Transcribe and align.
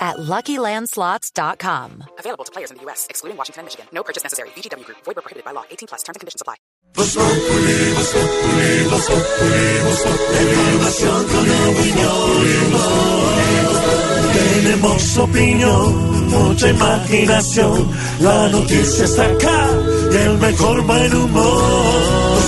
at 0.00 0.16
LuckyLandSlots.com. 0.16 2.04
Available 2.18 2.44
to 2.44 2.52
players 2.52 2.70
in 2.70 2.78
the 2.78 2.82
U.S., 2.84 3.06
excluding 3.10 3.36
Washington 3.36 3.60
and 3.60 3.66
Michigan. 3.66 3.86
No 3.92 4.02
purchase 4.02 4.22
necessary. 4.22 4.48
VGW 4.50 4.84
Group. 4.84 4.98
Void 5.04 5.16
where 5.16 5.22
prohibited 5.22 5.44
by 5.44 5.52
law. 5.52 5.64
18 5.70 5.88
plus. 5.88 6.02
Terms 6.02 6.16
and 6.16 6.20
conditions 6.20 6.40
apply. 6.40 6.56
Tenemos 14.32 15.18
opinión, 15.18 16.28
mucha 16.28 16.68
imaginación. 16.68 17.90
La 18.20 18.48
noticia 18.48 19.04
está 19.04 19.24
acá 19.26 19.68
y 20.12 20.16
el 20.16 20.38
mejor 20.38 20.82
buen 20.82 21.14
humor. 21.14 22.38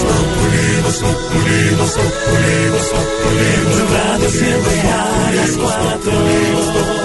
En 3.39 3.65
tu 3.73 3.85
radio 3.95 4.31
siempre 4.31 4.81
a 4.81 5.33
las 5.35 5.51
cuatro. 5.57 7.02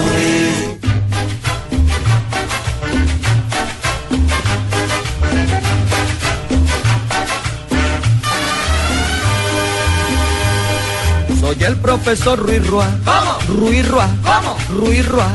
Soy 11.40 11.64
el 11.64 11.76
profesor 11.76 12.38
Ruiz 12.38 12.66
Rua. 12.66 12.86
¿Cómo? 13.04 13.60
Ruiz 13.60 13.88
Rua. 13.88 14.08
¿Cómo? 14.22 14.56
Ruiz 14.80 15.08
Rua. 15.08 15.28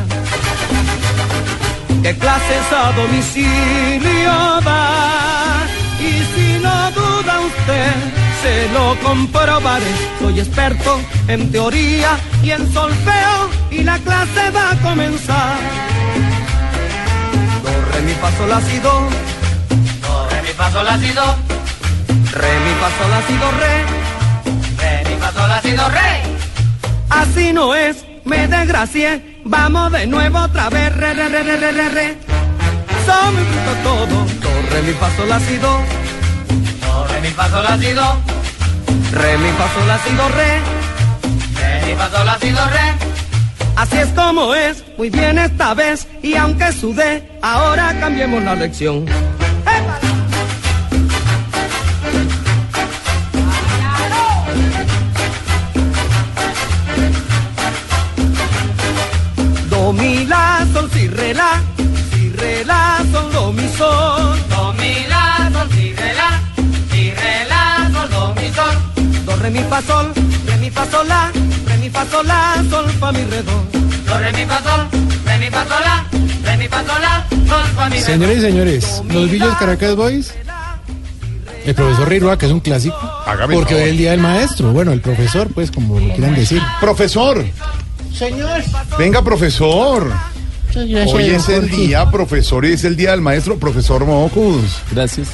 ¿Qué 2.03 2.17
clases 2.17 2.71
a 2.71 2.91
domicilio 2.91 4.61
da? 4.61 5.65
Y 5.99 6.11
si 6.35 6.59
no 6.59 6.91
duda 6.91 7.39
usted, 7.39 7.93
se 8.43 8.69
lo 8.73 8.95
comprobaré. 9.01 9.91
Soy 10.19 10.39
experto 10.39 10.99
en 11.27 11.51
teoría 11.51 12.17
y 12.43 12.51
en 12.51 12.71
solfeo 12.73 13.49
y 13.71 13.83
la 13.83 13.97
clase 13.99 14.51
va 14.55 14.71
a 14.71 14.75
comenzar. 14.87 15.57
Do, 17.63 17.71
re, 17.91 18.01
mi, 18.01 18.13
fa, 18.21 18.29
sol, 18.37 18.49
la, 18.49 18.61
si, 18.61 18.77
do. 18.79 18.95
Do, 20.03 20.29
re, 20.29 20.41
mi, 20.41 20.49
fa, 20.59 20.71
sol, 20.71 20.85
la, 20.85 20.97
si, 20.97 21.11
do. 21.19 21.27
Re, 22.39 22.53
mi, 22.65 22.73
fa, 22.81 22.89
sol, 22.97 23.09
la, 23.13 23.19
si, 23.27 23.35
do, 23.43 23.49
re. 23.61 23.73
Re, 24.81 25.09
mi, 25.09 25.15
fa, 25.21 25.31
sol, 25.31 25.49
la, 25.49 25.61
si, 25.61 25.71
do, 25.71 25.89
re. 25.97 26.11
Así 27.09 27.53
no 27.53 27.73
es, 27.73 28.05
me 28.25 28.47
desgracié. 28.47 29.39
Vamos 29.45 29.91
de 29.91 30.05
nuevo 30.07 30.39
otra 30.39 30.69
vez, 30.69 30.93
re, 30.95 31.13
re, 31.13 31.29
re, 31.29 31.43
re, 31.43 31.57
re, 31.57 31.71
re, 31.71 31.89
re. 31.89 32.17
Son 33.05 33.33
muy 33.35 33.43
bruto 33.43 33.73
todo. 33.83 34.15
Do, 34.43 34.51
re, 34.71 34.81
mi, 34.81 34.93
fa, 34.93 35.09
sol, 35.15 35.29
la, 35.29 35.39
si, 35.39 35.57
do. 35.57 36.02
Do, 36.93 37.05
re, 37.07 37.21
mi, 37.21 37.29
fa, 37.29 37.49
sol, 37.49 37.63
la, 37.63 37.77
si, 37.77 37.91
do. 37.93 38.07
Re, 39.19 39.37
mi, 39.37 39.51
fa, 39.57 39.67
sol, 39.73 39.87
la, 39.87 39.97
si, 40.03 40.11
do, 40.19 40.27
re. 40.37 40.51
Re, 41.59 41.85
mi, 41.85 41.95
fa, 41.95 42.09
sol, 42.11 42.25
la, 42.25 42.37
si, 42.39 42.49
do, 42.51 42.65
re. 42.75 42.87
Así 43.75 43.97
es 43.97 44.09
como 44.09 44.53
es, 44.53 44.83
muy 44.97 45.09
bien 45.09 45.39
esta 45.39 45.73
vez. 45.73 46.07
Y 46.21 46.35
aunque 46.35 46.71
sudé, 46.71 47.27
ahora 47.41 47.99
cambiemos 47.99 48.43
la 48.43 48.53
lección. 48.53 49.05
Do, 59.69 59.93
mi, 59.93 60.25
la, 60.27 60.67
sol, 60.73 60.89
si, 60.93 61.07
re, 61.07 61.33
la. 61.33 61.59
Si, 62.11 62.29
re, 62.29 62.63
la, 62.65 63.01
sol, 63.11 63.31
do, 63.33 63.51
mi, 63.51 63.67
sol. 63.75 64.52
Re, 69.43 69.49
mi, 69.49 69.63
fa, 69.63 69.81
sol. 69.81 70.13
Re, 70.45 70.57
mi, 70.57 70.69
fa, 70.69 70.85
sol, 70.89 71.07
la. 71.07 71.31
Re, 71.67 71.77
mi, 71.77 71.89
fa, 71.89 72.05
sol, 72.05 72.25
la. 72.25 72.63
Sol, 72.69 72.89
fa, 72.91 73.11
mi, 73.11 73.23
re, 73.25 73.43
do. 73.43 73.65
Do, 74.07 74.17
re, 74.17 74.31
mi, 74.31 74.45
fa, 74.45 74.61
sol. 74.63 74.87
Re, 75.25 75.37
mi, 75.37 75.49
fa, 75.49 75.65
sol, 75.67 75.81
la. 75.83 76.05
Re, 76.43 76.57
mi, 76.57 76.67
fa, 76.67 76.83
sol, 76.85 77.01
la. 77.01 77.27
Sol, 77.47 77.65
fa, 77.75 77.89
mi, 77.89 77.95
re, 77.95 77.99
do. 77.99 78.05
Señores 78.05 78.37
y 78.37 78.41
señores, 78.41 79.03
los 79.09 79.29
Villos 79.29 79.55
Caracas 79.57 79.95
Boys, 79.95 80.33
el 81.65 81.75
profesor 81.75 82.09
Rirua, 82.09 82.37
que 82.37 82.45
es 82.45 82.51
un 82.51 82.61
clásico, 82.61 82.97
Hágame 83.25 83.55
porque 83.55 83.75
hoy 83.75 83.81
es 83.81 83.87
el 83.89 83.97
día 83.97 84.11
del 84.11 84.21
maestro, 84.21 84.71
bueno, 84.71 84.91
el 84.93 85.01
profesor, 85.01 85.49
pues, 85.53 85.71
como 85.71 85.99
lo 85.99 86.13
quieran 86.13 86.35
decir. 86.35 86.61
Profesor, 86.79 87.45
Señor, 88.17 88.63
venga, 88.97 89.21
profesor. 89.23 90.09
gracias. 90.73 91.11
Hoy 91.11 91.25
es 91.25 91.49
el 91.49 91.69
día, 91.69 92.09
profesor, 92.09 92.65
y 92.65 92.73
es 92.73 92.83
el 92.85 92.95
día 92.95 93.11
del 93.11 93.21
maestro, 93.21 93.57
profesor 93.57 94.05
Mocus. 94.05 94.81
Gracias. 94.91 95.27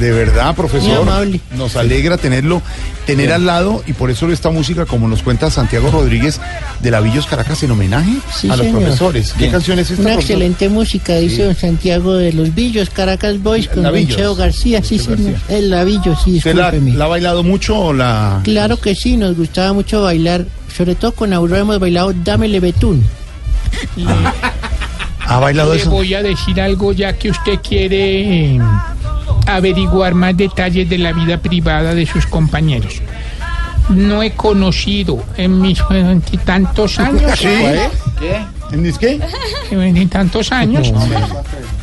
De 0.00 0.10
verdad, 0.12 0.46
Muy 0.46 0.54
profesor. 0.54 1.02
amable. 1.02 1.40
Nos 1.56 1.76
alegra 1.76 2.16
tenerlo, 2.16 2.62
tener 3.06 3.32
al 3.32 3.44
lado, 3.46 3.82
y 3.86 3.92
por 3.92 4.10
eso 4.10 4.28
esta 4.32 4.50
música, 4.50 4.86
como 4.86 5.06
nos 5.06 5.22
cuenta 5.22 5.50
Santiago 5.50 5.90
Rodríguez 5.90 6.40
de 6.80 6.90
la 6.90 7.00
Villos 7.00 7.26
Caracas, 7.26 7.62
en 7.62 7.70
homenaje 7.72 8.10
Sí, 8.34 8.48
a 8.48 8.56
los 8.56 8.64
señor. 8.66 8.80
profesores. 8.82 9.34
¿Qué 9.38 9.50
canción 9.50 9.78
es 9.78 9.90
esta? 9.90 10.00
Una 10.02 10.12
profesor? 10.14 10.30
excelente 10.36 10.68
música, 10.70 11.14
dice 11.16 11.44
don 11.44 11.54
Santiago 11.54 12.14
de 12.14 12.32
los 12.32 12.54
Villos, 12.54 12.88
Caracas 12.90 13.42
Boys, 13.42 13.66
con 13.68 13.76
don 13.76 13.84
Lavillos. 13.84 14.16
Cheo 14.16 14.34
García, 14.34 14.82
sí, 14.82 14.98
Cheo 14.98 15.16
señor. 15.16 15.32
García. 15.32 15.56
El 15.58 15.70
Lavillo, 15.70 16.16
sí, 16.16 16.38
¿Usted 16.38 16.54
la, 16.54 16.70
discúlpeme. 16.70 16.96
la 16.98 17.04
ha 17.04 17.08
bailado 17.08 17.42
mucho 17.42 17.78
o 17.78 17.92
la.? 17.92 18.40
Claro 18.42 18.80
que 18.80 18.94
sí, 18.94 19.16
nos 19.18 19.36
gustaba 19.36 19.72
mucho 19.74 20.02
bailar, 20.02 20.46
sobre 20.74 20.94
todo 20.94 21.12
con 21.12 21.32
Aurora 21.34 21.60
hemos 21.60 21.78
bailado 21.78 22.14
Dámele 22.24 22.58
Betún. 22.60 23.04
¿Ha 25.26 25.38
bailado 25.38 25.74
Le 25.74 25.80
eso? 25.80 25.90
voy 25.90 26.14
a 26.14 26.22
decir 26.22 26.60
algo 26.60 26.92
ya 26.92 27.12
que 27.12 27.30
usted 27.30 27.58
quiere 27.66 28.54
eh, 28.56 28.58
averiguar 29.46 30.14
más 30.14 30.36
detalles 30.36 30.88
de 30.88 30.98
la 30.98 31.12
vida 31.12 31.38
privada 31.38 31.94
de 31.94 32.06
sus 32.06 32.26
compañeros. 32.26 33.00
No 33.88 34.22
he 34.22 34.32
conocido 34.32 35.22
en 35.36 35.60
mis 35.60 35.82
tantos 36.44 36.98
años, 36.98 37.38
¿Sí? 37.38 37.48
¿En 38.72 38.82
mis 38.82 38.98
qué? 38.98 39.20
en 39.70 40.08
tantos 40.08 40.52
años, 40.52 40.92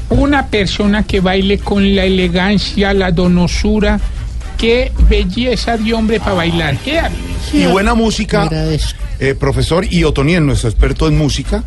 una 0.09 0.47
persona 0.47 1.03
que 1.03 1.19
baile 1.19 1.59
con 1.59 1.95
la 1.95 2.05
elegancia, 2.05 2.93
la 2.93 3.11
donosura, 3.11 3.99
qué 4.57 4.91
belleza 5.09 5.77
de 5.77 5.93
hombre 5.93 6.19
para 6.19 6.33
bailar. 6.33 6.77
¿Qué? 6.77 7.01
Y 7.51 7.65
buena 7.65 7.93
música. 7.93 8.49
Eh, 9.19 9.33
profesor 9.33 9.83
y 9.89 10.03
Otoniel, 10.03 10.45
nuestro 10.45 10.69
experto 10.69 11.07
en 11.07 11.17
música, 11.17 11.63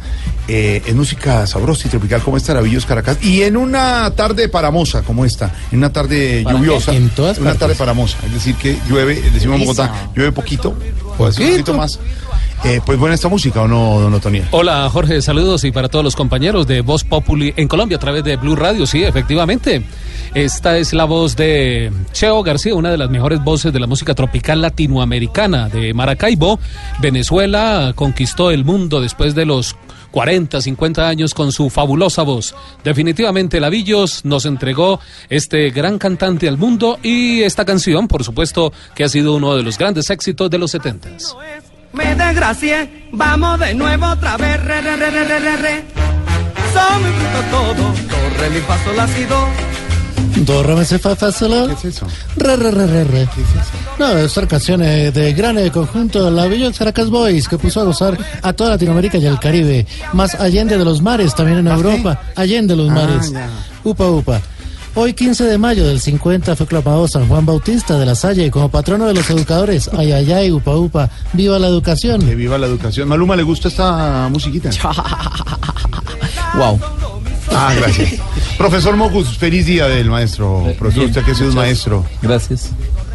eh, 0.47 0.83
en 0.87 0.97
música 0.97 1.47
sabrosa 1.49 1.89
y 1.89 1.91
tropical 1.91 2.23
como 2.23 2.37
esta, 2.37 2.55
Lavillos 2.55 2.87
Caracas, 2.87 3.19
y 3.23 3.43
en 3.43 3.57
una 3.57 4.11
tarde 4.15 4.49
paramosa 4.49 5.03
como 5.03 5.25
esta, 5.25 5.53
en 5.73 5.79
una 5.79 5.93
tarde 5.93 6.45
lluviosa, 6.49 6.95
En 6.95 7.09
todas 7.11 7.39
una 7.39 7.47
partes. 7.51 7.61
tarde 7.61 7.75
paramosa, 7.75 8.19
es 8.25 8.35
decir 8.35 8.55
que 8.55 8.79
llueve, 8.89 9.21
decimos 9.33 9.57
en 9.57 9.67
Bogotá, 9.67 10.11
llueve 10.15 10.31
poquito, 10.33 10.71
un 10.71 11.17
poquito 11.17 11.75
más. 11.75 11.99
Eh, 12.63 12.81
pues 12.85 12.99
buena 12.99 13.15
esta 13.15 13.29
música, 13.29 13.63
¿o 13.63 13.69
no, 13.69 14.01
don 14.01 14.13
Otoniel? 14.13 14.45
Hola 14.51 14.89
Jorge, 14.91 15.23
saludos 15.23 15.65
y 15.65 15.73
para 15.73 15.89
todos 15.89 16.05
los 16.05 16.15
compañeros 16.15 16.67
de 16.67 16.83
Voz 16.83 17.05
Populi 17.05 17.55
en 17.57 17.69
Colombia 17.69 17.97
a 17.97 18.01
través 18.01 18.23
de 18.23 18.37
Blue 18.37 18.55
Radio, 18.55 18.87
sí, 18.87 19.03
efectivamente. 19.03 19.83
Esta 20.35 20.77
es 20.77 20.93
la 20.93 21.07
voz 21.07 21.37
de 21.37 21.91
Cheo 22.13 22.43
García, 22.43 22.75
una 22.75 22.91
de 22.91 22.99
las 22.99 23.11
mejores 23.11 23.43
voces 23.43 23.73
de 23.73 23.81
la 23.81 23.87
música 23.87 24.15
tropical 24.15 24.61
latinoamericana 24.61 25.69
de 25.69 25.95
Maracaibo. 25.95 26.61
Venezuela 27.01 27.93
conquistó 27.97 28.51
el 28.51 28.65
mundo 28.65 29.01
después 29.01 29.35
de 29.35 29.47
los 29.47 29.75
40, 30.11 30.61
50 30.61 31.09
años 31.09 31.35
con 31.35 31.53
su 31.53 31.71
fabulosa 31.71 32.23
voz. 32.23 32.55
Definitivamente 32.85 33.59
Lavillos 33.59 34.25
nos 34.25 34.45
entregó 34.45 35.01
este 35.29 35.71
gran 35.71 35.99
cantante 35.99 36.47
al 36.47 36.59
mundo 36.59 36.99
y 37.03 37.43
esta 37.43 37.65
canción, 37.65 38.07
por 38.07 38.23
supuesto, 38.23 38.73
que 38.95 39.05
ha 39.05 39.09
sido 39.09 39.35
uno 39.35 39.57
de 39.57 39.63
los 39.63 39.79
grandes 39.79 40.11
éxitos 40.11 40.51
de 40.51 40.59
los 40.59 40.75
70s. 40.75 41.35
Me 41.93 42.15
desgracié, 42.15 43.09
vamos 43.13 43.59
de 43.59 43.75
nuevo 43.75 44.07
otra 44.07 44.37
vez, 44.37 44.63
re, 44.63 44.81
re, 44.81 44.97
re, 44.97 45.11
re, 45.11 45.25
re, 45.25 45.39
re, 45.41 45.57
re. 45.57 45.85
Son 46.73 47.03
muy 47.03 47.11
bruto 47.11 47.41
todo, 47.51 47.75
do, 47.75 48.39
re, 48.39 48.51
mi, 48.51 48.61
fa, 48.61 48.85
sol, 48.85 48.97
la, 48.97 49.09
si, 49.09 49.25
do. 49.25 49.49
Do, 50.47 50.63
re, 50.63 50.77
mi, 50.77 50.85
se, 50.85 50.99
fa. 51.01 51.17
¿Qué 51.17 51.27
es 51.27 51.85
eso? 51.85 52.07
Re, 52.37 52.57
re, 52.57 52.71
re, 52.71 52.87
re, 52.87 53.05
re. 53.05 53.29
No, 53.99 54.17
es 54.17 54.31
otra 54.39 54.47
canción 54.47 54.83
eh, 54.83 55.11
de 55.11 55.33
gran 55.33 55.59
eh, 55.59 55.71
conjunto 55.73 56.31
La 56.31 56.47
Villos 56.47 56.79
Caracas 56.79 57.11
Boys 57.11 57.49
que 57.49 57.59
puso 57.59 57.81
a 57.81 57.85
gozar 57.85 58.17
a 58.41 58.53
toda 58.53 58.71
Latinoamérica 58.71 59.19
y 59.19 59.27
al 59.27 59.41
Caribe, 59.41 59.87
más 60.13 60.37
allende 60.37 60.79
de 60.79 60.85
los 60.85 61.03
mares, 61.03 61.35
también 61.35 61.59
en 61.59 61.69
Europa, 61.69 62.21
allende 62.37 62.77
de 62.77 62.83
los 62.83 62.91
mares. 62.93 63.33
ya. 63.33 63.49
Upa, 63.83 64.07
upa. 64.09 64.41
Hoy 64.95 65.15
15 65.15 65.45
de 65.45 65.57
mayo 65.57 65.87
del 65.87 66.01
50 66.01 66.57
fue 66.57 66.67
clamado 66.67 67.07
San 67.07 67.29
Juan 67.29 67.47
Bautista 67.47 67.99
de 67.99 68.05
la 68.07 68.15
Salle 68.15 68.51
como 68.51 68.69
patrono 68.69 69.07
de 69.07 69.15
los 69.15 69.31
educadores. 69.31 69.89
Ay, 69.97 70.11
ay, 70.13 70.33
ay, 70.33 70.51
upa, 70.51 70.75
upa. 70.75 71.09
Viva 71.33 71.59
la 71.59 71.69
Que 71.69 71.73
educación. 71.73 72.37
viva 72.37 72.59
la 72.59 72.67
educación. 72.67 73.09
Maluma, 73.09 73.37
¿le 73.37 73.43
gusta 73.45 73.69
esta 73.69 74.29
musiquita? 74.31 74.71
Wow. 76.57 76.81
Ah, 77.53 77.73
gracias. 77.77 78.15
Profesor 78.59 78.97
Mocus, 78.97 79.39
feliz 79.39 79.67
día 79.67 79.87
del 79.87 80.11
maestro. 80.11 80.65
Profesor, 80.77 81.05
usted 81.05 81.25
que 81.25 81.31
ha 81.31 81.35
sido 81.37 81.51
un 81.51 81.55
maestro. 81.55 82.05
Gracias. 82.21 82.71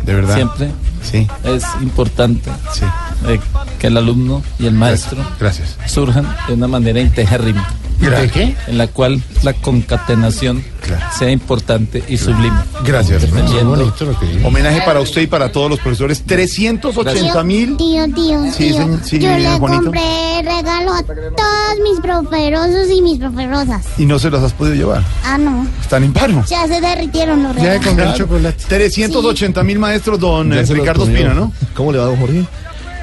¿De 0.06 0.14
verdad? 0.14 0.36
Siempre 0.36 0.70
Sí, 1.10 1.28
es 1.44 1.64
importante 1.82 2.50
sí. 2.74 2.86
eh, 3.28 3.40
que 3.80 3.88
el 3.88 3.98
alumno 3.98 4.42
y 4.60 4.66
el 4.68 4.74
maestro 4.74 5.18
Gracias. 5.40 5.78
surjan 5.88 6.28
de 6.48 6.54
una 6.56 6.68
manera 6.68 7.00
integérrima, 7.00 7.68
¿De 8.00 8.30
qué? 8.30 8.56
en 8.68 8.78
la 8.78 8.88
cual 8.88 9.22
la 9.44 9.54
concatenación 9.54 10.64
Claro. 10.86 11.04
sea 11.18 11.32
importante 11.32 12.04
y 12.08 12.16
sublime. 12.18 12.56
Gracias. 12.84 13.24
Dependiendo- 13.24 13.72
bonito 13.76 14.06
lo 14.06 14.20
que 14.20 14.26
dijo. 14.28 14.48
Homenaje 14.48 14.82
para 14.86 15.00
usted 15.00 15.22
y 15.24 15.28
para 15.28 15.52
todos 15.52 15.68
los 15.72 15.80
profesores. 15.80 16.22
380 16.24 17.44
mil. 17.44 17.76
Tío, 17.76 18.06
tío, 18.14 18.44
Sí, 18.52 18.70
tío. 18.72 19.00
sí, 19.04 19.18
Yo 19.18 19.36
le 19.36 19.58
Juanito. 19.58 19.84
compré 19.86 20.42
regalo 20.44 20.94
a 20.94 21.02
todos 21.02 21.80
mis 21.84 22.00
proferosos 22.02 22.88
y 22.96 23.02
mis 23.02 23.18
proferosas. 23.18 23.84
Y 23.98 24.06
no 24.06 24.20
se 24.20 24.30
los 24.30 24.44
has 24.44 24.54
podido 24.54 24.76
llevar. 24.76 25.04
Ah, 25.24 25.40
no. 25.40 25.68
Están 25.82 26.04
en 26.04 26.14
paro. 26.14 26.44
Ya 26.48 26.68
se 26.68 26.80
derritieron 26.80 27.42
los 27.42 27.56
Ya 27.56 27.64
regalos. 27.64 27.86
con 27.88 28.00
el 28.02 28.14
chocolate. 28.14 28.64
380 28.68 29.64
mil 29.64 29.80
maestros, 29.80 30.20
don 30.20 30.50
Ya 30.52 30.58
los 30.58 30.68
Ricardo. 31.04 31.12
Espina, 31.12 31.34
¿no? 31.34 31.54
¿Cómo 31.74 31.92
le 31.92 31.98
va, 31.98 32.06
don 32.06 32.18
Jorge? 32.18 32.46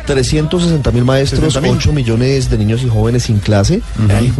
360 0.06 0.90
mil 0.90 1.04
maestros, 1.04 1.56
60.000. 1.56 1.76
8 1.76 1.92
millones 1.92 2.50
de 2.50 2.58
niños 2.58 2.82
y 2.82 2.88
jóvenes 2.88 3.24
sin 3.24 3.38
clase. 3.38 3.82
Madre. 3.96 4.30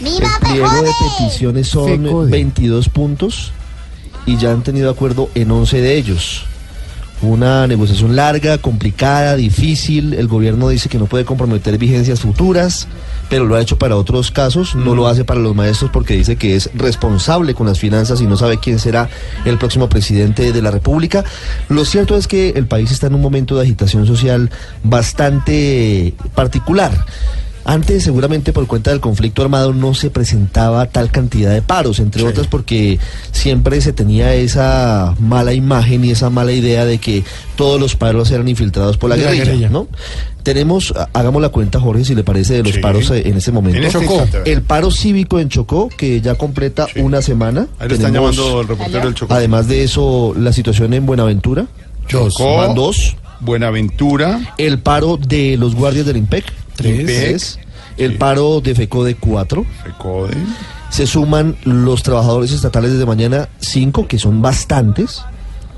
¡Viva 0.00 0.28
El 0.40 0.48
pliego 0.48 0.82
de 0.82 0.90
peticiones 1.18 1.68
son 1.68 2.04
Fecode. 2.04 2.30
22 2.30 2.88
puntos 2.88 3.52
y 4.26 4.36
ya 4.36 4.52
han 4.52 4.62
tenido 4.62 4.90
acuerdo 4.90 5.30
en 5.34 5.50
11 5.50 5.80
de 5.80 5.96
ellos. 5.96 6.44
Una 7.24 7.66
negociación 7.66 8.16
larga, 8.16 8.58
complicada, 8.58 9.34
difícil. 9.34 10.12
El 10.12 10.28
gobierno 10.28 10.68
dice 10.68 10.90
que 10.90 10.98
no 10.98 11.06
puede 11.06 11.24
comprometer 11.24 11.78
vigencias 11.78 12.20
futuras, 12.20 12.86
pero 13.30 13.46
lo 13.46 13.56
ha 13.56 13.62
hecho 13.62 13.78
para 13.78 13.96
otros 13.96 14.30
casos. 14.30 14.74
No 14.74 14.94
lo 14.94 15.08
hace 15.08 15.24
para 15.24 15.40
los 15.40 15.54
maestros 15.54 15.90
porque 15.90 16.14
dice 16.14 16.36
que 16.36 16.54
es 16.54 16.68
responsable 16.74 17.54
con 17.54 17.66
las 17.66 17.78
finanzas 17.78 18.20
y 18.20 18.26
no 18.26 18.36
sabe 18.36 18.58
quién 18.58 18.78
será 18.78 19.08
el 19.46 19.56
próximo 19.56 19.88
presidente 19.88 20.52
de 20.52 20.62
la 20.62 20.70
República. 20.70 21.24
Lo 21.70 21.86
cierto 21.86 22.14
es 22.18 22.28
que 22.28 22.50
el 22.50 22.66
país 22.66 22.92
está 22.92 23.06
en 23.06 23.14
un 23.14 23.22
momento 23.22 23.56
de 23.56 23.62
agitación 23.62 24.06
social 24.06 24.50
bastante 24.82 26.12
particular. 26.34 27.06
Antes, 27.66 28.02
seguramente 28.04 28.52
por 28.52 28.66
cuenta 28.66 28.90
del 28.90 29.00
conflicto 29.00 29.42
armado, 29.42 29.72
no 29.72 29.94
se 29.94 30.10
presentaba 30.10 30.84
tal 30.86 31.10
cantidad 31.10 31.50
de 31.52 31.62
paros, 31.62 31.98
entre 31.98 32.22
otras 32.22 32.46
porque 32.46 32.98
siempre 33.32 33.80
se 33.80 33.92
tenía 33.94 34.34
esa 34.34 35.14
mala 35.18 35.54
imagen 35.54 36.04
y 36.04 36.10
esa 36.10 36.28
mala 36.30 36.52
idea 36.52 36.84
de 36.84 36.98
que 36.98 37.24
todos 37.56 37.80
los 37.80 37.96
paros 37.96 38.30
eran 38.30 38.48
infiltrados 38.48 38.98
por 38.98 39.08
la, 39.10 39.16
guerrilla, 39.16 39.44
guerrilla. 39.44 39.68
¿no? 39.70 39.88
Tenemos, 40.42 40.92
ha- 40.94 41.08
hagamos 41.14 41.40
la 41.40 41.48
cuenta, 41.48 41.80
Jorge, 41.80 42.04
si 42.04 42.14
le 42.14 42.22
parece, 42.22 42.54
de 42.54 42.62
los 42.64 42.72
Sí. 42.74 42.80
paros 42.80 43.10
eh, 43.10 43.22
en 43.28 43.36
este 43.38 43.50
momento. 43.50 43.80
En 43.80 43.90
Chocó. 43.90 44.26
El 44.44 44.60
paro 44.60 44.90
cívico 44.90 45.40
en 45.40 45.48
Chocó, 45.48 45.88
que 45.88 46.20
ya 46.20 46.34
completa 46.34 46.86
Sí. 46.92 47.00
una 47.00 47.22
semana. 47.22 47.66
Ahí 47.78 47.88
le 47.88 47.94
están 47.94 48.12
Tenemos, 48.12 48.36
llamando 48.36 48.60
el 48.60 48.68
reportero 48.68 49.04
del 49.06 49.14
Chocó. 49.14 49.32
Además 49.32 49.68
de 49.68 49.84
eso, 49.84 50.34
la 50.36 50.52
situación 50.52 50.92
en 50.92 51.06
Buenaventura. 51.06 51.66
Chocó. 52.08 52.58
Van 52.58 52.74
dos. 52.74 53.16
Buenaventura. 53.40 54.54
El 54.58 54.78
paro 54.80 55.16
de 55.16 55.56
los 55.56 55.74
guardias 55.74 56.04
del 56.06 56.18
IMPEC. 56.18 56.44
Tres. 56.76 57.04
Tres. 57.04 57.58
El 57.96 58.12
Sí. 58.12 58.18
paro 58.18 58.60
de 58.60 58.74
FECODE, 58.74 59.14
cuatro. 59.14 59.64
Recode. 59.84 60.34
Se 60.90 61.06
suman 61.06 61.56
los 61.64 62.02
trabajadores 62.02 62.52
estatales 62.52 62.92
desde 62.92 63.06
mañana, 63.06 63.48
cinco, 63.58 64.06
que 64.08 64.18
son 64.18 64.42
bastantes. 64.42 65.22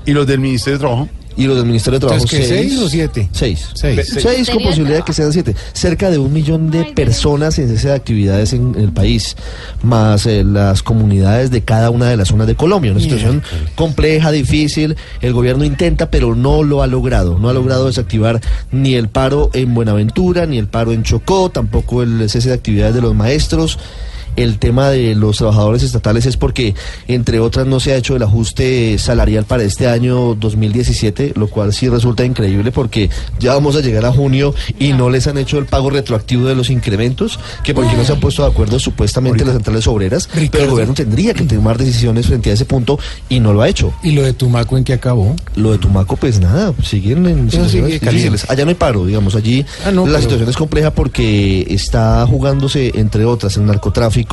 Y 0.05 0.11
los 0.13 0.25
del 0.27 0.39
Ministerio 0.39 0.77
de 0.77 0.81
Trabajo. 0.85 1.09
Y 1.37 1.45
los 1.45 1.55
del 1.55 1.67
Ministerio 1.67 1.99
de 1.99 2.07
Trabajo, 2.07 2.23
Entonces, 2.23 2.49
¿qué, 2.49 2.55
seis. 2.55 2.71
seis 2.71 2.81
o 2.81 2.89
siete? 2.89 3.29
Seis. 3.31 3.69
Seis. 3.75 4.17
Seis 4.19 4.49
con 4.49 4.63
posibilidad 4.63 4.97
de 4.97 5.03
que 5.03 5.13
sean 5.13 5.31
siete. 5.31 5.55
Cerca 5.71 6.09
de 6.09 6.17
un 6.17 6.33
millón 6.33 6.71
de 6.71 6.85
personas 6.85 7.59
en 7.59 7.69
cese 7.69 7.89
de 7.89 7.93
actividades 7.93 8.53
en 8.53 8.73
el 8.75 8.91
país, 8.91 9.35
más 9.83 10.25
eh, 10.25 10.43
las 10.43 10.81
comunidades 10.81 11.51
de 11.51 11.61
cada 11.61 11.91
una 11.91 12.09
de 12.09 12.17
las 12.17 12.29
zonas 12.29 12.47
de 12.47 12.55
Colombia. 12.55 12.91
Una 12.91 13.01
situación 13.01 13.43
compleja, 13.75 14.31
difícil. 14.31 14.95
El 15.21 15.33
gobierno 15.33 15.63
intenta, 15.63 16.09
pero 16.09 16.33
no 16.33 16.63
lo 16.63 16.81
ha 16.81 16.87
logrado. 16.87 17.37
No 17.37 17.49
ha 17.49 17.53
logrado 17.53 17.85
desactivar 17.85 18.41
ni 18.71 18.95
el 18.95 19.07
paro 19.07 19.51
en 19.53 19.75
Buenaventura, 19.75 20.47
ni 20.47 20.57
el 20.57 20.67
paro 20.67 20.91
en 20.91 21.03
Chocó, 21.03 21.51
tampoco 21.51 22.01
el 22.01 22.27
cese 22.29 22.49
de 22.49 22.55
actividades 22.55 22.95
de 22.95 23.01
los 23.01 23.13
maestros. 23.13 23.77
El 24.37 24.59
tema 24.59 24.89
de 24.89 25.13
los 25.15 25.37
trabajadores 25.37 25.83
estatales 25.83 26.25
es 26.25 26.37
porque, 26.37 26.75
entre 27.09 27.39
otras, 27.41 27.67
no 27.67 27.79
se 27.81 27.91
ha 27.91 27.97
hecho 27.97 28.15
el 28.15 28.23
ajuste 28.23 28.97
salarial 28.99 29.43
para 29.45 29.63
este 29.63 29.87
año 29.87 30.35
2017, 30.35 31.33
lo 31.35 31.47
cual 31.47 31.73
sí 31.73 31.89
resulta 31.89 32.23
increíble 32.23 32.71
porque 32.71 33.09
ya 33.39 33.53
vamos 33.55 33.75
a 33.75 33.81
llegar 33.81 34.05
a 34.05 34.11
junio 34.13 34.53
y 34.79 34.93
no 34.93 35.09
les 35.09 35.27
han 35.27 35.37
hecho 35.37 35.57
el 35.57 35.65
pago 35.65 35.89
retroactivo 35.89 36.45
de 36.45 36.55
los 36.55 36.69
incrementos, 36.69 37.39
que 37.63 37.73
porque 37.73 37.95
no 37.95 38.05
se 38.05 38.13
han 38.13 38.19
puesto 38.19 38.43
de 38.43 38.49
acuerdo 38.51 38.79
supuestamente 38.79 39.43
las 39.43 39.55
centrales 39.55 39.87
obreras, 39.87 40.29
pero 40.51 40.63
el 40.65 40.69
gobierno 40.69 40.93
tendría 40.93 41.33
que 41.33 41.43
tomar 41.43 41.77
decisiones 41.79 42.27
frente 42.27 42.51
a 42.51 42.53
ese 42.53 42.65
punto 42.65 42.99
y 43.29 43.39
no 43.39 43.53
lo 43.53 43.63
ha 43.63 43.67
hecho. 43.69 43.91
¿Y 44.03 44.11
lo 44.11 44.21
de 44.21 44.33
Tumaco 44.33 44.77
en 44.77 44.83
qué 44.83 44.93
acabó? 44.93 45.35
Lo 45.55 45.71
de 45.71 45.79
Tumaco, 45.79 46.15
pues 46.15 46.39
nada, 46.39 46.73
siguen 46.83 47.25
en 47.25 47.49
situaciones 47.49 47.99
difíciles. 47.99 48.45
Allá 48.49 48.65
no 48.65 48.69
hay 48.69 48.75
paro, 48.75 49.03
digamos, 49.05 49.33
allí 49.35 49.65
Ah, 49.83 49.91
no, 49.91 50.05
la 50.05 50.11
pero- 50.11 50.21
situación 50.21 50.49
es 50.49 50.57
compleja 50.57 50.91
porque 50.91 51.65
está 51.71 52.23
jugándose, 52.27 52.91
entre 52.95 53.25
otras, 53.25 53.57
el 53.57 53.65
narcotráfico, 53.65 54.26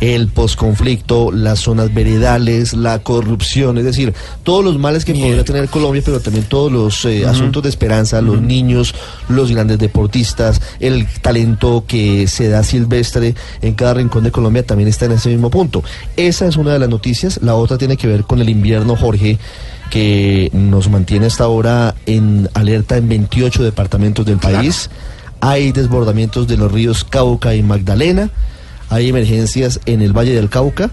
el 0.00 0.28
posconflicto, 0.28 1.32
las 1.32 1.60
zonas 1.60 1.92
veredales, 1.92 2.72
la 2.72 3.00
corrupción, 3.00 3.78
es 3.78 3.84
decir, 3.84 4.14
todos 4.44 4.64
los 4.64 4.78
males 4.78 5.04
que 5.04 5.12
podría 5.12 5.44
tener 5.44 5.68
Colombia, 5.68 6.02
pero 6.04 6.20
también 6.20 6.44
todos 6.44 6.70
los 6.70 7.04
eh, 7.04 7.26
asuntos 7.26 7.64
de 7.64 7.68
esperanza, 7.68 8.22
los 8.22 8.40
niños, 8.40 8.94
los 9.28 9.50
grandes 9.50 9.78
deportistas, 9.78 10.60
el 10.78 11.06
talento 11.20 11.84
que 11.86 12.28
se 12.28 12.48
da 12.48 12.62
silvestre 12.62 13.34
en 13.60 13.74
cada 13.74 13.94
rincón 13.94 14.22
de 14.22 14.30
Colombia 14.30 14.64
también 14.64 14.88
está 14.88 15.06
en 15.06 15.12
ese 15.12 15.30
mismo 15.30 15.50
punto. 15.50 15.82
Esa 16.16 16.46
es 16.46 16.56
una 16.56 16.72
de 16.72 16.78
las 16.78 16.88
noticias, 16.88 17.40
la 17.42 17.56
otra 17.56 17.76
tiene 17.76 17.96
que 17.96 18.06
ver 18.06 18.22
con 18.22 18.40
el 18.40 18.48
invierno, 18.48 18.96
Jorge 18.96 19.38
que 19.90 20.50
nos 20.52 20.90
mantiene 20.90 21.26
hasta 21.26 21.44
ahora 21.44 21.94
en 22.04 22.48
alerta 22.52 22.98
en 22.98 23.08
28 23.08 23.62
departamentos 23.62 24.26
del 24.26 24.36
país. 24.36 24.90
Hay 25.40 25.72
desbordamientos 25.72 26.46
de 26.46 26.58
los 26.58 26.70
ríos 26.70 27.04
Cauca 27.04 27.54
y 27.54 27.62
Magdalena. 27.62 28.30
Hay 28.90 29.08
emergencias 29.08 29.80
en 29.86 30.02
el 30.02 30.16
Valle 30.16 30.34
del 30.34 30.48
Cauca. 30.48 30.90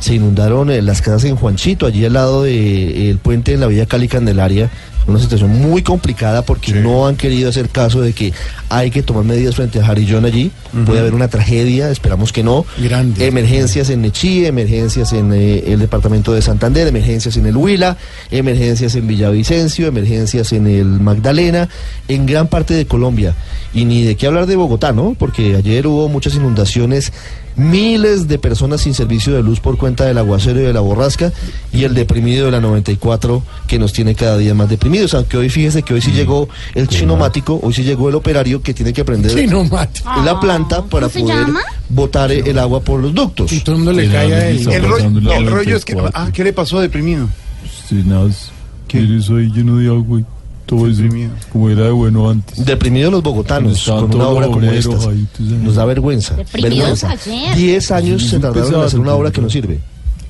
Se 0.00 0.14
inundaron 0.14 0.70
eh, 0.70 0.80
las 0.82 1.02
casas 1.02 1.24
en 1.24 1.36
Juanchito, 1.36 1.86
allí 1.86 2.04
al 2.04 2.14
lado 2.14 2.44
del 2.44 3.18
puente 3.18 3.52
en 3.52 3.60
la 3.60 3.66
Villa 3.66 3.86
Cali 3.86 4.08
Candelaria. 4.08 4.70
Una 5.10 5.20
situación 5.20 5.50
muy 5.50 5.82
complicada 5.82 6.42
porque 6.42 6.72
no 6.72 7.06
han 7.06 7.16
querido 7.16 7.48
hacer 7.48 7.68
caso 7.68 8.00
de 8.00 8.12
que 8.12 8.32
hay 8.68 8.90
que 8.90 9.02
tomar 9.02 9.24
medidas 9.24 9.56
frente 9.56 9.80
a 9.80 9.84
Jarillón 9.84 10.24
allí. 10.24 10.50
Puede 10.86 11.00
haber 11.00 11.14
una 11.14 11.28
tragedia, 11.28 11.90
esperamos 11.90 12.32
que 12.32 12.42
no. 12.42 12.64
Grande. 12.78 13.26
Emergencias 13.26 13.90
en 13.90 14.02
Nechí, 14.02 14.46
emergencias 14.46 15.12
en 15.12 15.32
eh, 15.32 15.64
el 15.72 15.80
departamento 15.80 16.32
de 16.32 16.42
Santander, 16.42 16.86
emergencias 16.86 17.36
en 17.36 17.46
el 17.46 17.56
Huila, 17.56 17.96
emergencias 18.30 18.94
en 18.94 19.06
Villavicencio, 19.06 19.86
emergencias 19.88 20.52
en 20.52 20.66
el 20.66 20.86
Magdalena, 20.86 21.68
en 22.08 22.26
gran 22.26 22.48
parte 22.48 22.74
de 22.74 22.86
Colombia. 22.86 23.34
Y 23.74 23.84
ni 23.84 24.04
de 24.04 24.16
qué 24.16 24.26
hablar 24.26 24.46
de 24.46 24.56
Bogotá, 24.56 24.92
¿no? 24.92 25.16
Porque 25.18 25.56
ayer 25.56 25.86
hubo 25.86 26.08
muchas 26.08 26.34
inundaciones, 26.34 27.12
miles 27.60 28.26
de 28.26 28.38
personas 28.38 28.80
sin 28.80 28.94
servicio 28.94 29.34
de 29.34 29.42
luz 29.42 29.60
por 29.60 29.76
cuenta 29.76 30.04
del 30.04 30.18
aguacero 30.18 30.60
y 30.60 30.64
de 30.64 30.72
la 30.72 30.80
borrasca, 30.80 31.32
y 31.72 31.84
el 31.84 31.94
deprimido 31.94 32.46
de 32.46 32.52
la 32.52 32.60
94 32.60 33.42
que 33.66 33.78
nos 33.78 33.92
tiene 33.92 34.14
cada 34.14 34.38
día 34.38 34.54
más 34.54 34.68
deprimidos. 34.68 35.14
Aunque 35.14 35.36
hoy 35.36 35.50
fíjese 35.50 35.82
que 35.82 35.94
hoy 35.94 36.00
sí 36.00 36.12
llegó 36.12 36.48
el 36.74 36.88
chinomático, 36.88 37.60
hoy 37.62 37.72
sí 37.72 37.82
llegó 37.84 38.08
el 38.08 38.14
operario 38.14 38.62
que 38.62 38.74
tiene 38.74 38.92
que 38.92 39.02
aprender 39.02 39.30
Sí, 39.30 39.46
no 39.46 39.64
mate. 39.64 40.00
la 40.24 40.40
planta 40.40 40.82
para 40.84 41.08
¿Cómo 41.08 41.10
se 41.10 41.20
poder 41.20 41.46
llama? 41.46 41.60
botar 41.88 42.32
el 42.32 42.58
agua 42.58 42.80
por 42.80 43.00
los 43.00 43.14
ductos. 43.14 43.52
Y 43.52 43.60
todo 43.60 43.76
el 43.76 43.82
mundo 43.82 44.00
le 44.00 44.08
cae 44.10 44.34
a 44.34 44.48
él. 44.48 44.68
El, 44.68 44.82
rollo, 44.82 45.10
no, 45.10 45.32
el 45.32 45.46
rollo 45.46 45.76
es 45.76 45.84
que. 45.84 45.96
Ah, 46.14 46.30
¿qué 46.32 46.44
le 46.44 46.52
pasó 46.52 46.80
deprimido? 46.80 47.28
¿Qué? 48.88 49.16
eso 49.18 49.36
ahí 49.36 49.50
lleno 49.52 49.76
de 49.76 49.88
agua 49.88 50.20
todo 50.70 50.88
eso, 50.88 51.02
Deprimido. 51.02 51.30
como 51.52 51.68
era 51.70 51.84
de 51.84 51.90
bueno 51.90 52.30
antes. 52.30 52.64
Deprimidos 52.64 53.12
los 53.12 53.22
bogotanos 53.22 53.84
con 53.84 54.14
una 54.14 54.28
obra 54.28 54.46
como 54.46 54.62
esta. 54.70 54.94
ahí. 55.10 55.26
Nos 55.38 55.74
da 55.74 55.84
vergüenza. 55.84 56.34
Deprimidos 56.36 57.02
vergüenza. 57.02 57.10
ayer. 57.10 57.56
Diez 57.56 57.90
años 57.90 58.22
Sí, 58.22 58.28
se 58.28 58.36
tardaron 58.38 58.58
en 58.58 58.64
pesado, 58.70 58.84
hacer 58.86 59.00
una 59.00 59.14
obra 59.14 59.30
que 59.30 59.40
no 59.40 59.50
sirve. 59.50 59.78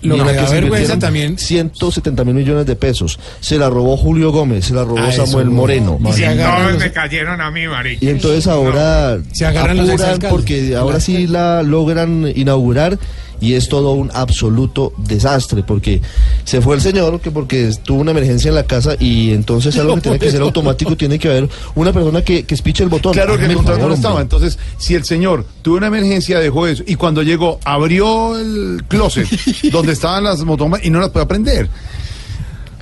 Lo 0.03 0.17
que 0.25 0.33
da 0.33 0.49
vergüenza 0.49 0.99
también. 0.99 1.37
170 1.37 2.25
mil 2.25 2.35
millones 2.35 2.65
de 2.65 2.75
pesos. 2.75 3.19
Se 3.41 3.59
la 3.59 3.69
robó 3.69 3.99
Julio 3.99 4.33
Gómez, 4.33 4.65
se 4.65 4.73
la 4.73 4.83
robó 4.83 4.97
Ah, 4.99 5.11
eso, 5.11 5.27
Samuel 5.27 5.51
Moreno. 5.51 5.99
Y 6.09 6.13
se 6.15 6.27
agarran 6.27 6.73
los- 6.79 6.83
cayeron 6.85 7.39
a 7.41 7.51
mí, 7.51 7.67
marica. 7.67 8.03
Y 8.03 8.09
entonces 8.09 8.47
ahora 8.47 9.19
Se 9.33 9.45
agarran 9.45 9.77
los 9.77 9.91
apuran 9.91 10.19
porque 10.31 10.75
ahora 10.75 11.01
sí 11.01 11.27
la 11.27 11.63
logran 11.63 12.33
inaugurar 12.35 12.99
y 13.41 13.55
es 13.55 13.69
todo 13.69 13.93
un 13.93 14.11
absoluto 14.13 14.93
desastre 14.97 15.63
porque 15.63 16.01
se 16.45 16.61
fue 16.61 16.77
el 16.77 16.81
señor 16.81 17.21
que 17.21 17.31
porque 17.31 17.71
tuvo 17.85 18.01
una 18.01 18.11
emergencia 18.11 18.49
en 18.49 18.55
la 18.55 18.65
casa 18.65 18.97
y 18.99 19.33
entonces 19.33 19.77
algo 19.79 19.97
que 19.97 20.03
tiene 20.03 20.19
que 20.19 20.31
ser 20.31 20.43
automático 20.43 20.97
tiene 20.97 21.19
que 21.19 21.29
haber 21.29 21.49
una 21.75 21.93
persona 21.93 22.23
que, 22.23 22.45
que 22.45 22.55
espiche 22.55 22.83
el 22.83 22.89
botón. 22.89 23.13
Claro 23.13 23.39
que 23.39 23.47
el 23.47 23.55
contrato 23.55 23.89
no 23.89 23.95
estaba. 23.95 24.21
Entonces, 24.21 24.59
si 24.79 24.95
el 24.95 25.05
señor 25.05 25.45
tuvo 25.63 25.77
una 25.77 25.87
emergencia, 25.89 26.39
dejó 26.39 26.67
eso. 26.67 26.83
Y 26.87 26.95
cuando 26.97 27.23
llegó, 27.23 27.59
abrió 27.65 28.39
el 28.39 28.85
closet 28.89 29.29
donde 29.73 29.93
estaban 29.93 30.25
las 30.25 30.43
motomas 30.45 30.85
y 30.85 30.91
no 30.91 31.01
las 31.01 31.11
puede 31.11 31.25
aprender. 31.25 31.69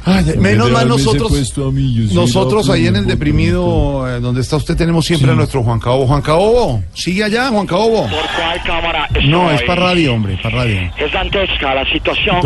Ay, 0.09 0.25
menos 0.39 0.71
mal 0.71 0.89
nosotros, 0.89 1.29
secuestrado 1.31 1.69
a 1.69 1.73
mí, 1.73 1.95
yo 1.95 2.09
sí 2.09 2.15
nosotros 2.15 2.69
ahí 2.71 2.87
en 2.87 2.97
el 2.97 3.07
deprimido, 3.07 4.09
eh, 4.09 4.21
donde 4.21 4.41
está 4.41 4.57
usted, 4.57 4.77
tenemos 4.77 5.05
siempre 5.07 5.31
a 5.31 5.35
nuestro 5.35 5.63
Juan 5.63 5.79
Caobo. 5.79 6.07
Juan 6.07 6.23
Caobo, 6.23 6.83
sigue 6.95 7.25
allá, 7.25 7.49
Juan 7.49 7.67
Caobo. 7.67 8.03
¿Por 8.09 8.11
cuál 8.37 8.63
cámara 8.65 9.09
No, 9.27 9.51
es 9.51 9.63
para 9.63 9.83
radio, 9.83 10.15
hombre, 10.15 10.39
para 10.43 10.57
radio. 10.59 10.91
Es 10.97 11.13
dantesca 11.13 11.75
la 11.75 11.85
situación, 11.93 12.37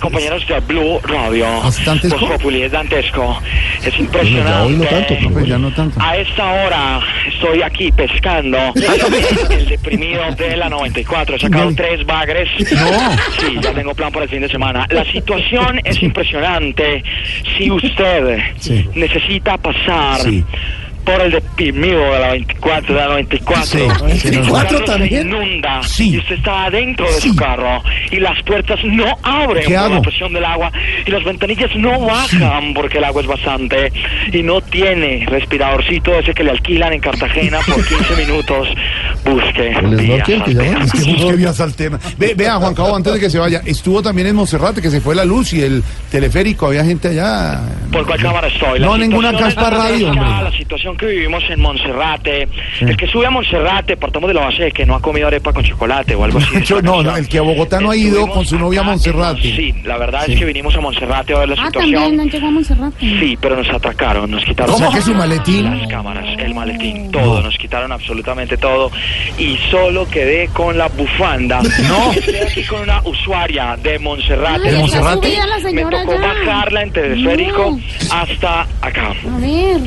compañeros 0.00 0.46
de 0.46 0.60
Blue 0.60 0.98
Radio. 1.02 1.46
¿Es 1.66 1.84
dantesco? 1.84 2.28
Populi, 2.28 2.62
es 2.62 2.72
dantesco. 2.72 3.38
Es 3.82 3.84
Bueno, 3.98 4.04
impresionante. 4.04 4.50
ya 4.50 4.62
hoy 4.64 4.72
no 4.76 4.84
tanto, 4.84 5.14
no, 5.22 5.30
pues 5.30 5.46
ya 5.46 5.58
no 5.58 5.70
tanto. 5.72 6.00
A 6.00 6.16
esta 6.16 6.44
hora 6.52 7.00
estoy 7.32 7.62
aquí 7.62 7.90
pescando 7.92 8.58
el 9.50 9.68
deprimido 9.68 10.20
de 10.36 10.56
la 10.56 10.68
94. 10.68 11.36
He 11.36 11.38
sacado 11.40 11.70
No. 11.70 11.76
tres 11.76 12.04
bagres. 12.06 12.48
No. 12.72 12.88
Sí, 13.40 13.56
ya 13.62 13.72
tengo 13.72 13.94
plan 13.94 14.12
para 14.12 14.24
el 14.24 14.30
fin 14.30 14.40
de 14.40 14.48
semana. 14.48 14.86
La 14.90 15.04
situación 15.04 15.80
es 15.84 16.02
impresionante. 16.02 16.97
Si 17.56 17.70
usted 17.70 18.38
Sí. 18.58 18.84
necesita 18.94 19.56
pasar 19.58 20.20
Sí. 20.20 20.44
Por 21.10 21.20
el 21.22 21.30
deprimido 21.32 22.12
de 22.12 22.18
la 22.18 22.30
24, 22.32 22.94
de 22.94 23.00
la 23.00 23.06
94. 23.08 23.64
Sí, 23.64 24.18
sí, 24.20 24.30
no. 24.36 24.52
carro 24.52 24.80
también? 24.84 25.10
se 25.10 25.20
inunda 25.28 25.82
Sí. 25.82 26.10
y 26.14 26.18
usted 26.18 26.34
está 26.36 26.64
adentro 26.64 27.06
de 27.06 27.12
Sí. 27.20 27.30
su 27.30 27.36
carro 27.36 27.82
y 28.10 28.16
las 28.20 28.42
puertas 28.42 28.78
no 28.84 29.06
abren 29.22 29.64
¿Qué 29.66 29.74
por 29.74 29.84
hago? 29.84 29.94
la 29.94 30.02
presión 30.02 30.32
del 30.32 30.44
agua 30.44 30.70
y 31.06 31.10
las 31.10 31.24
ventanillas 31.24 31.70
no 31.76 32.00
bajan 32.00 32.74
porque 32.74 32.98
el 32.98 33.04
agua 33.04 33.22
es 33.22 33.28
bastante 33.28 33.92
y 34.32 34.42
no 34.42 34.60
tiene 34.60 35.24
respiradorcito 35.28 36.12
ese 36.18 36.34
que 36.34 36.44
le 36.44 36.50
alquilan 36.50 36.92
en 36.92 37.00
Cartagena 37.00 37.58
por 37.66 37.86
15 37.86 38.16
minutos. 38.26 38.68
Busque. 39.24 39.68
¿El 39.70 39.96
vías 39.96 40.00
snorkel 40.26 40.44
que 40.44 40.54
llaman? 40.54 40.66
alternas. 40.82 40.94
Es 40.94 41.04
que 41.04 41.12
busque 41.12 41.36
vías 41.36 41.60
alternas. 41.60 42.18
Ve, 42.18 42.34
vea, 42.36 42.56
Juan 42.56 42.74
Cabo, 42.74 42.94
antes 42.96 43.12
de 43.14 43.20
que 43.20 43.30
se 43.30 43.38
vaya, 43.38 43.60
estuvo 43.64 44.02
también 44.02 44.28
en 44.28 44.36
Monserrate, 44.36 44.80
que 44.82 44.90
se 44.90 45.00
fue 45.00 45.14
la 45.14 45.24
luz 45.24 45.52
y 45.52 45.62
el 45.62 45.82
teleférico, 46.10 46.66
había 46.66 46.84
gente 46.84 47.08
allá. 47.08 47.60
¿Por 47.92 48.06
cuál 48.06 48.20
cámara 48.20 48.48
estoy? 48.48 48.80
No, 48.80 48.96
ninguna 48.96 49.32
caspa 49.36 49.70
radio, 49.70 50.10
hombre. 50.10 50.24
La 50.44 50.52
situación 50.56 50.96
que 50.98 51.06
vivimos 51.06 51.42
en 51.48 51.60
Monserrate. 51.60 52.48
El 52.80 52.96
que 52.96 53.06
sube 53.06 53.26
a 53.26 53.30
Monserrate, 53.30 53.96
partamos 53.96 54.28
de 54.28 54.34
la 54.34 54.42
base 54.42 54.64
de 54.64 54.72
que 54.72 54.84
no 54.84 54.94
ha 54.94 55.00
comido 55.00 55.26
arepa 55.28 55.52
con 55.52 55.64
chocolate 55.64 56.14
o 56.14 56.24
algo 56.24 56.38
así. 56.38 56.60
Yo, 56.64 56.82
no, 56.82 57.02
no, 57.02 57.16
el 57.16 57.26
que 57.28 57.38
a 57.38 57.42
Bogotá 57.42 57.80
no 57.80 57.90
ha 57.90 57.96
ido 57.96 58.26
con 58.28 58.44
su 58.44 58.58
novia 58.58 58.80
a 58.80 58.84
Monserrate. 58.84 59.40
Mon- 59.48 59.56
Sí, 59.56 59.74
la 59.84 59.96
verdad 59.96 60.28
es 60.28 60.38
que 60.38 60.44
vinimos 60.44 60.74
a 60.76 60.80
Monserrate 60.80 61.32
a 61.34 61.38
ver 61.40 61.48
la 61.50 61.54
Ah, 61.58 61.66
situación. 61.66 61.92
también, 62.02 62.16
no 62.16 62.24
llegó 62.24 62.46
a 62.46 62.50
Monserrate. 62.50 62.96
Sí, 63.00 63.38
pero 63.40 63.56
nos 63.56 63.68
atracaron, 63.70 64.30
nos 64.30 64.44
quitaron 64.44 64.74
O 64.74 64.78
sea 64.78 64.90
que 64.90 65.00
su 65.00 65.14
maletín. 65.14 65.64
las 65.78 65.88
cámaras, 65.88 66.26
el 66.38 66.54
maletín, 66.54 67.10
todo, 67.10 67.40
nos 67.40 67.56
quitaron 67.56 67.90
absolutamente 67.92 68.56
todo 68.56 68.90
y 69.38 69.56
solo 69.70 70.08
quedé 70.08 70.48
con 70.48 70.76
la 70.76 70.88
bufanda. 70.88 71.60
No. 71.88 72.12
Estoy 72.12 72.36
aquí 72.36 72.62
con 72.64 72.80
una 72.82 73.00
usuaria 73.04 73.76
de 73.82 73.98
Monserrate. 73.98 74.68
Ay, 74.68 74.74
¿De 74.74 74.82
está 74.84 75.00
Monserrate? 75.00 75.28
Me 75.28 75.60
señora 75.70 76.00
tocó 76.02 76.14
ya. 76.14 76.20
bajarla 76.28 76.82
en 76.82 76.92
telesférico 76.92 77.70
No. 77.70 78.14
hasta 78.14 78.62
acá. 78.82 79.08
A 79.08 79.38
ver. 79.38 79.78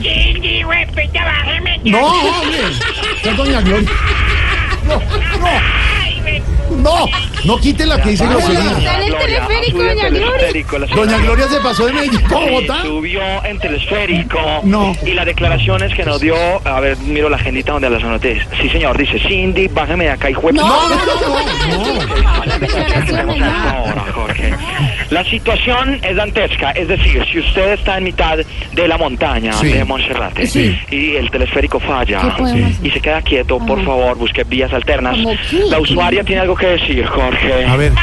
No, 1.84 2.06
hombre. 2.06 2.60
Es 3.24 3.38
doña 3.38 3.62
Gloria. 3.62 3.90
No, 4.88 4.96
no. 4.96 6.61
No, 6.78 7.06
no 7.46 7.58
quite 7.60 7.86
la 7.86 8.02
que 8.02 8.10
dice 8.12 8.26
grosería. 8.28 8.60
Está 8.78 8.98
en 8.98 9.04
el 9.14 9.18
teleférico, 9.18 9.78
doña 9.84 10.10
Gloria. 10.10 10.88
Doña. 10.96 11.18
Gloria 11.20 11.48
se 11.48 11.60
pasó 11.60 11.86
de 11.86 11.94
Medellín 11.94 12.26
a 12.26 12.30
Bogotá. 12.30 12.82
subió 12.84 13.22
en 13.46 13.60
telesférico. 13.60 14.40
No. 14.64 14.94
Y 15.06 15.12
las 15.12 15.26
declaraciones 15.26 15.94
que 15.94 16.04
nos 16.06 16.20
dio, 16.22 16.36
a 16.66 16.80
ver, 16.80 16.98
miro 17.00 17.30
la 17.30 17.38
agendita 17.38 17.74
donde 17.74 17.90
las 17.90 18.04
anoté. 18.04 18.42
Sí, 18.62 18.70
señor, 18.70 18.98
dice, 18.98 19.20
Cindy, 19.20 19.68
bájeme 19.68 20.06
de 20.06 20.12
acá 20.12 20.30
y 20.30 20.34
juez. 20.34 20.56
No, 20.56 20.66
No, 20.66 20.90
no, 20.90 20.96
no, 23.26 23.36
no. 23.36 24.14
Jorge. 24.14 24.54
La 25.10 25.24
situación 25.26 26.00
es 26.04 26.16
dantesca, 26.16 26.72
es 26.72 26.88
decir, 26.88 27.24
si 27.32 27.40
usted 27.40 27.74
está 27.74 27.98
en 27.98 28.06
mitad 28.06 28.38
de 28.38 28.88
la 28.88 28.98
montaña 28.98 29.54
Sí. 29.54 29.68
de 29.68 29.84
Monserrate 29.84 30.48
Sí. 30.48 30.78
y 30.90 31.16
el 31.16 31.30
telesférico 31.30 31.80
falla 31.80 32.22
y 32.82 32.90
se 32.90 33.00
queda 33.02 33.22
quieto, 33.22 33.58
por 33.60 33.84
favor, 33.84 34.18
busque 34.18 34.44
vías 34.44 34.72
alternas. 34.74 35.18
La 35.70 35.80
usuaria 35.80 36.24
tiene 36.24 36.42
algo 36.42 36.56
que 36.56 36.61
decir, 36.68 37.06
Jorge. 37.06 37.66
A 37.66 37.76
ver. 37.76 37.94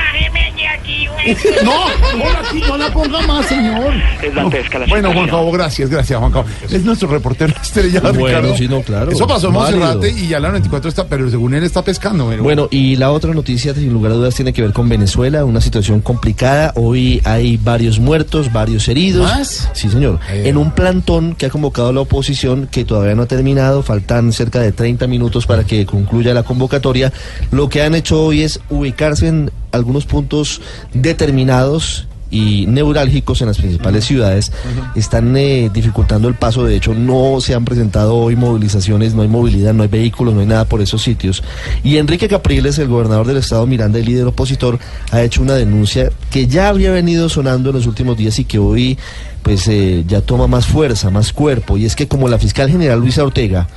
No, 1.65 1.73
no 2.17 2.25
la, 2.33 2.69
no 2.69 2.77
la 2.79 2.93
ponga 2.93 3.21
más, 3.27 3.47
señor. 3.47 3.93
Es 4.23 4.35
dantesca 4.35 4.79
la 4.79 4.87
Bueno, 4.87 5.13
Juan. 5.13 5.29
Cabo, 5.29 5.51
gracias, 5.53 5.91
gracias, 5.91 6.19
Juan 6.19 6.33
Cabo. 6.33 6.45
Es 6.71 6.85
nuestro 6.85 7.09
reportero 7.09 7.55
estrella, 7.61 8.01
Bueno, 8.01 8.27
Ricardo. 8.27 8.57
sí, 8.57 8.69
no, 8.69 8.83
claro. 8.83 9.11
Eso 9.11 9.27
pasó 9.27 9.49
en. 9.49 9.55
Monserrate 9.55 10.11
y 10.11 10.29
ya 10.29 10.41
la 10.41 10.49
94 10.49 10.89
está, 10.89 11.07
pero 11.07 11.29
según 11.31 11.55
él 11.55 11.65
está 11.65 11.83
pescando. 11.83 12.29
Pero... 12.29 12.43
Bueno, 12.43 12.69
y 12.71 12.97
la 12.97 13.11
otra 13.11 13.35
noticia, 13.35 13.75
sin 13.75 13.93
lugar 13.93 14.13
a 14.13 14.15
dudas, 14.15 14.35
tiene 14.35 14.53
que 14.53 14.63
ver 14.63 14.73
con 14.73 14.89
Venezuela, 14.89 15.45
una 15.45 15.61
situación 15.61 16.01
complicada. 16.01 16.73
Hoy 16.77 17.21
hay 17.25 17.57
varios 17.57 17.99
muertos, 17.99 18.53
varios 18.53 18.89
heridos. 18.89 19.25
¿Más? 19.25 19.69
Sí, 19.75 19.89
señor. 19.89 20.21
En 20.31 20.57
un 20.57 20.71
plantón 20.73 21.35
que 21.35 21.47
ha 21.47 21.51
convocado 21.51 21.93
la 21.93 22.01
oposición, 22.01 22.69
que 22.71 22.85
todavía 22.85 23.15
no 23.15 23.23
ha 23.23 23.27
terminado, 23.27 23.83
faltan 23.83 24.33
cerca 24.33 24.61
de 24.61 24.73
30 24.73 25.07
minutos 25.07 25.47
para 25.47 25.65
que 25.65 25.85
concluya 25.87 26.33
la 26.35 26.43
convocatoria. 26.43 27.13
Lo 27.51 27.69
que 27.69 27.83
han 27.83 27.95
hecho 27.95 28.23
hoy 28.23 28.43
es 28.43 28.61
ubicarse 28.71 29.29
en 29.29 29.51
algunos 29.73 30.07
puntos 30.07 30.61
determinados 30.93 32.09
y 32.31 32.67
neurálgicos 32.67 33.41
en 33.41 33.49
las 33.49 33.57
principales 33.57 34.05
ciudades 34.05 34.53
están 34.95 35.37
eh, 35.37 35.71
dificultando 35.73 36.29
el 36.29 36.35
paso. 36.35 36.65
De 36.65 36.77
hecho, 36.77 36.95
no 36.95 37.41
se 37.41 37.55
han 37.55 37.65
presentado 37.65 38.17
hoy 38.17 38.37
movilizaciones, 38.37 39.15
no 39.15 39.23
hay 39.23 39.29
movilidad, 39.29 39.73
no 39.73 39.83
hay 39.83 39.89
vehículos, 39.89 40.35
no 40.35 40.41
hay 40.41 40.47
nada 40.47 40.67
por 40.67 40.81
esos 40.83 41.03
sitios. 41.03 41.43
Y 41.83 41.97
Enrique 41.97 42.29
Capriles, 42.29 42.79
el 42.79 42.89
gobernador 42.89 43.27
del 43.27 43.39
estado 43.39 43.67
Miranda, 43.67 43.99
el 43.99 44.05
líder 44.05 44.27
opositor, 44.27 44.79
ha 45.11 45.23
hecho 45.23 45.43
una 45.43 45.55
denuncia 45.55 46.11
que 46.31 46.47
ya 46.47 46.69
había 46.69 46.91
venido 46.91 47.29
sonando 47.29 47.71
en 47.71 47.77
los 47.77 47.87
últimos 47.87 48.17
días 48.17 48.39
y 48.39 48.45
que 48.45 48.59
hoy 48.59 48.99
pues 49.43 49.67
eh, 49.69 50.05
ya 50.07 50.21
toma 50.21 50.47
más 50.47 50.67
fuerza, 50.67 51.11
más 51.11 51.33
cuerpo. 51.33 51.79
Y 51.79 51.87
es 51.87 51.97
que 51.97 52.09
como 52.09 52.29
la 52.29 52.39
fiscal 52.39 52.71
general 52.71 53.01
Luisa 53.01 53.25
Ortega 53.25 53.69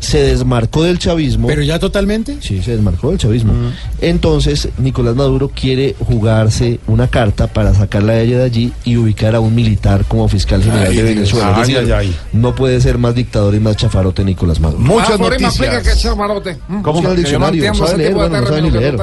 se 0.00 0.22
desmarcó 0.22 0.82
del 0.84 0.98
chavismo. 0.98 1.46
¿Pero 1.48 1.62
ya 1.62 1.78
totalmente? 1.78 2.36
Sí, 2.40 2.62
se 2.62 2.72
desmarcó 2.72 3.10
del 3.10 3.18
chavismo. 3.18 3.52
Entonces, 4.00 4.68
Nicolás 4.78 5.16
Maduro 5.16 5.48
quiere 5.48 5.94
jugarse 5.98 6.80
una 6.86 7.08
carta 7.08 7.46
para 7.46 7.74
sacarla 7.74 8.12
a 8.14 8.20
ella 8.20 8.38
de 8.38 8.44
allí 8.44 8.72
y 8.84 8.96
ubicar 8.96 9.34
a 9.34 9.40
un 9.40 9.54
militar 9.54 10.04
como 10.06 10.28
fiscal 10.28 10.62
general 10.62 10.88
Ay, 10.88 10.96
de. 10.96 11.02
Venezuela. 11.02 11.50
Es 11.50 11.56
Ay, 11.68 11.74
decir, 11.74 11.92
ay, 11.92 12.06
ay. 12.08 12.16
No 12.32 12.54
puede 12.54 12.80
ser 12.80 12.98
más 12.98 13.14
dictador 13.14 13.54
y 13.54 13.60
más 13.60 13.76
chafarote 13.76 14.24
Nicolás 14.24 14.60
Maduro. 14.60 14.80
Muchas 14.80 15.10
Ah, 15.12 15.16
me 15.18 15.26
explica 15.28 15.72
noticias. 15.74 16.14
¿Cómo? 16.82 17.00
que 17.00 17.06
el 17.08 17.12
yo 17.12 17.14
diccionario, 17.14 17.62
No 17.62 17.66
entiendo 17.68 17.78
¿sabe 17.78 17.88
ese 17.88 17.96
leer? 17.98 18.08
de 18.08 18.14
Bueno, 18.14 18.40
no 18.40 18.46
sabe 18.46 18.62
ni 18.62 18.70
leer. 18.70 18.96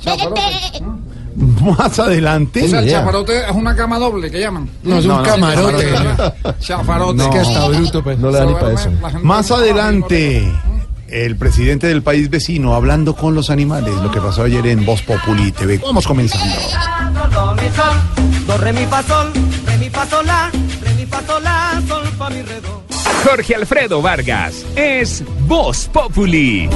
Chavarote. 0.00 0.40
Más 1.78 1.98
adelante. 1.98 2.64
O 2.64 2.68
sea, 2.68 2.78
el 2.80 2.86
idea. 2.86 3.00
chavarote 3.00 3.38
es 3.38 3.54
una 3.54 3.74
cama 3.74 3.98
doble 3.98 4.30
que 4.30 4.40
llaman. 4.40 4.68
No, 4.82 4.98
es 4.98 5.06
un 5.06 5.22
camarote. 5.22 5.94
Chafarote. 6.60 7.22
Es 7.22 7.28
que 7.28 7.38
hasta 7.38 7.68
bruto, 7.68 8.02
pues. 8.02 8.18
No 8.18 8.30
le 8.30 8.38
da 8.38 8.46
ni 8.46 8.54
para 8.54 8.72
eso. 8.72 8.90
Más 9.22 9.50
no 9.50 9.56
adelante, 9.56 10.52
el 11.08 11.36
presidente 11.36 11.86
del 11.86 12.02
país 12.02 12.30
vecino 12.30 12.74
hablando 12.74 13.14
con 13.14 13.34
los 13.34 13.50
animales, 13.50 13.94
lo 13.96 14.10
que 14.10 14.20
pasó 14.20 14.44
ayer 14.44 14.66
en 14.66 14.84
Voz 14.84 15.02
Populi 15.02 15.52
TV. 15.52 15.80
Vamos 15.84 16.06
comenzando. 16.06 16.54
Jorge 23.24 23.54
Alfredo 23.54 24.02
Vargas 24.02 24.64
es 24.76 25.24
Voz 25.46 25.88
Populi. 25.92 26.68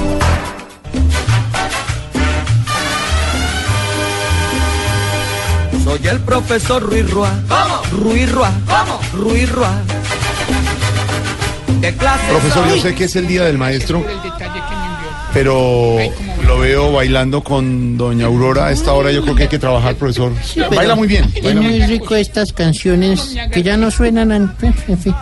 Soy 5.83 5.99
el 6.07 6.19
profesor 6.19 6.83
Ruiz 6.83 7.09
Rua. 7.09 7.31
Ruiz 7.91 8.31
Rua. 8.31 8.51
Ruiz 9.13 9.51
Rua. 9.51 9.71
¿Qué 11.81 11.93
clase 11.95 12.23
Profesor, 12.29 12.65
yo 12.65 12.71
soy? 12.71 12.81
sé 12.81 12.95
que 12.95 13.05
es 13.05 13.15
el 13.15 13.25
día 13.27 13.45
del 13.45 13.57
maestro, 13.57 14.03
pero 15.33 15.97
lo 16.45 16.59
veo 16.59 16.91
bailando 16.91 17.41
con 17.41 17.97
doña 17.97 18.25
Aurora. 18.25 18.65
A 18.65 18.71
esta 18.71 18.91
hora 18.93 19.11
yo 19.11 19.21
creo 19.21 19.35
que 19.35 19.43
hay 19.43 19.49
que 19.49 19.59
trabajar, 19.59 19.95
profesor. 19.95 20.33
Baila 20.75 20.95
muy 20.95 21.07
bien. 21.07 21.31
Es 21.33 21.55
muy 21.55 21.81
rico 21.83 22.15
estas 22.15 22.51
canciones 22.51 23.33
que 23.51 23.63
ya 23.63 23.77
no 23.77 23.89
suenan, 23.91 24.31
en, 24.33 24.49
fin. 24.57 25.15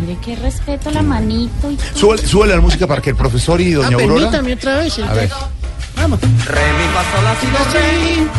Mire, 0.00 0.16
qué 0.24 0.36
respeto 0.36 0.90
la 0.92 1.02
manito 1.02 1.70
y 1.70 1.78
Súbele, 1.98 2.24
súbele 2.26 2.54
la 2.54 2.60
música 2.60 2.86
para 2.86 3.02
que 3.02 3.10
el 3.10 3.16
profesor 3.16 3.60
y 3.60 3.72
doña 3.72 3.96
Ah, 3.98 4.02
Aurora, 4.02 4.30
permítame 4.30 4.52
otra 4.54 4.78
vez. 4.78 4.98
A 5.00 5.12
ver. 5.14 5.30
Vamos. 5.96 6.20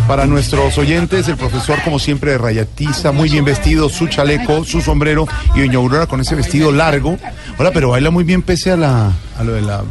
Para 0.07 0.25
nuestros 0.25 0.77
oyentes, 0.77 1.27
el 1.27 1.37
profesor 1.37 1.81
como 1.83 1.99
siempre 1.99 2.31
de 2.31 2.37
rayatiza, 2.37 3.11
muy 3.11 3.29
bien 3.29 3.45
vestido, 3.45 3.89
su 3.89 4.07
chaleco, 4.07 4.63
su 4.63 4.81
sombrero 4.81 5.27
y 5.55 5.61
doña 5.61 5.77
Aurora 5.77 6.07
con 6.07 6.21
ese 6.21 6.35
vestido 6.35 6.71
largo. 6.71 7.17
Hola, 7.57 7.71
pero 7.71 7.89
baila 7.89 8.11
muy 8.11 8.23
bien 8.23 8.41
pese 8.41 8.71
a 8.71 8.77
la 8.77 9.11
a 9.37 9.43
lo 9.43 9.53
de 9.53 9.61
la 9.61 9.83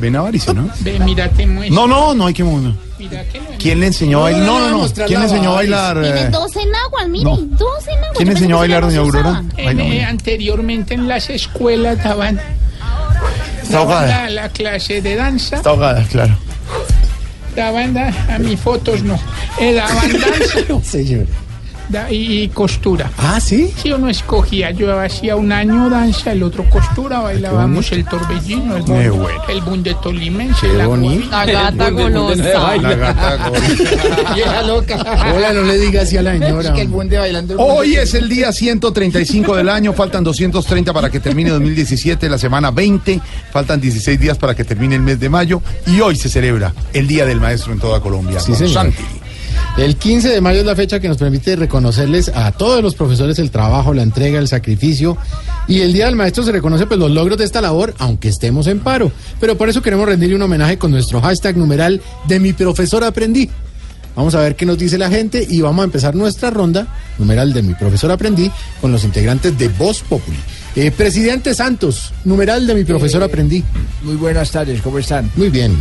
vena 0.00 0.22
varice, 0.22 0.54
¿no? 0.54 0.70
Ve, 0.80 0.98
mírate, 1.00 1.46
muestra. 1.46 1.74
No, 1.74 1.86
no, 1.86 2.14
no 2.14 2.26
hay 2.26 2.34
que. 2.34 2.44
Mira 2.44 3.24
¿Quién 3.58 3.80
le 3.80 3.86
enseñó 3.88 4.20
a 4.20 4.22
bailar? 4.30 4.42
No, 4.46 4.60
no, 4.60 4.78
no. 4.86 4.88
¿Quién 5.06 5.20
le 5.20 5.26
enseñó 5.26 5.50
a 5.52 5.54
bailar? 5.56 6.02
Tiene 6.02 6.28
dos 6.30 6.56
enaguas, 6.56 7.08
mire, 7.08 7.24
no. 7.24 7.36
dos 7.36 7.86
enaguas. 7.86 8.12
¿Quién 8.16 8.28
le 8.28 8.34
enseñó 8.34 8.56
a 8.56 8.58
bailar, 8.60 8.82
doña 8.84 8.98
Aurora? 8.98 9.42
En, 9.56 9.80
eh, 9.80 10.04
anteriormente 10.04 10.94
en 10.94 11.06
las 11.08 11.30
escuelas 11.30 12.02
daban, 12.02 12.40
Está 13.62 13.78
ahogada. 13.78 14.06
la, 14.06 14.30
la 14.30 14.48
clase 14.48 15.00
de 15.02 15.14
danza, 15.14 15.56
Está 15.56 15.70
ahogada, 15.70 16.02
claro. 16.04 16.36
Daban 17.58 17.92
da- 17.94 18.14
a 18.34 18.38
mis 18.38 18.58
fotos 18.60 19.02
no, 19.02 19.18
eh, 19.60 19.72
daban 19.74 20.10
danza, 20.12 20.82
Señor. 20.96 21.26
Da- 21.88 22.10
y, 22.10 22.42
y 22.42 22.48
costura. 22.48 23.10
Ah, 23.18 23.40
¿sí? 23.40 23.72
Sí, 23.82 23.92
uno 23.92 24.08
escogía. 24.08 24.70
Yo 24.70 24.98
hacía 24.98 25.36
un 25.36 25.52
año 25.52 25.88
danza, 25.90 26.32
el 26.32 26.42
otro 26.42 26.64
costura, 26.68 27.20
bailábamos 27.20 27.90
el 27.92 28.04
torbellino, 28.04 28.76
el, 28.76 28.84
Qué 28.84 29.10
bun- 29.10 29.18
bueno. 29.22 29.42
el 29.48 29.60
bunde 29.62 29.96
tolimense, 30.02 30.66
Qué 30.66 30.72
la 30.74 30.86
bonito. 30.86 31.30
La 31.30 31.46
gata 31.46 31.90
golosa. 31.90 32.76
La 32.76 32.94
gata. 32.94 33.50
Vieja 34.34 34.62
loca. 34.62 35.32
Hola, 35.34 35.52
no 35.52 35.62
le 35.62 35.78
diga 35.78 36.02
así 36.02 36.16
a 36.16 36.22
la 36.22 36.32
señora. 36.38 36.74
Hoy 37.58 37.96
es 37.96 38.14
el 38.14 38.28
día 38.28 38.52
135 38.52 39.56
del 39.56 39.68
año, 39.68 39.92
faltan 39.92 40.24
230 40.24 40.92
para 40.92 41.10
que 41.10 41.20
termine 41.20 41.50
2017, 41.50 42.28
la 42.28 42.38
semana 42.38 42.70
20, 42.70 43.20
faltan 43.52 43.80
16 43.80 44.18
días 44.20 44.38
para 44.38 44.54
que 44.54 44.64
termine 44.64 44.94
el 44.96 45.02
mes 45.02 45.18
de 45.20 45.28
mayo 45.28 45.62
y 45.86 46.00
hoy 46.00 46.16
se 46.16 46.28
celebra 46.28 46.72
el 46.92 47.06
Día 47.06 47.24
del 47.24 47.40
Maestro 47.40 47.72
en 47.72 47.78
toda 47.80 48.00
Colombia. 48.00 48.40
Sí, 48.40 48.54
señor. 48.54 48.72
Santi. 48.74 49.04
El 49.78 49.94
15 49.94 50.30
de 50.30 50.40
mayo 50.40 50.58
es 50.58 50.66
la 50.66 50.74
fecha 50.74 50.98
que 50.98 51.06
nos 51.06 51.18
permite 51.18 51.54
reconocerles 51.54 52.30
a 52.34 52.50
todos 52.50 52.82
los 52.82 52.96
profesores 52.96 53.38
el 53.38 53.52
trabajo, 53.52 53.94
la 53.94 54.02
entrega, 54.02 54.40
el 54.40 54.48
sacrificio. 54.48 55.16
Y 55.68 55.82
el 55.82 55.92
Día 55.92 56.06
del 56.06 56.16
Maestro 56.16 56.42
se 56.42 56.50
reconoce 56.50 56.86
pues 56.86 56.98
los 56.98 57.12
logros 57.12 57.38
de 57.38 57.44
esta 57.44 57.60
labor, 57.60 57.94
aunque 57.98 58.28
estemos 58.28 58.66
en 58.66 58.80
paro. 58.80 59.12
Pero 59.38 59.56
por 59.56 59.68
eso 59.68 59.80
queremos 59.80 60.06
rendirle 60.06 60.34
un 60.34 60.42
homenaje 60.42 60.78
con 60.78 60.90
nuestro 60.90 61.20
hashtag 61.20 61.56
numeral 61.56 62.02
de 62.26 62.40
mi 62.40 62.52
profesor 62.54 63.04
aprendí. 63.04 63.48
Vamos 64.16 64.34
a 64.34 64.40
ver 64.40 64.56
qué 64.56 64.66
nos 64.66 64.78
dice 64.78 64.98
la 64.98 65.10
gente 65.10 65.46
y 65.48 65.60
vamos 65.60 65.82
a 65.82 65.84
empezar 65.84 66.16
nuestra 66.16 66.50
ronda, 66.50 66.88
numeral 67.16 67.52
de 67.52 67.62
mi 67.62 67.74
profesor 67.74 68.10
aprendí, 68.10 68.50
con 68.80 68.90
los 68.90 69.04
integrantes 69.04 69.56
de 69.56 69.68
Voz 69.68 70.00
Populi. 70.00 70.38
Eh, 70.74 70.90
Presidente 70.90 71.54
Santos, 71.54 72.12
numeral 72.24 72.66
de 72.66 72.74
mi 72.74 72.82
profesor 72.82 73.22
aprendí. 73.22 73.62
Muy 74.02 74.16
buenas 74.16 74.50
tardes, 74.50 74.82
¿cómo 74.82 74.98
están? 74.98 75.30
Muy 75.36 75.50
bien. 75.50 75.76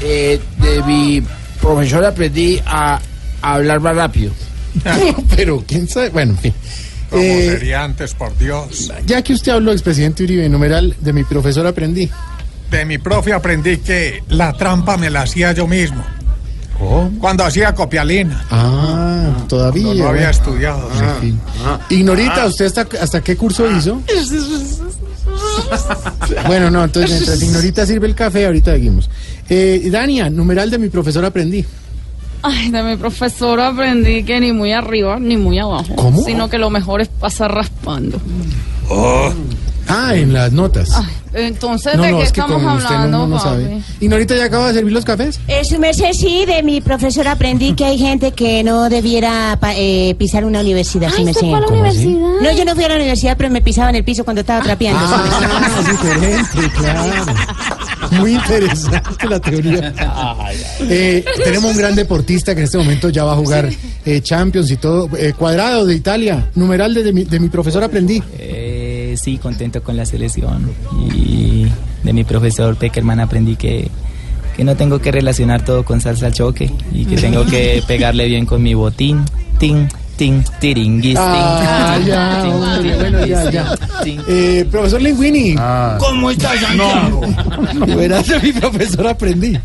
Eh, 0.00 0.40
de 0.60 0.82
mi 0.82 1.22
profesor 1.60 2.04
aprendí 2.04 2.60
a, 2.66 3.00
a 3.42 3.54
hablar 3.54 3.80
más 3.80 3.96
rápido. 3.96 4.32
Pero 5.36 5.62
quién 5.66 5.88
sabe, 5.88 6.10
bueno, 6.10 6.32
en 6.32 6.38
fin. 6.38 6.54
¿Cómo 7.10 7.22
Eh, 7.22 7.50
sería 7.58 7.82
antes, 7.82 8.14
por 8.14 8.36
Dios? 8.38 8.92
Ya 9.06 9.22
que 9.22 9.32
usted 9.32 9.52
habló, 9.52 9.72
expresidente 9.72 10.22
Uribe, 10.22 10.48
numeral 10.48 10.94
de 11.00 11.12
mi 11.12 11.24
profesor 11.24 11.66
aprendí. 11.66 12.08
De 12.70 12.84
mi 12.84 12.98
profe 12.98 13.32
aprendí 13.32 13.78
que 13.78 14.22
la 14.28 14.52
trampa 14.52 14.96
me 14.96 15.10
la 15.10 15.22
hacía 15.22 15.50
yo 15.52 15.66
mismo. 15.66 16.04
Oh. 16.82 17.10
Cuando 17.18 17.44
hía 17.54 17.74
copialina. 17.74 18.46
Ah, 18.50 19.44
todavía. 19.48 19.82
No, 19.82 19.94
no 19.94 20.08
había 20.08 20.30
estudiado. 20.30 20.88
Ah, 20.94 21.16
sí. 21.20 21.26
en 21.26 21.32
fin. 21.32 21.40
Ignorita, 21.98 22.46
¿usted 22.46 22.66
hasta, 22.66 22.86
hasta 23.02 23.20
qué 23.22 23.36
curso 23.36 23.68
hizo? 23.76 24.00
Bueno, 26.46 26.70
no, 26.70 26.84
entonces 26.84 27.10
mientras 27.12 27.42
Ignorita 27.42 27.86
sirve 27.86 28.06
el 28.06 28.14
café, 28.14 28.46
ahorita 28.46 28.72
seguimos. 28.72 29.10
Eh, 29.48 29.88
Dania, 29.90 30.30
numeral 30.30 30.70
de 30.70 30.78
mi 30.78 30.88
profesor 30.88 31.24
aprendí. 31.24 31.64
Ay, 32.42 32.70
de 32.70 32.82
mi 32.82 32.96
profesor 32.96 33.60
aprendí 33.60 34.22
que 34.24 34.40
ni 34.40 34.52
muy 34.52 34.72
arriba 34.72 35.18
ni 35.20 35.36
muy 35.36 35.58
abajo. 35.58 35.94
¿Cómo? 35.96 36.22
Sino 36.24 36.48
que 36.48 36.58
lo 36.58 36.70
mejor 36.70 37.00
es 37.00 37.08
pasar 37.08 37.52
raspando. 37.54 38.18
Ah, 39.88 40.14
en 40.14 40.32
las 40.32 40.52
notas. 40.52 40.92
Ay, 40.94 41.06
entonces, 41.46 41.96
no, 41.96 42.02
¿de 42.04 42.12
no, 42.12 42.18
qué 42.18 42.24
es 42.24 42.32
que 42.32 42.40
estamos 42.40 42.62
hablando, 42.64 43.26
no, 43.26 43.40
sabe. 43.40 43.82
Ignorita 44.00 44.36
ya 44.36 44.44
acaba 44.44 44.68
de 44.68 44.74
servir 44.74 44.92
los 44.92 45.04
cafés. 45.04 45.40
Eh, 45.48 45.64
su 45.64 45.78
merced, 45.80 46.12
sí, 46.12 46.44
de 46.46 46.62
mi 46.62 46.80
profesor 46.80 47.26
aprendí 47.26 47.72
que 47.74 47.84
hay 47.84 47.98
gente 47.98 48.30
que 48.32 48.62
no 48.62 48.88
debiera 48.88 49.58
pa- 49.60 49.74
eh, 49.74 50.14
pisar 50.16 50.44
una 50.44 50.60
universidad, 50.60 51.08
merced. 51.18 51.40
fue 51.40 51.54
a 51.54 51.60
la 51.60 51.66
universidad? 51.66 52.12
No, 52.40 52.52
yo 52.52 52.64
no 52.64 52.74
fui 52.76 52.84
a 52.84 52.88
la 52.88 52.94
universidad, 52.96 53.36
pero 53.36 53.50
me 53.50 53.62
pisaba 53.62 53.90
en 53.90 53.96
el 53.96 54.04
piso 54.04 54.22
cuando 54.24 54.40
estaba 54.42 54.62
trapeando. 54.62 55.00
Ah, 55.02 55.82
diferente, 55.90 56.70
claro. 56.76 57.24
Muy 58.10 58.34
interesante 58.34 59.28
la 59.28 59.40
teoría. 59.40 59.94
Eh, 60.82 61.24
tenemos 61.44 61.72
un 61.72 61.76
gran 61.76 61.94
deportista 61.94 62.54
que 62.54 62.60
en 62.60 62.64
este 62.64 62.78
momento 62.78 63.10
ya 63.10 63.24
va 63.24 63.32
a 63.34 63.36
jugar 63.36 63.68
eh, 64.04 64.20
Champions 64.20 64.70
y 64.70 64.76
todo. 64.76 65.08
Eh, 65.16 65.34
cuadrado 65.36 65.86
de 65.86 65.94
Italia, 65.94 66.50
numeral 66.54 66.94
de, 66.94 67.02
de 67.04 67.12
mi, 67.12 67.24
de 67.24 67.38
mi 67.38 67.48
profesor 67.48 67.84
aprendí. 67.84 68.22
Eh, 68.38 69.14
sí, 69.20 69.38
contento 69.38 69.82
con 69.82 69.96
la 69.96 70.04
selección. 70.04 70.70
Y 71.14 71.66
de 72.02 72.12
mi 72.12 72.24
profesor 72.24 72.76
Peckerman 72.76 73.20
aprendí 73.20 73.56
que, 73.56 73.88
que 74.56 74.64
no 74.64 74.76
tengo 74.76 74.98
que 75.00 75.12
relacionar 75.12 75.64
todo 75.64 75.84
con 75.84 76.00
salsa 76.00 76.26
al 76.26 76.32
choque 76.32 76.70
y 76.92 77.04
que 77.04 77.16
tengo 77.16 77.44
que 77.46 77.82
pegarle 77.88 78.26
bien 78.26 78.46
con 78.46 78.62
mi 78.62 78.74
botín. 78.74 79.24
Tin, 79.58 79.88
tin, 80.20 80.44
tiringuis, 80.60 81.16
Ah, 81.18 81.96
tin, 81.96 82.06
ya, 82.06 82.42
tin, 82.42 82.52
hombre, 82.52 82.96
bueno, 82.96 83.24
ya, 83.24 83.50
ya. 83.50 83.74
Eh, 84.28 84.66
profesor 84.70 85.00
Linguini. 85.00 85.56
¿Cómo 85.98 86.30
está 86.30 86.50
Santiago? 86.60 87.22
Numeral 87.72 88.22
de 88.28 88.40
mi 88.40 88.52
profesor 88.52 89.06
aprendí. 89.06 89.58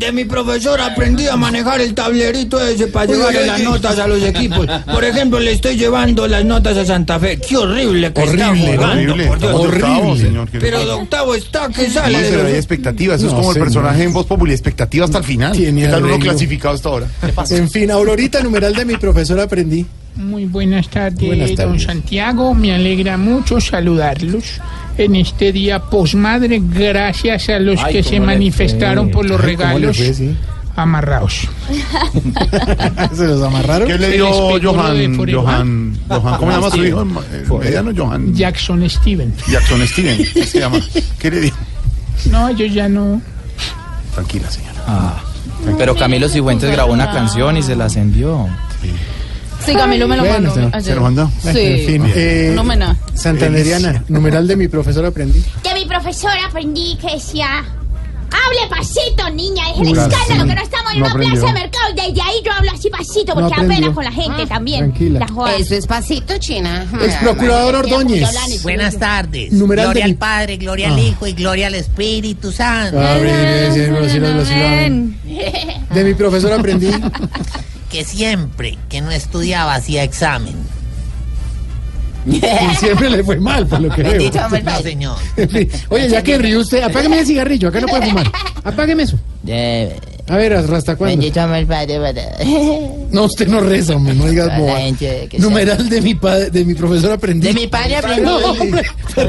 De 0.00 0.12
mi 0.12 0.24
profesor 0.24 0.80
aprendí 0.80 1.26
a 1.28 1.36
manejar 1.36 1.78
el 1.82 1.92
tablerito 1.94 2.58
ese 2.58 2.86
para 2.86 3.04
llevarle 3.12 3.46
las 3.46 3.60
notas 3.62 3.98
a 3.98 4.06
los 4.06 4.22
equipos. 4.22 4.66
Por 4.90 5.04
ejemplo, 5.04 5.38
le 5.38 5.52
estoy 5.52 5.76
llevando 5.76 6.26
las 6.26 6.42
notas 6.42 6.74
a 6.78 6.86
Santa 6.86 7.20
Fe. 7.20 7.38
Qué 7.38 7.54
horrible 7.58 8.10
que 8.10 8.22
está 8.22 8.48
Horrible, 8.50 8.76
jugando, 8.76 9.12
horrible. 9.12 9.26
por 9.26 9.38
Dios. 9.38 9.54
Octavo, 9.54 10.16
señor. 10.16 10.48
¿Qué 10.50 10.56
le 10.58 10.60
Pero 10.62 10.86
de 10.86 10.90
octavo 10.92 11.34
está 11.34 11.68
que 11.68 11.90
sale 11.90 12.18
de 12.22 12.30
pero 12.30 12.46
hay 12.46 12.54
expectativas. 12.54 13.18
Eso 13.18 13.26
es 13.26 13.32
No, 13.34 13.40
como 13.40 13.52
el 13.52 13.58
personaje 13.58 14.02
en 14.04 14.12
Voz 14.14 14.24
Populi, 14.24 14.52
expectativa 14.52 15.04
hasta 15.04 15.18
el 15.18 15.24
final. 15.24 15.52
Tiene 15.52 15.82
¿Qué 15.82 15.88
tal 15.88 16.04
uno 16.04 16.18
clasificado 16.18 16.74
hasta 16.74 16.88
ahora? 16.88 17.06
En 17.50 17.68
fin, 17.68 17.90
Aurorita, 17.90 18.42
numeral 18.42 18.74
de 18.74 18.86
mi 18.86 18.96
profesor 18.96 19.38
aprendí. 19.38 19.84
Muy 20.16 20.46
buenas 20.46 20.88
tardes, 20.88 21.20
Buenas 21.26 21.48
don 21.50 21.56
tardes. 21.56 21.82
Santiago. 21.82 22.54
Me 22.54 22.72
alegra 22.74 23.18
mucho 23.18 23.60
saludarlos 23.60 24.44
en 25.04 25.16
este 25.16 25.52
día 25.52 25.80
posmadre, 25.80 26.60
gracias 26.62 27.48
a 27.48 27.58
los 27.58 27.80
Ay, 27.82 27.94
que 27.94 28.02
¿cómo 28.02 28.10
se 28.10 28.20
manifestaron 28.20 29.06
fue? 29.06 29.12
por 29.12 29.28
los 29.28 29.40
Ay, 29.40 29.56
¿cómo 29.56 29.68
le 29.78 29.86
regalos 29.86 29.96
fue, 29.96 30.14
sí? 30.14 30.36
amarrados. 30.76 31.48
¿Se 33.14 33.26
los 33.26 33.42
amarraron? 33.42 33.88
¿Qué 33.88 33.98
le 33.98 34.10
dio 34.12 34.28
Johan. 34.30 34.62
Johan, 35.18 35.98
Johan? 36.08 36.36
¿Cómo 36.38 36.50
se 36.50 36.56
llama 36.56 36.70
su 36.70 36.84
hijo? 36.84 37.02
El 37.02 37.58
mediano 37.58 37.92
Johan 37.96 38.34
Jackson 38.34 38.88
Steven. 38.88 39.34
Jackson 39.50 39.86
Steven. 39.86 40.18
¿Qué 40.32 40.44
se 40.46 40.60
llama? 40.60 40.80
¿Qué 41.18 41.30
le 41.30 41.40
dio? 41.40 41.52
No, 42.30 42.48
ellos 42.48 42.72
ya 42.72 42.88
no. 42.88 43.20
Tranquila, 44.14 44.50
señora. 44.50 44.84
Ah, 44.86 45.22
pero 45.78 45.94
Camilo 45.94 46.28
Cifuentes 46.28 46.70
grabó 46.70 46.92
una 46.92 47.10
canción 47.12 47.56
y 47.56 47.62
se 47.62 47.76
las 47.76 47.96
envió. 47.96 48.48
Sí, 48.82 48.90
Camilo 49.66 50.08
me 50.08 50.16
lo 50.16 50.22
Bueno, 50.24 50.34
mandó. 50.48 50.54
se 50.54 50.60
lo- 50.60 50.66
ayer. 50.68 50.82
¿Se 50.82 50.94
lo 50.94 51.00
mandó? 51.02 51.30
Sí. 51.42 51.48
En 51.48 51.86
fin, 51.86 52.12
eh, 52.14 52.48
Un 52.52 52.58
homenaje. 52.58 53.00
Santanderiana, 53.14 54.04
numeral 54.08 54.46
de 54.48 54.56
mi 54.56 54.68
profesor 54.68 55.04
aprendí. 55.06 55.44
De 55.62 55.74
mi 55.74 55.84
profesor 55.86 56.32
aprendí 56.46 56.96
que 57.00 57.14
decía... 57.14 57.64
Hable 58.32 58.60
pasito, 58.76 59.28
niña. 59.30 59.70
Es 59.72 59.78
Uy, 59.78 59.88
escándalo 59.90 60.42
sí. 60.44 60.48
que 60.48 60.54
no 60.54 60.62
estamos 60.62 60.92
en 60.92 60.98
No 61.00 61.04
una 61.06 61.12
aprendió. 61.14 61.40
plaza 61.40 61.46
de 61.52 61.60
mercado. 61.60 61.84
Desde 61.96 62.22
ahí 62.22 62.36
yo 62.46 62.52
hablo 62.52 62.70
así 62.70 62.88
pasito 62.88 63.34
No 63.34 63.40
porque 63.40 63.54
aprendió. 63.54 63.76
apenas 63.76 63.94
con 63.96 64.04
la 64.04 64.12
gente 64.12 64.46
también. 64.46 64.78
tranquila. 64.92 65.26
Eso 65.58 65.74
es 65.74 65.86
pasito, 65.88 66.38
China. 66.38 66.86
Ex 67.02 67.14
procurador 67.16 67.74
Ordóñez. 67.74 68.28
Buenas 68.62 68.96
tardes. 69.00 69.50
Numeral 69.50 69.86
gloria 69.86 70.02
de 70.04 70.06
mi- 70.06 70.12
al 70.12 70.16
Padre, 70.18 70.56
gloria 70.58 70.88
Ah. 70.90 70.92
al 70.92 70.98
Hijo 71.00 71.26
y 71.26 71.32
gloria 71.32 71.66
al 71.66 71.74
Espíritu 71.74 72.52
Santo. 72.52 73.00
Sí, 73.00 73.74
sí, 73.74 73.80
sí, 73.80 74.20
sí, 74.20 74.44
sí. 74.44 75.94
De 75.94 76.04
mi 76.04 76.14
profesor 76.14 76.52
aprendí. 76.52 76.88
Que 77.90 78.04
siempre 78.04 78.78
que 78.88 79.00
no 79.00 79.10
estudiaba 79.10 79.74
hacía 79.74 80.02
examen. 80.04 80.54
Y 82.26 82.40
siempre 82.78 83.08
le 83.10 83.24
fue 83.24 83.40
mal, 83.40 83.66
por 83.66 83.80
lo 83.80 83.88
que 83.90 84.02
veo. 84.02 84.12
Bendito 84.12 84.38
hombre, 84.44 84.62
Señor. 84.82 85.16
Oye, 85.88 86.08
ya 86.08 86.22
que 86.22 86.38
ríe 86.38 86.56
usted, 86.56 86.82
apágame 86.82 87.18
el 87.18 87.26
cigarrillo, 87.26 87.68
acá 87.68 87.80
no 87.80 87.86
puede 87.88 88.06
fumar. 88.08 88.30
Apágueme 88.62 89.04
eso. 89.04 89.18
A 90.30 90.36
ver, 90.36 90.52
¿hasta 90.54 90.94
cuándo? 90.94 91.16
Bendito 91.16 91.42
hombre, 91.42 91.66
Padre, 91.66 91.98
Padre. 91.98 92.24
No, 93.10 93.24
usted 93.24 93.48
no 93.48 93.58
reza, 93.58 93.96
hombre, 93.96 94.14
no 94.14 94.26
digas 94.26 94.56
boba. 94.58 94.78
Numeral 95.38 95.88
de 95.88 96.00
mi 96.00 96.14
padre, 96.14 96.50
de 96.50 96.64
mi 96.64 96.74
profesor 96.74 97.10
aprendí. 97.10 97.48
De 97.48 97.52
mi 97.54 97.66
padre 97.66 97.96
aprendí. 97.96 98.22
No, 98.22 98.36
hombre. 98.36 98.82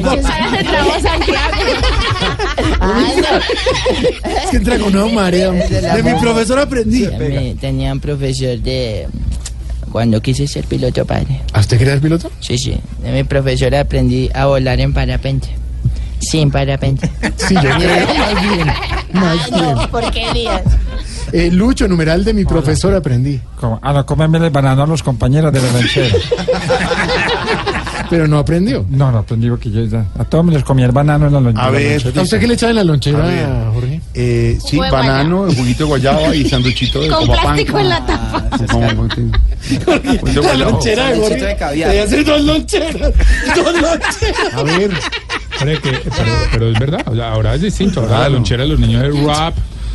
Es 4.44 4.50
que 4.52 4.58
entra 4.58 4.78
con 4.78 4.96
una 4.96 5.12
marea. 5.12 5.52
De 5.52 6.04
mi 6.04 6.14
profesor 6.20 6.60
aprendí. 6.60 7.08
Tenía 7.60 7.92
un 7.94 8.00
profesor 8.00 8.60
de... 8.60 9.08
Cuando 9.92 10.22
quise 10.22 10.48
ser 10.48 10.66
piloto, 10.66 11.06
padre. 11.06 11.42
¿A 11.52 11.60
usted 11.60 11.78
quería 11.78 11.94
ser 11.94 12.02
piloto? 12.02 12.32
Sí, 12.40 12.58
sí. 12.58 12.78
De 13.04 13.12
mi 13.12 13.24
profesor 13.24 13.74
aprendí 13.76 14.30
a 14.34 14.46
volar 14.46 14.80
en 14.80 14.94
parapente. 14.94 15.50
Sin 16.22 16.50
parapente. 16.52 17.10
Sí, 17.38 17.56
yo 17.56 17.62
creo, 17.62 18.08
más 18.16 18.44
bien. 18.44 18.68
Más 19.14 19.52
bien. 19.52 19.90
porquerías. 19.90 20.62
Eh, 21.34 21.50
Lucho, 21.52 21.88
numeral 21.88 22.24
de 22.24 22.34
mi 22.34 22.46
profesor 22.46 22.94
aprendí. 22.94 23.40
Como, 23.60 23.80
a 23.82 23.92
no 23.94 24.06
comerme 24.06 24.38
el 24.38 24.50
banano 24.52 24.84
a 24.84 24.88
los 24.88 25.02
compañeros 25.02 25.52
de 25.52 25.62
la 25.62 25.72
lonchera. 25.72 26.16
Pero 28.10 28.28
no 28.28 28.40
aprendió. 28.40 28.86
No, 28.90 29.10
no 29.12 29.20
aprendí 29.20 29.50
que 29.58 29.72
yo 29.72 29.86
ya- 29.86 30.06
a 30.20 30.26
todos 30.26 30.44
me 30.44 30.52
les 30.54 30.64
comía 30.64 30.86
el 30.86 30.92
banano 30.92 31.28
en 31.28 31.34
la 31.34 31.40
lonchera. 31.40 31.66
A 31.68 31.70
ver. 31.72 32.02
¿A 32.18 32.22
usted 32.22 32.40
qué 32.40 32.48
le 32.48 32.54
echaba 32.56 32.70
en 32.72 32.76
la 32.76 32.82
A 32.82 32.84
ver. 32.84 32.92
lonchera, 32.92 33.72
Jorge? 33.74 34.02
Eh, 34.14 34.58
sí, 34.66 34.78
banano, 34.78 35.46
juguito 35.56 35.84
de 35.86 35.90
guayaba 35.90 36.36
y 36.36 36.48
sanduchito 36.50 37.02
de 37.02 37.08
Con 37.10 37.26
plástico 37.26 37.80
en 37.80 37.90
la 37.90 38.06
tapa. 38.06 38.50
Juguito 38.68 40.42
de 40.42 40.48
La 40.48 40.54
lonchera 40.56 41.08
de 41.12 41.20
Jorge. 41.20 41.46
de 41.46 41.56
caviar. 41.56 41.90
Debe 41.90 42.02
hacer 42.04 42.26
dos 42.26 42.42
loncheras. 42.42 42.96
Dos 43.56 43.74
loncheras. 43.82 44.54
A 44.56 44.64
ver. 44.64 44.92
Hombre, 45.62 45.80
que- 45.80 45.92
pero, 46.10 46.32
pero 46.52 46.70
es 46.72 46.80
verdad, 46.80 47.02
o 47.08 47.16
sea, 47.16 47.32
ahora 47.32 47.56
es 47.56 47.62
distinto. 47.62 48.02
Ahora 48.02 48.20
la 48.20 48.30
lonchera 48.30 48.64
de 48.64 48.70
los 48.70 48.80
niños 48.80 49.04
es 49.04 49.24
rap, 49.24 49.54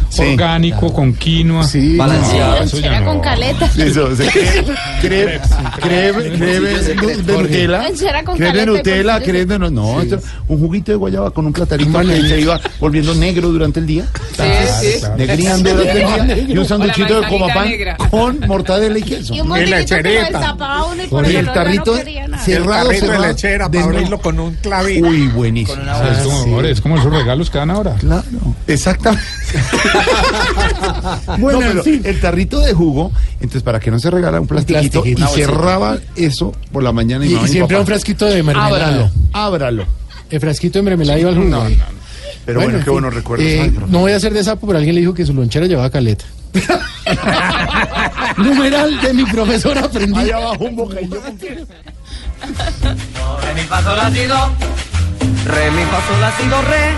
Sí. 0.08 0.22
orgánico, 0.22 0.92
con 0.92 1.12
quinoa. 1.14 1.64
Sí. 1.64 1.96
Balanceado. 1.96 2.56
No, 2.58 2.62
eso 2.62 2.78
ya 2.78 3.00
no. 3.00 3.06
con 3.06 3.20
caleta. 3.20 3.66
Eso, 3.76 4.08
crepes, 5.00 5.45
Creme, 5.80 6.30
creme 6.36 6.68
de, 6.68 6.94
Nutella. 7.24 7.84
Creme 8.36 8.58
de 8.58 8.66
Nutella, 8.66 9.20
creme 9.20 9.44
de 9.46 9.58
no, 9.58 9.70
no, 9.70 10.00
esto- 10.00 10.18
un 10.48 10.58
juguito 10.60 10.92
de 10.92 10.96
guayaba 10.96 11.30
con 11.30 11.46
un 11.46 11.52
platanito 11.52 11.98
que 12.00 12.28
se 12.28 12.40
iba 12.40 12.60
volviendo 12.80 13.14
negro 13.14 13.48
durante 13.48 13.80
el 13.80 13.86
día. 13.86 14.06
sí. 14.80 15.02
Negriando 15.16 15.70
durante 15.70 16.32
el 16.32 16.46
día. 16.46 16.54
Y 16.54 16.58
un 16.58 16.64
sanduchito 16.66 17.20
de 17.20 17.28
comapán 17.28 17.68
con 18.10 18.40
mortadela 18.40 18.98
y 18.98 19.02
queso. 19.02 19.34
Y 19.34 19.40
un 19.40 19.46
y 19.46 19.50
por 19.50 21.22
Con 21.22 21.24
el 21.24 21.46
tarrito 21.46 21.96
cerrado, 22.44 22.88
carrito 22.88 22.92
de 22.92 23.00
cerrado. 23.00 23.26
lechera 23.28 23.68
de 23.68 23.78
para 23.78 23.90
abrirlo 23.90 24.18
con 24.18 24.40
un 24.40 24.54
clavín. 24.54 25.04
Uy, 25.04 25.28
buenísimo. 25.28 25.82
Es 25.82 26.18
como, 26.18 26.40
amor, 26.42 26.66
es 26.66 26.80
como 26.80 26.98
esos 26.98 27.12
regalos 27.12 27.50
que 27.50 27.58
dan 27.58 27.70
ahora. 27.70 27.94
Claro, 27.94 28.24
exactamente. 28.66 29.24
bueno, 31.38 31.58
pero 31.60 31.82
el 31.84 32.20
tarrito 32.20 32.60
de 32.60 32.72
jugo, 32.72 33.12
entonces 33.34 33.62
para 33.62 33.78
que 33.80 33.90
no 33.90 33.98
se 33.98 34.10
regala 34.10 34.40
un 34.40 34.46
plastiquito, 34.46 35.02
plastiquito. 35.02 35.32
y 35.32 35.42
cerraba 35.42 35.98
eso 36.16 36.52
por 36.72 36.82
la 36.82 36.92
mañana 36.92 37.24
y, 37.26 37.32
Y, 37.32 37.34
y 37.34 37.48
siempre 37.48 37.74
papá, 37.76 37.80
un 37.80 37.86
frasquito 37.86 38.24
de 38.26 38.42
mermelada. 38.42 38.86
Ábralo, 38.86 39.10
ábralo. 39.32 39.84
El 40.30 40.40
frasquito 40.40 40.78
de 40.78 40.82
mermelada 40.82 41.18
iba 41.18 41.30
al 41.30 41.36
jugo. 41.36 41.48
No, 41.48 41.64
no, 41.64 41.68
no. 41.70 41.76
Pero 42.44 42.60
bueno, 42.60 42.78
en 42.78 42.84
qué 42.84 42.90
buenos 42.90 43.12
recuerdos. 43.14 43.46
Eh, 43.46 43.72
no 43.88 44.00
voy 44.00 44.12
a 44.12 44.16
hacer 44.16 44.32
de 44.32 44.44
sapo, 44.44 44.66
pero 44.68 44.78
alguien 44.78 44.94
le 44.94 45.00
dijo 45.00 45.14
que 45.14 45.26
su 45.26 45.34
lonchera 45.34 45.66
llevaba 45.66 45.90
caleta. 45.90 46.24
Numeral 48.38 49.00
de 49.00 49.14
mi 49.14 49.24
profesor 49.24 49.76
aprendí. 49.78 50.18
Ahí 50.18 50.30
abajo 50.30 50.64
un 50.64 50.76
bocadillo. 50.76 51.20
Re, 51.20 51.32
mi, 53.54 53.60
fa, 53.62 53.82
sol, 53.82 53.96
la, 53.96 54.10
si, 54.10 54.26
do. 54.26 54.36
Re, 55.46 55.70
mi, 55.72 55.82
fa, 55.82 56.00
sol, 56.06 56.20
la, 56.20 56.30
si, 56.36 56.46
do, 56.48 56.62
re. 56.62 56.90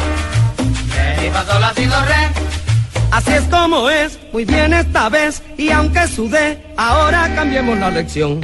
Fa, 1.33 1.45
sol, 1.47 1.61
la, 1.61 1.73
re. 2.05 2.49
Así 3.11 3.33
es 3.33 3.45
como 3.45 3.89
es, 3.89 4.19
muy 4.33 4.45
bien 4.45 4.73
esta 4.73 5.09
vez. 5.09 5.43
Y 5.57 5.71
aunque 5.71 6.07
sudé, 6.07 6.63
ahora 6.77 7.35
cambiemos 7.35 7.79
la 7.79 7.91
lección. 7.91 8.41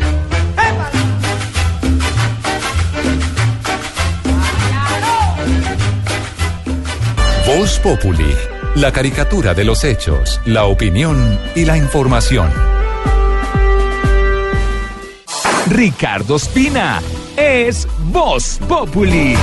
Voz 7.46 7.79
Populi, 7.81 8.35
la 8.74 8.90
caricatura 8.90 9.53
de 9.53 9.64
los 9.64 9.85
hechos, 9.85 10.40
la 10.46 10.64
opinión 10.64 11.38
y 11.55 11.66
la 11.66 11.77
información. 11.77 12.50
Ricardo 15.68 16.37
Espina 16.37 17.03
es 17.37 17.87
Voz 18.11 18.59
Populi. 18.66 19.37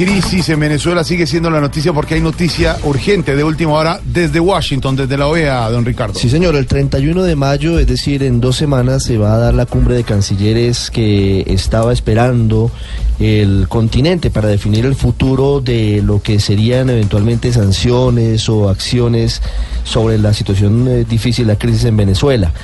Crisis 0.00 0.48
en 0.48 0.58
Venezuela 0.60 1.04
sigue 1.04 1.26
siendo 1.26 1.50
la 1.50 1.60
noticia 1.60 1.92
porque 1.92 2.14
hay 2.14 2.22
noticia 2.22 2.78
urgente 2.84 3.36
de 3.36 3.44
última 3.44 3.72
hora 3.72 4.00
desde 4.02 4.40
Washington, 4.40 4.96
desde 4.96 5.18
la 5.18 5.26
OEA, 5.26 5.68
don 5.68 5.84
Ricardo. 5.84 6.18
Sí, 6.18 6.30
señor, 6.30 6.56
el 6.56 6.66
31 6.66 7.22
de 7.22 7.36
mayo, 7.36 7.78
es 7.78 7.86
decir, 7.86 8.22
en 8.22 8.40
dos 8.40 8.56
semanas, 8.56 9.02
se 9.02 9.18
va 9.18 9.34
a 9.34 9.36
dar 9.36 9.52
la 9.52 9.66
cumbre 9.66 9.94
de 9.96 10.04
cancilleres 10.04 10.90
que 10.90 11.44
estaba 11.48 11.92
esperando 11.92 12.70
el 13.18 13.66
continente 13.68 14.30
para 14.30 14.48
definir 14.48 14.86
el 14.86 14.94
futuro 14.94 15.60
de 15.60 16.00
lo 16.02 16.22
que 16.22 16.40
serían 16.40 16.88
eventualmente 16.88 17.52
sanciones 17.52 18.48
o 18.48 18.70
acciones 18.70 19.42
sobre 19.84 20.16
la 20.16 20.32
situación 20.32 20.88
eh, 20.88 21.04
difícil, 21.04 21.46
la 21.46 21.56
crisis 21.56 21.84
en 21.84 21.98
Venezuela. 21.98 22.54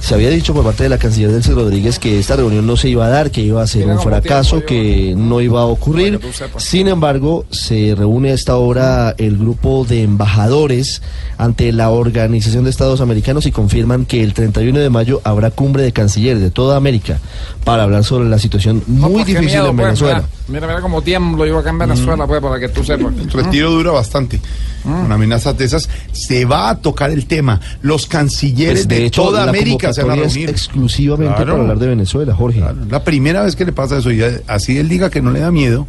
Se 0.00 0.14
había 0.14 0.30
dicho 0.30 0.54
por 0.54 0.64
parte 0.64 0.84
de 0.84 0.88
la 0.88 0.96
canciller 0.96 1.30
Delcy 1.30 1.52
Rodríguez 1.52 1.98
que 1.98 2.18
esta 2.18 2.36
reunión 2.36 2.66
no 2.66 2.76
se 2.76 2.88
iba 2.88 3.04
a 3.04 3.08
dar, 3.08 3.30
que 3.30 3.42
iba 3.42 3.62
a 3.62 3.66
ser 3.66 3.86
un 3.88 4.00
fracaso, 4.00 4.64
que 4.64 5.14
no 5.16 5.40
iba 5.40 5.60
a 5.60 5.64
ocurrir. 5.66 6.20
Sin 6.56 6.88
embargo, 6.88 7.44
se 7.50 7.94
reúne 7.96 8.30
a 8.30 8.34
esta 8.34 8.56
hora 8.56 9.14
el 9.18 9.36
grupo 9.36 9.84
de 9.84 10.04
embajadores 10.04 11.02
ante 11.36 11.72
la 11.72 11.90
Organización 11.90 12.64
de 12.64 12.70
Estados 12.70 13.00
Americanos 13.00 13.46
y 13.46 13.52
confirman 13.52 14.06
que 14.06 14.22
el 14.22 14.34
31 14.34 14.78
de 14.78 14.90
mayo 14.90 15.20
habrá 15.24 15.50
cumbre 15.50 15.82
de 15.82 15.92
cancilleres 15.92 16.40
de 16.40 16.50
toda 16.50 16.76
América 16.76 17.18
para 17.64 17.82
hablar 17.82 18.02
sobre 18.02 18.28
la 18.28 18.38
situación 18.38 18.82
muy 18.86 19.24
difícil 19.24 19.46
miedo, 19.46 19.70
en 19.70 19.76
pues, 19.76 19.86
Venezuela. 19.86 20.24
Mira, 20.48 20.66
mira 20.66 20.80
cómo 20.80 21.02
tiemblo 21.02 21.44
yo 21.44 21.58
acá 21.58 21.70
en 21.70 21.78
Venezuela, 21.78 22.26
pues, 22.26 22.40
para 22.40 22.58
que 22.58 22.68
tú 22.68 22.82
sepas. 22.82 23.12
El 23.16 23.30
retiro 23.30 23.70
dura 23.70 23.92
bastante. 23.92 24.40
Con 24.82 25.12
amenazas 25.12 25.58
de 25.58 25.66
esas, 25.66 25.88
se 26.12 26.46
va 26.46 26.70
a 26.70 26.78
tocar 26.78 27.10
el 27.10 27.26
tema. 27.26 27.60
Los 27.82 28.06
cancilleres 28.06 28.86
Pues, 28.86 28.88
de, 28.88 28.94
de 28.96 29.06
hecho, 29.06 29.24
toda 29.24 29.44
la 29.44 29.52
A 29.90 30.02
convocatoria 30.02 30.28
reunir. 30.28 30.50
exclusivamente 30.50 31.34
Claro. 31.36 31.52
para 31.52 31.62
hablar 31.62 31.78
de 31.78 31.86
Venezuela, 31.88 32.34
Jorge. 32.34 32.62
La 32.90 33.04
primera 33.04 33.42
vez 33.42 33.56
que 33.56 33.64
le 33.64 33.72
pasa 33.72 33.98
eso, 33.98 34.10
y 34.10 34.22
así 34.46 34.78
él 34.78 34.88
diga 34.88 35.10
que 35.10 35.20
no 35.22 35.30
le 35.30 35.40
da 35.40 35.50
miedo, 35.50 35.86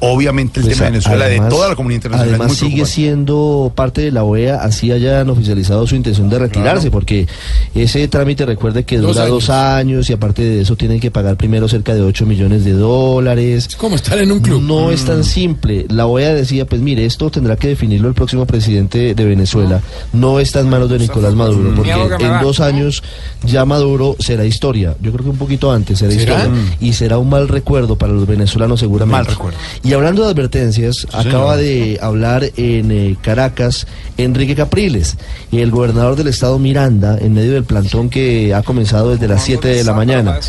obviamente 0.00 0.60
el 0.60 0.66
Pues, 0.66 0.76
tema 0.76 0.86
de 0.86 0.90
Venezuela, 0.92 1.24
además- 1.26 1.48
de 1.50 1.54
toda 1.56 1.68
la 1.68 1.76
comunidad 1.76 1.96
internacional, 1.98 2.34
Además 2.34 2.52
es 2.56 2.62
muy 2.62 2.70
sigue 2.70 2.86
siendo 2.86 3.72
parte 3.74 4.00
de 4.02 4.10
la 4.12 4.24
OEA, 4.24 4.56
así 4.62 4.90
hayan 4.92 5.28
oficializado 5.30 5.86
su 5.86 5.94
intención 5.96 6.28
de 6.28 6.38
retirarse, 6.38 6.90
porque 6.90 7.26
ese 7.74 8.06
trámite 8.08 8.44
recuerde 8.46 8.84
que 8.84 8.98
Dos 8.98 9.14
dura 9.16 9.26
dos 9.28 9.50
años 9.50 10.08
y 10.10 10.12
aparte 10.12 10.42
de 10.42 10.60
eso 10.62 10.76
tienen 10.76 11.00
que 11.00 11.10
pagar 11.10 11.36
primero 11.36 11.68
cerca 11.68 11.94
de 11.94 12.02
8 12.02 12.26
millones 12.26 12.64
de 12.64 12.72
dólares. 12.72 13.66
Es 13.68 13.76
como 13.76 13.96
estar 13.96 14.18
en 14.18 14.30
un 14.32 14.40
club. 14.40 14.62
No 14.62 14.90
es 14.90 15.02
Mm. 15.04 15.06
tan 15.06 15.24
simple. 15.24 15.86
La 15.88 16.06
OEA 16.06 16.34
decía, 16.34 16.66
pues 16.66 16.80
mire, 16.80 17.04
esto 17.04 17.30
tendrá 17.30 17.56
que 17.56 17.68
definirlo 17.68 18.08
el 18.08 18.14
próximo 18.14 18.46
presidente 18.46 19.14
de 19.14 19.24
Venezuela. 19.24 19.80
No 20.12 20.40
está 20.40 20.60
en 20.60 20.68
manos 20.68 20.90
de 20.90 20.98
Nicolás 20.98 21.34
Maduro, 21.34 21.72
porque 21.74 21.92
en 21.92 22.40
dos 22.42 22.60
años 22.60 23.02
ya 23.44 23.64
Maduro 23.64 24.16
será 24.18 24.44
historia. 24.44 24.96
Yo 25.00 25.12
creo 25.12 25.24
que 25.24 25.30
un 25.30 25.38
poquito 25.38 25.70
antes 25.72 25.98
será, 25.98 26.12
¿Será? 26.12 26.38
historia. 26.44 26.76
Y 26.80 26.92
será 26.92 27.18
un 27.18 27.28
mal 27.28 27.48
recuerdo 27.48 27.96
para 27.96 28.12
los 28.12 28.26
venezolanos 28.26 28.80
seguramente. 28.80 29.16
Mal 29.16 29.26
recuerdo. 29.26 29.58
Y 29.84 29.92
hablando 29.92 30.24
de 30.24 30.30
advertencias, 30.30 31.06
acaba 31.12 31.56
señor. 31.56 31.58
de 31.58 31.98
hablar 32.00 32.44
en 32.56 32.90
eh, 32.90 33.16
Caracas 33.20 33.86
Enrique 34.16 34.56
Capriles, 34.56 35.18
el 35.52 35.70
gobernador 35.70 36.16
del 36.16 36.28
estado 36.28 36.58
Miranda, 36.58 37.18
en 37.20 37.34
medio 37.34 37.52
del 37.52 37.64
plantón 37.64 38.08
que 38.08 38.54
ha 38.54 38.62
comenzado 38.62 39.10
desde 39.10 39.28
las 39.28 39.44
7 39.44 39.68
de 39.68 39.84
la 39.84 39.92
mañana. 39.92 40.40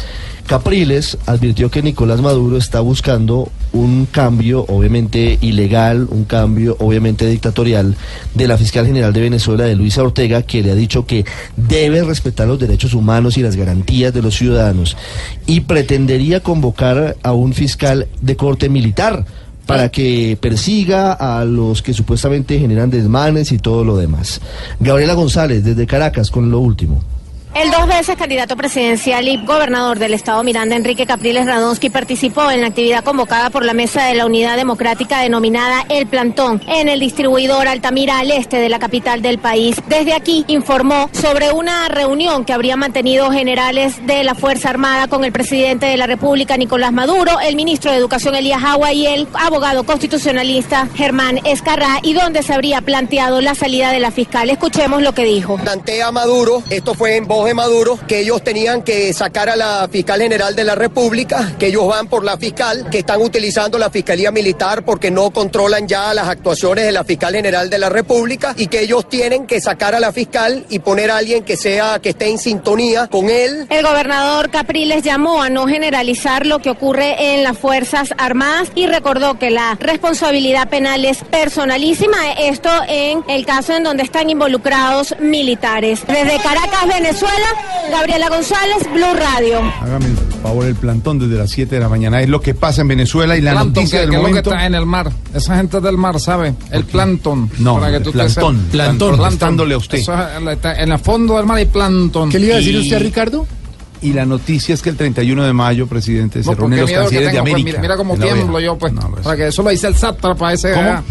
Capriles 0.46 1.18
advirtió 1.26 1.72
que 1.72 1.82
Nicolás 1.82 2.22
Maduro 2.22 2.58
está 2.58 2.80
buscando 2.80 3.52
un 3.74 4.06
cambio, 4.06 4.64
obviamente 4.68 5.40
ilegal, 5.42 6.08
un 6.10 6.26
cambio, 6.26 6.78
obviamente 6.80 7.26
dictatorial, 7.26 7.96
de 8.36 8.48
la 8.48 8.58
fiscal 8.58 8.86
general 8.86 9.12
de 9.12 9.22
Venezuela, 9.22 9.64
de 9.64 9.76
Luisa 9.76 10.04
Ortega, 10.04 10.44
que 10.44 10.62
le 10.62 10.72
ha 10.72 10.76
dicho 10.76 11.08
que 11.08 11.26
debe 11.58 12.04
respetar 12.04 12.48
los 12.48 12.60
derechos 12.60 12.94
humanos 12.94 13.38
y 13.38 13.42
las 13.42 13.56
garantías 13.56 14.14
de 14.14 14.22
los 14.22 14.36
ciudadanos. 14.36 14.96
Y 15.48 15.62
pretendería 15.62 16.42
convocar 16.42 17.18
a 17.24 17.34
un 17.34 17.54
fiscal 17.54 18.08
de 18.22 18.36
corte 18.36 18.70
militar 18.70 19.26
para 19.66 19.90
que 19.90 20.38
persiga 20.40 21.14
a 21.14 21.44
los 21.44 21.82
que 21.82 21.94
supuestamente 21.94 22.60
generan 22.60 22.92
desmanes 22.92 23.52
y 23.52 23.58
todo 23.58 23.84
lo 23.84 23.98
demás. 23.98 24.42
Gabriela 24.80 25.16
González, 25.16 25.64
desde 25.64 25.88
Caracas, 25.88 26.30
con 26.30 26.52
lo 26.52 26.60
último. 26.60 27.04
El 27.56 27.72
dos 27.72 27.88
veces 27.88 28.18
candidato 28.18 28.58
presidencial 28.58 29.30
y 29.30 29.38
gobernador 29.38 29.98
del 29.98 30.14
estado 30.14 30.44
Miranda, 30.44 30.76
Enrique 30.76 31.06
Capriles 31.06 31.46
Radonsky, 31.46 31.90
participó 31.90 32.52
en 32.52 32.60
la 32.60 32.68
actividad 32.68 33.02
convocada 33.02 33.50
por 33.50 33.64
la 33.64 33.74
Mesa 33.74 34.04
de 34.04 34.14
la 34.14 34.26
Unidad 34.26 34.58
Democrática 34.58 35.22
denominada 35.22 35.86
El 35.88 36.06
Plantón 36.06 36.62
en 36.68 36.90
el 36.90 37.00
distribuidor 37.00 37.70
Altamira 37.70 38.20
al 38.20 38.32
este 38.32 38.58
de 38.58 38.68
la 38.68 38.78
capital 38.78 39.22
del 39.22 39.40
país. 39.40 39.78
Desde 39.88 40.14
aquí 40.14 40.44
informó 40.50 41.10
sobre 41.14 41.54
una 41.54 41.88
reunión 41.88 42.44
que 42.44 42.52
habría 42.52 42.76
mantenido 42.76 43.32
generales 43.32 44.06
de 44.06 44.26
la 44.26 44.36
Fuerza 44.36 44.70
Armada 44.70 45.08
con 45.08 45.24
el 45.24 45.32
presidente 45.32 45.86
de 45.86 45.96
la 45.96 46.08
República, 46.08 46.58
Nicolás 46.58 46.92
Maduro, 46.92 47.40
el 47.40 47.56
ministro 47.56 47.90
de 47.90 47.98
Educación, 47.98 48.36
Elías 48.36 48.66
Agua, 48.66 48.92
y 48.92 49.08
el 49.08 49.30
abogado 49.34 49.86
constitucionalista, 49.86 50.90
Germán 50.94 51.40
Escarrá, 51.46 52.00
y 52.04 52.16
donde 52.16 52.44
se 52.44 52.54
habría 52.54 52.82
planteado 52.82 53.40
la 53.40 53.56
salida 53.56 53.94
de 53.94 54.02
la 54.02 54.12
fiscal. 54.12 54.50
Escuchemos 54.50 55.02
lo 55.02 55.14
que 55.14 55.24
dijo. 55.24 55.56
plantea 55.56 56.12
Maduro, 56.12 56.62
esto 56.70 56.94
fue 56.94 57.16
en 57.16 57.26
voz 57.26 57.45
de 57.46 57.54
Maduro, 57.54 58.00
que 58.08 58.20
ellos 58.20 58.44
tenían 58.44 58.82
que 58.82 59.14
sacar 59.14 59.50
a 59.50 59.56
la 59.56 59.88
fiscal 59.92 60.22
general 60.22 60.56
de 60.56 60.64
la 60.64 60.76
República, 60.76 61.54
que 61.60 61.68
ellos 61.68 61.88
van 61.88 62.08
por 62.08 62.24
la 62.24 62.38
fiscal, 62.38 62.90
que 62.90 63.00
están 63.00 63.22
utilizando 63.22 63.78
la 63.78 63.90
fiscalía 63.90 64.32
militar 64.32 64.84
porque 64.84 65.12
no 65.12 65.32
controlan 65.32 65.88
ya 65.88 66.14
las 66.14 66.28
actuaciones 66.28 66.86
de 66.86 66.92
la 66.92 67.04
fiscal 67.04 67.34
general 67.34 67.70
de 67.70 67.78
la 67.78 67.90
República 67.90 68.54
y 68.58 68.68
que 68.68 68.82
ellos 68.82 69.08
tienen 69.10 69.46
que 69.48 69.62
sacar 69.62 69.96
a 69.96 70.00
la 70.00 70.12
fiscal 70.12 70.66
y 70.70 70.80
poner 70.80 71.12
a 71.12 71.18
alguien 71.18 71.44
que 71.44 71.58
sea 71.58 72.00
que 72.00 72.10
esté 72.10 72.30
en 72.30 72.38
sintonía 72.38 73.08
con 73.08 73.30
él. 73.30 73.68
El 73.70 73.86
gobernador 73.86 74.50
Capriles 74.50 75.04
llamó 75.04 75.42
a 75.42 75.50
no 75.50 75.68
generalizar 75.68 76.46
lo 76.46 76.60
que 76.60 76.70
ocurre 76.70 77.34
en 77.34 77.44
las 77.44 77.58
Fuerzas 77.58 78.14
Armadas 78.18 78.70
y 78.76 78.88
recordó 78.88 79.38
que 79.38 79.50
la 79.50 79.78
responsabilidad 79.80 80.70
penal 80.70 81.06
es 81.06 81.24
personalísima, 81.24 82.18
esto 82.40 82.70
en 82.88 83.24
el 83.28 83.46
caso 83.46 83.74
en 83.74 83.84
donde 83.84 84.04
están 84.04 84.30
involucrados 84.30 85.16
militares. 85.20 86.02
Desde 86.08 86.38
Caracas, 86.42 86.88
Venezuela, 86.88 87.35
Gabriela 87.92 88.30
González, 88.30 88.78
Blue 88.94 89.14
Radio. 89.16 89.60
Hágame 89.82 90.06
el 90.08 90.18
favor, 90.42 90.66
el 90.66 90.76
plantón 90.76 91.20
desde 91.20 91.36
las 91.36 91.50
7 91.52 91.76
de 91.76 91.82
la 91.82 91.90
mañana. 91.90 92.22
Es 92.22 92.30
lo 92.30 92.42
que 92.42 92.54
pasa 92.54 92.82
en 92.82 92.88
Venezuela 92.88 93.38
y 93.38 93.42
la 93.42 93.54
noticia 93.54 94.00
que, 94.00 94.02
del 94.02 94.10
que 94.10 94.16
es 94.16 94.22
lo 94.22 94.26
que 94.28 94.32
momento. 94.32 94.50
está 94.52 94.66
en 94.66 94.76
el 94.76 94.86
mar. 94.86 95.12
Esa 95.34 95.58
gente 95.58 95.80
del 95.82 95.98
mar, 95.98 96.20
¿sabe? 96.20 96.56
El 96.72 96.84
plancton. 96.86 97.50
No, 97.60 97.76
para 97.76 97.92
que 97.92 97.98
el 97.98 98.04
tú 98.04 98.12
te 98.12 98.18
plantón, 98.18 98.68
plantón, 98.72 99.72
a 99.72 99.78
usted. 99.78 100.00
Eso 100.00 100.14
es, 100.14 100.80
en 100.80 100.92
el 100.92 101.00
fondo 101.00 101.38
del 101.38 101.46
mar 101.46 101.58
hay 101.58 101.66
plancton. 101.66 102.30
¿Qué 102.30 102.40
le 102.40 102.48
iba 102.48 102.56
a 102.56 102.58
decir 102.58 102.76
Y- 102.76 102.80
usted, 102.82 103.00
Ricardo? 103.02 103.48
Y 104.02 104.14
la 104.14 104.26
noticia 104.26 104.76
es 104.76 104.82
que 104.84 104.90
el 104.90 104.98
31 104.98 105.46
de 105.46 105.54
mayo, 105.54 105.88
presidente, 105.88 106.44
se 106.44 106.50
No, 106.50 106.56
reúnen 106.56 106.82
los 106.82 106.92
cancilleres 106.92 107.32
de 107.34 107.40
pues, 107.40 107.54
América. 107.54 107.70
mira, 107.70 107.82
mira 107.82 107.98
cómo 107.98 108.16
tiemblo 108.18 108.60
yo, 108.60 108.78
pues. 108.78 108.94
para 109.24 109.36
que 109.36 109.48
eso 109.48 109.64
lo 109.64 109.70
dice 109.72 109.88
el 109.88 109.96
sátrapa 109.96 110.54
ese. 110.54 110.74
¿Cómo? 110.74 111.02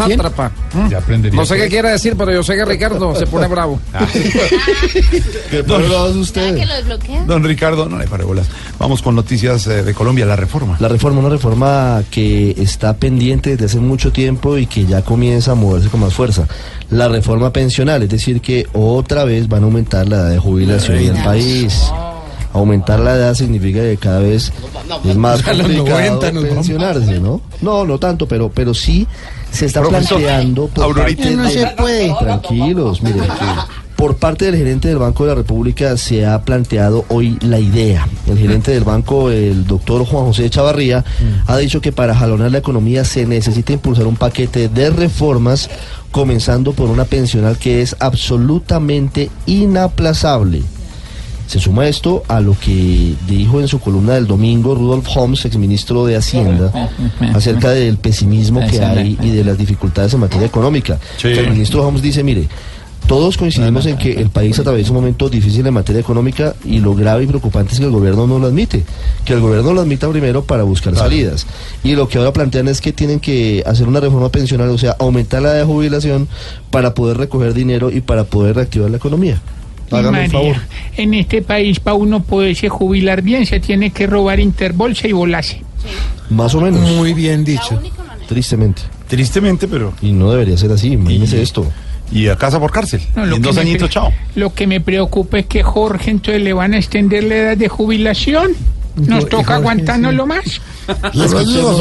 Ah. 0.00 0.08
Sátrapa. 0.08 0.52
Ya 0.90 0.98
aprendería. 0.98 1.38
No 1.38 1.46
sé 1.46 1.56
qué 1.56 1.68
quiere 1.68 1.90
decir, 1.90 2.14
pero 2.16 2.32
yo 2.32 2.42
sé 2.42 2.54
que 2.56 2.64
Ricardo 2.64 3.14
se 3.14 3.26
pone 3.26 3.46
bravo. 3.46 3.80
¿Qué 5.50 5.62
bravos 5.62 6.16
usted? 6.16 6.56
¿Que 6.56 6.66
lo 6.66 6.74
desbloquea? 6.74 7.24
Don 7.24 7.44
Ricardo, 7.44 7.88
no 7.88 7.98
le 7.98 8.06
pare 8.06 8.24
bolas. 8.24 8.46
Vamos 8.78 9.02
con 9.02 9.14
noticias 9.14 9.66
eh, 9.66 9.82
de 9.82 9.94
Colombia, 9.94 10.26
la 10.26 10.36
reforma. 10.36 10.76
La 10.80 10.88
reforma, 10.88 11.20
una 11.20 11.28
reforma 11.28 12.02
que 12.10 12.54
está 12.58 12.96
pendiente 12.96 13.50
desde 13.50 13.66
hace 13.66 13.80
mucho 13.80 14.12
tiempo 14.12 14.58
y 14.58 14.66
que 14.66 14.86
ya 14.86 15.02
comienza 15.02 15.52
a 15.52 15.54
moverse 15.54 15.88
con 15.88 16.00
más 16.00 16.14
fuerza. 16.14 16.46
La 16.90 17.08
reforma 17.08 17.52
pensional, 17.52 18.02
es 18.02 18.10
decir, 18.10 18.40
que 18.40 18.66
otra 18.72 19.24
vez 19.24 19.48
van 19.48 19.62
a 19.62 19.66
aumentar 19.66 20.08
la 20.08 20.16
edad 20.16 20.30
de 20.30 20.38
jubilación 20.38 20.98
en 20.98 21.16
el 21.16 21.24
país. 21.24 21.90
Aumentar 22.52 23.00
la 23.00 23.16
edad 23.16 23.34
significa 23.34 23.80
que 23.80 23.96
cada 23.96 24.20
vez 24.20 24.52
es 25.04 25.16
más 25.16 25.42
complicado 25.42 25.98
90 25.98 26.32
nos 26.32 26.42
vamos. 26.44 26.56
pensionarse, 26.56 27.18
¿no? 27.18 27.40
No, 27.60 27.84
no 27.84 27.98
tanto, 27.98 28.28
pero, 28.28 28.48
pero 28.48 28.72
sí 28.74 29.08
se 29.54 29.66
está 29.66 29.80
Profesor, 29.80 30.20
planteando 30.20 30.66
por 30.68 30.84
Aurorita. 30.84 31.22
parte 31.22 31.36
No 31.36 31.42
de- 31.44 31.50
se 31.50 31.66
puede. 31.76 32.14
Tranquilos, 32.18 33.02
miren. 33.02 33.22
Por 33.96 34.16
parte 34.16 34.46
del 34.46 34.56
gerente 34.56 34.88
del 34.88 34.98
Banco 34.98 35.22
de 35.22 35.28
la 35.30 35.34
República 35.36 35.96
se 35.96 36.26
ha 36.26 36.42
planteado 36.42 37.04
hoy 37.08 37.38
la 37.40 37.60
idea. 37.60 38.06
El 38.28 38.36
gerente 38.36 38.72
del 38.72 38.82
banco, 38.82 39.30
el 39.30 39.66
doctor 39.66 40.04
Juan 40.04 40.26
José 40.26 40.50
Chavarría, 40.50 41.04
ha 41.46 41.56
dicho 41.58 41.80
que 41.80 41.92
para 41.92 42.14
jalonar 42.14 42.50
la 42.50 42.58
economía 42.58 43.04
se 43.04 43.24
necesita 43.24 43.72
impulsar 43.72 44.06
un 44.08 44.16
paquete 44.16 44.68
de 44.68 44.90
reformas, 44.90 45.70
comenzando 46.10 46.72
por 46.72 46.90
una 46.90 47.04
pensional 47.04 47.56
que 47.56 47.82
es 47.82 47.94
absolutamente 48.00 49.30
inaplazable. 49.46 50.62
Se 51.54 51.60
suma 51.60 51.86
esto 51.86 52.24
a 52.26 52.40
lo 52.40 52.56
que 52.58 53.14
dijo 53.28 53.60
en 53.60 53.68
su 53.68 53.78
columna 53.78 54.14
del 54.14 54.26
domingo 54.26 54.74
Rudolf 54.74 55.06
Holmes, 55.14 55.44
exministro 55.44 56.04
de 56.04 56.16
Hacienda, 56.16 56.90
acerca 57.32 57.70
del 57.70 57.96
pesimismo 57.96 58.58
que 58.68 58.84
hay 58.84 59.16
y 59.22 59.30
de 59.30 59.44
las 59.44 59.56
dificultades 59.56 60.12
en 60.14 60.18
materia 60.18 60.48
económica. 60.48 60.98
Sí. 61.16 61.28
El 61.28 61.50
ministro 61.50 61.86
Holmes 61.86 62.02
dice, 62.02 62.24
mire, 62.24 62.48
todos 63.06 63.36
coincidimos 63.36 63.86
en 63.86 63.96
que 63.96 64.14
el 64.14 64.30
país 64.30 64.58
atraviesa 64.58 64.90
un 64.90 64.96
momento 64.96 65.28
difícil 65.28 65.64
en 65.64 65.74
materia 65.74 66.00
económica 66.00 66.56
y 66.64 66.80
lo 66.80 66.96
grave 66.96 67.22
y 67.22 67.26
preocupante 67.28 67.74
es 67.74 67.78
que 67.78 67.84
el 67.84 67.92
gobierno 67.92 68.26
no 68.26 68.40
lo 68.40 68.48
admite. 68.48 68.82
Que 69.24 69.34
el 69.34 69.40
gobierno 69.40 69.72
lo 69.72 69.82
admita 69.82 70.10
primero 70.10 70.42
para 70.42 70.64
buscar 70.64 70.96
salidas. 70.96 71.46
Y 71.84 71.94
lo 71.94 72.08
que 72.08 72.18
ahora 72.18 72.32
plantean 72.32 72.66
es 72.66 72.80
que 72.80 72.92
tienen 72.92 73.20
que 73.20 73.62
hacer 73.64 73.86
una 73.86 74.00
reforma 74.00 74.28
pensional, 74.30 74.70
o 74.70 74.78
sea, 74.78 74.96
aumentar 74.98 75.40
la 75.40 75.50
edad 75.50 75.58
de 75.58 75.64
jubilación 75.66 76.26
para 76.72 76.94
poder 76.94 77.16
recoger 77.16 77.54
dinero 77.54 77.92
y 77.92 78.00
para 78.00 78.24
poder 78.24 78.56
reactivar 78.56 78.90
la 78.90 78.96
economía. 78.96 79.40
María, 79.90 80.30
favor. 80.30 80.56
en 80.96 81.14
este 81.14 81.42
país, 81.42 81.80
para 81.80 81.94
uno 81.94 82.22
poderse 82.22 82.68
jubilar 82.68 83.22
bien, 83.22 83.46
se 83.46 83.60
tiene 83.60 83.90
que 83.90 84.06
robar 84.06 84.40
interbolsa 84.40 85.08
y 85.08 85.12
volarse. 85.12 85.62
Más 86.30 86.54
o 86.54 86.60
menos. 86.60 86.80
Muy 86.80 87.14
bien 87.14 87.44
dicho. 87.44 87.80
Tristemente. 88.26 88.82
Tristemente, 89.08 89.68
pero. 89.68 89.92
Y 90.00 90.12
no 90.12 90.30
debería 90.30 90.56
ser 90.56 90.72
así, 90.72 90.92
imagínese 90.92 91.42
esto. 91.42 91.70
Y 92.10 92.28
a 92.28 92.36
casa 92.36 92.60
por 92.60 92.70
cárcel. 92.70 93.00
No, 93.16 93.26
y 93.26 93.34
en 93.34 93.42
dos 93.42 93.56
añitos, 93.56 93.90
chao. 93.90 94.12
Lo 94.34 94.54
que 94.54 94.66
me 94.66 94.80
preocupa 94.80 95.38
es 95.38 95.46
que 95.46 95.62
Jorge 95.62 96.10
entonces 96.10 96.42
le 96.42 96.52
van 96.52 96.74
a 96.74 96.78
extender 96.78 97.24
la 97.24 97.36
edad 97.36 97.56
de 97.56 97.68
jubilación. 97.68 98.52
Nos 98.96 99.28
toca 99.28 99.56
aguantárnoslo 99.56 100.26
más. 100.26 100.44
Escuchemos- 101.24 101.80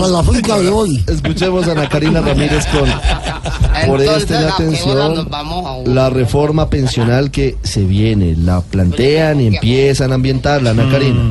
Escuchemos 1.07 1.67
a 1.67 1.71
Ana 1.73 1.89
Karina 1.89 2.21
Ramírez 2.21 2.65
con 2.67 2.89
por 3.87 3.99
¿a 4.01 4.03
qué 4.03 4.09
hora 4.09 4.53
atención 4.53 4.97
a 4.97 5.03
la 5.89 6.09
reforma 6.09 6.69
pensional 6.69 7.29
que 7.31 7.57
se 7.63 7.83
viene, 7.83 8.35
la 8.37 8.61
plantean 8.61 9.41
y 9.41 9.47
empiezan 9.47 10.11
a 10.11 10.15
ambientarla, 10.15 10.71
Ana 10.71 10.89
Karina. 10.91 11.21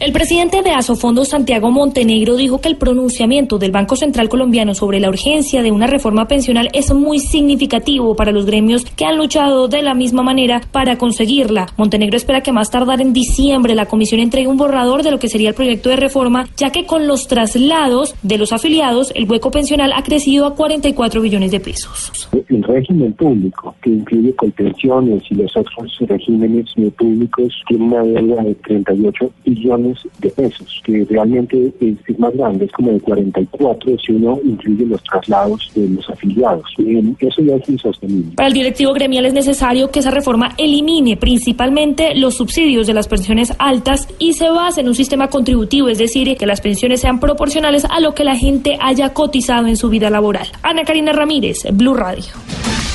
El 0.00 0.12
presidente 0.12 0.62
de 0.62 0.70
Asofondo, 0.70 1.26
Santiago 1.26 1.70
Montenegro, 1.70 2.34
dijo 2.34 2.58
que 2.58 2.68
el 2.68 2.78
pronunciamiento 2.78 3.58
del 3.58 3.70
Banco 3.70 3.96
Central 3.96 4.30
Colombiano 4.30 4.74
sobre 4.74 4.98
la 4.98 5.10
urgencia 5.10 5.62
de 5.62 5.72
una 5.72 5.86
reforma 5.86 6.26
pensional 6.26 6.70
es 6.72 6.90
muy 6.94 7.18
significativo 7.18 8.16
para 8.16 8.32
los 8.32 8.46
gremios 8.46 8.86
que 8.86 9.04
han 9.04 9.18
luchado 9.18 9.68
de 9.68 9.82
la 9.82 9.92
misma 9.92 10.22
manera 10.22 10.62
para 10.72 10.96
conseguirla. 10.96 11.66
Montenegro 11.76 12.16
espera 12.16 12.40
que 12.40 12.50
más 12.50 12.70
tardar 12.70 13.02
en 13.02 13.12
diciembre 13.12 13.74
la 13.74 13.84
comisión 13.84 14.22
entregue 14.22 14.48
un 14.48 14.56
borrador 14.56 15.02
de 15.02 15.10
lo 15.10 15.18
que 15.18 15.28
sería 15.28 15.50
el 15.50 15.54
proyecto 15.54 15.90
de 15.90 15.96
reforma, 15.96 16.48
ya 16.56 16.72
que 16.72 16.86
con 16.86 17.06
los 17.06 17.28
traslados 17.28 18.14
de 18.22 18.38
los 18.38 18.54
afiliados, 18.54 19.12
el 19.14 19.30
hueco 19.30 19.50
pensional 19.50 19.92
ha 19.94 20.02
crecido 20.02 20.46
a 20.46 20.54
44 20.54 21.20
billones 21.20 21.50
de 21.50 21.60
pesos. 21.60 22.26
El 22.48 22.62
régimen 22.62 23.12
público, 23.12 23.74
que 23.82 23.90
incluye 23.90 24.34
colpensiones 24.34 25.22
y 25.30 25.34
los 25.34 25.54
otros 25.54 25.94
regímenes 26.00 26.72
públicos, 26.96 27.52
tiene 27.68 27.84
una 27.84 28.02
deuda 28.02 28.42
de 28.44 28.54
38 28.54 29.30
billones 29.44 29.89
de 30.18 30.30
pesos, 30.30 30.80
que 30.84 31.06
realmente 31.08 31.72
es, 31.80 31.94
es 32.06 32.18
más 32.18 32.34
grande, 32.34 32.66
es 32.66 32.72
como 32.72 32.92
de 32.92 33.00
44 33.00 33.96
si 33.98 34.12
uno 34.12 34.38
incluye 34.44 34.86
los 34.86 35.02
traslados 35.02 35.70
de 35.74 35.88
los 35.88 36.08
afiliados. 36.08 36.64
Eh, 36.78 37.02
eso 37.20 37.42
ya 37.42 37.56
es 37.56 37.68
insostenible. 37.68 38.32
Para 38.36 38.48
el 38.48 38.54
directivo 38.54 38.92
gremial 38.92 39.26
es 39.26 39.34
necesario 39.34 39.90
que 39.90 40.00
esa 40.00 40.10
reforma 40.10 40.54
elimine 40.58 41.16
principalmente 41.16 42.14
los 42.14 42.34
subsidios 42.34 42.86
de 42.86 42.94
las 42.94 43.08
pensiones 43.08 43.52
altas 43.58 44.08
y 44.18 44.34
se 44.34 44.50
base 44.50 44.80
en 44.80 44.88
un 44.88 44.94
sistema 44.94 45.28
contributivo, 45.28 45.88
es 45.88 45.98
decir, 45.98 46.36
que 46.36 46.46
las 46.46 46.60
pensiones 46.60 47.00
sean 47.00 47.20
proporcionales 47.20 47.84
a 47.84 48.00
lo 48.00 48.14
que 48.14 48.24
la 48.24 48.36
gente 48.36 48.76
haya 48.80 49.12
cotizado 49.12 49.66
en 49.66 49.76
su 49.76 49.88
vida 49.88 50.10
laboral. 50.10 50.46
Ana 50.62 50.84
Karina 50.84 51.12
Ramírez, 51.12 51.66
Blue 51.72 51.94
Radio. 51.94 52.24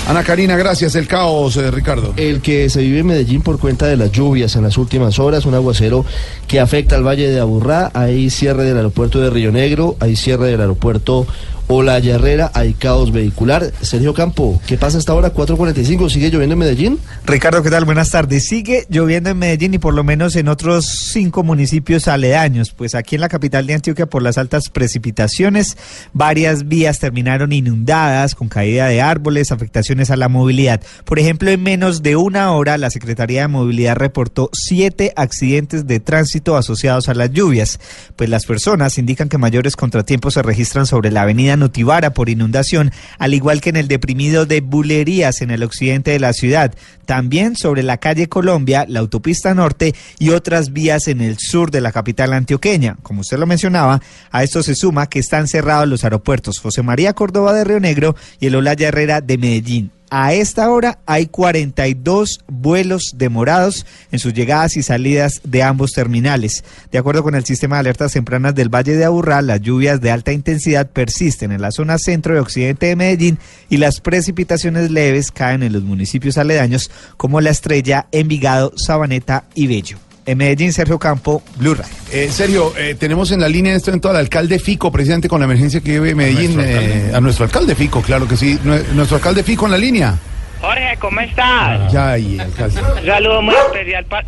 Ana 0.07 0.23
Karina, 0.23 0.55
gracias. 0.55 0.93
El 0.93 1.07
caos, 1.07 1.57
eh, 1.57 1.71
Ricardo. 1.71 2.13
El 2.15 2.41
que 2.41 2.69
se 2.69 2.81
vive 2.81 2.99
en 2.99 3.07
Medellín 3.07 3.41
por 3.41 3.57
cuenta 3.57 3.87
de 3.87 3.97
las 3.97 4.11
lluvias 4.11 4.55
en 4.55 4.61
las 4.61 4.77
últimas 4.77 5.17
horas, 5.17 5.45
un 5.45 5.55
aguacero 5.55 6.05
que 6.47 6.59
afecta 6.59 6.95
al 6.95 7.03
Valle 7.03 7.27
de 7.27 7.39
Aburrá, 7.39 7.89
hay 7.95 8.29
cierre 8.29 8.65
del 8.65 8.77
aeropuerto 8.77 9.19
de 9.19 9.31
Río 9.31 9.51
Negro, 9.51 9.95
hay 9.99 10.15
cierre 10.15 10.49
del 10.49 10.61
aeropuerto 10.61 11.25
Olaya 11.67 12.15
Herrera, 12.15 12.51
hay 12.53 12.73
caos 12.73 13.11
vehicular. 13.11 13.71
Sergio 13.81 14.13
Campo, 14.13 14.61
¿qué 14.67 14.77
pasa 14.77 14.99
hasta 14.99 15.13
ahora? 15.13 15.33
4.45, 15.33 16.09
¿sigue 16.11 16.29
lloviendo 16.29 16.53
en 16.53 16.59
Medellín? 16.59 16.99
Ricardo, 17.25 17.63
¿qué 17.63 17.71
tal? 17.71 17.85
Buenas 17.85 18.11
tardes. 18.11 18.45
Sigue 18.45 18.85
lloviendo 18.87 19.31
en 19.31 19.39
Medellín 19.39 19.73
y 19.73 19.79
por 19.79 19.95
lo 19.95 20.03
menos 20.03 20.35
en 20.35 20.47
otros 20.47 20.85
cinco 20.85 21.43
municipios 21.43 22.07
aledaños. 22.07 22.71
Pues 22.71 22.93
aquí 22.93 23.15
en 23.15 23.21
la 23.21 23.29
capital 23.29 23.65
de 23.65 23.73
Antioquia, 23.73 24.05
por 24.05 24.21
las 24.21 24.37
altas 24.37 24.69
precipitaciones, 24.69 25.75
varias 26.13 26.67
vías 26.67 26.99
terminaron 26.99 27.51
inundadas 27.51 28.35
con 28.35 28.47
caída 28.47 28.85
de 28.85 29.01
árboles, 29.01 29.51
afectaciones 29.51 30.11
a 30.11 30.17
la 30.17 30.29
movilidad. 30.29 30.81
Por 31.03 31.17
ejemplo, 31.17 31.49
en 31.49 31.63
menos 31.63 32.03
de 32.03 32.15
una 32.15 32.51
hora, 32.51 32.77
la 32.77 32.91
Secretaría 32.91 33.41
de 33.41 33.47
Movilidad 33.47 33.95
reportó 33.95 34.51
siete 34.53 35.13
accidentes 35.15 35.87
de 35.87 35.99
tránsito 35.99 36.57
asociados 36.57 37.09
a 37.09 37.15
las 37.15 37.31
lluvias. 37.31 37.79
Pues 38.15 38.29
las 38.29 38.45
personas 38.45 38.99
indican 38.99 39.29
que 39.29 39.39
mayores 39.39 39.75
contratiempos 39.75 40.35
se 40.35 40.43
registran 40.43 40.85
sobre 40.85 41.09
la 41.09 41.23
avenida 41.23 41.54
Notivara 41.57 42.13
por 42.13 42.29
inundación, 42.29 42.91
al 43.17 43.33
igual 43.33 43.61
que 43.61 43.69
en 43.69 43.75
el 43.75 43.87
deprimido 43.87 44.45
de 44.45 44.61
Bulerías 44.61 45.41
en 45.41 45.51
el 45.51 45.63
occidente 45.63 46.11
de 46.11 46.19
la 46.19 46.33
ciudad. 46.33 46.73
También 47.05 47.55
sobre 47.55 47.83
la 47.83 47.97
calle 47.97 48.27
Colombia, 48.27 48.85
la 48.87 48.99
autopista 48.99 49.53
norte 49.53 49.93
y 50.19 50.29
otras 50.29 50.73
vías 50.73 51.07
en 51.07 51.21
el 51.21 51.37
sur 51.37 51.71
de 51.71 51.81
la 51.81 51.91
capital 51.91 52.33
antioqueña. 52.33 52.97
Como 53.03 53.21
usted 53.21 53.37
lo 53.37 53.45
mencionaba, 53.45 54.01
a 54.31 54.43
esto 54.43 54.63
se 54.63 54.75
suma 54.75 55.07
que 55.07 55.19
están 55.19 55.47
cerrados 55.47 55.87
los 55.87 56.03
aeropuertos 56.03 56.59
José 56.59 56.81
María 56.81 57.13
Córdoba 57.13 57.53
de 57.53 57.63
Río 57.63 57.79
Negro 57.79 58.15
y 58.39 58.47
el 58.47 58.55
Olaya 58.55 58.87
Herrera 58.87 59.21
de 59.21 59.37
Medellín. 59.37 59.91
A 60.09 60.33
esta 60.33 60.69
hora 60.69 60.99
hay 61.05 61.25
42 61.25 62.41
vuelos 62.47 63.13
demorados 63.15 63.85
en 64.11 64.19
sus 64.19 64.33
llegadas 64.33 64.77
y 64.77 64.83
salidas 64.83 65.41
de 65.43 65.63
ambos 65.63 65.91
terminales. 65.93 66.63
De 66.91 66.97
acuerdo 66.97 67.23
con 67.23 67.35
el 67.35 67.43
sistema 67.43 67.77
de 67.77 67.81
alertas 67.81 68.13
tempranas 68.13 68.53
del 68.53 68.73
Valle 68.73 68.95
de 68.95 69.05
Aburrá, 69.05 69.41
las 69.41 69.61
lluvias 69.61 70.01
de 70.01 70.11
alta 70.11 70.31
intensidad 70.31 70.87
persisten 70.87 71.51
en 71.51 71.61
la 71.61 71.71
zona 71.71 71.97
centro 71.97 72.35
y 72.35 72.39
occidente 72.39 72.85
de 72.85 72.95
Medellín 72.95 73.39
y 73.69 73.77
las 73.77 73.99
precipitaciones 73.99 74.91
leves 74.91 75.31
caen 75.31 75.63
en 75.63 75.73
los 75.73 75.83
municipios 75.83 76.37
aledaños 76.37 76.91
como 77.17 77.41
La 77.41 77.49
Estrella, 77.49 78.07
Envigado, 78.11 78.73
Sabaneta 78.77 79.45
y 79.55 79.67
Bello. 79.67 80.04
En 80.27 80.37
Medellín, 80.39 80.73
Sergio 80.73 80.97
Campo, 80.97 81.43
Blue 81.57 81.75
Radio. 81.75 81.93
Eh, 82.11 82.29
Sergio, 82.31 82.73
eh, 82.77 82.95
tenemos 82.95 83.31
en 83.31 83.41
la 83.41 83.47
línea 83.47 83.71
en 83.73 83.77
este 83.77 83.91
momento 83.91 84.09
al 84.09 84.15
alcalde 84.15 84.57
Fico, 84.57 84.91
precisamente 84.91 85.27
con 85.29 85.39
la 85.39 85.45
emergencia 85.45 85.81
que 85.81 85.91
vive 85.99 86.15
Medellín. 86.15 86.55
nuestro 86.55 86.81
eh, 86.81 87.11
a 87.13 87.21
nuestro 87.21 87.45
alcalde 87.45 87.75
Fico, 87.75 88.01
claro 88.01 88.27
que 88.27 88.35
sí. 88.35 88.57
Nue- 88.63 88.87
Nuestro 88.93 89.17
alcalde 89.17 89.43
Fico 89.43 89.65
en 89.65 89.71
la 89.71 89.77
línea. 89.77 90.17
Jorge, 90.61 90.97
¿cómo 90.99 91.19
estás? 91.19 91.91
Ya, 91.93 92.11
ahí, 92.13 92.39
alcalde. 92.39 92.81
Un 92.81 93.05
saludo 93.05 93.41
muy 93.43 93.53
especial 93.55 94.05
para... 94.05 94.25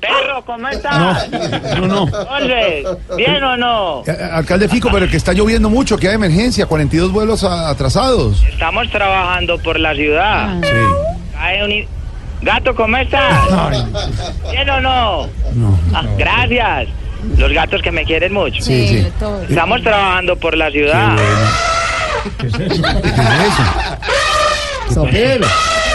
Perro, 0.00 0.44
¿cómo 0.46 0.68
estás? 0.68 1.28
No, 1.80 1.86
no. 1.88 2.06
Jorge, 2.06 2.84
¿bien 3.16 3.42
o 3.42 3.56
no? 3.56 4.04
Eh, 4.06 4.16
alcalde 4.30 4.68
Fico, 4.68 4.88
pero 4.92 5.08
que 5.08 5.16
está 5.16 5.32
lloviendo 5.32 5.68
mucho, 5.68 5.96
que 5.96 6.06
hay 6.08 6.14
emergencia, 6.14 6.66
42 6.66 7.10
vuelos 7.10 7.42
atrasados. 7.42 8.44
Estamos 8.48 8.88
trabajando 8.90 9.58
por 9.58 9.80
la 9.80 9.94
ciudad. 9.96 10.60
Sí. 10.62 10.68
Cae 11.34 11.64
un 11.64 11.97
Gato, 12.42 12.74
¿cómo 12.74 12.96
estás? 12.96 13.34
¿Bien 14.50 14.70
o 14.70 14.80
no? 14.80 15.28
Ah, 15.94 16.04
gracias. 16.16 16.88
Los 17.36 17.52
gatos 17.52 17.82
que 17.82 17.90
me 17.90 18.04
quieren 18.04 18.32
mucho. 18.32 18.62
Sí, 18.62 18.88
sí. 18.88 19.08
Estamos 19.48 19.82
trabajando 19.82 20.36
por 20.36 20.56
la 20.56 20.70
ciudad. 20.70 21.16
¿Qué 22.38 22.46
es 22.46 22.54
eso? 22.54 23.62
Zapero. 24.94 25.46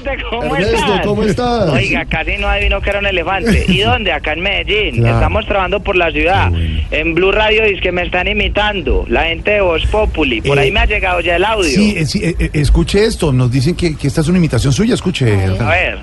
Elefante, 0.00 0.24
¿cómo 0.30 0.56
Ernesto, 0.56 0.76
estás? 0.76 1.06
¿cómo 1.06 1.22
estás? 1.22 1.68
Oiga, 1.70 2.04
casi 2.06 2.36
no 2.38 2.48
adivinó 2.48 2.80
que 2.80 2.90
era 2.90 2.98
un 3.00 3.06
elefante. 3.06 3.64
¿Y 3.68 3.80
dónde? 3.80 4.12
Acá 4.12 4.32
en 4.32 4.40
Medellín. 4.40 4.96
Claro. 5.00 5.14
Estamos 5.16 5.46
trabajando 5.46 5.80
por 5.80 5.96
la 5.96 6.10
ciudad. 6.10 6.50
En 6.90 7.14
Blue 7.14 7.32
Radio 7.32 7.64
dice 7.64 7.80
que 7.80 7.92
me 7.92 8.02
están 8.02 8.28
imitando. 8.28 9.04
La 9.08 9.24
gente 9.24 9.52
de 9.52 9.60
Voz 9.60 9.84
Populi. 9.86 10.40
Por 10.40 10.58
Eh, 10.58 10.62
ahí 10.62 10.72
me 10.72 10.80
ha 10.80 10.86
llegado 10.86 11.20
ya 11.20 11.36
el 11.36 11.44
audio. 11.44 11.64
Sí, 11.70 11.94
eh, 11.96 12.06
sí, 12.06 12.20
eh, 12.24 12.34
eh, 12.38 12.50
escuche 12.54 13.04
esto. 13.04 13.32
Nos 13.32 13.50
dicen 13.50 13.74
que, 13.76 13.96
que 13.96 14.06
esta 14.08 14.20
es 14.20 14.28
una 14.28 14.38
imitación 14.38 14.72
suya. 14.72 14.94
Escuche. 14.94 15.32
A 15.60 15.68
ver. 15.68 15.98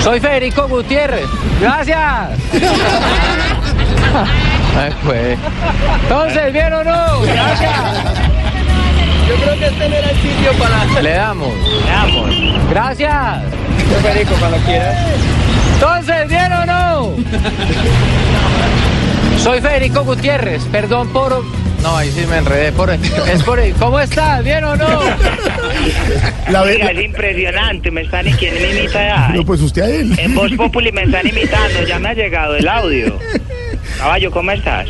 Soy 0.00 0.20
Federico 0.20 0.68
Gutiérrez. 0.68 1.26
Gracias. 1.60 2.30
Ay, 4.78 4.92
pues. 5.04 5.38
Entonces, 6.02 6.52
¿bien 6.52 6.72
o 6.72 6.84
no? 6.84 7.20
Gracias. 7.22 8.45
Yo 9.28 9.34
creo 9.34 9.58
que 9.58 9.66
este 9.66 9.88
no 9.88 9.96
era 9.96 10.10
el 10.10 10.16
sitio 10.16 10.52
para... 10.58 11.02
Le 11.02 11.10
damos. 11.10 11.54
Le 11.54 11.90
damos. 11.90 12.70
Gracias. 12.70 13.42
Yo, 13.90 14.00
Federico, 14.00 14.34
cuando 14.38 14.58
quieras. 14.58 14.96
Entonces, 15.74 16.28
¿bien 16.28 16.52
o 16.52 16.66
no? 16.66 17.16
Soy 19.38 19.60
Federico 19.60 20.04
Gutiérrez. 20.04 20.62
Perdón 20.72 21.08
por... 21.08 21.44
No, 21.82 21.96
ahí 21.96 22.10
sí 22.10 22.24
me 22.28 22.38
enredé. 22.38 22.72
Por... 22.72 22.90
Es 22.90 23.42
por... 23.44 23.60
¿Cómo 23.78 24.00
estás? 24.00 24.42
¿Bien 24.42 24.64
o 24.64 24.76
no? 24.76 24.86
Oiga, 26.62 26.90
es 26.90 27.04
impresionante. 27.04 27.90
Me 27.90 28.02
están... 28.02 28.26
¿Y 28.26 28.32
quién 28.34 28.54
me 28.54 28.70
imita 28.70 29.06
ya? 29.06 29.28
No, 29.34 29.44
pues 29.44 29.60
usted 29.60 29.82
a 29.82 29.88
él. 29.88 30.14
En 30.18 30.34
Voz 30.34 30.52
Populi 30.52 30.90
me 30.92 31.02
están 31.02 31.26
imitando. 31.26 31.82
Ya 31.86 31.98
me 31.98 32.08
ha 32.10 32.14
llegado 32.14 32.56
el 32.56 32.66
audio. 32.68 33.18
Caballo, 33.98 34.30
¿cómo 34.30 34.50
estás? 34.50 34.88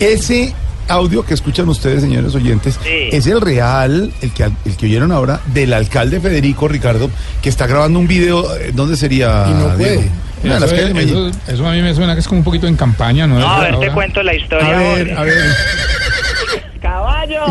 Ese 0.00 0.54
audio 0.88 1.24
que 1.24 1.34
escuchan 1.34 1.68
ustedes, 1.68 2.00
señores 2.02 2.34
oyentes, 2.34 2.78
Sí. 2.82 3.08
es 3.12 3.26
el 3.26 3.40
real, 3.40 4.12
el 4.22 4.32
que, 4.32 4.44
el 4.44 4.76
que 4.76 4.86
oyeron 4.86 5.12
ahora, 5.12 5.40
del 5.46 5.72
alcalde 5.72 6.20
Federico 6.20 6.68
Ricardo, 6.68 7.10
que 7.42 7.48
está 7.48 7.66
grabando 7.66 7.98
un 7.98 8.06
video. 8.08 8.54
eh, 8.56 8.70
¿Dónde 8.74 8.96
sería? 8.96 9.46
Y 9.48 9.54
no 9.54 9.68
puede. 9.76 9.96
Diego? 9.98 10.10
Una 10.44 10.54
de 10.54 10.60
las 10.60 10.68
Eso, 10.70 10.76
calles 10.76 10.88
de 10.88 10.94
Medellín. 10.94 11.28
eso- 11.30 11.52
eso 11.52 11.66
a 11.66 11.72
mí 11.72 11.82
me 11.82 11.94
suena 11.94 12.14
que 12.14 12.20
es 12.20 12.28
como 12.28 12.38
un 12.40 12.44
poquito 12.44 12.66
en 12.66 12.76
campaña, 12.76 13.26
¿no? 13.26 13.38
No, 13.38 13.48
a 13.50 13.60
ver, 13.60 13.78
te 13.80 13.90
cuento 13.90 14.22
la 14.22 14.34
historia. 14.34 14.68
A 14.76 14.78
ver, 14.94 15.18
a 15.18 15.22
ver. 15.22 15.34
¡Caballo! 16.80 17.42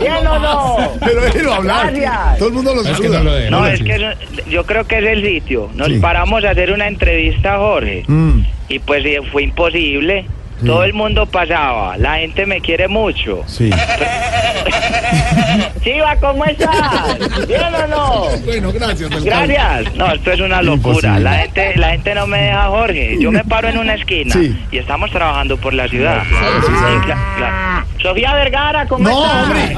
¿Bien 0.00 0.26
o 0.26 0.38
no? 0.38 0.76
Pero 1.04 1.20
déjelo 1.20 1.54
hablar. 1.54 1.92
Gracias. 1.94 2.38
Todo 2.38 2.48
el 2.48 2.54
mundo 2.54 2.74
lo 2.74 2.80
Es 2.80 2.88
que 2.88 2.94
saluda. 2.94 3.18
no 3.18 3.24
lo 3.24 3.34
de- 3.34 3.50
No, 3.50 3.60
no, 3.60 3.66
es 3.68 3.82
que 3.82 3.94
eso- 3.94 4.18
yo 4.50 4.64
creo 4.64 4.84
que 4.86 4.98
es 4.98 5.04
el 5.04 5.22
sitio. 5.24 5.70
Nos 5.74 5.88
Sí. 5.88 5.98
paramos 6.00 6.44
a 6.44 6.50
hacer 6.50 6.72
una 6.72 6.88
entrevista 6.88 7.54
a 7.54 7.58
Jorge 7.58 8.04
Mm. 8.08 8.40
y 8.68 8.78
pues 8.80 9.04
eh, 9.04 9.18
fue 9.30 9.44
imposible. 9.44 10.26
Sí. 10.60 10.66
Todo 10.66 10.82
el 10.84 10.92
mundo 10.94 11.26
pasaba. 11.26 11.96
La 11.96 12.16
gente 12.16 12.44
me 12.46 12.60
quiere 12.60 12.88
mucho. 12.88 13.42
Sí. 13.46 13.70
Chiva, 15.82 16.16
¿cómo 16.16 16.44
estás? 16.44 17.16
¿Bien 17.46 17.62
o 17.74 17.86
no? 17.86 18.24
Bueno, 18.44 18.72
gracias. 18.72 19.10
alcalde. 19.10 19.54
Gracias. 19.54 19.94
No, 19.94 20.12
esto 20.12 20.32
es 20.32 20.40
una 20.40 20.60
locura. 20.62 21.18
La 21.18 21.34
gente, 21.38 21.72
la 21.76 21.90
gente 21.90 22.14
no 22.14 22.26
me 22.26 22.42
deja, 22.42 22.66
Jorge. 22.68 23.16
Yo 23.20 23.30
me 23.30 23.44
paro 23.44 23.68
en 23.68 23.78
una 23.78 23.94
esquina 23.94 24.34
Sí. 24.34 24.58
y 24.70 24.78
estamos 24.78 25.10
trabajando 25.10 25.56
por 25.56 25.72
la 25.74 25.88
ciudad. 25.88 26.22
sí, 26.28 26.34
sí. 26.66 26.66
Sí, 26.66 27.08
cla- 27.08 27.36
cla- 27.38 27.84
Sofía 28.02 28.32
Vergara, 28.34 28.86
¿cómo 28.86 29.08
No, 29.08 29.24
estás? 29.24 29.42
hombre. 29.44 29.76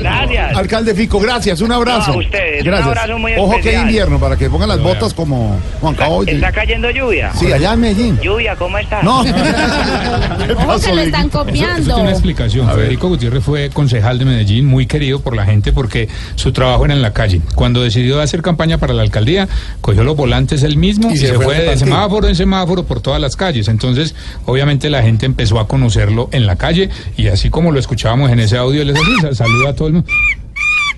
Gracias. 0.00 0.56
Alcalde 0.56 0.94
Fico, 0.94 1.18
gracias. 1.18 1.60
Un 1.60 1.72
abrazo. 1.72 2.12
No, 2.12 2.18
a 2.18 2.20
ustedes, 2.20 2.64
un 2.66 2.74
abrazo 2.74 3.18
muy 3.18 3.32
Ojo 3.34 3.50
que 3.52 3.56
especial. 3.58 3.74
hay 3.82 3.88
invierno 3.88 4.20
para 4.20 4.36
que 4.36 4.48
pongan 4.50 4.68
las 4.68 4.80
botas 4.80 5.14
como 5.14 5.58
Juan 5.80 5.94
Caboy. 5.94 6.28
¿Está 6.30 6.52
cayendo 6.52 6.90
lluvia? 6.90 7.32
Sí, 7.34 7.52
allá 7.52 7.72
en 7.72 7.80
Medellín. 7.80 8.20
Lluvia, 8.20 8.54
¿cómo 8.56 8.78
estás? 8.78 9.02
No. 9.02 9.24
¿Qué 10.46 10.52
Ojo 10.52 10.66
pasó, 10.66 10.88
que 10.88 10.94
lo 10.94 11.00
están 11.02 11.30
Dieguito? 11.30 11.40
Eso, 11.40 11.50
eso 11.50 11.54
tiene 11.54 11.76
copiando. 11.76 11.96
una 12.02 12.10
explicación. 12.10 12.70
Federico 12.70 13.08
Gutiérrez 13.08 13.44
fue 13.44 13.70
concejal 13.70 14.18
de 14.18 14.24
Medellín, 14.24 14.66
muy 14.66 14.86
querido 14.86 15.20
por 15.20 15.34
la 15.36 15.44
gente 15.44 15.72
porque 15.72 16.08
su 16.34 16.52
trabajo 16.52 16.84
era 16.84 16.94
en 16.94 17.02
la 17.02 17.12
calle. 17.12 17.40
Cuando 17.54 17.82
decidió 17.82 18.20
hacer 18.20 18.42
campaña 18.42 18.78
para 18.78 18.94
la 18.94 19.02
alcaldía, 19.02 19.48
cogió 19.80 20.04
los 20.04 20.16
volantes 20.16 20.62
él 20.62 20.76
mismo 20.76 21.10
y, 21.10 21.16
se, 21.16 21.34
fue, 21.34 21.56
a 21.56 21.70
de 21.70 21.76
semáforo 21.76 22.28
en 22.28 22.36
semáforo 22.36 22.84
por 22.84 23.00
todas 23.00 23.20
las 23.20 23.36
calles. 23.36 23.68
Entonces, 23.68 24.14
obviamente 24.44 24.90
la 24.90 25.02
gente 25.02 25.26
empezó 25.26 25.58
a 25.58 25.68
conocerlo 25.68 26.28
en 26.32 26.46
la 26.46 26.56
calle 26.56 26.90
y 27.16 27.28
así 27.28 27.50
como 27.50 27.72
lo 27.72 27.78
escuchábamos 27.78 28.30
en 28.30 28.40
ese 28.40 28.56
audio, 28.56 28.84
les 28.84 28.98
saluda 29.32 29.70
a 29.70 29.74
todo 29.74 29.88
el 29.88 29.94
mundo. 29.94 30.08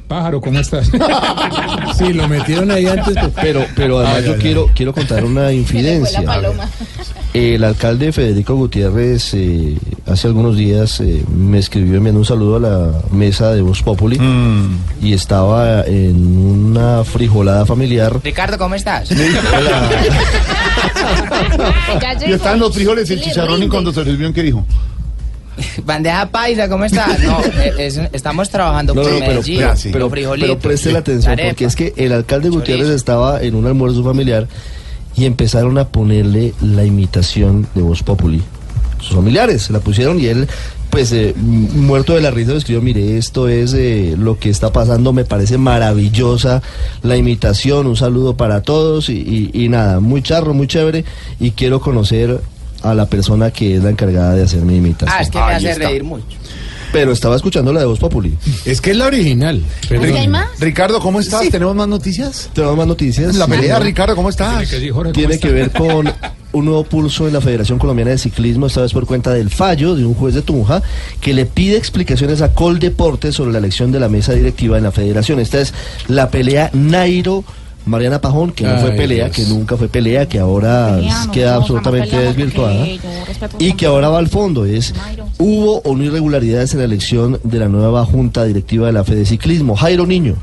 Pájaro, 0.09 0.41
¿cómo 0.41 0.59
estás? 0.59 0.91
Sí, 1.99 2.13
lo 2.13 2.29
metieron 2.29 2.71
ahí 2.71 2.87
antes. 2.87 3.15
pues. 3.19 3.33
Pero, 3.41 3.65
pero 3.75 3.99
además 3.99 4.17
Ay, 4.19 4.25
yo 4.27 4.33
ay, 4.35 4.39
quiero, 4.41 4.71
quiero 4.75 4.93
contar 4.95 5.25
una 5.25 5.53
infidencia. 5.53 6.23
El 7.35 7.65
alcalde 7.65 8.13
Federico 8.13 8.55
Gutiérrez 8.55 9.35
eh, 9.35 9.77
hace 10.07 10.29
algunos 10.29 10.57
días 10.57 11.01
eh, 11.01 11.25
me 11.35 11.59
escribió 11.59 11.97
enviando 11.97 12.21
un 12.21 12.25
saludo 12.25 12.57
a 12.57 12.61
la 12.61 12.93
mesa 13.11 13.53
de 13.53 13.63
Voz 13.63 13.83
Populi 13.83 14.19
Mm. 14.19 14.79
y 15.03 15.13
estaba 15.13 15.83
en 15.85 16.25
una 16.37 17.03
frijolada 17.05 17.67
familiar. 17.67 18.21
Ricardo, 18.23 18.57
¿cómo 18.59 18.75
estás? 18.77 19.09
Ya 22.01 22.13
Y 22.15 22.19
llegó. 22.21 22.35
estaban 22.37 22.59
los 22.61 22.75
frijoles 22.75 23.11
y 23.11 23.15
el 23.15 23.21
chicharrón 23.23 23.63
y 23.63 23.69
cuando 23.69 23.93
se 23.93 24.05
les 24.05 24.17
vio, 24.17 24.33
¿qué 24.33 24.43
dijo? 24.43 24.65
Bandeja 25.85 26.29
paisa, 26.31 26.69
¿cómo 26.69 26.85
estás? 26.85 27.21
No, 27.21 27.41
eh, 27.61 27.73
es- 27.79 28.01
estamos 28.13 28.49
trabajando 28.51 28.95
No, 28.95 29.03
por 29.03 29.13
no, 29.13 29.21
Medellín. 29.21 29.59
pero- 29.59 29.77
sí. 29.77 29.91
pero, 29.93 30.11
pero 30.11 30.59
preste 30.59 30.93
la 30.93 31.01
atención 31.01 31.33
arepa. 31.33 31.49
porque 31.51 31.65
es 31.65 31.77
que 31.77 31.93
el 31.97 32.13
alcalde 32.13 32.49
Gutiérrez 32.51 32.85
Chorizo. 32.87 32.97
estaba 32.97 33.43
en 33.43 33.55
un 33.55 33.67
almuerzo 33.67 34.03
familiar 34.05 34.47
y 35.17 35.25
empezaron 35.25 35.79
a 35.79 35.89
ponerle 35.89 36.55
la 36.63 36.85
imitación 36.85 37.67
de 37.75 37.83
Voz 37.83 38.03
Populi. 38.03 38.43
Sus 39.01 39.15
familiares 39.17 39.63
se 39.63 39.73
la 39.73 39.79
pusieron 39.81 40.19
y 40.21 40.27
él, 40.27 40.49
pues 40.91 41.13
eh, 41.13 41.33
muerto 41.37 42.15
de 42.15 42.21
la 42.21 42.31
risa, 42.33 42.53
le 42.53 42.59
escribió, 42.59 42.83
mire, 42.83 43.17
esto 43.17 43.49
es 43.49 43.73
eh, 43.75 44.17
lo 44.19 44.39
que 44.41 44.51
está 44.51 44.73
pasando, 44.73 45.13
me 45.13 45.25
parece 45.25 45.57
maravillosa 45.57 46.63
la 47.03 47.17
imitación, 47.17 47.87
un 47.87 47.97
saludo 47.97 48.37
para 48.37 48.63
todos 48.63 49.09
y, 49.09 49.51
y- 49.53 49.65
y 49.65 49.69
nada, 49.69 50.01
muy 50.01 50.21
charro, 50.23 50.53
muy 50.53 50.67
chévere 50.67 51.05
y 51.39 51.53
quiero 51.53 51.81
conocer 51.81 52.41
a 52.83 52.95
la 52.95 53.07
persona 53.07 53.51
que 53.51 53.77
es 53.77 53.83
la 53.83 53.91
encargada 53.91 54.35
de 54.35 54.43
hacer 54.45 54.63
mi 54.63 54.77
imitación. 54.77 55.17
Ah, 55.19 55.23
es 55.23 55.31
que 55.31 55.39
me 55.39 55.45
Ahí 55.45 55.57
hace 55.57 55.71
está. 55.73 55.89
reír 55.89 56.05
mucho. 56.05 56.25
Pero 56.91 57.13
estaba 57.13 57.37
escuchando 57.37 57.71
la 57.73 57.81
de 57.81 57.87
Voz 57.87 57.99
Populi. 57.99 58.35
Es 58.65 58.81
que 58.81 58.93
es 58.93 58.97
la 58.97 59.07
original. 59.07 59.63
Pero 59.91 60.03
¿Aquí 60.03 60.13
hay 60.13 60.29
más? 60.29 60.47
Ricardo, 60.59 61.01
¿cómo 61.01 61.21
estás? 61.21 61.43
Sí. 61.43 61.51
¿Tenemos 61.51 61.75
más 61.75 61.87
noticias? 61.87 62.49
Tenemos 62.55 62.79
más 62.79 62.87
noticias. 62.87 63.35
La 63.35 63.47
pelea. 63.47 63.79
Ricardo, 63.79 64.17
¿cómo 64.17 64.31
estás? 64.31 64.51
Tiene 64.55 64.69
que 64.69 64.75
decir, 64.77 64.93
Jorge, 64.93 65.13
¿cómo 65.13 65.13
tiene 65.13 65.35
está? 65.35 65.47
que 65.49 65.53
ver 65.53 65.71
con 65.73 66.11
un 66.53 66.65
nuevo 66.65 66.85
pulso 66.85 67.27
en 67.27 67.35
la 67.35 67.43
Federación 67.43 67.79
Colombiana 67.79 68.13
de 68.13 68.19
Ciclismo, 68.19 68.69
esta 68.69 68.81
vez 68.81 68.95
por 68.95 69.05
cuenta 69.05 69.35
del 69.35 69.51
fallo 69.51 69.95
de 69.97 70.07
un 70.07 70.15
juez 70.15 70.35
de 70.35 70.41
Tunja 70.41 70.83
que 71.21 71.35
le 71.35 71.45
pide 71.45 71.77
explicaciones 71.77 72.41
a 72.41 72.55
Coldeportes 72.55 73.35
sobre 73.35 73.53
la 73.53 73.59
elección 73.59 73.93
de 73.93 74.01
la 74.01 74.09
mesa 74.09 74.33
directiva 74.33 74.79
en 74.79 74.85
la 74.85 74.91
federación. 74.91 75.41
Esta 75.41 75.61
es 75.61 75.75
la 76.07 76.31
pelea 76.31 76.71
Nairo. 76.73 77.45
Mariana 77.89 78.21
Pajón, 78.21 78.53
que 78.53 78.65
no 78.65 78.79
fue 78.79 78.93
pelea, 78.93 79.27
Dios. 79.27 79.37
que 79.37 79.45
nunca 79.47 79.77
fue 79.77 79.89
pelea, 79.89 80.29
que 80.29 80.39
ahora 80.39 80.95
Pelea, 80.97 81.25
no, 81.25 81.33
queda 81.33 81.53
no, 81.53 81.61
absolutamente 81.61 82.17
desvirtuada 82.17 82.87
y 83.59 83.73
que 83.73 83.87
ahora 83.87 84.09
va 84.09 84.19
al 84.19 84.29
fondo. 84.29 84.65
Es, 84.65 84.95
hubo 85.39 85.81
o 85.81 85.97
no 85.97 86.05
irregularidades 86.05 86.73
en 86.75 86.81
la 86.81 86.85
elección 86.85 87.41
de 87.43 87.59
la 87.59 87.69
nueva 87.69 88.05
junta 88.05 88.45
directiva 88.45 88.87
de 88.87 88.93
la 88.93 89.05
Fede 89.05 89.25
Ciclismo. 89.25 89.77
Jairo 89.77 90.07
Niño. 90.07 90.37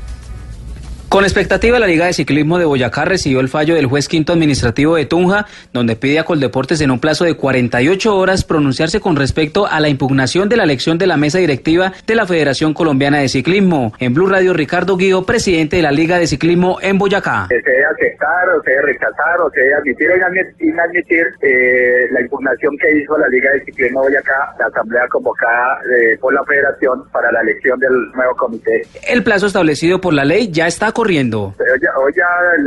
Con 1.08 1.22
expectativa, 1.24 1.78
la 1.78 1.86
Liga 1.86 2.04
de 2.06 2.12
Ciclismo 2.12 2.58
de 2.58 2.64
Boyacá 2.64 3.04
recibió 3.04 3.38
el 3.40 3.48
fallo 3.48 3.74
del 3.76 3.86
juez 3.86 4.08
quinto 4.08 4.32
administrativo 4.32 4.96
de 4.96 5.06
Tunja, 5.06 5.46
donde 5.72 5.94
pide 5.96 6.18
a 6.18 6.24
Coldeportes 6.24 6.80
en 6.80 6.90
un 6.90 6.98
plazo 6.98 7.24
de 7.24 7.34
48 7.34 8.14
horas 8.14 8.42
pronunciarse 8.44 9.00
con 9.00 9.14
respecto 9.16 9.66
a 9.66 9.78
la 9.80 9.88
impugnación 9.88 10.48
de 10.48 10.56
la 10.56 10.64
elección 10.64 10.98
de 10.98 11.06
la 11.06 11.16
mesa 11.16 11.38
directiva 11.38 11.92
de 12.06 12.14
la 12.16 12.26
Federación 12.26 12.74
Colombiana 12.74 13.18
de 13.20 13.28
Ciclismo. 13.28 13.94
En 14.00 14.14
Blue 14.14 14.26
Radio, 14.26 14.52
Ricardo 14.52 14.96
Guido, 14.96 15.24
presidente 15.24 15.76
de 15.76 15.82
la 15.82 15.92
Liga 15.92 16.18
de 16.18 16.26
Ciclismo 16.26 16.78
en 16.82 16.98
Boyacá. 16.98 17.46
se 17.48 17.54
debe 17.54 17.84
aceptar 17.86 18.48
o 18.50 18.62
se 18.62 18.70
debe 18.72 18.82
rechazar 18.82 19.40
o 19.42 19.50
se 19.50 19.60
debe 19.60 19.74
admitir 19.74 20.10
o 20.10 20.16
inadmi- 20.16 20.54
inadmitir 20.60 21.24
eh, 21.40 22.08
la 22.10 22.20
impugnación 22.20 22.76
que 22.78 22.98
hizo 23.00 23.16
la 23.16 23.28
Liga 23.28 23.52
de 23.52 23.64
Ciclismo 23.64 24.00
Boyacá, 24.00 24.54
la 24.58 24.66
asamblea 24.66 25.06
convocada 25.08 25.78
eh, 25.98 26.18
por 26.20 26.34
la 26.34 26.44
federación 26.44 27.08
para 27.12 27.30
la 27.32 27.40
elección 27.42 27.78
del 27.78 27.92
nuevo 28.12 28.34
comité. 28.36 28.82
El 29.08 29.22
plazo 29.22 29.46
establecido 29.46 30.00
por 30.00 30.12
la 30.12 30.24
ley 30.24 30.50
ya 30.50 30.66
está 30.66 30.92
corriendo. 31.06 31.54
Pero 31.56 31.72
ya, 31.80 31.90
hoy 31.98 32.12
ya 32.16 32.26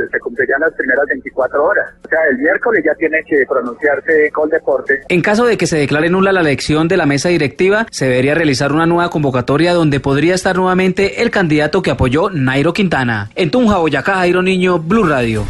se 0.10 0.19
cumplirían 0.19 0.62
las 0.62 0.73
primeras 0.73 1.06
24 1.10 1.62
horas. 1.62 1.86
O 2.06 2.08
sea, 2.08 2.19
el 2.32 2.38
miércoles 2.38 2.82
ya 2.86 2.95
tiene 2.95 3.21
que 3.28 3.45
pronunciarse 3.45 4.32
con 4.32 4.49
deporte. 4.49 5.02
En 5.10 5.21
caso 5.21 5.45
de 5.45 5.58
que 5.58 5.67
se 5.67 5.78
declare 5.78 6.10
nula 6.10 6.32
la 6.32 6.39
elección 6.39 6.88
de 6.88 6.95
la 6.95 7.06
mesa 7.06 7.28
directiva, 7.28 7.86
se 7.91 8.06
debería 8.06 8.36
realizar 8.36 8.71
una 8.71 8.86
nueva 8.86 9.10
convocatoria 9.10 9.73
donde 9.73 9.99
podría 9.99 10.36
estar 10.36 10.56
nuevamente 10.56 11.21
el 11.21 11.32
candidato 11.32 11.82
que 11.82 11.91
apoyó 11.91 12.30
Nairo 12.30 12.71
Quintana. 12.71 13.30
En 13.36 13.52
Tunja, 13.52 13.78
Boyacá, 13.78 14.15
Jairo 14.15 14.41
Niño, 14.41 14.80
Blue 14.80 15.04
Radio. 15.04 15.43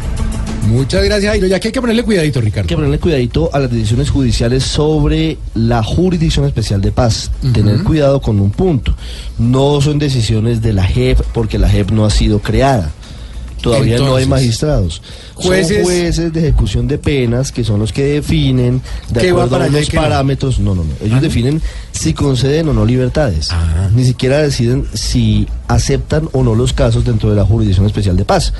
Muchas 0.70 1.04
gracias, 1.04 1.30
Jairo. 1.32 1.46
Ya 1.46 1.58
que 1.60 1.68
hay 1.68 1.72
que 1.72 1.80
ponerle 1.80 2.02
cuidadito, 2.02 2.40
Ricardo. 2.40 2.64
Hay 2.64 2.68
que 2.68 2.74
ponerle 2.76 2.98
cuidadito 2.98 3.50
a 3.52 3.58
las 3.58 3.70
decisiones 3.70 4.08
judiciales 4.10 4.62
sobre 4.64 5.36
la 5.54 5.82
Jurisdicción 5.82 6.46
Especial 6.46 6.80
de 6.80 6.92
Paz. 6.92 7.30
Tener 7.52 7.82
cuidado 7.82 8.20
con 8.20 8.40
un 8.40 8.50
punto. 8.50 8.94
No 9.38 9.80
son 9.80 9.98
decisiones 9.98 10.62
de 10.62 10.72
la 10.72 10.84
JEP 10.84 11.20
porque 11.34 11.58
la 11.58 11.68
JEP 11.68 11.90
no 11.90 12.04
ha 12.04 12.10
sido 12.10 12.38
creada. 12.40 12.90
Todavía 13.60 13.98
no 13.98 14.16
hay 14.16 14.24
magistrados. 14.26 15.02
jueces- 15.34 15.76
Son 15.82 15.84
jueces 15.84 16.32
de 16.32 16.40
ejecución 16.40 16.88
de 16.88 16.96
penas 16.96 17.52
que 17.52 17.62
son 17.62 17.78
los 17.80 17.92
que 17.92 18.04
definen 18.04 18.80
de 19.10 19.20
¿Qué 19.20 19.32
va 19.32 19.44
acuerdo 19.44 19.50
para 19.50 19.64
a 19.66 19.68
unos 19.68 19.90
parámetros. 19.90 20.58
No, 20.60 20.74
no, 20.74 20.82
no. 20.84 20.92
Ellos 21.04 21.20
definen 21.20 21.60
si 21.92 22.14
conceden 22.14 22.68
o 22.68 22.72
no 22.72 22.86
libertades. 22.86 23.50
Ni 23.94 24.04
siquiera 24.06 24.38
deciden 24.38 24.86
si 24.94 25.46
aceptan 25.68 26.28
o 26.32 26.42
no 26.42 26.54
los 26.54 26.72
casos 26.72 27.04
dentro 27.04 27.28
de 27.28 27.36
la 27.36 27.44
Jurisdicción 27.44 27.84
Especial 27.84 28.16
de 28.16 28.24
Paz. 28.24 28.54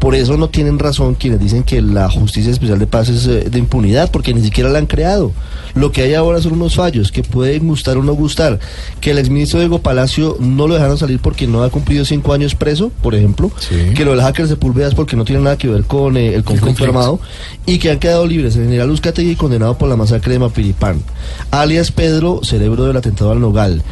Por 0.00 0.14
eso 0.14 0.38
no 0.38 0.48
tienen 0.48 0.78
razón 0.78 1.14
quienes 1.14 1.40
dicen 1.40 1.62
que 1.62 1.82
la 1.82 2.08
Justicia 2.08 2.50
Especial 2.50 2.78
de 2.78 2.86
Paz 2.86 3.10
es 3.10 3.26
eh, 3.26 3.50
de 3.50 3.58
impunidad, 3.58 4.10
porque 4.10 4.32
ni 4.32 4.40
siquiera 4.40 4.70
la 4.70 4.78
han 4.78 4.86
creado. 4.86 5.30
Lo 5.74 5.92
que 5.92 6.02
hay 6.02 6.14
ahora 6.14 6.40
son 6.40 6.54
unos 6.54 6.74
fallos 6.74 7.12
que 7.12 7.22
pueden 7.22 7.68
gustar 7.68 7.98
o 7.98 8.02
no 8.02 8.14
gustar. 8.14 8.58
Que 9.02 9.10
el 9.10 9.18
exministro 9.18 9.60
Diego 9.60 9.80
Palacio 9.80 10.38
no 10.40 10.66
lo 10.66 10.74
dejaron 10.74 10.96
salir 10.96 11.20
porque 11.20 11.46
no 11.46 11.62
ha 11.62 11.68
cumplido 11.68 12.06
cinco 12.06 12.32
años 12.32 12.54
preso, 12.54 12.90
por 13.02 13.14
ejemplo. 13.14 13.52
Que 13.94 14.04
lo 14.06 14.12
del 14.12 14.22
hacker 14.22 14.48
Sepúlveda 14.48 14.88
es 14.88 14.94
porque 14.94 15.16
no 15.16 15.26
tiene 15.26 15.42
nada 15.42 15.58
que 15.58 15.68
ver 15.68 15.84
con 15.84 16.16
eh, 16.16 16.34
el 16.34 16.44
conflicto 16.44 16.66
conflicto. 16.68 16.98
armado. 16.98 17.20
Y 17.66 17.78
que 17.78 17.90
han 17.90 17.98
quedado 17.98 18.26
libres 18.26 18.56
el 18.56 18.64
general 18.64 18.90
Uzcategui 18.90 19.36
condenado 19.36 19.76
por 19.76 19.90
la 19.90 19.96
masacre 19.96 20.32
de 20.32 20.38
Mapiripán. 20.38 21.02
Alias 21.50 21.92
Pedro, 21.92 22.40
cerebro 22.42 22.84
del 22.84 22.96
atentado 22.96 23.32
al 23.32 23.40
Nogal. 23.40 23.82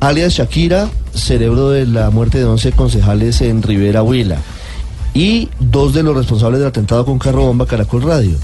Alias 0.00 0.34
Shakira, 0.34 0.90
cerebro 1.14 1.70
de 1.70 1.86
la 1.86 2.10
muerte 2.10 2.36
de 2.36 2.44
11 2.44 2.72
concejales 2.72 3.40
en 3.40 3.62
Rivera 3.62 4.02
Huila. 4.02 4.42
Y 5.14 5.48
dos 5.60 5.94
de 5.94 6.02
los 6.02 6.16
responsables 6.16 6.58
del 6.60 6.68
atentado 6.68 7.04
con 7.04 7.18
carro 7.18 7.44
bomba 7.46 7.66
Caracol 7.66 8.02
Radio. 8.02 8.36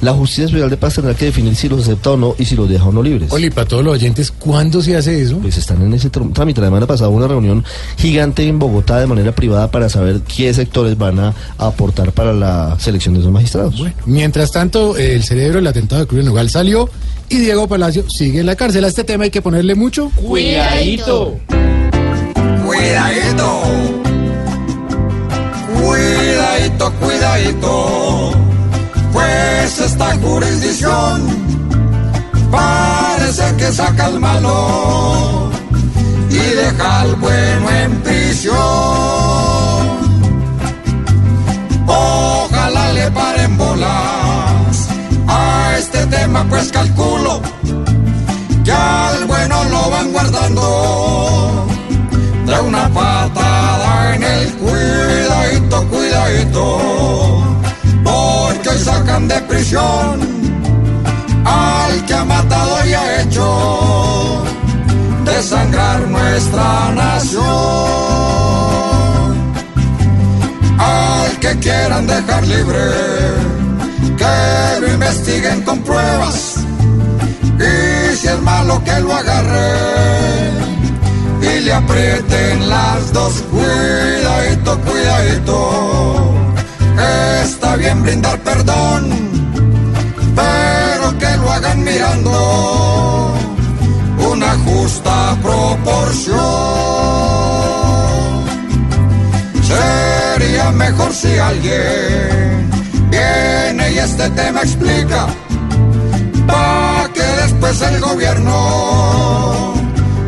La 0.00 0.12
Justicia 0.12 0.46
Especial 0.46 0.68
de 0.68 0.76
Paz 0.76 0.94
tendrá 0.94 1.14
que 1.14 1.26
definir 1.26 1.54
si 1.54 1.68
los 1.68 1.82
acepta 1.82 2.10
o 2.10 2.16
no 2.16 2.34
y 2.36 2.44
si 2.44 2.56
los 2.56 2.68
deja 2.68 2.86
o 2.86 2.92
no 2.92 3.04
libres. 3.04 3.30
Oli, 3.32 3.50
para 3.50 3.68
todos 3.68 3.84
los 3.84 3.94
oyentes, 3.94 4.32
¿cuándo 4.32 4.82
se 4.82 4.96
hace 4.96 5.22
eso? 5.22 5.38
Pues 5.38 5.56
están 5.58 5.80
en 5.80 5.94
ese 5.94 6.10
tr- 6.10 6.32
trámite. 6.32 6.60
La 6.60 6.66
semana 6.66 6.88
pasada 6.88 7.08
hubo 7.08 7.18
una 7.18 7.28
reunión 7.28 7.64
gigante 7.98 8.42
en 8.48 8.58
Bogotá 8.58 8.98
de 8.98 9.06
manera 9.06 9.32
privada 9.32 9.70
para 9.70 9.88
saber 9.88 10.22
qué 10.22 10.52
sectores 10.54 10.98
van 10.98 11.20
a 11.20 11.34
aportar 11.56 12.10
para 12.10 12.32
la 12.32 12.76
selección 12.80 13.14
de 13.14 13.20
esos 13.20 13.32
magistrados. 13.32 13.80
Mientras 14.04 14.50
tanto, 14.50 14.96
el 14.96 15.22
cerebro 15.22 15.56
del 15.58 15.68
atentado 15.68 16.00
de 16.00 16.08
Cruz 16.08 16.24
Nogal 16.24 16.50
salió 16.50 16.88
y 17.28 17.36
Diego 17.38 17.68
Palacio 17.68 18.04
sigue 18.10 18.40
en 18.40 18.46
la 18.46 18.56
cárcel. 18.56 18.84
A 18.84 18.88
este 18.88 19.04
tema 19.04 19.22
hay 19.22 19.30
que 19.30 19.40
ponerle 19.40 19.76
mucho 19.76 20.10
Cuidadito. 20.16 21.38
Cuidadito. 22.66 23.62
Cuidadito, 26.62 26.92
cuidadito. 27.00 28.30
Pues 29.12 29.80
esta 29.80 30.16
jurisdicción 30.18 31.26
parece 32.52 33.56
que 33.56 33.72
saca 33.72 34.06
al 34.06 34.20
malo 34.20 35.50
y 36.30 36.38
deja 36.38 37.00
al 37.00 37.16
bueno 37.16 37.68
en 37.68 38.00
prisión. 38.02 38.54
Ojalá 41.86 42.92
le 42.92 43.10
paren 43.10 43.58
bolas 43.58 44.88
a 45.26 45.74
este 45.78 46.06
tema, 46.06 46.46
pues 46.48 46.70
calculo 46.70 47.42
que 48.64 48.70
al 48.72 49.24
bueno 49.24 49.64
lo 49.64 49.90
van 49.90 50.12
guardando. 50.12 51.31
El 54.42 54.52
cuidadito, 54.54 55.88
cuidadito, 55.88 56.78
porque 58.04 58.68
hoy 58.68 58.78
sacan 58.78 59.28
de 59.28 59.40
prisión 59.42 60.20
al 61.44 62.06
que 62.06 62.14
ha 62.14 62.24
matado 62.24 62.86
y 62.86 62.92
ha 62.92 63.22
hecho 63.22 64.42
desangrar 65.24 66.00
nuestra 66.08 66.92
nación. 66.94 67.42
Al 70.78 71.38
que 71.38 71.58
quieran 71.58 72.06
dejar 72.06 72.46
libre, 72.46 72.84
que 74.16 74.80
lo 74.80 74.92
investiguen 74.92 75.62
con 75.62 75.78
pruebas 75.82 76.56
y 77.58 78.16
si 78.16 78.26
es 78.28 78.40
malo 78.42 78.82
que 78.84 79.00
lo 79.00 79.14
agarren 79.14 80.81
aprieten 81.92 82.68
las 82.68 83.12
dos. 83.12 83.42
Cuidadito, 83.50 84.78
cuidadito. 84.80 86.34
Está 87.42 87.76
bien 87.76 88.02
brindar 88.02 88.38
perdón, 88.40 89.10
pero 90.34 91.18
que 91.18 91.36
lo 91.36 91.52
hagan 91.52 91.84
mirando 91.84 93.34
una 94.18 94.50
justa 94.64 95.36
proporción. 95.42 96.36
Sería 99.62 100.70
mejor 100.72 101.12
si 101.12 101.38
alguien 101.38 102.70
viene 103.10 103.92
y 103.92 103.98
este 103.98 104.30
tema 104.30 104.60
explica 104.62 105.26
pa' 106.46 107.08
que 107.14 107.22
después 107.42 107.80
el 107.82 108.00
gobierno 108.00 109.72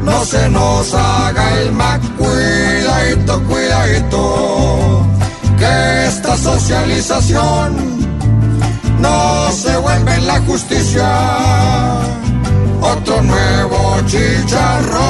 no 0.05 0.25
se 0.25 0.49
nos 0.49 0.95
haga 0.95 1.61
el 1.61 1.73
mac. 1.73 2.01
Cuidadito, 2.17 3.43
cuidadito, 3.45 5.07
que 5.59 6.07
esta 6.07 6.37
socialización 6.37 7.77
no 9.01 9.51
se 9.53 9.77
vuelve 9.77 10.15
en 10.15 10.27
la 10.27 10.41
justicia 10.41 11.09
otro 12.81 13.23
nuevo 13.23 14.01
chicharrón, 14.07 15.01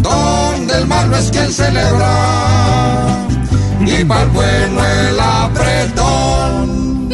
donde 0.00 0.78
el 0.78 0.86
malo 0.86 1.16
es 1.16 1.30
quien 1.30 1.52
celebra 1.52 3.26
y 3.86 4.04
para 4.04 4.22
el 4.22 4.28
bueno 4.30 4.84
el 4.84 5.20
apretón. 5.20 7.08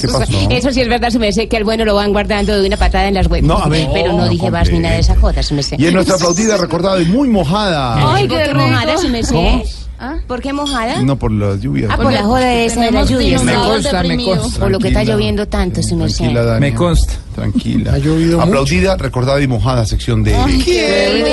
¿Qué 0.00 0.08
pasó? 0.08 0.32
Eso 0.50 0.72
sí 0.72 0.80
es 0.80 0.88
verdad, 0.88 1.10
se 1.10 1.18
me 1.18 1.26
dice 1.26 1.48
que 1.48 1.56
el 1.58 1.64
bueno 1.64 1.84
lo 1.84 1.94
van 1.94 2.12
guardando 2.12 2.60
de 2.60 2.66
una 2.66 2.76
patada 2.76 3.08
en 3.08 3.14
las 3.14 3.26
huevas. 3.26 3.46
No, 3.46 3.58
a 3.58 3.68
ver. 3.68 3.88
Pero 3.92 4.12
no, 4.12 4.18
No, 4.18 4.28
dije 4.28 4.50
más 4.50 4.70
ni 4.70 4.78
nada 4.78 4.94
de 4.94 5.00
esa 5.00 5.16
joda, 5.16 5.42
se 5.42 5.54
me 5.54 5.62
sé. 5.62 5.76
Y 5.78 5.86
en 5.86 5.94
nuestra 5.94 6.16
aplaudida, 6.16 6.56
recordada 6.56 7.00
y 7.00 7.06
muy 7.06 7.28
mojada. 7.28 8.14
Ay, 8.14 8.26
qué 8.28 8.52
mojada, 8.54 8.96
se 8.96 9.08
me 9.08 9.22
sé. 9.22 9.64
¿Cómo? 9.98 10.20
¿Por 10.26 10.40
qué 10.40 10.52
mojada? 10.52 11.02
No 11.02 11.16
por 11.16 11.32
las 11.32 11.60
lluvias. 11.60 11.90
Ah, 11.92 11.96
por 11.96 12.12
la 12.12 12.22
joda 12.22 12.54
esa 12.54 12.82
de 12.82 12.90
la 12.90 13.04
lluvia. 13.04 13.42
Me 13.42 13.54
consta, 13.54 14.02
me 14.02 14.24
consta. 14.24 14.60
Por 14.60 14.70
lo 14.70 14.78
que 14.78 14.88
está 14.88 15.04
lloviendo 15.04 15.46
tanto, 15.46 15.82
se 15.82 15.94
me 15.94 16.08
sé. 16.08 16.30
Me 16.60 16.74
consta. 16.74 17.14
Tranquila. 17.34 17.94
Ha 17.94 17.98
llovido 17.98 18.40
Aplaudida, 18.40 18.96
recordada 18.96 19.40
y 19.40 19.46
mojada 19.46 19.86
sección 19.86 20.24
de... 20.24 20.34
Ay, 20.34 20.60
Qué 20.64 21.24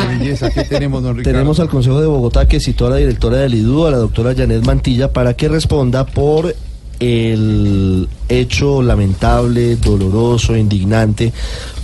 qué 0.00 0.18
belleza 0.18 0.50
que 0.50 0.64
tenemos, 0.64 1.02
don 1.02 1.16
Ricardo. 1.16 1.38
Tenemos 1.38 1.60
al 1.60 1.68
Consejo 1.68 2.00
de 2.00 2.06
Bogotá 2.06 2.48
que 2.48 2.58
citó 2.58 2.86
a 2.86 2.90
la 2.90 2.96
directora 2.96 3.36
del 3.38 3.54
IDU, 3.54 3.86
a 3.86 3.90
la 3.90 3.98
doctora 3.98 4.34
Janet 4.34 4.64
Mantilla, 4.64 5.12
para 5.12 5.34
que 5.34 5.48
responda 5.48 6.06
por 6.06 6.54
el 7.00 8.08
hecho 8.28 8.82
lamentable, 8.82 9.76
doloroso, 9.76 10.56
indignante, 10.56 11.32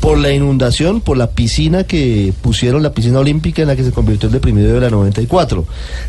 por 0.00 0.18
la 0.18 0.32
inundación, 0.32 1.00
por 1.00 1.16
la 1.16 1.30
piscina 1.30 1.84
que 1.84 2.32
pusieron, 2.42 2.82
la 2.82 2.92
piscina 2.92 3.20
olímpica 3.20 3.62
en 3.62 3.68
la 3.68 3.76
que 3.76 3.84
se 3.84 3.92
convirtió 3.92 4.26
el 4.26 4.32
deprimido 4.32 4.72
de 4.74 4.80
la 4.80 4.90
94. 4.90 5.64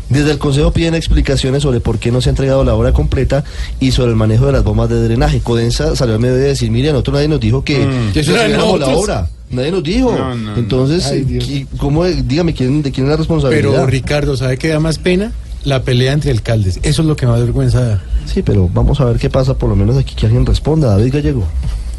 Desde 0.08 0.30
el 0.32 0.38
Consejo 0.38 0.72
piden 0.72 0.94
explicaciones 0.94 1.62
sobre 1.62 1.80
por 1.80 1.98
qué 1.98 2.10
no 2.10 2.20
se 2.20 2.28
ha 2.28 2.32
entregado 2.32 2.64
la 2.64 2.74
obra 2.74 2.92
completa 2.92 3.44
y 3.80 3.92
sobre 3.92 4.10
el 4.10 4.16
manejo 4.16 4.46
de 4.46 4.52
las 4.52 4.64
bombas 4.64 4.88
de 4.88 5.02
drenaje. 5.02 5.40
Codensa 5.40 5.94
salió 5.94 6.14
al 6.14 6.20
medio 6.20 6.34
de 6.34 6.42
decir, 6.48 6.70
mire, 6.70 6.88
a 6.90 6.92
nosotros 6.92 7.14
nadie 7.14 7.28
nos 7.28 7.40
dijo 7.40 7.62
que, 7.62 7.78
Mm. 7.86 7.90
era 8.18 8.20
entregáramos 8.20 8.80
la 8.80 8.88
obra. 8.88 9.30
Nadie 9.50 9.70
nos 9.70 9.84
dijo. 9.84 10.10
No, 10.10 10.34
no, 10.34 10.50
no. 10.52 10.56
Entonces, 10.56 11.06
Ay, 11.06 11.18
eh, 11.20 11.24
Dios. 11.24 11.48
¿qui- 11.48 11.66
¿cómo, 11.76 12.04
dígame, 12.04 12.54
¿quién, 12.54 12.82
¿de 12.82 12.90
quién 12.90 13.06
es 13.06 13.10
la 13.10 13.16
responsabilidad? 13.16 13.70
Pero 13.72 13.86
Ricardo, 13.86 14.36
¿sabe 14.36 14.56
qué 14.58 14.68
da 14.68 14.80
más 14.80 14.98
pena? 14.98 15.32
La 15.64 15.82
pelea 15.82 16.12
entre 16.12 16.30
alcaldes. 16.30 16.78
Eso 16.82 17.02
es 17.02 17.08
lo 17.08 17.16
que 17.16 17.26
vergüenza 17.26 17.80
da. 17.80 18.02
Sí, 18.26 18.42
pero 18.42 18.68
vamos 18.72 19.00
a 19.00 19.04
ver 19.06 19.18
qué 19.18 19.30
pasa, 19.30 19.54
por 19.54 19.68
lo 19.68 19.76
menos 19.76 19.96
aquí 19.96 20.14
que 20.14 20.26
alguien 20.26 20.44
responda. 20.44 20.88
David 20.88 21.14
Gallego. 21.14 21.44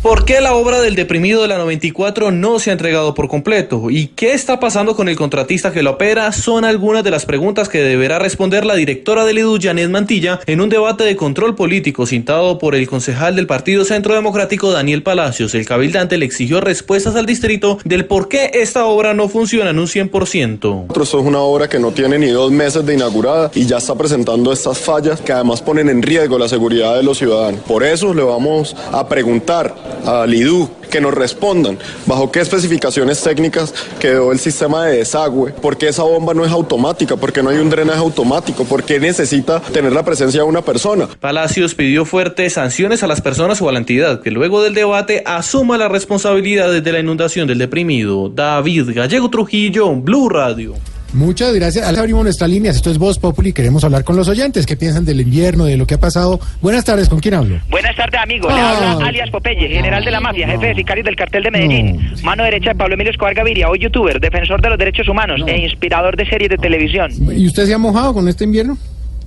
¿Por 0.06 0.24
qué 0.24 0.40
la 0.40 0.54
obra 0.54 0.82
del 0.82 0.94
deprimido 0.94 1.42
de 1.42 1.48
la 1.48 1.58
94 1.58 2.30
no 2.30 2.60
se 2.60 2.70
ha 2.70 2.74
entregado 2.74 3.16
por 3.16 3.28
completo? 3.28 3.90
¿Y 3.90 4.10
qué 4.10 4.34
está 4.34 4.60
pasando 4.60 4.96
con 4.96 5.10
el 5.10 5.16
contratista 5.16 5.72
que 5.72 5.82
la 5.82 5.90
opera? 5.90 6.32
Son 6.32 6.64
algunas 6.64 7.04
de 7.04 7.10
las 7.10 7.26
preguntas 7.26 7.70
que 7.70 7.82
deberá 7.82 8.20
responder 8.20 8.68
la 8.68 8.76
directora 8.76 9.26
del 9.26 9.40
IDU, 9.40 9.58
Janet 9.60 9.90
Mantilla, 9.90 10.42
en 10.46 10.62
un 10.62 10.70
debate 10.70 11.06
de 11.06 11.16
control 11.16 11.56
político 11.56 12.06
cintado 12.06 12.60
por 12.60 12.76
el 12.76 12.88
concejal 12.88 13.36
del 13.36 13.48
Partido 13.48 13.84
Centro 13.84 14.14
Democrático, 14.14 14.72
Daniel 14.72 15.02
Palacios. 15.02 15.56
El 15.56 15.66
cabildante 15.66 16.20
le 16.20 16.26
exigió 16.28 16.62
respuestas 16.62 17.16
al 17.16 17.26
distrito 17.26 17.80
del 17.84 18.06
por 18.06 18.28
qué 18.28 18.52
esta 18.54 18.86
obra 18.86 19.16
no 19.16 19.28
funciona 19.28 19.72
en 19.72 19.80
un 19.80 19.88
100%. 19.88 20.82
Nosotros 20.84 21.08
es 21.08 21.16
una 21.16 21.40
obra 21.40 21.68
que 21.68 21.80
no 21.80 21.90
tiene 21.90 22.20
ni 22.20 22.28
dos 22.28 22.52
meses 22.52 22.86
de 22.86 22.94
inaugurada 22.94 23.50
y 23.56 23.66
ya 23.66 23.78
está 23.78 23.96
presentando 23.96 24.54
estas 24.54 24.78
fallas 24.78 25.20
que 25.20 25.34
además 25.34 25.64
ponen 25.64 25.90
en 25.90 26.04
riesgo 26.04 26.38
la 26.38 26.48
seguridad 26.48 26.96
de 26.96 27.02
los 27.02 27.18
ciudadanos. 27.18 27.62
Por 27.62 27.84
eso 27.84 28.14
le 28.14 28.22
vamos 28.22 28.76
a 28.92 29.10
preguntar 29.10 29.95
al 30.06 30.34
IDU 30.34 30.70
que 30.90 31.02
nos 31.02 31.14
respondan 31.14 31.78
bajo 32.06 32.32
qué 32.32 32.40
especificaciones 32.40 33.22
técnicas 33.22 33.74
quedó 34.00 34.32
el 34.32 34.40
sistema 34.40 34.86
de 34.86 34.98
desagüe, 34.98 35.52
por 35.52 35.78
qué 35.78 35.90
esa 35.90 36.04
bomba 36.04 36.34
no 36.34 36.46
es 36.46 36.52
automática, 36.52 37.16
por 37.18 37.34
qué 37.34 37.44
no 37.44 37.50
hay 37.50 37.58
un 37.58 37.70
drenaje 37.70 38.00
automático, 38.00 38.66
por 38.66 38.84
qué 38.84 39.00
necesita 39.00 39.60
tener 39.60 39.92
la 39.92 40.04
presencia 40.04 40.42
de 40.42 40.48
una 40.48 40.62
persona. 40.62 41.08
Palacios 41.20 41.76
pidió 41.76 42.06
fuertes 42.06 42.54
sanciones 42.54 43.04
a 43.04 43.08
las 43.08 43.22
personas 43.22 43.62
o 43.62 43.70
a 43.70 43.72
la 43.72 43.80
entidad 43.80 44.22
que 44.22 44.32
luego 44.32 44.64
del 44.64 44.74
debate 44.74 45.24
asuma 45.26 45.78
las 45.78 45.92
responsabilidades 45.92 46.84
de 46.84 46.92
la 46.92 47.00
inundación 47.00 47.48
del 47.48 47.58
deprimido. 47.58 48.30
David 48.30 48.92
Gallego 48.94 49.30
Trujillo, 49.30 49.94
Blue 49.96 50.30
Radio. 50.30 50.76
Muchas 51.16 51.54
gracias. 51.54 51.86
Ahora 51.88 52.02
abrimos 52.02 52.24
nuestras 52.24 52.50
líneas. 52.50 52.76
Esto 52.76 52.92
es 52.92 52.98
Voz 52.98 53.18
Populi. 53.20 53.54
Queremos 53.54 53.84
hablar 53.86 54.04
con 54.04 54.16
los 54.18 54.28
oyentes. 54.28 54.66
¿Qué 54.66 54.76
piensan 54.76 55.06
del 55.06 55.22
invierno, 55.22 55.66
de 55.66 55.78
lo 55.78 55.88
que 55.88 55.94
ha 55.96 56.00
pasado? 56.00 56.40
Buenas 56.62 56.84
tardes. 56.84 57.08
¿Con 57.08 57.20
quién 57.20 57.36
hablo? 57.36 57.58
Buenas 57.70 57.96
tardes, 57.96 58.20
amigo. 58.22 58.50
Le 58.50 58.54
Ah. 58.56 58.92
habla 58.92 59.08
alias 59.08 59.30
Popeye, 59.30 59.68
general 59.70 60.04
de 60.04 60.12
la 60.12 60.20
mafia, 60.20 60.46
jefe 60.48 60.68
de 60.68 60.76
sicarios 60.76 61.06
del 61.06 61.16
cartel 61.16 61.44
de 61.44 61.52
Medellín, 61.52 62.14
mano 62.24 62.44
derecha 62.44 62.70
de 62.72 62.76
Pablo 62.76 62.96
Emilio 62.96 63.12
Escobar 63.12 63.34
Gaviria, 63.34 63.70
hoy 63.70 63.80
youtuber, 63.80 64.20
defensor 64.20 64.62
de 64.62 64.70
los 64.70 64.78
derechos 64.78 65.08
humanos 65.08 65.40
e 65.48 65.58
inspirador 65.58 66.18
de 66.18 66.26
series 66.28 66.50
de 66.50 66.58
televisión. 66.58 67.12
¿Y 67.36 67.48
usted 67.48 67.66
se 67.66 67.74
ha 67.74 67.78
mojado 67.78 68.14
con 68.14 68.28
este 68.28 68.44
invierno? 68.44 68.78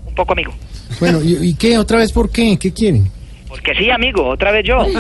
Un 0.06 0.14
poco, 0.14 0.32
amigo. 0.34 0.52
Bueno, 1.00 1.22
¿y, 1.22 1.36
y 1.48 1.54
qué? 1.54 1.78
¿Otra 1.78 1.98
vez 1.98 2.12
por 2.12 2.30
qué? 2.30 2.58
¿Qué 2.58 2.72
quieren? 2.72 3.08
Porque 3.48 3.74
sí, 3.74 3.90
amigo, 3.90 4.24
otra 4.26 4.52
vez 4.52 4.64
yo. 4.64 4.84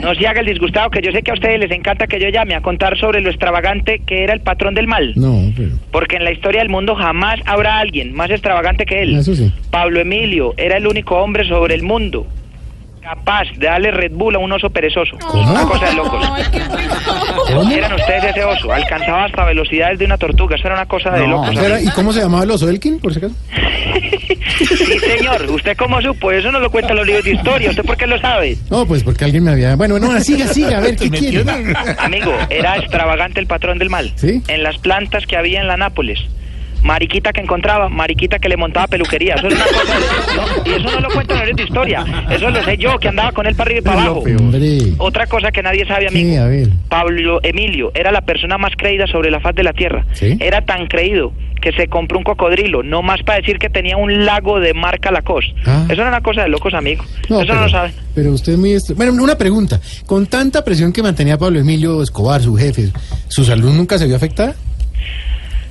No 0.00 0.14
se 0.14 0.26
haga 0.26 0.40
el 0.40 0.46
disgustado, 0.46 0.88
que 0.88 1.02
yo 1.02 1.12
sé 1.12 1.22
que 1.22 1.30
a 1.30 1.34
ustedes 1.34 1.60
les 1.60 1.70
encanta 1.70 2.06
que 2.06 2.18
yo 2.18 2.30
llame 2.30 2.54
a 2.54 2.62
contar 2.62 2.98
sobre 2.98 3.20
lo 3.20 3.28
extravagante 3.28 3.98
que 3.98 4.24
era 4.24 4.32
el 4.32 4.40
patrón 4.40 4.74
del 4.74 4.86
mal. 4.86 5.12
No, 5.14 5.52
pero... 5.54 5.72
Porque 5.90 6.16
en 6.16 6.24
la 6.24 6.32
historia 6.32 6.60
del 6.60 6.70
mundo 6.70 6.94
jamás 6.94 7.38
habrá 7.44 7.78
alguien 7.78 8.14
más 8.14 8.30
extravagante 8.30 8.86
que 8.86 9.02
él. 9.02 9.16
Eso 9.16 9.34
sí. 9.34 9.52
Pablo 9.70 10.00
Emilio 10.00 10.54
era 10.56 10.78
el 10.78 10.86
único 10.86 11.16
hombre 11.16 11.46
sobre 11.46 11.74
el 11.74 11.82
mundo 11.82 12.26
capaz 13.14 13.44
de 13.56 13.66
darle 13.66 13.90
Red 13.90 14.12
Bull 14.12 14.36
a 14.36 14.38
un 14.38 14.52
oso 14.52 14.70
perezoso. 14.70 15.16
Una 15.34 15.62
cosa 15.64 15.86
de 15.86 15.94
locos. 15.94 16.24
Eran 17.72 17.92
ustedes 17.94 18.24
ese 18.24 18.44
oso. 18.44 18.72
Alcanzaba 18.72 19.24
hasta 19.24 19.44
velocidades 19.44 19.98
de 19.98 20.04
una 20.04 20.16
tortuga. 20.16 20.54
Eso 20.56 20.66
era 20.66 20.76
una 20.76 20.86
cosa 20.86 21.10
de 21.10 21.26
locos. 21.26 21.50
¿Era- 21.56 21.76
amigo. 21.76 21.90
¿Y 21.90 21.92
cómo 21.94 22.12
se 22.12 22.20
llamaba 22.20 22.44
el 22.44 22.50
oso 22.52 22.68
Elkin, 22.68 23.00
por 23.00 23.12
si 23.12 23.18
acaso? 23.18 23.34
Sí, 24.58 24.98
señor. 24.98 25.42
¿Usted 25.50 25.76
cómo 25.76 26.00
supo? 26.00 26.30
Eso 26.30 26.52
no 26.52 26.60
lo 26.60 26.70
cuentan 26.70 26.96
los 26.96 27.06
libros 27.06 27.24
de 27.24 27.32
historia. 27.32 27.70
¿Usted 27.70 27.84
por 27.84 27.96
qué 27.96 28.06
lo 28.06 28.18
sabe? 28.20 28.56
No, 28.70 28.86
pues 28.86 29.02
porque 29.02 29.24
alguien 29.24 29.42
me 29.44 29.50
había... 29.52 29.74
Bueno, 29.76 29.98
no, 29.98 30.20
siga, 30.20 30.46
siga, 30.46 30.78
a 30.78 30.80
ver, 30.80 30.96
¿qué 30.96 31.10
quiere? 31.10 31.44
Amigo, 31.98 32.32
era 32.48 32.76
extravagante 32.76 33.40
el 33.40 33.46
patrón 33.46 33.78
del 33.78 33.90
mal. 33.90 34.12
¿Sí? 34.16 34.42
En 34.48 34.62
las 34.62 34.78
plantas 34.78 35.26
que 35.26 35.36
había 35.36 35.60
en 35.60 35.66
la 35.66 35.76
Nápoles. 35.76 36.20
Mariquita 36.82 37.32
que 37.32 37.40
encontraba, 37.40 37.88
mariquita 37.88 38.38
que 38.38 38.48
le 38.48 38.56
montaba 38.56 38.86
peluquería. 38.86 39.34
Eso 39.34 39.48
es 39.48 39.54
una 39.54 39.64
cosa. 39.64 39.98
no, 40.36 40.70
y 40.70 40.74
eso 40.74 40.90
no 40.90 41.00
lo 41.00 41.08
los 41.08 41.26
libros 41.28 41.56
de 41.56 41.62
historia. 41.62 42.04
Eso 42.30 42.50
lo 42.50 42.62
sé 42.64 42.76
yo, 42.76 42.98
que 42.98 43.08
andaba 43.08 43.32
con 43.32 43.46
él 43.46 43.54
para 43.54 43.68
arriba 43.68 43.80
y 43.80 43.82
para 43.82 44.02
abajo. 44.02 44.24
Otra 44.98 45.26
cosa 45.26 45.50
que 45.50 45.62
nadie 45.62 45.86
sabe, 45.86 46.08
amigo. 46.08 46.30
Sí, 46.30 46.36
a 46.36 46.46
ver. 46.46 46.68
Pablo 46.88 47.40
Emilio 47.42 47.92
era 47.94 48.12
la 48.12 48.22
persona 48.22 48.58
más 48.58 48.72
creída 48.76 49.06
sobre 49.06 49.30
la 49.30 49.40
faz 49.40 49.54
de 49.54 49.62
la 49.62 49.72
tierra. 49.72 50.04
¿Sí? 50.12 50.36
Era 50.40 50.62
tan 50.62 50.86
creído 50.86 51.32
que 51.60 51.72
se 51.72 51.88
compró 51.88 52.18
un 52.18 52.24
cocodrilo, 52.24 52.82
no 52.82 53.02
más 53.02 53.22
para 53.22 53.38
decir 53.38 53.58
que 53.58 53.68
tenía 53.68 53.96
un 53.96 54.24
lago 54.24 54.60
de 54.60 54.72
marca 54.74 55.10
Lacoste. 55.10 55.54
Ah. 55.66 55.84
Eso 55.88 56.00
era 56.00 56.08
una 56.08 56.22
cosa 56.22 56.42
de 56.42 56.48
locos, 56.48 56.72
amigo. 56.74 57.04
No, 57.28 57.42
Eso 57.42 57.48
pero, 57.48 57.54
no 57.54 57.60
lo 57.62 57.68
sabe. 57.68 57.92
Pero 58.14 58.32
usted 58.32 58.52
es 58.52 58.58
muy... 58.58 58.76
Bueno, 58.96 59.12
una 59.22 59.36
pregunta. 59.36 59.78
Con 60.06 60.26
tanta 60.26 60.64
presión 60.64 60.92
que 60.92 61.02
mantenía 61.02 61.36
Pablo 61.38 61.60
Emilio 61.60 62.02
Escobar, 62.02 62.40
su 62.40 62.56
jefe, 62.56 62.90
¿su 63.28 63.44
salud 63.44 63.72
nunca 63.72 63.98
se 63.98 64.06
vio 64.06 64.16
afectada? 64.16 64.54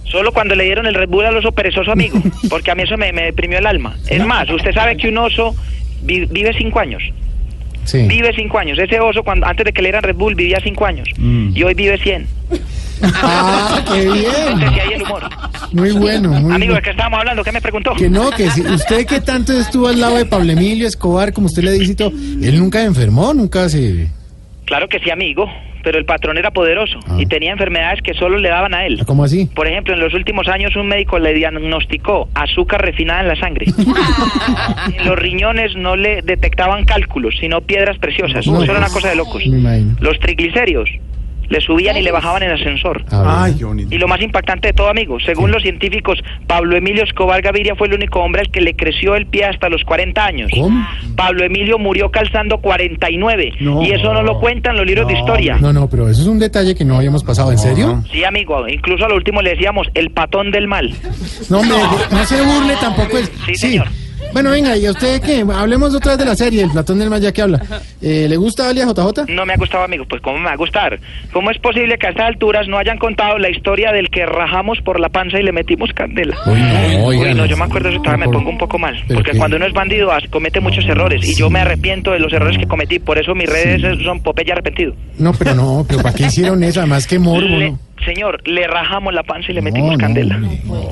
Solo 0.10 0.32
cuando 0.32 0.56
le 0.56 0.64
dieron 0.66 0.86
el 0.88 0.94
Red 0.96 1.10
Bull 1.10 1.26
al 1.26 1.38
oso 1.38 1.52
perezoso, 1.52 1.92
amigo. 1.92 2.22
Porque 2.50 2.72
a 2.72 2.76
mí 2.76 2.84
eso 2.84 2.98
me, 2.98 3.12
me 3.14 3.24
deprimió 3.24 3.58
el 3.60 3.66
alma. 3.66 3.96
Es 4.08 4.26
más, 4.26 4.50
usted 4.50 4.74
sabe 4.74 4.98
que 4.98 5.08
un 5.10 5.18
oso 5.18 5.56
vi- 6.02 6.26
vive 6.26 6.52
cinco 6.58 6.80
años. 6.80 7.02
Sí. 7.86 8.06
Vive 8.08 8.32
cinco 8.36 8.60
años. 8.60 8.78
Ese 8.78 9.00
oso, 9.00 9.24
cuando 9.24 9.48
antes 9.48 9.66
de 9.66 9.72
que 9.74 9.82
le 9.82 9.88
dieran 9.88 10.04
Red 10.04 10.16
Bull, 10.16 10.36
vivía 10.36 10.60
cinco 10.64 10.86
años. 10.86 11.08
Mm. 11.18 11.52
Y 11.56 11.64
hoy 11.64 11.74
vive 11.74 11.98
cien. 12.00 12.28
¡Ah, 13.02 13.82
qué 13.92 14.02
bien! 14.12 14.70
hay 14.70 14.94
el 14.94 15.04
humor. 15.04 15.24
Muy 15.72 15.92
bueno, 15.92 16.30
muy 16.32 16.54
Amigo, 16.54 16.74
¿de 16.76 16.82
qué 16.82 16.90
estábamos 16.90 17.20
hablando? 17.20 17.44
¿Qué 17.44 17.52
me 17.52 17.62
preguntó? 17.62 17.94
Que 17.96 18.10
no, 18.10 18.30
que 18.32 18.50
si 18.52 18.62
usted 18.62 19.06
que 19.06 19.22
tanto 19.22 19.54
estuvo 19.54 19.88
al 19.88 20.00
lado 20.02 20.18
de 20.18 20.26
Pablo 20.26 20.52
Emilio 20.52 20.88
Escobar, 20.88 21.32
como 21.32 21.48
usted 21.48 21.64
le 21.64 21.72
dice 21.72 21.92
y 21.94 21.96
todo, 21.96 22.10
él 22.10 22.60
nunca 22.60 22.84
enfermó, 22.84 23.34
nunca 23.34 23.70
se... 23.70 24.10
Claro 24.66 24.88
que 24.88 25.00
sí, 25.00 25.10
amigo. 25.10 25.50
Pero 25.84 25.98
el 25.98 26.06
patrón 26.06 26.38
era 26.38 26.52
poderoso 26.52 27.00
y 27.18 27.26
tenía 27.26 27.52
enfermedades 27.52 28.02
que 28.02 28.14
solo 28.14 28.38
le 28.38 28.50
daban 28.50 28.74
a 28.74 28.86
él. 28.86 29.02
¿Cómo 29.06 29.24
así? 29.24 29.50
Por 29.54 29.68
ejemplo, 29.68 29.94
en 29.94 30.00
los 30.00 30.14
últimos 30.14 30.48
años 30.48 30.76
un 30.76 30.88
médico 30.88 31.20
le 31.20 31.34
diagnosticó 31.34 32.30
azúcar 32.34 32.82
refinada 32.82 33.22
en 33.22 33.28
la 33.28 33.36
sangre. 33.36 33.68
en 34.98 35.06
los 35.06 35.18
riñones 35.18 35.76
no 35.76 35.96
le 35.96 36.22
detectaban 36.22 36.86
cálculos, 36.86 37.36
sino 37.40 37.62
piedras 37.62 37.98
preciosas. 37.98 38.46
No, 38.48 38.62
Eso 38.62 38.72
era 38.72 38.80
una 38.80 38.88
pues, 38.88 38.94
cosa 38.94 39.10
de 39.10 39.16
locos. 39.16 39.44
Los 40.00 40.20
triglicéridos 40.20 40.90
le 41.50 41.62
subían 41.62 41.98
y 41.98 42.02
le 42.02 42.12
bajaban 42.12 42.44
en 42.44 42.52
ascensor. 42.52 43.04
Ay. 43.12 43.56
Y 43.90 43.98
lo 43.98 44.08
más 44.08 44.22
impactante 44.22 44.70
de 44.70 44.74
todo, 44.74 44.90
amigo, 44.90 45.20
según 45.20 45.52
los 45.52 45.62
científicos, 45.62 46.20
Pablo 46.48 46.78
Emilio 46.78 47.04
Escobar 47.04 47.42
Gaviria 47.42 47.76
fue 47.76 47.88
el 47.88 47.94
único 47.96 48.20
hombre 48.20 48.42
al 48.42 48.52
que 48.52 48.62
le 48.62 48.76
creció 48.76 49.16
el 49.16 49.26
pie 49.26 49.46
hasta 49.46 49.70
los 49.70 49.84
40 49.84 50.24
años. 50.26 50.52
¿Cómo? 50.54 50.86
Pablo 51.16 51.44
Emilio 51.44 51.78
murió 51.78 52.10
calzando 52.12 52.60
49 52.60 53.54
No. 53.60 53.84
y 53.84 53.92
eso 53.92 54.14
no 54.14 54.22
lo 54.22 54.40
cuentan 54.40 54.78
los 54.78 54.86
libros 54.86 55.08
de 55.08 55.14
historia. 55.18 55.58
No, 55.60 55.74
no, 55.74 55.90
pero 55.90 56.08
eso 56.10 56.22
es 56.22 56.28
un 56.28 56.40
detalle 56.40 56.76
que 56.76 56.86
no 56.86 56.96
habíamos 56.98 57.24
pasado. 57.24 57.52
¿En 57.52 57.58
serio? 57.58 58.04
Sí, 58.12 58.24
amigo, 58.24 58.68
incluso 58.68 59.06
a 59.06 59.10
lo 59.10 59.16
último 59.16 59.42
le 59.42 59.52
decíamos 59.52 59.88
el 59.94 60.12
patón 60.12 60.52
del 60.52 60.68
mal. 60.68 60.94
No, 61.50 61.62
me, 61.64 61.70
no 61.70 62.26
se 62.26 62.42
burle 62.42 62.76
tampoco. 62.80 63.18
Es, 63.18 63.32
Sí, 63.46 63.56
señor. 63.56 63.88
Bueno, 64.32 64.52
venga, 64.52 64.78
¿y 64.78 64.86
a 64.86 64.92
usted 64.92 65.22
qué? 65.22 65.44
Hablemos 65.54 65.94
otra 65.96 66.12
vez 66.12 66.20
de 66.20 66.26
la 66.26 66.36
serie, 66.36 66.64
el 66.64 66.70
Platón 66.70 67.00
del 67.00 67.10
Mal, 67.10 67.20
ya 67.20 67.32
que 67.32 67.42
habla. 67.42 67.62
Eh, 68.02 68.28
¿Le 68.30 68.38
gusta 68.38 68.70
Alia 68.70 68.86
JJ? 68.86 69.26
No 69.28 69.46
me 69.46 69.54
ha 69.54 69.58
gustado, 69.58 69.84
amigo. 69.84 70.06
Pues, 70.08 70.22
¿cómo 70.22 70.38
me 70.38 70.46
va 70.46 70.52
a 70.52 70.56
gustar? 70.56 71.00
¿Cómo 71.34 71.50
es 71.52 71.58
posible 71.58 71.98
que 71.98 72.08
a 72.08 72.10
estas 72.12 72.28
alturas 72.28 72.68
no 72.68 72.78
hayan 72.78 72.98
contado 73.00 73.40
la 73.40 73.50
historia 73.50 73.92
del 73.92 74.10
que 74.10 74.26
rajamos 74.28 74.80
por 74.82 75.00
la 75.00 75.10
panza 75.10 75.40
y 75.40 75.44
le 75.44 75.52
metimos 75.52 75.92
candela? 75.94 76.38
Uy, 76.46 76.60
no, 76.62 77.06
Uy, 77.08 77.20
no, 77.20 77.34
no. 77.34 77.46
yo 77.48 77.58
me 77.58 77.64
acuerdo 77.66 77.90
de 77.90 77.96
eso, 77.96 78.04
todavía 78.04 78.28
me 78.28 78.32
pongo 78.32 78.50
un 78.52 78.58
poco 78.60 78.78
mal. 78.78 78.96
¿Pero 79.08 79.20
Porque 79.20 79.32
qué? 79.32 79.38
cuando 79.38 79.58
uno 79.58 79.66
es 79.66 79.74
bandido, 79.74 80.12
comete 80.30 80.60
muchos 80.60 80.86
errores. 80.86 81.28
Y 81.28 81.36
yo 81.36 81.50
me 81.50 81.60
arrepiento 81.60 82.12
de 82.12 82.20
los 82.20 82.32
errores 82.32 82.58
que 82.58 82.68
cometí. 82.68 83.00
Por 83.00 83.18
eso 83.18 83.34
mis 83.34 83.50
redes 83.50 83.82
son 84.04 84.22
Popeye 84.22 84.52
arrepentido. 84.52 84.94
No, 85.18 85.34
pero 85.34 85.56
no, 85.56 85.86
pero 85.88 86.02
¿para 86.04 86.14
qué 86.14 86.26
hicieron 86.28 86.64
eso? 86.64 86.80
Además, 86.82 87.08
qué 87.08 87.18
morbo, 87.20 87.48
Le- 87.48 87.72
¿no? 87.72 87.80
Señor, 88.06 88.40
le 88.48 88.68
rajamos 88.68 89.14
la 89.14 89.24
panza 89.24 89.52
y 89.52 89.56
le 89.56 89.62
metimos 89.62 89.92
no, 89.94 89.98
candela. 89.98 90.40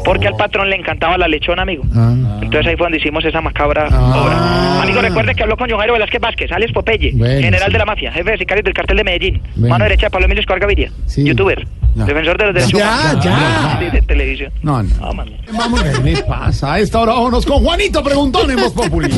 Porque 0.06 0.28
al 0.28 0.36
patrón 0.36 0.70
le 0.70 0.76
encantaba 0.76 1.18
la 1.18 1.28
lechona, 1.28 1.64
amigo. 1.64 1.84
Ah. 1.96 2.14
Entonces 2.42 2.68
ahí 2.68 2.76
fue 2.78 2.86
donde 2.86 2.98
hicimos 2.98 3.24
esa 3.26 3.42
macabra 3.42 3.88
Ah. 3.92 4.22
obra. 4.24 4.82
Amigo, 4.84 5.02
recuerde 5.02 5.34
que 5.36 5.44
habló 5.44 5.58
con 5.58 5.70
John 5.70 5.80
Jairo 5.80 5.94
Velázquez 5.94 6.22
Vázquez, 6.22 6.52
alias 6.52 6.72
Popeye, 6.72 7.12
Bueno, 7.14 7.42
general 7.42 7.68
sí. 7.68 7.74
de 7.74 7.78
la 7.80 7.86
mafia, 7.86 8.12
jefe 8.12 8.32
de 8.32 8.38
sicarios 8.38 8.64
del 8.66 8.74
cartel 8.74 8.98
de 8.98 9.04
Medellín, 9.04 9.42
Bueno. 9.56 9.70
mano 9.74 9.84
derecha 9.86 10.06
de 10.08 10.10
Pablo 10.12 10.26
Emilio 10.26 10.42
Escobar 10.42 10.60
Gaviria, 10.62 10.92
Sí. 11.08 11.24
youtuber, 11.26 11.68
Ya. 11.96 12.06
defensor 12.06 12.38
de 12.38 12.46
los 12.46 12.54
derechos 12.54 12.80
Ya, 12.80 12.88
humanos. 13.02 13.26
ya. 13.26 13.80
Sí, 13.80 13.86
de 13.96 14.02
televisión. 14.04 14.52
No, 14.62 14.84
no. 14.84 14.90
Ah. 15.02 15.12
Vamos, 15.58 15.82
¿qué 15.84 16.04
le 16.04 16.24
pasa? 16.24 16.74
A 16.74 16.80
esta 16.80 17.00
hora 17.00 17.14
vámonos 17.14 17.46
con 17.46 17.64
Juanito 17.64 18.04
Preguntón 18.04 18.50
en 18.52 18.58
Voz 18.58 18.74
Populi. 18.74 19.10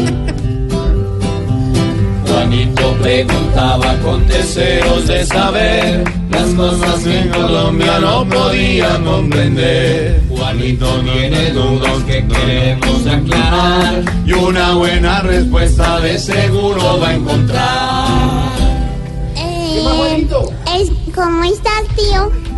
Juanito 2.30 2.95
preguntaba 3.01 3.95
con 4.03 4.27
deseos 4.27 5.07
de 5.07 5.25
saber 5.25 6.03
las 6.30 6.53
cosas 6.53 7.03
que 7.03 7.19
en 7.21 7.30
Colombia 7.30 7.99
no 7.99 8.23
podían 8.30 9.03
comprender. 9.03 10.21
Juanito 10.30 11.01
tiene 11.01 11.49
dudas 11.51 12.03
que 12.03 12.25
queremos 12.27 13.07
aclarar 13.07 14.03
y 14.25 14.34
una 14.34 14.75
buena 14.75 15.21
respuesta 15.21 15.99
de 16.01 16.19
seguro 16.19 16.99
va 16.99 17.09
a 17.09 17.13
encontrar. 17.15 18.49
Eh, 19.36 20.27
es, 20.77 20.91
¿Cómo 21.15 21.43
estás, 21.43 21.84
tío? 21.95 22.49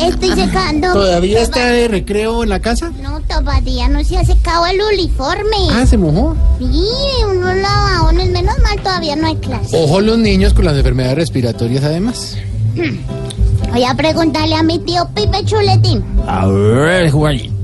Estoy 0.00 0.30
secando. 0.30 0.92
¿Todavía 0.92 1.40
está 1.40 1.66
de 1.66 1.88
recreo 1.88 2.42
en 2.42 2.48
la 2.48 2.60
casa? 2.60 2.92
No, 3.02 3.20
todavía 3.20 3.88
no 3.88 4.02
se 4.04 4.16
ha 4.18 4.24
secado 4.24 4.66
el 4.66 4.80
uniforme. 4.92 5.56
Ah, 5.72 5.86
se 5.86 5.96
mojó. 5.96 6.36
Sí, 6.58 6.88
unos 7.30 7.56
lavadones, 7.56 8.30
menos 8.30 8.58
mal 8.62 8.80
todavía 8.82 9.16
no 9.16 9.26
hay 9.28 9.36
clase. 9.36 9.76
Ojo 9.82 10.00
los 10.00 10.18
niños 10.18 10.52
con 10.54 10.64
las 10.64 10.76
enfermedades 10.76 11.16
respiratorias, 11.16 11.84
además. 11.84 12.36
Voy 13.72 13.84
a 13.84 13.94
preguntarle 13.94 14.54
a 14.54 14.62
mi 14.62 14.78
tío 14.78 15.08
Pipe 15.14 15.44
Chuletín. 15.44 16.04
A 16.26 16.46
ver, 16.46 17.10
Juanito. 17.10 17.54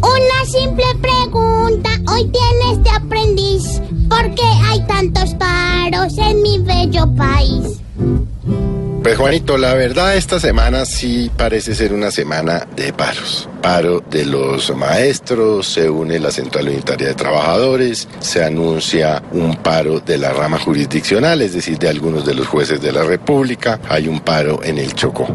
Una 0.00 0.44
simple 0.46 0.84
pregunta. 1.00 1.90
Hoy 2.12 2.24
tiene 2.30 2.72
este 2.72 2.90
aprendiz. 2.90 3.80
¿Por 4.08 4.34
qué 4.34 4.42
hay 4.66 4.80
tantos 4.86 5.34
paros 5.34 6.16
en 6.18 6.42
mi 6.42 6.58
bello 6.58 7.10
país? 7.14 7.80
Pues 9.04 9.18
Juanito, 9.18 9.58
la 9.58 9.74
verdad 9.74 10.16
esta 10.16 10.40
semana 10.40 10.86
sí 10.86 11.30
parece 11.36 11.74
ser 11.74 11.92
una 11.92 12.10
semana 12.10 12.66
de 12.74 12.90
paros. 12.94 13.50
Paro 13.64 14.04
de 14.10 14.26
los 14.26 14.76
maestros, 14.76 15.66
se 15.68 15.88
une 15.88 16.20
la 16.20 16.30
Central 16.30 16.68
Unitaria 16.68 17.08
de 17.08 17.14
Trabajadores, 17.14 18.06
se 18.20 18.44
anuncia 18.44 19.22
un 19.32 19.56
paro 19.56 20.00
de 20.00 20.18
la 20.18 20.34
rama 20.34 20.58
jurisdiccional, 20.58 21.40
es 21.40 21.54
decir, 21.54 21.78
de 21.78 21.88
algunos 21.88 22.26
de 22.26 22.34
los 22.34 22.46
jueces 22.46 22.82
de 22.82 22.92
la 22.92 23.04
República, 23.04 23.80
hay 23.88 24.06
un 24.06 24.20
paro 24.20 24.62
en 24.62 24.76
el 24.76 24.92
Chocó. 24.92 25.26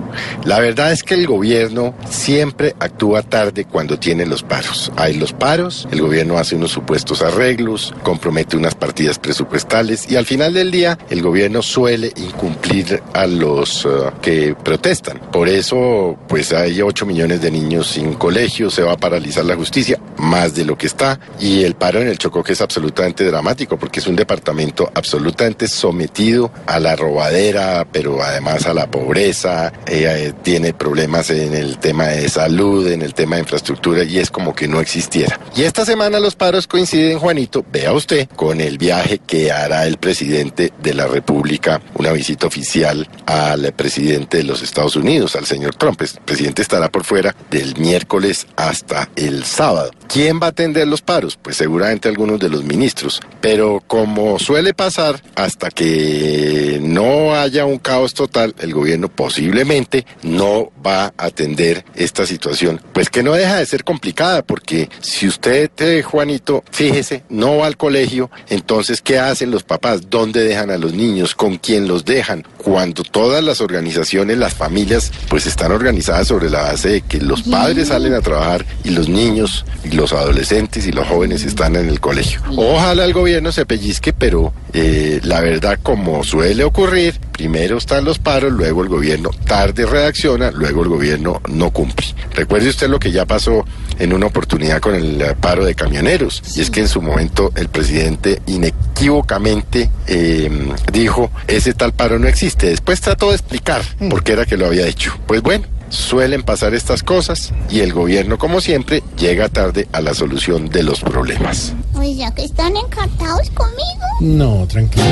La 0.44 0.60
verdad 0.60 0.92
es 0.92 1.02
que 1.02 1.16
el 1.16 1.26
gobierno 1.26 1.96
siempre 2.08 2.76
actúa 2.80 3.24
tarde 3.24 3.66
cuando 3.66 3.98
tiene 3.98 4.28
los 4.28 4.44
paros. 4.44 4.92
Hay 4.96 5.16
los 5.16 5.34
paros, 5.34 5.88
el 5.90 6.00
gobierno 6.00 6.38
hace 6.38 6.56
unos 6.56 6.70
supuestos 6.70 7.24
arreglos, 7.24 7.96
compromete 8.04 8.56
unas 8.56 8.76
partidas 8.76 9.18
presupuestales 9.18 10.08
y 10.08 10.18
al 10.18 10.28
final 10.28 10.54
del 10.54 10.70
día 10.70 11.00
el 11.10 11.24
gobierno 11.24 11.64
suele 11.64 12.14
incumplir 12.16 13.02
a 13.14 13.26
los 13.26 13.86
eh, 13.86 13.90
que 14.22 14.56
protestan. 14.64 15.18
Por 15.32 15.50
eso, 15.50 16.16
pues 16.28 16.54
hay 16.54 16.80
8 16.80 17.08
millones 17.08 17.42
de 17.42 17.50
niños 17.50 17.88
sin 17.88 18.19
colegio, 18.20 18.70
se 18.70 18.84
va 18.84 18.92
a 18.92 18.98
paralizar 18.98 19.44
la 19.46 19.56
justicia, 19.56 20.00
más 20.18 20.54
de 20.54 20.66
lo 20.66 20.78
que 20.78 20.86
está, 20.86 21.20
y 21.40 21.64
el 21.64 21.74
paro 21.74 22.02
en 22.02 22.10
el 22.10 22.20
Chocó 22.20 22.44
que 22.44 22.54
es 22.54 22.62
absolutamente 22.62 23.24
dramático 23.24 23.78
porque 23.78 24.02
es 24.02 24.08
un 24.08 24.16
departamento 24.16 24.92
absolutamente 24.94 25.68
sometido 25.68 26.52
a 26.68 26.80
la 26.80 26.96
robadera, 26.96 27.88
pero 27.92 28.22
además 28.22 28.68
a 28.68 28.74
la 28.74 28.92
pobreza, 28.92 29.72
eh, 29.88 30.34
tiene 30.44 30.74
problemas 30.74 31.30
en 31.32 31.56
el 31.56 31.80
tema 31.80 32.08
de 32.08 32.30
salud, 32.30 32.88
en 32.88 33.02
el 33.02 33.14
tema 33.14 33.38
de 33.38 33.44
infraestructura 33.44 34.04
y 34.04 34.20
es 34.20 34.30
como 34.30 34.54
que 34.54 34.68
no 34.68 34.82
existiera. 34.82 35.40
Y 35.56 35.64
esta 35.64 35.86
semana 35.86 36.20
los 36.20 36.36
paros 36.36 36.68
coinciden, 36.68 37.18
Juanito, 37.18 37.66
vea 37.72 37.94
usted, 37.94 38.28
con 38.36 38.62
el 38.62 38.78
viaje 38.78 39.20
que 39.20 39.52
hará 39.52 39.88
el 39.88 39.98
presidente 39.98 40.74
de 40.84 40.94
la 40.94 41.08
República, 41.08 41.82
una 41.96 42.12
visita 42.12 42.48
oficial 42.48 43.08
al 43.26 43.72
presidente 43.74 44.38
de 44.38 44.44
los 44.44 44.62
Estados 44.62 44.98
Unidos, 44.98 45.38
al 45.38 45.46
señor 45.46 45.76
Trump. 45.76 46.02
El 46.02 46.10
presidente 46.26 46.62
estará 46.62 46.90
por 46.90 47.06
fuera 47.06 47.34
del 47.50 47.78
miércoles 47.78 48.09
hasta 48.56 49.10
el 49.16 49.44
sábado. 49.44 49.92
¿Quién 50.08 50.40
va 50.42 50.48
a 50.48 50.50
atender 50.50 50.88
los 50.88 51.02
paros? 51.02 51.38
Pues 51.40 51.58
seguramente 51.58 52.10
algunos 52.10 52.40
de 52.40 52.50
los 52.50 52.64
ministros. 52.64 53.20
Pero 53.42 53.84
como 53.86 54.40
suele 54.40 54.74
pasar, 54.74 55.22
hasta 55.36 55.70
que 55.70 56.80
no 56.82 57.36
haya 57.36 57.66
un 57.66 57.78
caos 57.78 58.16
total, 58.16 58.56
el 58.60 58.74
gobierno 58.74 59.08
posiblemente 59.10 60.08
no 60.24 60.72
va 60.86 61.06
a 61.06 61.14
atender 61.18 61.86
esta 61.94 62.26
situación. 62.26 62.82
Pues 62.94 63.10
que 63.10 63.22
no 63.22 63.34
deja 63.34 63.58
de 63.58 63.66
ser 63.68 63.84
complicada, 63.84 64.42
porque 64.42 64.90
si 65.00 65.28
usted, 65.28 65.70
eh, 65.78 66.02
Juanito, 66.02 66.64
fíjese, 66.72 67.24
no 67.30 67.58
va 67.58 67.68
al 67.68 67.78
colegio, 67.78 68.32
entonces, 68.50 69.02
¿qué 69.02 69.20
hacen 69.20 69.52
los 69.52 69.64
papás? 69.64 70.10
¿Dónde 70.10 70.44
dejan 70.44 70.72
a 70.72 70.78
los 70.78 70.94
niños? 70.94 71.36
¿Con 71.36 71.58
quién 71.58 71.88
los 71.88 72.06
dejan? 72.06 72.46
Cuando 72.58 73.04
todas 73.04 73.44
las 73.44 73.62
organizaciones, 73.62 74.38
las 74.40 74.56
familias, 74.56 75.12
pues 75.30 75.46
están 75.46 75.72
organizadas 75.72 76.28
sobre 76.28 76.50
la 76.50 76.64
base 76.64 76.90
de 76.90 77.02
que 77.02 77.20
los 77.20 77.44
padres 77.44 77.89
salen 77.90 78.14
a 78.14 78.22
trabajar 78.22 78.64
y 78.84 78.92
los 78.92 79.10
niños 79.10 79.66
y 79.84 79.96
los 79.96 80.14
adolescentes 80.14 80.86
y 80.86 80.92
los 80.92 81.08
jóvenes 81.08 81.44
están 81.44 81.76
en 81.76 81.90
el 81.90 82.00
colegio. 82.00 82.40
Ojalá 82.56 83.04
el 83.04 83.14
gobierno 83.14 83.52
se 83.52 83.66
pellizque, 83.66 84.14
pero 84.14 84.54
eh, 84.74 85.20
la 85.24 85.42
verdad, 85.42 85.80
como 85.82 86.24
suele 86.24 86.64
ocurrir, 86.64 87.20
primero 87.32 87.80
están 87.80 88.06
los 88.06 88.20
paros, 88.20 88.52
luego 88.52 88.84
el 88.84 88.90
gobierno 88.90 89.32
tarde 89.48 89.88
reacciona, 89.88 90.52
luego 90.52 90.84
el 90.84 90.90
gobierno 90.90 91.42
no 91.50 91.72
cumple. 91.72 92.06
Recuerde 92.36 92.70
usted 92.70 92.90
lo 92.90 93.00
que 93.00 93.12
ya 93.12 93.26
pasó 93.26 93.66
en 93.98 94.14
una 94.14 94.28
oportunidad 94.28 94.80
con 94.80 94.94
el 94.94 95.20
eh, 95.20 95.36
paro 95.40 95.66
de 95.66 95.74
camioneros, 95.74 96.44
y 96.56 96.62
es 96.62 96.70
que 96.70 96.82
en 96.82 96.88
su 96.88 97.02
momento 97.02 97.52
el 97.56 97.70
presidente 97.70 98.40
inequívocamente 98.46 99.90
eh, 100.06 100.52
dijo, 100.94 101.32
ese 101.48 101.74
tal 101.74 101.94
paro 101.94 102.20
no 102.20 102.28
existe. 102.28 102.68
Después 102.68 103.02
trató 103.02 103.30
de 103.30 103.38
explicar 103.38 103.82
por 104.12 104.24
qué 104.24 104.34
era 104.34 104.46
que 104.46 104.58
lo 104.58 104.68
había 104.68 104.86
hecho. 104.86 105.18
Pues 105.26 105.42
bueno, 105.42 105.66
suelen 105.90 106.44
pasar 106.44 106.74
estas 106.74 107.04
cosas 107.04 107.54
y 107.70 107.82
el 107.82 107.94
gobierno, 107.94 108.38
como 108.38 108.62
siempre, 108.62 109.04
llega 109.18 109.50
tarde 109.50 109.88
a 109.92 110.02
la 110.02 110.14
solución 110.14 110.70
de 110.70 110.84
los 110.84 111.02
problemas. 111.02 111.74
Oye, 111.96 112.16
ya 112.16 112.34
que 112.34 112.46
están 112.46 112.78
encantados 112.78 113.50
conmigo. 113.52 114.06
No, 114.22 114.66
tranquilo. 114.68 115.06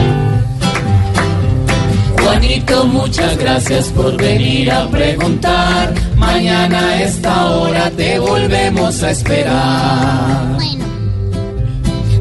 Juanito, 2.27 2.85
muchas 2.85 3.37
gracias 3.37 3.87
por 3.87 4.17
venir 4.17 4.71
a 4.71 4.89
preguntar. 4.89 5.93
Mañana 6.17 6.89
a 6.89 7.01
esta 7.01 7.45
hora 7.51 7.89
te 7.91 8.19
volvemos 8.19 9.01
a 9.01 9.11
esperar. 9.11 10.53
Bueno. 10.55 10.85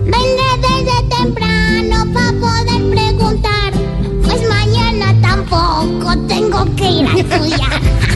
Vendré 0.05 0.51
desde 0.63 1.17
temprano 1.17 2.13
para 2.15 2.33
poder 2.33 2.91
preguntar. 2.91 3.73
Pues 4.25 4.49
mañana 4.49 5.15
tampoco 5.21 6.17
tengo 6.29 6.65
que 6.77 6.91
ir 6.91 7.07
a 7.07 7.19
estudiar. 7.19 7.81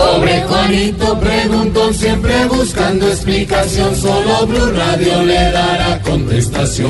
Pobre 0.00 0.42
Juanito 0.48 1.20
preguntó 1.20 1.92
siempre 1.92 2.46
buscando 2.46 3.06
explicación. 3.06 3.94
Solo 3.94 4.46
Blue 4.46 4.72
Radio 4.72 5.22
le 5.24 5.52
dará 5.52 6.00
contestación. 6.00 6.88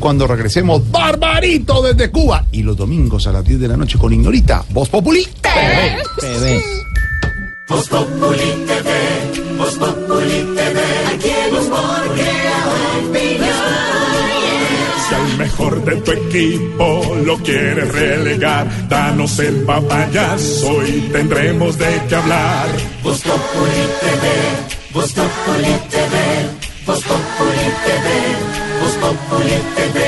Cuando 0.00 0.26
regresemos, 0.26 0.90
Barbarito 0.90 1.82
desde 1.82 2.10
Cuba. 2.10 2.46
Y 2.52 2.62
los 2.62 2.76
domingos 2.76 3.26
a 3.26 3.32
las 3.32 3.44
10 3.44 3.60
de 3.60 3.68
la 3.68 3.76
noche 3.76 3.98
con 3.98 4.14
Ignorita, 4.14 4.64
Voz 4.70 4.88
Populi. 4.88 5.28
TV. 5.42 6.62
Voz 7.68 7.88
Populi 7.88 8.64
TV, 8.66 9.58
Voz 9.58 9.74
Populi 9.76 10.54
TV. 10.54 10.80
Aquí 11.12 11.30
mejor 15.56 15.84
de 15.84 15.96
tu 16.02 16.12
equipo 16.12 17.16
lo 17.24 17.38
quieres 17.38 17.90
relegar, 17.92 18.88
danos 18.88 19.38
el 19.38 19.64
papayazo 19.64 20.86
y 20.86 21.00
tendremos 21.12 21.78
de 21.78 22.02
qué 22.08 22.14
hablar. 22.14 22.66
Voz 23.02 23.22
Populi 23.22 23.86
TV, 24.00 24.28
Voz 24.92 25.12
Populi 25.12 25.74
TV, 25.90 26.14
Voz 26.86 27.02
Populi 27.04 27.68
TV, 27.86 28.06
Voz 28.80 28.94
Populi 29.00 29.56
TV. 29.76 29.98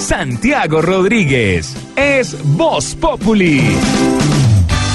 Santiago 0.00 0.82
Rodríguez 0.82 1.74
es 1.96 2.36
Voz 2.56 2.94
Populi. 2.94 3.62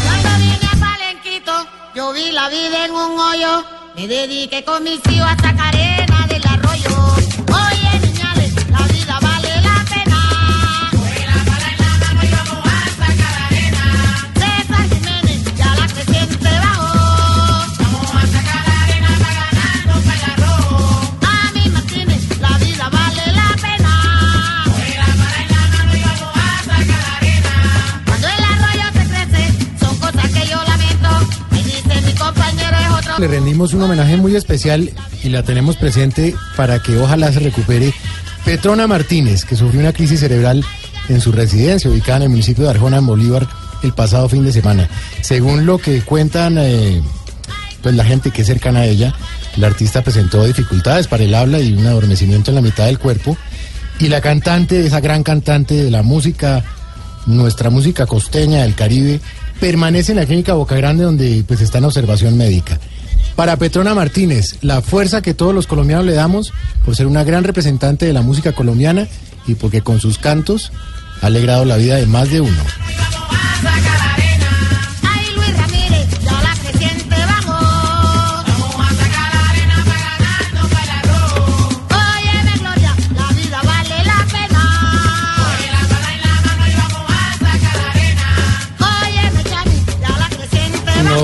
Cuando 0.04 0.30
vine 0.38 0.68
a 0.72 0.76
Palenquito, 0.80 1.54
yo 1.96 2.14
vi 2.14 2.32
la 2.32 2.50
vida 2.50 2.86
en 2.86 2.92
un 2.92 3.20
hoyo. 3.20 3.64
Me 3.96 4.08
dediqué 4.08 4.64
con 4.64 4.84
mis 4.84 5.00
hijos 5.10 5.28
a 5.28 5.36
sacar 5.36 5.76
arena 5.76 6.28
del 6.28 6.44
arroyo. 6.48 6.90
Oye, 7.48 7.73
rendimos 33.54 33.76
un 33.76 33.84
homenaje 33.84 34.18
muy 34.18 34.36
especial 34.36 34.90
y 35.24 35.30
la 35.30 35.44
tenemos 35.44 35.78
presente 35.78 36.34
para 36.58 36.82
que 36.82 36.98
ojalá 36.98 37.32
se 37.32 37.40
recupere 37.40 37.94
Petrona 38.44 38.88
Martínez, 38.88 39.46
que 39.46 39.56
sufrió 39.56 39.80
una 39.80 39.94
crisis 39.94 40.22
cerebral 40.22 40.66
en 41.08 41.22
su 41.22 41.32
residencia 41.32 41.88
ubicada 41.88 42.18
en 42.18 42.24
el 42.24 42.30
municipio 42.30 42.64
de 42.64 42.72
Arjona, 42.72 42.98
en 42.98 43.06
Bolívar, 43.06 43.48
el 43.84 43.94
pasado 43.94 44.28
fin 44.28 44.44
de 44.44 44.52
semana. 44.52 44.90
Según 45.22 45.68
lo 45.68 45.78
que 45.78 46.02
cuentan 46.02 46.58
eh, 46.58 47.00
pues 47.84 47.94
la 47.94 48.04
gente 48.04 48.32
que 48.32 48.42
es 48.42 48.48
cercana 48.48 48.80
a 48.80 48.86
ella, 48.88 49.14
la 49.58 49.68
artista 49.68 50.02
presentó 50.02 50.44
dificultades 50.44 51.06
para 51.06 51.24
el 51.24 51.36
habla 51.36 51.60
y 51.60 51.74
un 51.74 51.86
adormecimiento 51.86 52.50
en 52.50 52.56
la 52.56 52.62
mitad 52.62 52.88
del 52.88 52.98
cuerpo. 52.98 53.38
Y 54.00 54.08
la 54.08 54.20
cantante, 54.20 54.84
esa 54.84 55.00
gran 55.00 55.22
cantante 55.22 55.76
de 55.76 55.92
la 55.92 56.02
música, 56.02 56.64
nuestra 57.28 57.70
música 57.70 58.08
costeña 58.08 58.64
del 58.64 58.74
Caribe, 58.74 59.22
permanece 59.60 60.14
en 60.14 60.18
la 60.18 60.26
clínica 60.26 60.54
Boca 60.54 60.76
Grande 60.76 61.04
donde 61.04 61.44
pues 61.48 61.62
está 61.62 61.78
en 61.78 61.86
observación 61.86 62.36
médica. 62.36 62.80
Para 63.36 63.58
Petrona 63.58 63.96
Martínez, 63.96 64.58
la 64.62 64.82
fuerza 64.82 65.22
que 65.22 65.34
todos 65.34 65.56
los 65.56 65.68
colombianos 65.68 66.06
le 66.06 66.14
damos 66.14 66.54
por 66.86 66.96
ser 66.96 67.08
una 67.08 67.24
gran 67.24 67.44
representante 67.44 68.06
de 68.06 68.14
la 68.14 68.22
música 68.22 68.54
colombiana 68.54 69.08
y 69.48 69.56
porque 69.56 69.82
con 69.82 70.00
sus 70.00 70.18
cantos 70.18 70.72
ha 71.22 71.28
alegrado 71.28 71.66
la 71.66 71.78
vida 71.78 71.96
de 71.96 72.06
más 72.06 72.30
de 72.30 72.42
uno. 72.42 72.64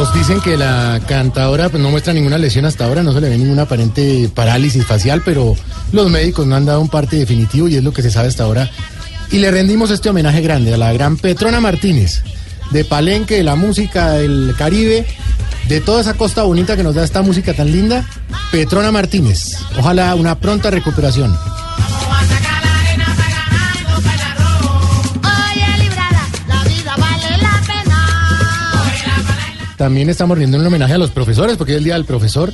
Nos 0.09 0.17
dicen 0.27 0.41
que 0.41 0.57
la 0.57 0.99
cantadora 1.07 1.69
pues, 1.69 1.83
no 1.83 1.91
muestra 1.91 2.13
ninguna 2.13 2.39
lesión 2.39 2.65
hasta 2.65 2.85
ahora, 2.85 3.03
no 3.03 3.13
se 3.13 3.21
le 3.21 3.29
ve 3.29 3.37
ninguna 3.37 3.61
aparente 3.61 4.27
parálisis 4.33 4.83
facial, 4.83 5.21
pero 5.23 5.55
los 5.91 6.09
médicos 6.09 6.47
no 6.47 6.55
han 6.55 6.65
dado 6.65 6.81
un 6.81 6.89
parte 6.89 7.15
definitivo 7.15 7.67
y 7.67 7.75
es 7.75 7.83
lo 7.83 7.93
que 7.93 8.01
se 8.01 8.09
sabe 8.09 8.27
hasta 8.27 8.43
ahora. 8.43 8.71
Y 9.29 9.37
le 9.37 9.51
rendimos 9.51 9.91
este 9.91 10.09
homenaje 10.09 10.41
grande 10.41 10.73
a 10.73 10.77
la 10.77 10.91
gran 10.93 11.15
Petrona 11.15 11.59
Martínez, 11.59 12.23
de 12.71 12.85
Palenque, 12.85 13.35
de 13.35 13.43
la 13.43 13.55
música 13.55 14.13
del 14.13 14.55
Caribe, 14.57 15.05
de 15.67 15.79
toda 15.79 16.01
esa 16.01 16.15
costa 16.15 16.41
bonita 16.41 16.75
que 16.75 16.83
nos 16.83 16.95
da 16.95 17.03
esta 17.03 17.21
música 17.21 17.53
tan 17.53 17.71
linda. 17.71 18.03
Petrona 18.51 18.91
Martínez, 18.91 19.57
ojalá 19.77 20.15
una 20.15 20.39
pronta 20.39 20.71
recuperación. 20.71 21.37
También 29.79 30.09
estamos 30.09 30.37
rindiendo 30.37 30.59
un 30.59 30.67
homenaje 30.67 30.95
a 30.95 30.97
los 30.97 31.09
profesores, 31.09 31.55
porque 31.55 31.71
es 31.71 31.77
el 31.77 31.85
Día 31.85 31.93
del 31.93 32.03
Profesor. 32.03 32.53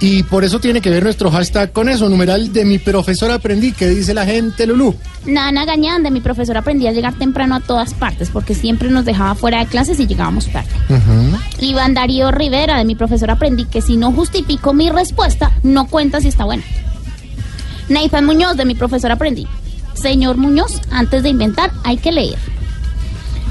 Y 0.00 0.22
por 0.22 0.42
eso 0.42 0.58
tiene 0.58 0.80
que 0.80 0.88
ver 0.88 1.02
nuestro 1.02 1.30
hashtag 1.30 1.70
con 1.70 1.90
eso, 1.90 2.08
numeral 2.08 2.50
de 2.50 2.64
mi 2.64 2.78
profesor 2.78 3.30
aprendí, 3.30 3.72
que 3.72 3.90
dice 3.90 4.14
la 4.14 4.24
gente, 4.24 4.66
Lulú. 4.66 4.94
Nana 5.26 5.66
Gañán, 5.66 6.02
de 6.02 6.10
mi 6.10 6.22
profesor 6.22 6.56
aprendí 6.56 6.86
a 6.86 6.92
llegar 6.92 7.12
temprano 7.18 7.56
a 7.56 7.60
todas 7.60 7.92
partes 7.92 8.30
porque 8.30 8.54
siempre 8.54 8.88
nos 8.88 9.04
dejaba 9.04 9.34
fuera 9.34 9.58
de 9.58 9.66
clases 9.66 10.00
y 10.00 10.06
llegábamos 10.06 10.50
tarde. 10.50 10.70
Iván 11.60 11.92
Darío 11.92 12.30
Rivera, 12.30 12.78
de 12.78 12.86
mi 12.86 12.94
profesor 12.94 13.30
aprendí 13.30 13.66
que 13.66 13.82
si 13.82 13.98
no 13.98 14.10
justifico 14.12 14.72
mi 14.72 14.88
respuesta, 14.88 15.52
no 15.62 15.86
cuenta 15.88 16.22
si 16.22 16.28
está 16.28 16.46
buena. 16.46 16.62
Nathan 17.90 18.24
Muñoz, 18.24 18.56
de 18.56 18.64
mi 18.64 18.74
profesor 18.74 19.12
aprendí. 19.12 19.46
Señor 19.92 20.38
Muñoz, 20.38 20.80
antes 20.90 21.22
de 21.22 21.28
inventar 21.28 21.70
hay 21.84 21.98
que 21.98 22.12
leer. 22.12 22.55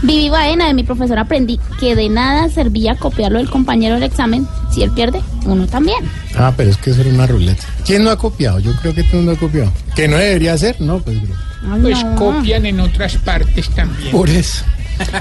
Vivi 0.01 0.29
Baena, 0.29 0.67
de 0.67 0.73
mi 0.73 0.83
profesor 0.83 1.17
aprendí 1.17 1.59
que 1.79 1.95
de 1.95 2.09
nada 2.09 2.49
servía 2.49 2.95
copiarlo 2.95 3.39
del 3.39 3.49
compañero 3.49 3.95
del 3.95 4.03
examen. 4.03 4.47
Si 4.71 4.83
él 4.83 4.91
pierde, 4.91 5.21
uno 5.45 5.67
también. 5.67 5.99
Ah, 6.35 6.53
pero 6.55 6.69
es 6.69 6.77
que 6.77 6.91
eso 6.91 7.01
era 7.01 7.09
una 7.09 7.27
ruleta. 7.27 7.63
¿Quién 7.85 8.03
no 8.03 8.11
ha 8.11 8.17
copiado? 8.17 8.59
Yo 8.59 8.71
creo 8.81 8.93
que 8.93 9.03
todo 9.03 9.19
el 9.19 9.25
mundo 9.25 9.31
ha 9.33 9.37
copiado. 9.37 9.71
¿Que 9.95 10.07
no 10.07 10.17
debería 10.17 10.57
ser? 10.57 10.79
No, 10.81 10.99
pues. 10.99 11.21
bro. 11.21 11.35
Pues 11.81 12.03
copian 12.15 12.65
en 12.65 12.79
otras 12.79 13.15
partes 13.17 13.69
también. 13.69 14.11
Por 14.11 14.29
eso. 14.29 14.63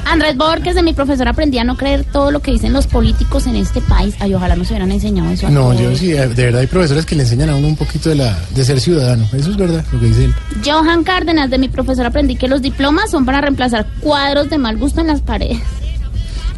Andrés 0.07 0.37
Borges, 0.37 0.75
de 0.75 0.83
mi 0.83 0.93
profesor 0.95 1.27
aprendí 1.29 1.59
a 1.59 1.65
no 1.65 1.77
creer 1.77 2.05
todo 2.05 2.31
lo 2.31 2.41
que 2.41 2.51
dicen 2.53 2.73
los 2.73 2.87
políticos 2.87 3.47
en 3.47 3.57
este 3.57 3.81
país. 3.81 4.15
Ay, 4.21 4.35
ojalá 4.35 4.57
nos 4.57 4.69
hubieran 4.71 4.91
enseñado 4.93 5.31
eso 5.31 5.47
a 5.47 5.51
No, 5.51 5.73
yo 5.75 5.95
sí, 5.97 6.09
de 6.13 6.27
verdad 6.27 6.61
hay 6.61 6.67
profesores 6.67 7.05
que 7.07 7.15
le 7.17 7.23
enseñan 7.23 7.51
a 7.51 7.57
uno 7.57 7.69
un 7.69 7.77
poquito 7.77 8.09
de 8.11 8.17
la 8.17 8.39
de 8.55 8.65
ser 8.65 8.81
ciudadano. 8.81 9.29
Eso 9.33 9.51
es 9.51 9.57
verdad, 9.57 9.85
lo 9.93 10.01
que 10.01 10.07
dice 10.07 10.25
él. 10.25 10.35
Johan 10.65 11.05
Cárdenas, 11.05 11.51
de 11.51 11.59
mi 11.59 11.69
profesor 11.69 12.07
aprendí 12.07 12.37
que 12.37 12.49
los 12.49 12.63
diplomas 12.63 13.11
son 13.11 13.25
para 13.25 13.41
reemplazar 13.41 13.87
cuadros 14.01 14.51
de 14.51 14.59
mal 14.59 14.77
gusto 14.77 15.01
en 15.01 15.09
las 15.09 15.21
paredes. 15.21 15.59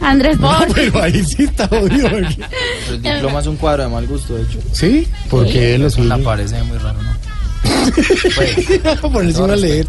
Andrés 0.01 0.39
No, 0.39 0.49
Borges. 0.49 0.75
pero 0.75 1.03
ahí 1.03 1.25
sí 1.25 1.45
está 1.45 1.67
jodido. 1.69 2.09
porque- 2.11 2.37
El 2.93 3.03
diploma 3.03 3.41
es 3.41 3.47
un 3.47 3.57
cuadro 3.57 3.85
de 3.85 3.89
mal 3.89 4.07
gusto, 4.07 4.35
de 4.35 4.43
hecho. 4.43 4.59
¿Sí? 4.73 5.09
Porque 5.31 5.75
él 5.75 5.81
lo 5.83 5.89
En 5.89 6.09
la 6.09 6.17
suyo. 6.17 6.25
pared 6.25 6.47
se 6.47 6.55
ve 6.57 6.63
muy 6.65 6.77
raro, 6.79 6.99
¿no? 7.03 7.17
Ponerse 9.11 9.43
uno 9.43 9.53
a 9.55 9.57
leer. 9.57 9.87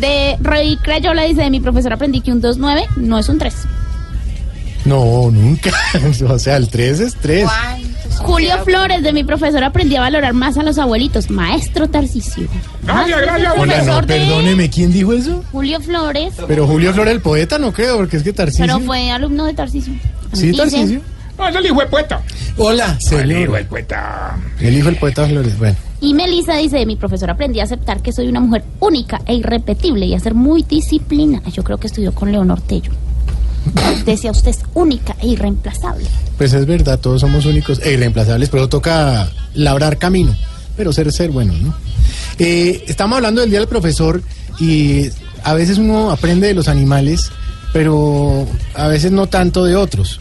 De 0.00 0.36
Roy 0.40 0.76
Crayola 0.82 1.22
dice, 1.22 1.42
de 1.42 1.50
mi 1.50 1.60
profesor 1.60 1.92
aprendí 1.92 2.20
que 2.20 2.32
un 2.32 2.42
2-9 2.42 2.86
no 2.96 3.18
es 3.18 3.28
un 3.28 3.38
3. 3.38 3.54
No, 4.84 5.30
nunca. 5.30 5.70
O 6.28 6.38
sea, 6.38 6.56
el 6.56 6.68
3 6.68 7.00
es 7.00 7.14
3. 7.16 7.48
Julio 8.18 8.54
Flores, 8.64 9.02
de 9.02 9.12
mi 9.12 9.24
profesor 9.24 9.62
aprendí 9.64 9.96
a 9.96 10.00
valorar 10.00 10.32
más 10.32 10.56
a 10.56 10.62
los 10.62 10.78
abuelitos. 10.78 11.28
Maestro 11.30 11.88
Tarcisio. 11.88 12.48
Gracias, 12.84 13.20
gracias. 13.20 13.52
Hola, 13.58 13.82
no, 13.82 14.00
de 14.00 14.06
perdóneme, 14.06 14.70
¿quién 14.70 14.92
dijo 14.92 15.12
eso? 15.12 15.44
Julio 15.52 15.80
Flores, 15.80 16.34
Pero 16.46 16.66
Julio 16.66 16.92
Flores, 16.94 17.14
el 17.14 17.20
poeta, 17.20 17.58
no 17.58 17.72
creo, 17.72 17.96
porque 17.96 18.16
es 18.16 18.22
que 18.22 18.32
Tarcisio. 18.32 18.64
pero 18.66 18.80
fue 18.80 19.10
alumno 19.10 19.44
de 19.44 19.54
Tarcisio. 19.54 19.92
Sí, 20.32 20.52
Tarcisio. 20.52 21.00
No, 21.38 21.48
es 21.48 21.56
el 21.56 21.66
hijo 21.66 21.80
de 21.80 21.86
poeta. 21.86 22.22
Hola, 22.56 22.98
señor. 23.00 23.24
El 23.24 23.42
hijo 23.42 23.52
del 23.54 23.66
poeta. 23.66 24.36
El 24.60 24.76
hijo 24.78 24.86
del 24.86 24.96
poeta 24.96 25.26
Flores. 25.26 25.58
Bueno. 25.58 25.76
Y 26.00 26.14
Melissa 26.14 26.56
dice, 26.56 26.78
de 26.78 26.86
mi 26.86 26.96
profesor 26.96 27.30
aprendí 27.30 27.60
a 27.60 27.64
aceptar 27.64 28.02
que 28.02 28.12
soy 28.12 28.28
una 28.28 28.40
mujer 28.40 28.64
única 28.80 29.20
e 29.26 29.34
irrepetible 29.34 30.06
y 30.06 30.14
a 30.14 30.20
ser 30.20 30.34
muy 30.34 30.62
disciplinada. 30.62 31.48
Yo 31.48 31.64
creo 31.64 31.78
que 31.78 31.86
estudió 31.86 32.12
con 32.12 32.30
Leonor 32.30 32.60
Tello. 32.60 32.92
Decía 34.06 34.30
usted 34.30 34.50
es 34.50 34.60
única 34.74 35.16
e 35.20 35.28
irreemplazable. 35.28 36.06
Pues 36.36 36.52
es 36.52 36.66
verdad, 36.66 36.98
todos 36.98 37.22
somos 37.22 37.46
únicos 37.46 37.80
e 37.82 37.94
irreemplazables, 37.94 38.48
pero 38.50 38.68
toca 38.68 39.30
labrar 39.54 39.96
camino, 39.96 40.34
pero 40.76 40.92
ser 40.92 41.10
ser 41.12 41.30
bueno, 41.30 41.54
¿no? 41.54 41.74
Eh, 42.38 42.84
estamos 42.86 43.16
hablando 43.16 43.40
del 43.40 43.50
Día 43.50 43.60
del 43.60 43.68
Profesor 43.68 44.22
y 44.60 45.08
a 45.42 45.54
veces 45.54 45.78
uno 45.78 46.10
aprende 46.10 46.48
de 46.48 46.54
los 46.54 46.68
animales, 46.68 47.30
pero 47.72 48.46
a 48.74 48.86
veces 48.88 49.12
no 49.12 49.26
tanto 49.26 49.64
de 49.64 49.76
otros. 49.76 50.20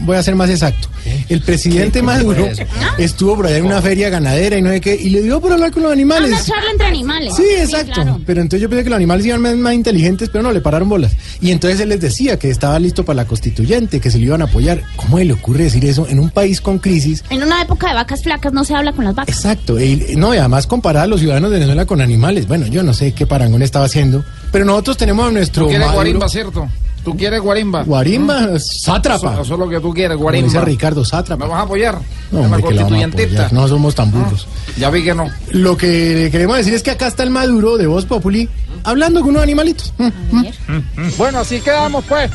Voy 0.00 0.16
a 0.16 0.22
ser 0.22 0.34
más 0.34 0.50
exacto. 0.50 0.88
El 1.28 1.40
presidente 1.40 2.00
¿Cómo 2.00 2.12
Maduro 2.12 2.46
eso? 2.46 2.62
estuvo 2.98 3.36
por 3.36 3.46
allá 3.46 3.58
en 3.58 3.66
una 3.66 3.80
feria 3.80 4.08
ganadera 4.10 4.58
y 4.58 4.62
no 4.62 4.70
sé 4.70 4.80
qué, 4.80 4.94
y 4.96 5.10
le 5.10 5.22
dio 5.22 5.40
por 5.40 5.52
hablar 5.52 5.70
con 5.70 5.82
los 5.82 5.90
Ah, 5.90 5.94
animales. 5.94 6.30
Una 6.30 6.42
charla 6.44 6.70
entre 6.72 6.86
animales. 6.88 7.34
Sí, 7.36 7.44
exacto. 7.58 7.92
claro. 7.94 8.20
Pero 8.26 8.40
entonces 8.40 8.60
yo 8.62 8.68
pensé 8.68 8.84
que 8.84 8.90
los 8.90 8.96
animales 8.96 9.24
iban 9.26 9.40
más, 9.40 9.54
más 9.56 9.74
inteligentes, 9.74 10.28
pero 10.30 10.42
no, 10.42 10.52
le 10.52 10.60
pararon 10.60 10.88
bolas. 10.88 11.12
Y 11.40 11.50
entonces 11.52 11.80
él 11.80 11.88
les 11.90 12.00
decía 12.00 12.38
que 12.38 12.50
estaba 12.50 12.78
listo 12.78 13.04
para 13.04 13.16
la 13.16 13.24
constituyente, 13.24 14.00
que 14.00 14.10
se 14.10 14.18
le 14.18 14.24
iban 14.26 14.42
a 14.42 14.46
apoyar. 14.46 14.82
¿Cómo 14.96 15.18
le 15.18 15.32
ocurre 15.32 15.64
decir 15.64 15.84
eso 15.84 16.06
en 16.08 16.18
un 16.18 16.30
país 16.30 16.60
con 16.60 16.78
crisis? 16.78 17.22
En 17.30 17.42
una 17.42 17.62
época 17.62 17.88
de 17.88 17.94
vacas 17.94 18.22
flacas 18.22 18.52
no 18.52 18.64
se 18.64 18.74
habla 18.74 18.92
con 18.92 19.04
las 19.04 19.14
vacas. 19.14 19.34
Exacto. 19.34 19.80
Y, 19.80 20.14
no, 20.16 20.34
y 20.34 20.38
además 20.38 20.66
comparar 20.66 21.04
a 21.04 21.06
los 21.06 21.20
ciudadanos 21.20 21.50
de 21.50 21.56
Venezuela 21.58 21.86
con 21.86 22.00
animales. 22.00 22.46
Bueno, 22.48 22.66
yo 22.66 22.82
no 22.82 22.92
sé 22.94 23.12
qué 23.12 23.26
parangón 23.26 23.62
estaba 23.62 23.84
haciendo, 23.86 24.24
pero 24.52 24.64
nosotros 24.64 24.96
tenemos 24.96 25.28
a 25.28 25.32
nuestro. 25.32 25.66
Quieres 25.66 25.80
Maduro- 25.86 25.94
guarimba, 25.96 26.28
¿cierto? 26.28 26.68
Tú 27.06 27.16
quieres 27.16 27.40
guarimba. 27.40 27.84
Guarimba, 27.84 28.40
¿Mm? 28.40 28.58
sátrapa. 28.58 29.34
Eso, 29.34 29.42
eso 29.42 29.54
es 29.54 29.60
lo 29.60 29.68
que 29.68 29.78
tú 29.78 29.94
quieres, 29.94 30.16
Como 30.16 30.24
guarimba. 30.24 30.48
dice 30.48 30.60
Ricardo, 30.60 31.04
sátrapa. 31.04 31.44
¿Me 31.44 31.50
vas 31.52 31.60
a 31.60 31.62
apoyar? 31.62 32.00
No, 32.32 32.40
la 32.40 32.46
hombre, 32.46 32.62
que 32.64 32.74
lo 32.74 32.76
vamos 32.80 32.80
a 32.80 32.82
constituyentista. 32.82 33.42
apoyar. 33.46 33.52
No 33.52 33.68
somos 33.68 33.94
tan 33.94 34.10
burros. 34.10 34.48
Ya 34.76 34.90
vi 34.90 35.04
que 35.04 35.14
no. 35.14 35.30
Lo 35.52 35.76
que 35.76 36.28
queremos 36.32 36.56
decir 36.56 36.74
es 36.74 36.82
que 36.82 36.90
acá 36.90 37.06
está 37.06 37.22
el 37.22 37.30
Maduro 37.30 37.76
de 37.76 37.86
Voz 37.86 38.06
Populi 38.06 38.48
hablando 38.82 39.20
con 39.20 39.30
unos 39.30 39.44
animalitos. 39.44 39.94
Mm, 39.98 41.12
Bueno, 41.16 41.38
así 41.38 41.60
quedamos 41.60 42.04
pues. 42.06 42.28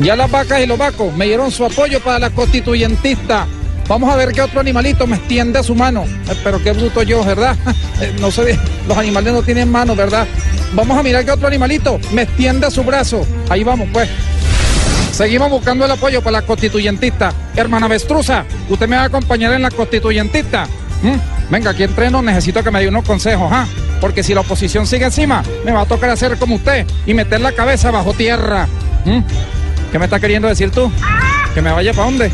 Ya 0.00 0.16
las 0.16 0.30
vacas 0.30 0.60
y 0.60 0.66
los 0.66 0.76
vacos 0.76 1.16
me 1.16 1.24
dieron 1.24 1.50
su 1.50 1.64
apoyo 1.64 1.98
para 2.00 2.18
la 2.18 2.28
constituyentista. 2.30 3.46
Vamos 3.88 4.10
a 4.12 4.16
ver 4.16 4.32
qué 4.32 4.40
otro 4.40 4.60
animalito 4.60 5.06
me 5.06 5.16
extiende 5.16 5.62
su 5.62 5.74
mano. 5.74 6.04
Eh, 6.28 6.34
Pero 6.42 6.62
qué 6.62 6.72
bruto 6.72 7.02
yo, 7.02 7.24
¿verdad? 7.24 7.56
Eh, 8.00 8.12
No 8.20 8.30
sé, 8.30 8.58
los 8.88 8.96
animales 8.98 9.32
no 9.32 9.42
tienen 9.42 9.70
manos, 9.70 9.96
¿verdad? 9.96 10.26
Vamos 10.72 10.98
a 10.98 11.02
mirar 11.02 11.24
qué 11.24 11.30
otro 11.30 11.46
animalito 11.46 12.00
me 12.12 12.22
extiende 12.22 12.68
su 12.70 12.82
brazo. 12.82 13.24
Ahí 13.48 13.62
vamos 13.62 13.88
pues. 13.92 14.08
Seguimos 15.12 15.48
buscando 15.48 15.84
el 15.84 15.90
apoyo 15.92 16.20
para 16.22 16.40
la 16.40 16.42
constituyentista. 16.42 17.32
Hermana 17.54 17.86
Vestruza, 17.86 18.44
usted 18.68 18.88
me 18.88 18.96
va 18.96 19.02
a 19.02 19.06
acompañar 19.06 19.52
en 19.52 19.62
la 19.62 19.70
constituyentista. 19.70 20.66
¿Mm? 21.02 21.52
Venga, 21.52 21.70
aquí 21.70 21.84
entreno, 21.84 22.20
necesito 22.20 22.64
que 22.64 22.70
me 22.72 22.80
dé 22.80 22.88
unos 22.88 23.04
consejos, 23.04 23.48
¿ah? 23.52 23.66
Porque 24.00 24.24
si 24.24 24.34
la 24.34 24.40
oposición 24.40 24.88
sigue 24.88 25.04
encima, 25.04 25.44
me 25.64 25.70
va 25.70 25.82
a 25.82 25.86
tocar 25.86 26.10
hacer 26.10 26.36
como 26.36 26.56
usted 26.56 26.84
y 27.06 27.14
meter 27.14 27.40
la 27.40 27.52
cabeza 27.52 27.92
bajo 27.92 28.12
tierra. 28.12 28.66
¿Mm? 29.04 29.20
¿Qué 29.92 29.98
me 30.00 30.06
está 30.06 30.18
queriendo 30.18 30.48
decir 30.48 30.72
tú? 30.72 30.90
¿Que 31.54 31.62
me 31.62 31.70
vaya 31.70 31.92
para 31.92 32.06
dónde? 32.06 32.32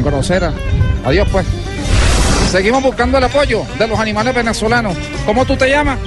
Grosera. 0.00 0.52
Adiós, 1.04 1.28
pues. 1.30 1.46
Seguimos 2.50 2.82
buscando 2.82 3.18
el 3.18 3.24
apoyo 3.24 3.64
de 3.78 3.88
los 3.88 3.98
animales 3.98 4.34
venezolanos. 4.34 4.96
¿Cómo 5.24 5.44
tú 5.44 5.56
te 5.56 5.68
llamas? 5.68 5.98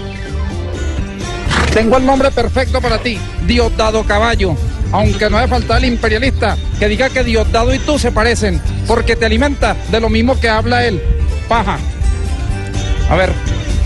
Tengo 1.74 1.98
el 1.98 2.06
nombre 2.06 2.32
perfecto 2.32 2.82
para 2.82 2.98
ti, 2.98 3.20
Diosdado 3.46 4.04
Caballo. 4.04 4.56
Aunque 4.92 5.30
no 5.30 5.38
hace 5.38 5.48
falta 5.48 5.78
el 5.78 5.86
imperialista 5.86 6.58
que 6.80 6.88
diga 6.88 7.10
que 7.10 7.24
Diosdado 7.24 7.74
y 7.74 7.80
tú 7.80 8.00
se 8.00 8.12
parecen, 8.12 8.60
porque 8.88 9.16
te 9.16 9.26
alimenta 9.26 9.76
de 9.92 10.00
lo 10.00 10.10
mismo 10.10 10.40
que 10.40 10.50
habla 10.50 10.86
él. 10.86 11.02
Paja. 11.48 11.78
A 13.10 13.16
ver. 13.16 13.32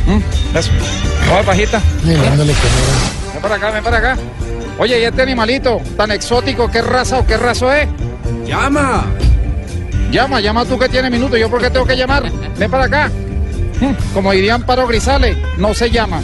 ¿Mm? 0.06 0.58
Eso. 0.58 0.72
Oye, 1.34 1.44
pajita. 1.44 1.82
Mirándole 2.04 2.54
Ven 3.34 3.42
para 3.42 3.56
acá, 3.56 3.72
ven 3.72 3.84
para 3.84 3.98
acá. 3.98 4.18
Oye, 4.78 5.00
¿y 5.00 5.04
este 5.04 5.22
animalito 5.22 5.82
tan 5.98 6.12
exótico, 6.12 6.70
qué 6.70 6.82
raza 6.82 7.20
o 7.20 7.28
qué 7.28 7.38
raza 7.38 7.82
es? 7.82 7.90
Llama. 8.46 9.06
Llama, 10.14 10.40
llama 10.42 10.64
tú 10.64 10.78
que 10.78 10.88
tienes 10.88 11.10
minutos. 11.10 11.40
¿Yo 11.40 11.50
por 11.50 11.60
qué 11.60 11.72
tengo 11.72 11.88
que 11.88 11.98
llamar? 11.98 12.32
Ven 12.60 12.70
para 12.70 12.86
acá. 12.86 13.12
Como 14.14 14.32
dirían 14.32 14.62
Paro 14.62 14.86
Grisales, 14.86 15.36
no 15.58 15.74
se 15.74 15.90
llama. 15.90 16.22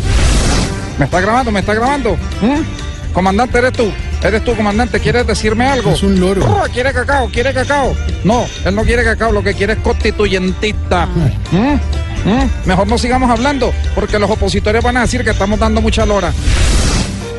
¿Me 0.99 1.05
está 1.05 1.19
grabando? 1.19 1.51
¿Me 1.51 1.61
está 1.61 1.73
grabando? 1.73 2.13
¿Mm? 2.39 3.13
Comandante, 3.13 3.57
eres 3.57 3.73
tú. 3.73 3.91
Eres 4.23 4.43
tú, 4.43 4.55
comandante. 4.55 4.99
¿Quieres 4.99 5.25
decirme 5.25 5.65
algo? 5.65 5.89
Es 5.89 6.03
un 6.03 6.19
loro. 6.19 6.45
¿Quiere 6.71 6.93
cacao? 6.93 7.29
¿Quiere 7.29 7.51
cacao? 7.51 7.95
No, 8.23 8.45
él 8.63 8.75
no 8.75 8.83
quiere 8.83 9.03
cacao. 9.03 9.31
Lo 9.31 9.41
que 9.41 9.55
quiere 9.55 9.73
es 9.73 9.79
constituyentista. 9.79 11.07
¿Mm? 11.07 12.29
¿Mm? 12.29 12.49
Mejor 12.65 12.87
no 12.87 12.99
sigamos 12.99 13.31
hablando, 13.31 13.73
porque 13.95 14.19
los 14.19 14.29
opositores 14.29 14.83
van 14.83 14.97
a 14.97 15.01
decir 15.01 15.23
que 15.23 15.31
estamos 15.31 15.57
dando 15.57 15.81
mucha 15.81 16.05
lora. 16.05 16.31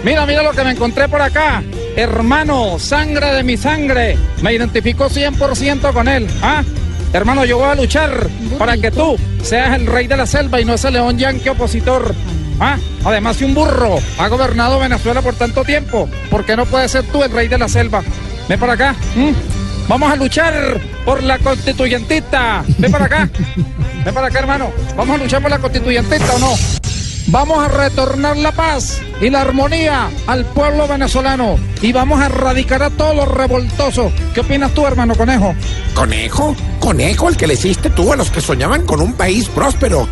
Mira, 0.03 0.27
mira 0.27 0.43
lo 0.43 0.51
que 0.51 0.65
me 0.65 0.73
encontré 0.73 1.07
por 1.09 1.23
acá. 1.23 1.63
Hermano, 1.97 2.79
sangre 2.79 3.35
de 3.35 3.43
mi 3.43 3.57
sangre. 3.57 4.17
Me 4.43 4.55
identifico 4.55 5.09
100% 5.09 5.93
con 5.93 6.09
él. 6.09 6.27
¿Ah? 6.43 6.63
Hermano, 7.13 7.45
yo 7.45 7.59
voy 7.59 7.69
a 7.69 7.75
luchar 7.75 8.29
para 8.59 8.77
que 8.77 8.91
tú 8.91 9.19
seas 9.43 9.75
el 9.75 9.87
rey 9.87 10.07
de 10.07 10.17
la 10.17 10.27
selva 10.27 10.61
y 10.61 10.65
no 10.65 10.75
ese 10.75 10.91
león 10.91 11.19
yanqui 11.19 11.49
opositor. 11.49 12.15
¿Ah? 12.61 12.77
Además, 13.05 13.37
si 13.37 13.45
un 13.45 13.55
burro 13.55 13.99
ha 14.19 14.29
gobernado 14.29 14.79
Venezuela 14.79 15.23
por 15.23 15.35
tanto 15.35 15.65
tiempo, 15.65 16.09
¿por 16.31 16.45
qué 16.45 16.57
no 16.57 16.67
puedes 16.67 16.93
ser 16.93 17.05
tú 17.05 17.23
el 17.25 17.33
rey 17.33 17.49
de 17.49 17.59
la 17.59 17.69
selva? 17.69 18.03
Ven 18.49 18.61
para 18.61 18.75
acá. 18.75 18.95
Vamos 19.89 20.13
a 20.13 20.17
luchar 20.17 20.81
por 21.05 21.23
la 21.23 21.39
constituyentista. 21.39 22.63
Ven 22.79 22.93
para 22.93 23.07
acá. 23.07 23.29
Ven 24.05 24.15
para 24.15 24.29
acá, 24.29 24.39
hermano. 24.39 24.71
Vamos 24.97 25.19
a 25.19 25.23
luchar 25.23 25.43
por 25.43 25.51
la 25.51 25.59
constituyentista 25.59 26.35
o 26.35 26.39
no. 26.39 26.80
Vamos 27.31 27.59
a 27.61 27.69
retornar 27.69 28.37
la 28.37 28.51
paz 28.51 29.01
y 29.21 29.31
la 29.31 29.43
armonía 29.43 30.11
al 30.27 30.45
pueblo 30.47 30.89
venezolano 30.89 31.61
y 31.81 31.93
vamos 31.93 32.21
a 32.21 32.27
erradicar 32.27 32.83
a 32.83 32.91
todos 32.91 33.15
los 33.15 33.29
revoltosos. 33.29 34.13
¿Qué 34.35 34.41
opinas 34.41 34.75
tú, 34.75 34.85
hermano 34.85 35.15
conejo? 35.15 35.55
¿Conejo? 35.95 36.57
¿Conejo 36.81 37.29
el 37.29 37.37
que 37.37 37.47
le 37.47 37.55
hiciste 37.55 37.89
tú 37.91 38.13
a 38.13 38.17
los 38.17 38.33
que 38.33 38.41
soñaban 38.41 38.85
con 38.85 39.01
un 39.01 39.13
país 39.13 39.49
próspero? 39.49 40.09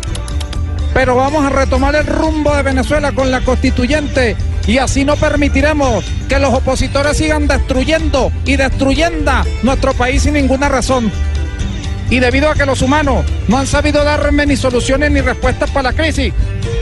Pero 0.93 1.17
vamos 1.17 1.43
a 1.43 1.49
retomar 1.49 1.93
el 1.95 2.07
rumbo 2.07 2.55
de 2.55 2.63
Venezuela 2.63 3.11
con 3.11 3.29
la 3.29 3.41
constituyente 3.41 4.37
y 4.65 4.77
así 4.77 5.03
no 5.03 5.17
permitiremos 5.17 6.05
que 6.29 6.39
los 6.39 6.53
opositores 6.53 7.17
sigan 7.17 7.47
destruyendo 7.47 8.31
y 8.45 8.55
destruyendo 8.55 9.33
nuestro 9.61 9.93
país 9.93 10.23
sin 10.23 10.35
ninguna 10.35 10.69
razón. 10.69 11.11
Y 12.09 12.19
debido 12.19 12.49
a 12.49 12.55
que 12.55 12.65
los 12.65 12.81
humanos 12.81 13.25
no 13.47 13.57
han 13.57 13.67
sabido 13.67 14.03
darme 14.03 14.45
ni 14.45 14.55
soluciones 14.55 15.11
ni 15.11 15.21
respuestas 15.21 15.69
para 15.69 15.91
la 15.91 15.95
crisis, 15.95 16.33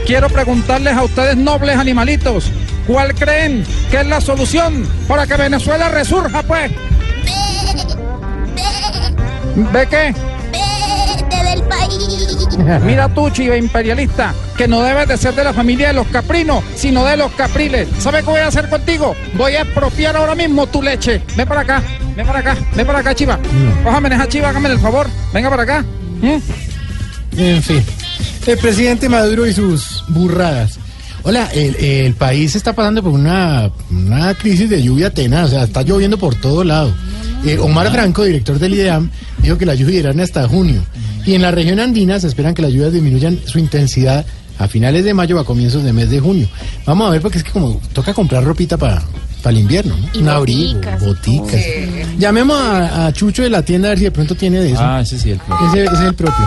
quiero 0.05 0.29
preguntarles 0.29 0.95
a 0.95 1.03
ustedes 1.03 1.35
nobles 1.35 1.77
animalitos, 1.77 2.51
¿cuál 2.85 3.13
creen 3.13 3.65
que 3.91 4.01
es 4.01 4.07
la 4.07 4.21
solución 4.21 4.87
para 5.07 5.27
que 5.27 5.35
Venezuela 5.35 5.89
resurja, 5.89 6.43
pues? 6.43 6.71
¿Ve 9.73 9.87
qué? 9.89 10.13
País. 11.67 12.81
Mira 12.83 13.13
tú, 13.13 13.29
chiva 13.29 13.57
imperialista, 13.57 14.33
que 14.57 14.67
no 14.67 14.81
debes 14.81 15.07
de 15.07 15.17
ser 15.17 15.35
de 15.35 15.43
la 15.43 15.53
familia 15.53 15.89
de 15.89 15.93
los 15.93 16.07
caprinos, 16.07 16.63
sino 16.75 17.05
de 17.05 17.17
los 17.17 17.31
capriles. 17.33 17.87
¿Sabes 17.99 18.23
qué 18.23 18.29
voy 18.29 18.39
a 18.39 18.47
hacer 18.47 18.69
contigo? 18.69 19.15
Voy 19.35 19.53
a 19.53 19.61
expropiar 19.61 20.15
ahora 20.15 20.35
mismo 20.35 20.67
tu 20.67 20.81
leche. 20.81 21.21
Ven 21.35 21.47
para 21.47 21.61
acá, 21.61 21.83
ven 22.15 22.25
para 22.25 22.39
acá, 22.39 22.57
ven 22.75 22.85
para 22.85 22.99
acá, 22.99 23.15
chiva. 23.15 23.39
Cójame 23.83 24.09
esa 24.13 24.27
chiva, 24.27 24.49
hágame 24.49 24.69
el 24.69 24.79
favor. 24.79 25.07
Venga 25.33 25.49
para 25.49 25.63
acá. 25.63 25.85
¿Mm? 26.21 26.37
En 27.39 27.63
fin, 27.63 27.83
el 28.47 28.57
presidente 28.57 29.07
Maduro 29.09 29.45
y 29.45 29.53
sus 29.53 30.03
burradas. 30.07 30.79
Hola, 31.23 31.49
el, 31.53 31.75
el 31.75 32.13
país 32.13 32.55
está 32.55 32.73
pasando 32.73 33.03
por 33.03 33.11
una, 33.11 33.69
una 33.91 34.33
crisis 34.33 34.69
de 34.69 34.81
lluvia 34.81 35.13
tenaz, 35.13 35.47
o 35.47 35.49
sea, 35.49 35.63
está 35.63 35.81
lloviendo 35.81 36.17
por 36.17 36.35
todo 36.35 36.63
lado. 36.63 36.93
Eh, 37.45 37.57
Omar 37.59 37.91
Franco, 37.91 38.23
director 38.23 38.59
del 38.59 38.73
IDEAM, 38.73 39.09
dijo 39.41 39.57
que 39.57 39.65
la 39.65 39.75
lluvia 39.75 39.99
irá 39.99 40.23
hasta 40.23 40.47
junio. 40.47 40.83
Y 41.25 41.33
en 41.35 41.41
la 41.41 41.51
región 41.51 41.79
andina 41.79 42.19
se 42.19 42.27
esperan 42.27 42.53
que 42.53 42.61
las 42.61 42.71
lluvias 42.71 42.93
disminuyan 42.93 43.39
su 43.45 43.59
intensidad 43.59 44.25
a 44.59 44.67
finales 44.67 45.05
de 45.05 45.13
mayo 45.13 45.37
o 45.37 45.39
a 45.39 45.45
comienzos 45.45 45.83
de 45.83 45.93
mes 45.93 46.09
de 46.09 46.19
junio. 46.19 46.47
Vamos 46.85 47.07
a 47.07 47.11
ver, 47.11 47.21
porque 47.21 47.37
es 47.37 47.43
que 47.43 47.51
como 47.51 47.79
toca 47.93 48.13
comprar 48.13 48.43
ropita 48.43 48.77
para 48.77 49.03
el 49.45 49.57
invierno, 49.59 49.95
¿no? 49.95 50.07
Y 50.13 50.17
Un 50.17 50.29
abrigo, 50.29 50.79
boticas. 50.99 51.61
Llamemos 52.17 52.57
a, 52.59 53.07
a 53.07 53.13
Chucho 53.13 53.43
de 53.43 53.49
la 53.49 53.61
tienda 53.61 53.87
a 53.87 53.91
ver 53.91 53.97
si 53.99 54.03
de 54.05 54.11
pronto 54.11 54.35
tiene 54.35 54.59
de 54.59 54.71
eso. 54.73 54.81
Ah, 54.83 54.99
ese 55.01 55.17
sí, 55.17 55.31
el 55.31 55.37
propio. 55.39 55.67
Ese, 55.69 55.83
ese 55.85 55.93
es 55.93 55.99
el 56.01 56.13
propio. 56.15 56.45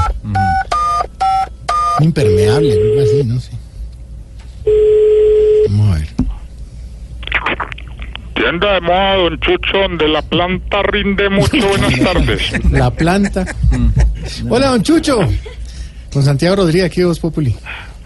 Un 1.98 2.04
impermeable, 2.04 2.72
algo 2.72 3.00
así, 3.00 3.24
no 3.24 3.40
sé. 3.40 3.50
Vamos 5.68 5.96
a 5.96 5.98
ver. 5.98 6.08
Tienda 8.50 8.72
de 8.74 8.80
moda 8.80 9.14
Don 9.14 9.38
Chucho, 9.38 9.78
donde 9.78 10.08
la 10.08 10.22
planta 10.22 10.82
rinde 10.82 11.28
mucho. 11.30 11.68
Buenas 11.68 12.00
tardes. 12.02 12.70
La 12.72 12.90
planta. 12.90 13.44
Hola, 14.48 14.68
don 14.70 14.82
Chucho. 14.82 15.20
Con 16.12 16.24
Santiago 16.24 16.56
Rodríguez, 16.56 16.86
aquí 16.86 17.00
de 17.00 17.06
Voz 17.06 17.20
Populi. 17.20 17.54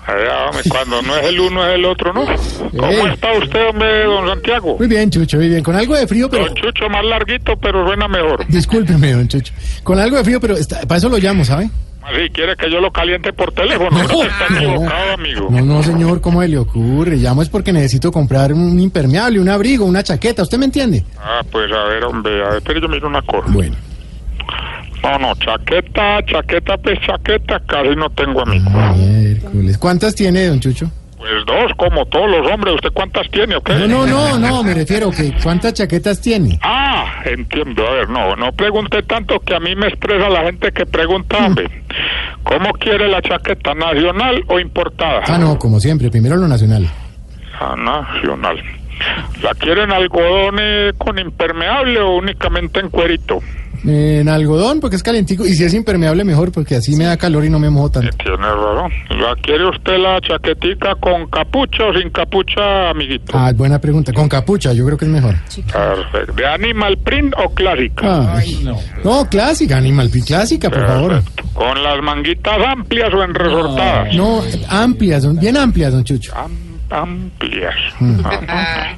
Allá, 0.07 0.51
hombre, 0.51 0.63
cuando 0.69 1.01
no 1.01 1.17
es 1.17 1.25
el 1.29 1.41
uno 1.41 1.67
es 1.67 1.75
el 1.77 1.85
otro, 1.87 2.13
¿no? 2.13 2.27
¿Cómo 2.73 2.91
Eh. 2.91 3.11
está 3.15 3.33
usted, 3.39 3.69
hombre, 3.71 4.05
don 4.05 4.29
Santiago? 4.29 4.77
Muy 4.77 4.87
bien, 4.87 5.11
Chucho, 5.11 5.39
muy 5.39 5.49
bien. 5.49 5.63
Con 5.63 5.75
algo 5.77 5.95
de 5.97 6.07
frío, 6.07 6.29
pero... 6.29 6.45
Don 6.45 6.55
Chucho 6.57 6.91
más 6.91 7.03
larguito, 7.07 7.57
pero 7.57 7.87
suena 7.87 8.07
mejor. 8.07 8.47
Discúlpeme, 8.49 9.13
don 9.15 9.27
Chucho. 9.27 9.55
Con 9.83 9.99
algo 9.99 10.19
de 10.19 10.25
frío, 10.25 10.41
pero 10.43 10.59
está- 10.59 10.83
para 10.83 10.99
eso 10.99 11.09
lo 11.09 11.17
llamo, 11.17 11.43
¿sabe? 11.47 11.71
Así, 12.05 12.29
¿quiere 12.31 12.55
que 12.55 12.71
yo 12.71 12.81
lo 12.81 12.91
caliente 12.91 13.33
por 13.33 13.53
teléfono? 13.53 13.97
Que 14.07 14.21
está 14.27 14.47
equivocado, 14.55 15.13
amigo. 15.15 15.49
No, 15.51 15.63
no, 15.63 15.83
señor, 15.83 16.21
¿cómo 16.21 16.43
le 16.43 16.59
ocurre? 16.59 17.17
Llamo 17.17 17.41
es 17.41 17.49
porque 17.49 17.73
necesito 17.73 18.13
comprar 18.13 18.53
un 18.53 18.79
impermeable, 18.79 19.41
un 19.41 19.49
abrigo, 19.49 19.87
una 19.87 20.03
chaqueta. 20.03 20.43
¿Usted 20.43 20.59
me 20.59 20.67
entiende? 20.67 21.03
Ah, 21.19 21.41
pues 21.51 21.73
a 21.73 21.85
ver, 21.85 22.05
hombre, 22.05 22.45
a 22.45 22.51
ver, 22.51 22.63
pero 22.63 22.81
yo 22.81 22.89
miro 22.89 23.09
una 23.09 23.23
cosa. 23.23 23.47
Bueno. 23.49 23.75
No, 25.03 25.19
no, 25.19 25.35
chaqueta, 25.37 26.23
chaqueta, 26.27 26.77
pues 26.79 26.99
chaqueta, 27.01 27.61
casi 27.67 27.97
no 27.97 28.11
tengo 28.11 28.43
amigo. 28.43 28.71
Miércoles. 28.97 29.79
¿Cuántas 29.79 30.15
tiene, 30.15 30.47
don 30.47 30.61
Chucho? 30.61 30.91
Pues 31.25 31.47
dos, 31.47 31.73
como 31.79 32.05
todos 32.05 32.31
los 32.31 32.53
hombres. 32.53 32.75
¿Usted 32.75 32.91
cuántas 32.93 33.31
tiene 33.31 33.57
o 33.57 33.63
qué? 33.63 33.73
No, 33.73 33.89
no, 33.89 34.07
no, 34.07 34.39
no, 34.39 34.63
me 34.63 34.75
refiero 34.75 35.11
que 35.11 35.33
¿cuántas 35.43 35.73
chaquetas 35.73 36.21
tiene? 36.21 36.59
Ah, 36.61 37.23
entiendo. 37.25 37.89
A 37.89 37.93
ver, 37.93 38.11
no, 38.11 38.37
no 38.37 38.53
pregunte 38.53 39.03
tanto 39.05 39.41
que 39.41 39.55
a 39.55 39.59
mí 39.59 39.75
me 39.75 39.87
estresa 39.87 40.29
la 40.29 40.43
gente 40.43 40.71
que 40.71 40.85
pregunta, 40.85 41.39
hombre. 41.39 41.71
¿Cómo 42.43 42.75
quiere 42.75 43.09
la 43.09 43.23
chaqueta, 43.23 43.73
nacional 43.73 44.45
o 44.49 44.61
importada? 44.61 45.23
Ah, 45.27 45.39
no, 45.39 45.59
como 45.59 45.81
siempre, 45.81 46.11
primero 46.11 46.37
lo 46.37 46.47
nacional. 46.47 46.87
Ah, 47.59 47.75
nacional. 47.75 48.63
¿La 49.43 49.55
quieren 49.55 49.93
algodón 49.93 50.57
eh, 50.61 50.93
con 50.99 51.19
impermeable 51.19 52.01
o 52.01 52.17
únicamente 52.17 52.81
en 52.81 52.91
cuerito? 52.91 53.41
En 53.87 54.29
algodón, 54.29 54.81
porque 54.81 54.97
es 54.97 55.03
calentico. 55.03 55.45
Y 55.47 55.55
si 55.55 55.65
es 55.65 55.75
impermeable, 55.75 56.25
mejor, 56.25 56.53
porque 56.53 56.77
así 56.77 56.97
me 56.97 57.05
da 57.05 57.17
calor 57.17 57.45
y 57.45 57.51
no 57.51 57.59
me 57.59 57.71
mojo 57.71 57.91
tanto. 57.91 58.17
Tiene 58.17 58.37
razón. 58.37 58.91
¿La 59.11 59.37
quiere 59.43 59.69
usted 59.69 59.99
la 59.99 60.21
chaquetica 60.21 60.95
con 60.97 61.27
capucha 61.29 61.85
o 61.85 61.95
sin 61.95 62.11
capucha, 62.11 62.91
amiguito? 62.91 63.33
Ah, 63.37 63.53
buena 63.55 63.79
pregunta. 63.79 64.13
Con 64.13 64.29
capucha, 64.29 64.73
yo 64.73 64.87
creo 64.87 64.97
que 64.97 65.05
es 65.05 65.11
mejor. 65.11 65.35
Perfecto. 65.73 66.33
¿De 66.33 66.47
animal 66.47 66.97
print 66.99 67.35
o 67.37 67.51
clásica? 67.55 68.37
Ay, 68.37 68.65
no. 68.65 69.29
clásica, 69.29 69.77
Animal 69.77 70.09
Print, 70.11 70.27
clásica, 70.27 70.71
por 70.71 70.87
favor. 70.87 71.23
¿Con 71.53 71.83
las 71.83 72.01
manguitas 72.03 72.59
amplias 72.67 73.13
o 73.13 73.23
en 73.23 73.35
resortadas? 73.35 74.15
No, 74.15 74.43
amplias, 74.69 75.39
bien 75.39 75.57
amplias, 75.57 75.93
don 75.93 76.05
Chucho. 76.05 76.33
Amplias. 76.91 77.75
Mm. 78.01 78.21
Ajá. 78.25 78.97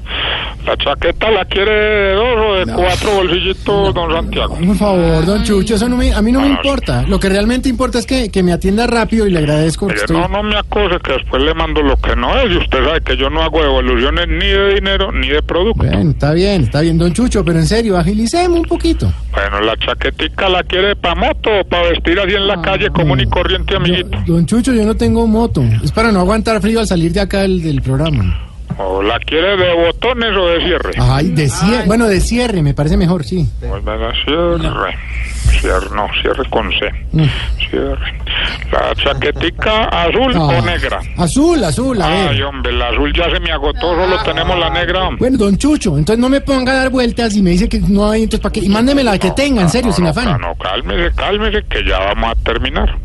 ¿La 0.67 0.77
chaqueta 0.79 1.31
la 1.31 1.45
quiere 1.45 1.71
de 1.71 2.15
dos 2.15 2.39
o 2.39 2.55
de 2.55 2.73
cuatro 2.73 3.15
bolsillitos, 3.15 3.95
don 3.95 4.13
Santiago? 4.13 4.59
Por 4.67 4.77
favor, 4.77 5.25
don 5.25 5.45
Chucho, 5.45 5.77
eso 5.77 5.89
no 5.89 5.97
me, 5.97 6.13
a 6.13 6.21
mí 6.21 6.33
no 6.33 6.41
me 6.41 6.49
importa. 6.49 7.05
Lo 7.07 7.21
que 7.21 7.29
realmente 7.29 7.69
importa 7.69 8.01
es 8.01 8.07
que, 8.07 8.31
que 8.31 8.43
me 8.43 8.53
atienda 8.53 8.85
rápido 8.89 9.29
y 9.29 9.31
le 9.31 9.39
agradezco 9.39 9.87
Mire, 9.87 9.99
estoy... 9.99 10.17
no, 10.17 10.27
no 10.27 10.43
me 10.43 10.57
acose 10.57 10.99
que 11.05 11.13
después 11.13 11.41
le 11.41 11.55
mando 11.55 11.83
lo 11.83 11.97
que 11.99 12.17
no 12.17 12.37
es 12.37 12.51
y 12.51 12.57
usted 12.57 12.85
sabe 12.85 13.01
que 13.01 13.17
yo 13.17 13.31
no 13.31 13.43
hago 13.43 13.63
devoluciones 13.63 14.27
ni 14.27 14.49
de 14.49 14.75
dinero 14.75 15.13
ni 15.13 15.29
de 15.29 15.41
producto. 15.41 15.85
Bueno, 15.85 16.11
está 16.11 16.33
bien, 16.33 16.65
está 16.65 16.81
bien, 16.81 16.99
don 16.99 17.13
Chucho, 17.13 17.45
pero 17.45 17.61
en 17.61 17.67
serio, 17.67 17.97
agilicemos 17.97 18.59
un 18.59 18.67
poquito. 18.67 19.13
Bueno, 19.31 19.61
¿la 19.61 19.77
chaquetica 19.77 20.49
la 20.49 20.65
quiere 20.65 20.97
para 20.97 21.15
moto 21.15 21.61
o 21.61 21.65
para 21.65 21.91
vestir 21.91 22.19
así 22.19 22.35
en 22.35 22.49
la 22.49 22.61
calle 22.61 22.91
común 22.91 23.21
y 23.21 23.27
corriente, 23.27 23.77
amiguito? 23.77 24.19
Don 24.27 24.45
Chucho, 24.47 24.73
yo 24.73 24.85
no 24.85 24.97
tengo 24.97 25.29
moto. 25.29 25.63
Es 25.85 25.93
para 25.93 26.11
no 26.11 26.21
aguantar 26.21 26.61
frío 26.61 26.81
al 26.81 26.89
salir 26.89 27.13
de 27.13 27.21
acá 27.21 27.43
del, 27.43 27.76
del 27.77 27.83
programa. 27.83 28.43
¿O 28.79 29.01
la 29.03 29.19
quiere 29.21 29.57
de 29.57 29.73
botones 29.75 30.37
o 30.37 30.47
de 30.49 30.61
cierre? 30.65 30.91
Ay, 30.99 31.29
de 31.31 31.49
cierre. 31.49 31.87
Bueno, 31.87 32.07
de 32.09 32.21
cierre, 32.21 32.63
me 32.63 32.75
parece 32.75 32.97
mejor, 32.97 33.25
sí. 33.25 33.49
Venga, 33.61 34.13
cierre. 34.25 34.95
Cierre, 35.61 35.87
no, 35.95 36.07
cierre 36.21 36.51
con 36.51 36.71
C. 36.73 36.91
Mm. 37.13 37.25
Cierre. 37.71 38.13
¿La 38.73 38.95
chaquetica 38.97 39.85
azul 39.85 40.33
Ah. 40.35 40.41
o 40.59 40.63
negra? 40.63 41.01
Azul, 41.17 41.63
azul, 41.65 42.03
a 42.03 42.09
ver. 42.09 42.29
Ay, 42.31 42.43
hombre, 42.43 42.73
la 42.73 42.89
azul 42.89 43.13
ya 43.17 43.31
se 43.31 43.41
me 43.41 43.53
agotó, 43.53 43.95
solo 43.95 44.23
tenemos 44.25 44.59
la 44.59 44.69
negra. 44.71 45.09
Bueno, 45.19 45.39
don 45.39 45.57
Chucho, 45.57 45.97
entonces 45.97 46.19
no 46.21 46.29
me 46.29 46.41
ponga 46.41 46.73
a 46.73 46.77
dar 46.77 46.91
vueltas 46.91 47.35
y 47.37 47.43
me 47.43 47.51
dice 47.51 47.69
que 47.69 47.79
no 47.81 48.11
hay, 48.11 48.25
entonces 48.25 48.41
¿para 48.43 48.53
qué? 48.53 48.61
Y 48.61 48.69
mándeme 48.69 49.05
la 49.05 49.17
que 49.19 49.31
tenga, 49.31 49.63
en 49.63 49.71
serio, 49.71 49.93
sin 49.93 50.07
afán. 50.07 50.29
Ah, 50.29 50.39
no, 50.39 50.55
cálmese, 50.57 51.15
cálmese, 51.15 51.65
que 51.71 51.85
ya 51.89 51.99
vamos 52.01 52.33
a 52.33 52.35
terminar. 52.43 52.99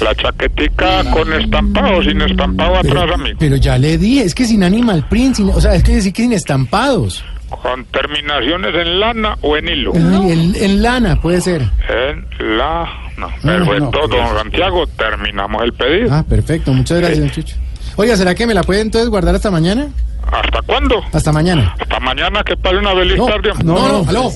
La 0.00 0.14
chaquetica 0.14 1.04
con 1.12 1.32
estampado 1.32 1.98
o 1.98 2.02
sin 2.02 2.20
estampado 2.22 2.76
atrás, 2.76 3.10
amigo. 3.12 3.36
Pero 3.38 3.56
ya 3.56 3.76
le 3.78 3.98
dije, 3.98 4.22
es 4.24 4.34
que 4.34 4.44
sin 4.46 4.62
Animal 4.62 5.06
Print, 5.08 5.36
sin- 5.36 5.50
o 5.50 5.60
sea, 5.60 5.74
es 5.74 5.82
que 5.82 5.96
decir 5.96 6.12
que 6.12 6.22
sin 6.22 6.32
estampados. 6.32 7.24
Con 7.48 7.84
terminaciones 7.86 8.74
en 8.74 9.00
lana 9.00 9.36
o 9.40 9.56
en 9.56 9.68
hilo. 9.68 9.92
En, 9.94 10.54
en 10.54 10.82
lana, 10.82 11.20
puede 11.20 11.40
ser. 11.40 11.62
En 11.88 12.56
la... 12.56 12.88
No, 13.18 13.28
No, 13.28 13.66
perfecto, 13.66 13.90
no, 14.02 14.08
don 14.08 14.36
Santiago, 14.38 14.86
terminamos 14.86 15.62
el 15.64 15.72
pedido. 15.74 16.08
Ah, 16.14 16.24
perfecto, 16.26 16.72
muchas 16.72 16.98
gracias, 17.00 17.18
don 17.20 17.30
Chucho. 17.30 17.56
Oiga, 17.96 18.16
¿será 18.16 18.34
que 18.34 18.46
me 18.46 18.54
la 18.54 18.62
puede 18.62 18.80
entonces 18.80 19.10
guardar 19.10 19.34
hasta 19.34 19.50
mañana? 19.50 19.88
¿Hasta 20.30 20.62
cuándo? 20.62 21.02
Hasta 21.12 21.32
mañana. 21.32 21.74
Hasta 21.78 21.98
mañana, 22.00 22.42
que 22.44 22.56
pase 22.56 22.76
una 22.76 22.94
feliz 22.94 23.16
tarde. 23.16 23.50
hombre. 23.50 23.64
No, 23.66 24.02
no, 24.04 24.08
aló. 24.08 24.30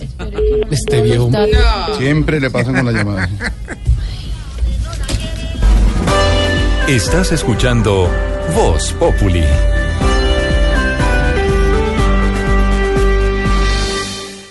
Este 0.71 1.01
viejo. 1.03 1.31
Siempre 1.97 2.41
le 2.41 2.51
pasan 2.51 2.75
con 2.75 2.87
la 2.87 2.93
llamada. 2.93 3.29
Estás 6.89 7.33
escuchando 7.33 8.11
Voz 8.55 8.93
Populi. 9.01 9.43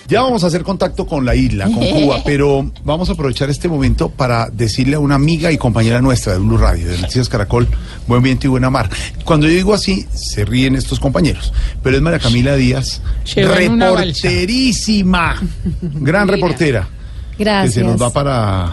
Ya 0.08 0.22
vamos 0.22 0.42
a 0.42 0.48
hacer 0.48 0.64
contacto 0.64 1.06
con 1.06 1.24
la 1.24 1.36
isla, 1.36 1.66
con 1.66 1.74
Cuba, 1.76 2.22
pero 2.24 2.68
vamos 2.84 3.08
a 3.08 3.12
aprovechar 3.12 3.50
este 3.50 3.68
momento 3.68 4.08
para 4.08 4.48
decirle 4.50 4.96
a 4.96 4.98
una 4.98 5.14
amiga 5.14 5.52
y 5.52 5.58
compañera 5.58 6.02
nuestra 6.02 6.32
de 6.32 6.40
Blue 6.40 6.58
Radio, 6.58 6.88
de 6.88 6.98
Noticias 6.98 7.28
Caracol, 7.28 7.68
Buen 8.08 8.20
Viento 8.20 8.48
y 8.48 8.50
Buena 8.50 8.68
Mar. 8.68 8.90
Cuando 9.24 9.46
yo 9.46 9.52
digo 9.52 9.72
así, 9.72 10.04
se 10.12 10.44
ríen 10.44 10.74
estos 10.74 10.98
compañeros, 10.98 11.52
pero 11.84 11.94
es 11.94 12.02
María 12.02 12.18
Camila 12.18 12.56
Díaz, 12.56 13.00
reporterísima, 13.36 15.40
gran 15.80 16.26
reportera, 16.26 16.88
que 17.36 17.44
Gracias. 17.44 17.74
se 17.74 17.84
nos 17.84 18.02
va 18.02 18.10
para, 18.10 18.72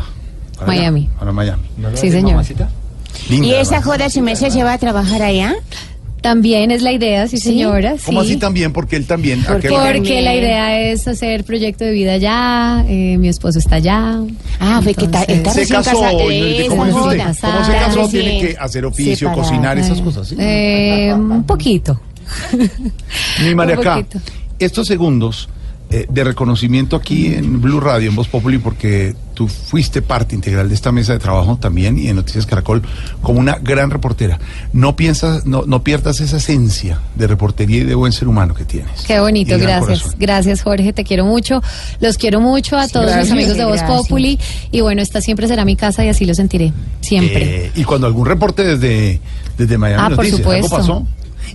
para 0.57 0.71
allá, 0.71 0.81
Miami. 0.91 1.09
para 1.19 1.31
Miami. 1.31 1.63
Sí, 1.93 2.09
señor. 2.09 2.43
Linda, 3.29 3.47
¿Y 3.47 3.53
esa 3.55 3.81
joda 3.81 4.09
su 4.09 4.21
mesa 4.21 4.49
se 4.49 4.63
va 4.63 4.73
a 4.73 4.77
trabajar 4.77 5.21
allá? 5.21 5.55
También 6.21 6.69
es 6.69 6.83
la 6.83 6.91
idea, 6.91 7.27
sí, 7.27 7.37
señora. 7.37 7.95
¿Cómo 8.05 8.21
sí. 8.21 8.31
así 8.31 8.37
también? 8.37 8.71
Porque 8.73 8.95
él 8.95 9.07
también. 9.07 9.43
¿a 9.47 9.57
qué 9.59 9.69
va? 9.71 9.91
Porque 9.91 10.21
la 10.21 10.35
idea 10.35 10.79
es 10.79 11.07
hacer 11.07 11.43
proyecto 11.43 11.83
de 11.83 11.91
vida 11.93 12.13
allá, 12.13 12.85
eh, 12.87 13.17
mi 13.17 13.27
esposo 13.27 13.57
está 13.57 13.77
allá. 13.77 14.19
Ah, 14.59 14.81
fue 14.83 14.93
que 14.93 15.05
está- 15.05 15.23
está 15.23 15.51
Se 15.51 15.61
recién 15.61 15.79
casó, 15.81 15.99
casado. 15.99 16.31
¿y 16.31 16.65
¿cómo 16.69 16.85
dice 16.85 16.99
usted? 16.99 17.17
Casada. 17.17 17.53
¿Cómo 17.53 17.65
se 17.65 17.71
casó? 17.73 18.01
Recién 18.03 18.23
Tiene 18.23 18.39
que 18.39 18.57
hacer 18.59 18.85
oficio, 18.85 19.15
separada. 19.15 19.41
cocinar, 19.41 19.77
esas 19.79 19.99
cosas, 20.01 20.27
¿sí? 20.27 20.35
Eh, 20.37 21.11
un 21.11 21.43
poquito. 21.43 21.99
Mi 23.43 23.55
María 23.55 23.75
Un 23.75 23.81
acá, 23.81 23.95
poquito. 23.95 24.19
estos 24.59 24.87
segundos 24.87 25.49
eh, 25.89 26.05
de 26.07 26.23
reconocimiento 26.23 26.95
aquí 26.95 27.33
en 27.33 27.59
Blue 27.61 27.79
Radio, 27.79 28.09
en 28.09 28.15
Voz 28.15 28.27
Populi, 28.27 28.59
porque 28.59 29.15
tú 29.41 29.47
fuiste 29.47 30.03
parte 30.03 30.35
integral 30.35 30.69
de 30.69 30.75
esta 30.75 30.91
mesa 30.91 31.13
de 31.13 31.19
trabajo 31.19 31.57
también 31.59 31.97
y 31.97 32.09
en 32.09 32.15
Noticias 32.15 32.45
Caracol 32.45 32.83
como 33.23 33.39
una 33.39 33.57
gran 33.57 33.89
reportera. 33.89 34.37
No 34.71 34.95
piensas, 34.95 35.47
no, 35.47 35.63
no 35.65 35.83
pierdas 35.83 36.19
esa 36.19 36.37
esencia 36.37 36.99
de 37.15 37.25
reportería 37.25 37.77
y 37.79 37.83
de 37.85 37.95
buen 37.95 38.11
ser 38.11 38.27
humano 38.27 38.53
que 38.53 38.65
tienes. 38.65 39.01
Qué 39.01 39.19
bonito, 39.19 39.57
gracias. 39.57 39.79
corazón. 40.01 40.13
Gracias, 40.19 40.61
Jorge, 40.61 40.93
te 40.93 41.03
quiero 41.03 41.25
mucho. 41.25 41.63
Los 41.99 42.19
quiero 42.19 42.39
mucho 42.39 42.77
a 42.77 42.87
todos 42.87 43.07
gracias. 43.07 43.23
mis 43.23 43.31
amigos 43.31 43.57
de 43.57 43.65
Voz. 43.65 43.81
Populi. 43.81 44.37
Y 44.71 44.81
bueno, 44.81 45.01
esta 45.01 45.21
siempre 45.21 45.47
será 45.47 45.65
mi 45.65 45.75
casa 45.75 46.05
y 46.05 46.09
así 46.09 46.25
lo 46.25 46.35
sentiré. 46.35 46.71
Siempre. 46.99 47.65
Eh, 47.65 47.71
y 47.73 47.83
cuando 47.83 48.05
algún 48.05 48.27
reporte 48.27 48.63
desde, 48.63 49.19
desde 49.57 49.77
Miami 49.79 50.03
Ah, 50.05 50.09
nos 50.09 50.17
por 50.17 50.25
dice, 50.25 50.37
supuesto. 50.37 50.75
¿algo 50.75 50.77
pasó? 50.77 51.07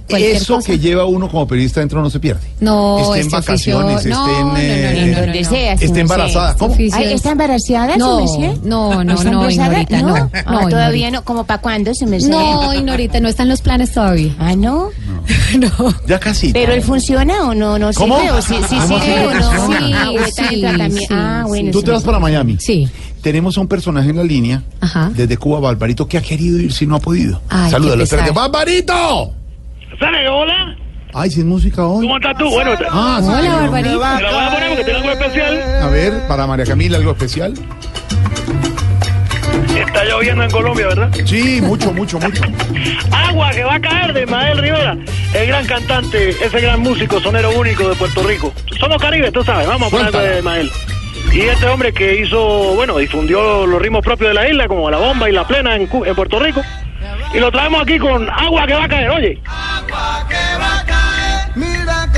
Cualquier 0.09 0.37
Eso 0.37 0.57
cosa. 0.57 0.67
que 0.73 0.79
lleva 0.79 1.05
uno 1.05 1.29
como 1.29 1.47
periodista 1.47 1.81
dentro 1.81 2.01
no 2.03 2.11
se 2.11 2.21
pierde. 2.21 2.47
No, 2.61 2.99
esté 3.01 3.15
en 3.15 3.21
este 3.27 3.37
vacaciones, 3.37 3.93
no, 3.93 3.99
esté 3.99 4.11
en, 4.11 4.47
no, 4.47 4.53
no, 4.53 4.57
eh, 4.59 4.93
no, 4.95 5.01
no, 5.01 5.15
no, 5.17 5.21
Donde 5.23 5.43
no. 5.43 5.49
sea, 5.51 5.79
su 5.79 5.85
esté 5.85 6.01
embarazada. 6.01 6.57
¿Cómo? 6.57 6.75
Ay, 6.93 7.13
¿Está 7.13 7.31
embarazada 7.33 7.97
No, 7.97 8.27
su 8.27 8.39
merced? 8.41 8.61
no, 8.63 9.05
no, 9.05 9.15
¿Está 9.15 9.31
no? 9.31 9.51
Ignorita, 9.51 10.03
no. 10.03 10.09
no. 10.17 10.31
Ah, 10.35 10.43
No, 10.53 10.69
todavía 10.69 11.07
Ignorita. 11.09 11.11
no. 11.11 11.25
¿Como 11.25 11.45
para 11.45 11.61
cuándo 11.61 11.95
su 11.95 12.07
merced? 12.07 12.29
No, 12.29 12.73
Ignorita, 12.75 13.21
no 13.21 13.29
están 13.29 13.49
los 13.49 13.61
planes 13.61 13.93
todavía. 13.93 14.35
Ah, 14.39 14.55
¿no? 14.57 14.91
Ya 16.07 16.19
casi. 16.21 16.53
¿Pero 16.53 16.73
él 16.73 16.83
funciona 16.83 17.43
o 17.45 17.55
no? 17.55 17.79
¿No 17.79 17.91
¿Cómo? 17.95 18.19
sirve? 18.19 18.31
¿O 18.33 18.43
sí, 18.43 18.55
sí 18.69 18.77
¿Cómo 18.81 19.01
sirve 19.01 19.15
así 19.21 19.27
o 19.27 19.35
no? 19.35 19.77
Ah, 19.97 20.11
en 20.13 20.33
Sí, 20.33 20.99
sí, 20.99 21.07
ah, 21.11 21.45
bueno. 21.47 21.71
Tú 21.73 21.83
te 21.83 21.91
vas 21.91 22.03
para 22.03 22.19
Miami. 22.19 22.57
Sí. 22.61 22.89
Tenemos 23.23 23.59
a 23.59 23.61
un 23.61 23.67
personaje 23.69 24.11
en 24.11 24.17
la 24.17 24.23
línea 24.23 24.63
Ajá. 24.81 25.11
desde 25.13 25.37
Cuba, 25.37 25.59
Barbarito, 25.59 26.07
que 26.07 26.17
ha 26.19 26.23
querido 26.23 26.61
ir 26.61 26.73
si 26.73 26.87
no 26.87 26.95
ha 26.97 27.01
podido. 27.01 27.41
Salúdalo. 27.71 28.05
¡Barbarito! 28.35 29.33
¿Sale, 29.99 30.29
hola? 30.29 30.77
Ay, 31.15 31.31
sin 31.31 31.49
música 31.49 31.87
hoy. 31.87 32.05
¿Cómo 32.07 32.17
estás 32.17 32.37
tú? 32.37 32.51
Bueno, 32.51 32.77
te- 32.77 32.85
Ah, 32.91 33.19
sí, 33.23 33.29
Hola, 33.29 33.41
sí. 33.41 33.49
Barbarito. 33.49 33.89
te 33.91 34.23
la 34.23 34.31
voy 34.31 34.45
a 34.45 34.51
poner 34.51 34.69
porque 34.69 34.85
tengo 34.85 34.99
algo 34.99 35.11
especial. 35.13 35.83
A 35.83 35.89
ver, 35.89 36.13
para 36.29 36.47
María 36.47 36.65
Camila, 36.67 36.99
algo 36.99 37.13
especial. 37.13 37.55
Está 39.75 40.05
lloviendo 40.05 40.43
en 40.45 40.51
Colombia, 40.51 40.89
¿verdad? 40.89 41.11
Sí, 41.25 41.61
mucho, 41.63 41.93
mucho, 41.93 42.19
mucho. 42.19 42.43
Agua 43.13 43.51
que 43.53 43.65
va 43.65 43.75
a 43.77 43.81
caer 43.81 44.13
de 44.13 44.27
Mael 44.27 44.59
Rivera, 44.59 44.97
el 45.35 45.47
gran 45.47 45.65
cantante, 45.67 46.31
ese 46.31 46.61
gran 46.61 46.81
músico, 46.81 47.21
sonero 47.21 47.51
único 47.59 47.89
de 47.89 47.95
Puerto 47.95 48.23
Rico. 48.23 48.53
Somos 48.79 49.01
Caribe, 49.01 49.31
tú 49.33 49.43
sabes, 49.43 49.67
vamos 49.67 49.91
a 49.93 49.97
poner 49.97 50.13
de 50.35 50.43
Mael. 50.43 50.71
Y 51.33 51.41
este 51.41 51.67
hombre 51.67 51.93
que 51.93 52.21
hizo, 52.21 52.75
bueno, 52.75 52.99
difundió 52.99 53.67
los 53.67 53.81
ritmos 53.81 54.03
propios 54.05 54.29
de 54.31 54.35
la 54.35 54.49
isla, 54.49 54.69
como 54.69 54.91
la 54.91 54.99
bomba 54.99 55.29
y 55.29 55.33
la 55.33 55.47
plena 55.47 55.75
en, 55.77 55.87
Cu- 55.87 56.05
en 56.05 56.15
Puerto 56.15 56.39
Rico. 56.39 56.61
Y 57.35 57.39
lo 57.39 57.51
traemos 57.51 57.83
aquí 57.83 57.99
con 57.99 58.29
agua 58.31 58.67
que 58.67 58.75
va 58.75 58.85
a 58.85 58.89
caer, 58.89 59.11
oye. 59.11 59.43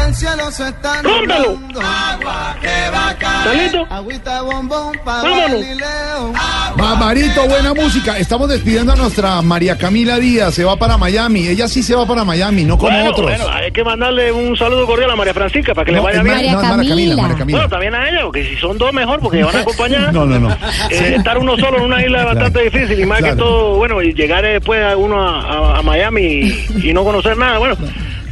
El 0.09 0.15
cielo 0.15 0.51
se 0.51 0.69
está 0.69 1.03
nublando. 1.03 1.61
Agua 1.81 2.57
que 2.61 2.91
va 2.91 3.09
a 3.09 3.13
¿Estás 3.13 3.45
caer. 3.45 3.63
listo? 3.63 3.87
Agüita 3.91 4.43
bombón 4.43 4.93
para. 5.05 5.29
Galileo. 5.29 6.33
Barbarito, 6.77 7.47
buena 7.47 7.75
música. 7.75 8.17
Estamos 8.19 8.49
despidiendo 8.49 8.93
a 8.93 8.97
nuestra 8.97 9.43
María 9.43 9.77
Camila 9.77 10.19
Díaz. 10.19 10.55
Se 10.55 10.65
va 10.65 10.77
para 10.77 10.97
Miami. 10.97 11.47
Ella 11.49 11.69
sí 11.69 11.83
se 11.83 11.95
va 11.95 12.07
para 12.07 12.25
Miami, 12.25 12.65
no 12.65 12.79
como 12.79 12.93
bueno, 12.93 13.11
otros. 13.11 13.27
bueno, 13.27 13.45
hay 13.53 13.71
que 13.71 13.85
mandarle 13.85 14.33
un 14.33 14.57
saludo 14.57 14.87
cordial 14.87 15.11
a 15.11 15.17
María 15.17 15.35
Francisca 15.35 15.75
para 15.75 15.85
que 15.85 15.93
le 15.93 16.01
vaya 16.01 16.19
es 16.19 16.25
bien. 16.25 16.37
María- 16.37 16.53
no, 16.53 16.63
es 16.63 16.69
María 16.69 16.89
Camila, 16.91 17.17
María 17.23 17.37
Camila. 17.37 17.59
Bueno, 17.59 17.71
también 17.71 17.95
a 17.95 18.09
ella, 18.09 18.21
porque 18.25 18.45
si 18.45 18.57
son 18.57 18.79
dos 18.79 18.93
mejor, 18.93 19.21
porque 19.21 19.43
van 19.45 19.57
a 19.57 19.61
acompañar. 19.61 20.13
No, 20.19 20.25
no, 20.25 20.39
no. 20.39 20.51
Eh, 20.91 21.15
estar 21.19 21.37
uno 21.39 21.57
solo 21.59 21.79
en 21.79 21.85
una 21.85 22.03
isla 22.05 22.21
es 22.21 22.25
bastante 22.25 22.63
difícil 22.63 22.99
y 23.01 23.05
más 23.07 23.19
Claro. 23.19 23.35
que 23.37 23.43
todo, 23.43 23.77
bueno, 23.77 24.01
y 24.03 24.15
llegar 24.15 24.43
después 24.43 24.83
a 24.83 24.97
uno 24.97 25.21
a, 25.23 25.41
a- 25.75 25.79
a 25.79 25.83
Miami 25.83 26.23
y, 26.23 26.89
y 26.89 26.93
no 26.95 27.05
conocer 27.05 27.37
nada. 27.37 27.59
Bueno, 27.59 27.77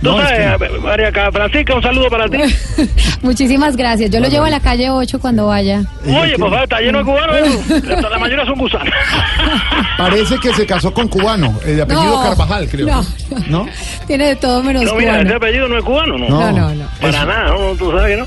tú 0.02 0.10
No, 0.12 0.22
es 0.22 0.28
sabes, 0.28 0.80
María 0.82 1.10
Ca- 1.12 1.30
Francisca, 1.32 1.74
un 1.74 1.82
saludo 1.82 2.08
para 2.10 2.28
ti. 2.28 2.38
Muchísimas 3.22 3.76
gracias. 3.76 4.10
Yo 4.10 4.20
lo 4.20 4.28
llevo 4.28 4.44
a 4.44 4.50
la 4.50 4.60
calle 4.60 4.90
8 4.90 5.18
cuando 5.18 5.46
vaya. 5.46 5.82
Oye, 6.04 6.36
por 6.38 6.50
favor, 6.50 6.62
está 6.64 6.80
lleno 6.80 6.98
de 6.98 7.04
cubanos. 7.04 7.68
La 8.10 8.18
mayoría 8.18 8.44
son 8.44 8.58
gusanos. 8.58 8.88
Parece 9.98 10.36
que 10.38 10.52
se 10.54 10.66
casó 10.66 10.92
con 10.92 11.08
cubano, 11.08 11.58
eh, 11.64 11.72
de 11.72 11.82
apellido 11.82 12.04
No, 12.04 12.22
Carvajal, 12.22 12.68
creo. 12.68 12.86
no, 12.86 13.04
¿No? 13.48 13.66
Tiene 14.06 14.28
de 14.28 14.36
todo 14.36 14.62
menos 14.62 14.82
No, 14.84 14.94
mira, 14.94 15.12
cubano. 15.12 15.26
ese 15.28 15.36
apellido 15.36 15.68
no 15.68 15.78
es 15.78 15.84
cubano, 15.84 16.18
¿no? 16.18 16.28
No, 16.28 16.52
no, 16.52 16.74
no. 16.74 16.84
Para 17.00 17.24
nada, 17.24 17.44
no, 17.50 17.74
tú 17.76 17.90
sabes 17.90 18.16
que 18.16 18.16
no. 18.16 18.26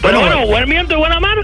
Pero 0.00 0.20
bueno, 0.20 0.46
buen 0.46 0.68
viento 0.68 0.94
y 0.94 0.96
buena 0.98 1.18
mar. 1.20 1.36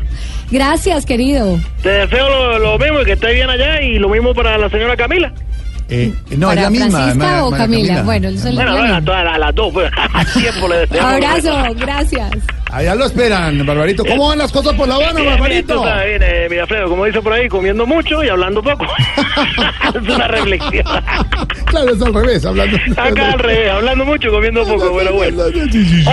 Gracias, 0.51 1.05
querido. 1.05 1.59
Te 1.83 1.89
deseo 1.91 2.29
lo, 2.29 2.59
lo 2.61 2.79
mismo 2.79 3.01
y 3.01 3.05
que 3.05 3.13
esté 3.13 3.33
bien 3.35 3.51
allá 3.51 3.83
y 3.83 3.99
lo 3.99 4.09
mismo 4.09 4.33
para 4.33 4.57
la 4.57 4.71
señora 4.71 4.97
Camila. 4.97 5.33
Eh, 5.89 6.13
no, 6.37 6.49
¿Para 6.49 6.63
ella 6.63 6.71
misma. 6.71 6.91
Francisca 6.91 7.25
María- 7.27 7.45
o 7.45 7.51
Camila? 7.53 8.03
Bueno, 8.03 8.29
eso 8.29 8.39
es 8.39 8.45
lo 8.47 8.53
Bueno, 8.57 8.71
que 8.73 8.79
bueno, 8.79 8.85
a 8.85 8.89
llaman. 8.89 9.05
todas 9.05 9.27
a 9.35 9.39
las 9.39 9.55
dos, 9.55 9.73
pues, 9.73 9.91
a 10.15 10.25
tiempo 10.25 10.69
le 10.69 10.77
deseamos. 10.79 11.13
Abrazo, 11.13 11.75
gracias. 11.77 12.31
Allá 12.73 12.95
lo 12.97 13.05
esperan, 13.07 13.65
Barbarito. 13.65 14.05
¿Cómo 14.05 14.29
van 14.29 14.39
las 14.39 14.51
cosas 14.51 14.75
por 14.75 14.89
La 14.89 14.97
Habana, 14.97 15.23
Barbarito? 15.23 15.83
bien, 15.85 16.21
eh, 16.25 16.49
mira, 16.51 16.63
Alfredo, 16.63 16.89
como 16.89 17.05
dice 17.05 17.23
por 17.23 17.33
ahí, 17.33 17.49
comiendo 17.49 17.87
mucho 17.87 18.25
y 18.25 18.29
hablando 18.29 18.61
poco. 18.65 18.85
es 19.95 20.03
una 20.15 20.27
reflexión. 20.29 20.85
Claro, 21.67 21.91
es 21.93 22.01
al 22.03 22.15
revés, 22.15 22.45
hablando. 22.45 22.77
Acá 22.97 23.33
al 23.33 23.39
revés, 23.39 23.71
hablando 23.71 24.05
mucho 24.05 24.29
y 24.29 24.31
comiendo 24.31 24.65
poco, 24.67 24.91
bueno, 24.91 25.13
bueno. 25.13 25.43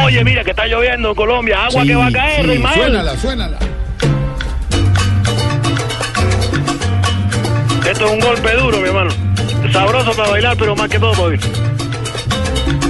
Oye, 0.03 0.23
mira 0.23 0.43
que 0.43 0.49
está 0.51 0.65
lloviendo 0.67 1.09
en 1.09 1.15
Colombia, 1.15 1.65
agua 1.65 1.81
Sí, 1.83 1.87
que 1.87 1.95
va 1.95 2.07
a 2.07 2.11
caer, 2.11 2.45
sí, 2.45 2.51
Ismael. 2.53 2.75
Suénala, 2.75 3.17
suénala. 3.17 3.57
Esto 7.89 8.05
es 8.05 8.11
un 8.11 8.19
golpe 8.19 8.51
duro, 8.55 8.77
mi 8.79 8.87
hermano. 8.87 9.11
Sabroso 9.73 10.11
para 10.11 10.29
bailar, 10.29 10.55
pero 10.55 10.75
más 10.75 10.87
que 10.87 10.99
todo 10.99 11.15
para. 11.15 11.72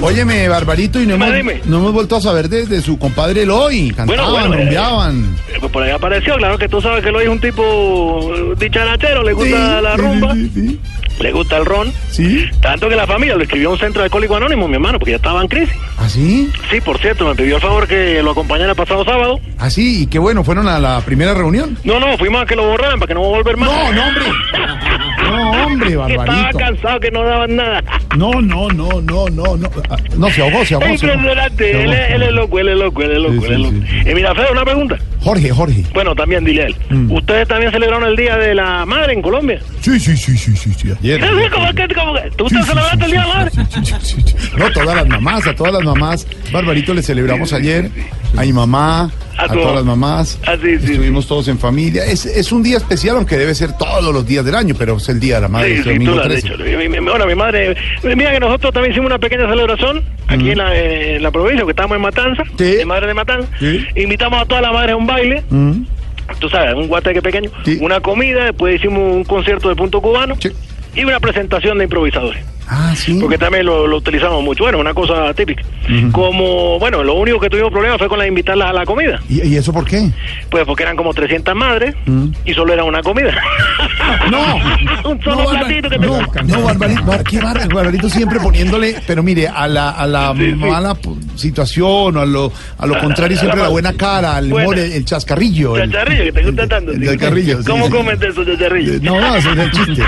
Óyeme, 0.04 0.48
Barbarito, 0.48 1.00
y 1.00 1.06
no 1.06 1.14
hemos, 1.14 1.32
dime. 1.34 1.60
no 1.64 1.78
hemos 1.78 1.92
vuelto 1.92 2.16
a 2.16 2.20
saber 2.20 2.48
de, 2.48 2.66
de 2.66 2.80
su 2.82 2.98
compadre 2.98 3.42
Eloy. 3.42 3.90
Cantaban, 3.92 4.30
bueno, 4.30 4.54
eh, 4.54 4.56
rumbeaban. 4.58 5.36
Eh, 5.48 5.56
pues 5.60 5.72
por 5.72 5.82
ahí 5.82 5.90
apareció, 5.90 6.36
claro 6.36 6.58
que 6.58 6.68
tú 6.68 6.80
sabes 6.80 7.02
que 7.02 7.10
lo 7.10 7.20
es 7.20 7.28
un 7.28 7.40
tipo 7.40 8.30
eh, 8.34 8.54
dicharachero, 8.58 9.22
le 9.22 9.32
gusta 9.32 9.78
Sí, 9.78 9.82
la 9.82 9.96
rumba, 9.96 10.34
sí, 10.34 10.50
sí. 10.54 10.80
le 11.20 11.32
gusta 11.32 11.56
el 11.56 11.64
ron. 11.64 11.92
¿Sí? 12.10 12.44
Tanto 12.60 12.88
que 12.88 12.96
la 12.96 13.06
familia 13.06 13.36
lo 13.36 13.42
escribió 13.44 13.70
a 13.70 13.72
un 13.72 13.78
centro 13.78 14.00
de 14.02 14.04
alcohólico 14.06 14.36
anónimo, 14.36 14.68
mi 14.68 14.74
hermano, 14.74 14.98
porque 14.98 15.12
ya 15.12 15.16
estaba 15.16 15.40
en 15.40 15.48
crisis. 15.48 15.74
¿Ah, 15.98 16.08
sí? 16.08 16.50
Sí, 16.70 16.80
por 16.80 16.98
cierto, 16.98 17.26
me 17.26 17.34
pidió 17.34 17.56
el 17.56 17.62
favor 17.62 17.86
que 17.88 18.22
lo 18.22 18.32
acompañara 18.32 18.70
el 18.70 18.76
pasado 18.76 19.04
sábado. 19.04 19.40
¿Ah, 19.58 19.70
sí? 19.70 20.02
Y 20.02 20.06
qué 20.06 20.18
bueno, 20.18 20.44
fueron 20.44 20.68
a 20.68 20.78
la 20.78 21.00
primera 21.00 21.32
reunión. 21.34 21.78
No, 21.84 21.98
no, 21.98 22.16
fuimos 22.18 22.42
a 22.42 22.46
que 22.46 22.56
lo 22.56 22.66
borraran 22.68 22.98
para 22.98 23.08
que 23.08 23.14
no 23.14 23.20
volver 23.22 23.56
más. 23.56 23.70
No, 23.70 23.92
no, 23.92 24.06
hombre. 24.08 24.24
No, 25.24 25.64
hombre, 25.64 25.86
Que 26.06 26.12
estaba 26.12 26.24
Barbarito. 26.26 26.58
cansado 26.58 27.00
que 27.00 27.10
no 27.10 27.24
daban 27.24 27.56
nada. 27.56 27.82
No, 28.16 28.30
no, 28.42 28.68
no, 28.68 29.00
no, 29.00 29.26
no, 29.28 29.56
no. 29.56 29.68
Ah, 29.98 30.14
No, 30.16 30.30
se 30.30 30.42
ahogó, 30.42 30.64
se 30.64 30.74
ahogó. 30.74 30.86
Es 30.86 31.02
impresionante, 31.02 31.82
él, 31.84 31.92
es- 31.92 32.10
él 32.12 32.22
es 32.22 32.32
loco, 32.32 32.58
él 32.58 32.68
es 32.68 32.76
loco, 32.78 33.02
él 33.02 33.10
es 33.12 33.18
loco, 33.18 33.40
Sí, 33.40 33.46
él 33.46 33.52
es 33.52 33.58
loco. 33.60 33.86
sí, 33.86 34.08
Eh, 34.10 34.14
mira, 34.14 34.32
una 34.52 34.64
pregunta. 34.64 34.98
Jorge, 35.20 35.50
Jorge. 35.50 35.84
Bueno, 35.94 36.14
también 36.14 36.44
dile 36.44 36.62
a 36.62 36.66
él. 36.66 36.76
Mm. 36.90 37.12
¿Ustedes 37.12 37.48
también 37.48 37.70
celebraron 37.72 38.06
el 38.08 38.16
Día 38.16 38.36
de 38.36 38.54
la 38.54 38.84
Madre 38.84 39.14
en 39.14 39.22
Colombia? 39.22 39.58
Sí, 39.80 39.98
sí, 39.98 40.16
sí, 40.16 40.36
sí, 40.36 40.54
sí, 40.56 40.72
sí. 40.74 40.88
Ayer. 41.00 41.20
¿cómo 41.50 41.72
que- 41.74 41.94
cómo 41.94 42.14
¿Tú 42.36 42.44
te 42.46 42.62
celebraste 42.62 43.04
el 43.04 43.10
Día 43.10 43.20
de 43.22 43.26
la 43.28 43.34
Madre? 43.34 43.50
No, 44.58 44.70
todas 44.72 44.96
las 44.96 45.06
mamás, 45.08 45.46
a 45.46 45.54
todas 45.54 45.72
las 45.72 45.82
mamás. 45.84 46.26
Barbarito 46.52 46.92
le 46.94 47.02
celebramos 47.02 47.52
ayer. 47.52 47.90
A 48.36 48.42
mi 48.42 48.52
mamá, 48.52 49.10
A 49.36 49.48
todas 49.48 49.74
las 49.74 49.84
mamás. 49.84 50.38
Ah, 50.46 50.54
sí, 50.62 50.78
sí, 50.78 50.92
Estuvimos 50.92 51.26
todos 51.26 51.48
en 51.48 51.58
familia. 51.58 52.04
Es, 52.04 52.24
es 52.26 52.52
un 52.52 52.62
día 52.62 52.76
especial, 52.76 53.16
aunque 53.16 53.36
debe 53.36 53.54
ser 53.54 53.72
todos 53.76 54.12
los 54.14 54.24
días 54.26 54.44
del 54.44 54.54
año, 54.54 54.74
pero 54.78 54.96
es 54.96 55.08
el 55.08 55.18
día 55.20 55.36
de 55.36 55.40
la 55.42 55.48
madre, 55.48 55.82
Sí, 55.82 55.82
domingo 55.90 56.20
has 56.20 56.28
13. 56.28 56.48
dicho. 56.48 56.64
Mi- 56.78 56.88
mi- 56.88 56.98
Bueno, 57.00 57.26
mi 57.26 57.34
madre, 57.34 57.76
mira 58.02 58.32
que 58.32 58.40
nosotros 58.40 58.72
también 58.72 58.92
hicimos 58.92 59.06
una 59.08 59.18
pequeña 59.18 59.48
celebración 59.48 60.04
aquí 60.28 60.50
en, 60.50 60.58
la, 60.58 60.76
en 60.76 61.22
la 61.22 61.30
provincia, 61.30 61.64
que 61.64 61.70
estamos 61.70 61.96
en 61.96 62.02
Matanza, 62.02 62.42
mi 62.58 62.84
madre 62.84 63.06
de 63.08 63.14
Matanza. 63.14 63.48
Invitamos 63.96 64.42
a 64.42 64.44
todas 64.46 64.62
las 64.62 64.72
madres 64.72 64.92
a 64.92 64.96
un 64.96 65.06
baile, 65.06 65.42
Mm. 65.50 65.82
tú 66.40 66.48
sabes, 66.48 66.74
un 66.74 66.86
guateque 66.88 67.20
pequeño, 67.20 67.50
una 67.80 68.00
comida, 68.00 68.44
después 68.46 68.76
hicimos 68.76 69.14
un 69.14 69.24
concierto 69.24 69.68
de 69.68 69.74
punto 69.76 70.00
cubano 70.00 70.36
y 70.94 71.04
una 71.04 71.18
presentación 71.20 71.78
de 71.78 71.84
improvisadores. 71.84 72.42
Ah, 72.68 72.94
sí. 72.96 73.18
Porque 73.20 73.36
también 73.38 73.66
lo, 73.66 73.86
lo 73.86 73.98
utilizamos 73.98 74.42
mucho. 74.42 74.64
Bueno, 74.64 74.78
una 74.78 74.94
cosa 74.94 75.32
típica. 75.34 75.62
Como, 76.12 76.78
bueno, 76.78 77.02
lo 77.02 77.14
único 77.14 77.38
que 77.38 77.50
tuvimos 77.50 77.70
problemas 77.70 77.98
fue 77.98 78.08
con 78.08 78.18
la 78.18 78.26
invitarlas 78.26 78.70
a 78.70 78.72
la 78.72 78.86
comida. 78.86 79.20
¿Y, 79.28 79.46
y 79.48 79.56
eso 79.56 79.72
por 79.72 79.84
qué? 79.84 80.08
Pues 80.50 80.64
porque 80.64 80.82
eran 80.82 80.96
como 80.96 81.12
300 81.12 81.54
madres 81.54 81.94
Mm. 82.06 82.28
y 82.44 82.54
solo 82.54 82.72
era 82.72 82.84
una 82.84 83.02
comida. 83.02 83.34
No, 84.30 84.40
un 85.10 85.22
solo 85.22 85.44
no, 85.44 85.50
platito 85.50 85.88
que 85.90 85.98
te 85.98 86.06
no, 86.06 86.18
no, 86.44 86.62
Barbarito, 86.62 87.02
Bar- 87.04 87.24
qué 87.24 87.40
bar- 87.40 87.68
Barbarito 87.72 88.08
siempre 88.08 88.38
poniéndole, 88.40 88.96
pero 89.06 89.22
mire, 89.22 89.48
a 89.48 89.66
la, 89.66 89.90
a 89.90 90.06
la 90.06 90.34
Sí, 90.36 90.54
mala 90.54 90.96
situación, 91.34 92.16
o 92.16 92.20
a 92.20 92.26
lo, 92.26 92.52
a 92.78 92.86
lo 92.86 92.96
A- 92.96 93.00
contrario, 93.00 93.36
siempre 93.38 93.60
la 93.60 93.68
buena 93.68 93.92
cara, 93.94 94.38
el 94.38 94.52
humor, 94.52 94.78
el, 94.78 94.92
el 94.92 95.04
chascarrillo. 95.04 95.76
el- 95.76 95.90
Chacharrillo, 95.90 96.24
que 96.24 96.32
te 96.32 96.42
gusta 96.44 96.66
tanto. 96.66 96.92
el 96.92 96.98
sí. 97.00 97.04
del 97.06 97.18
carrillo, 97.18 97.58
sí, 97.62 97.68
¿Cómo 97.70 97.90
comes 97.90 98.20
eso, 98.22 98.44
chacharrillo? 98.44 98.92
No, 99.02 99.20
no, 99.20 99.36
es 99.36 99.44
el 99.46 99.70
chiste. 99.70 100.02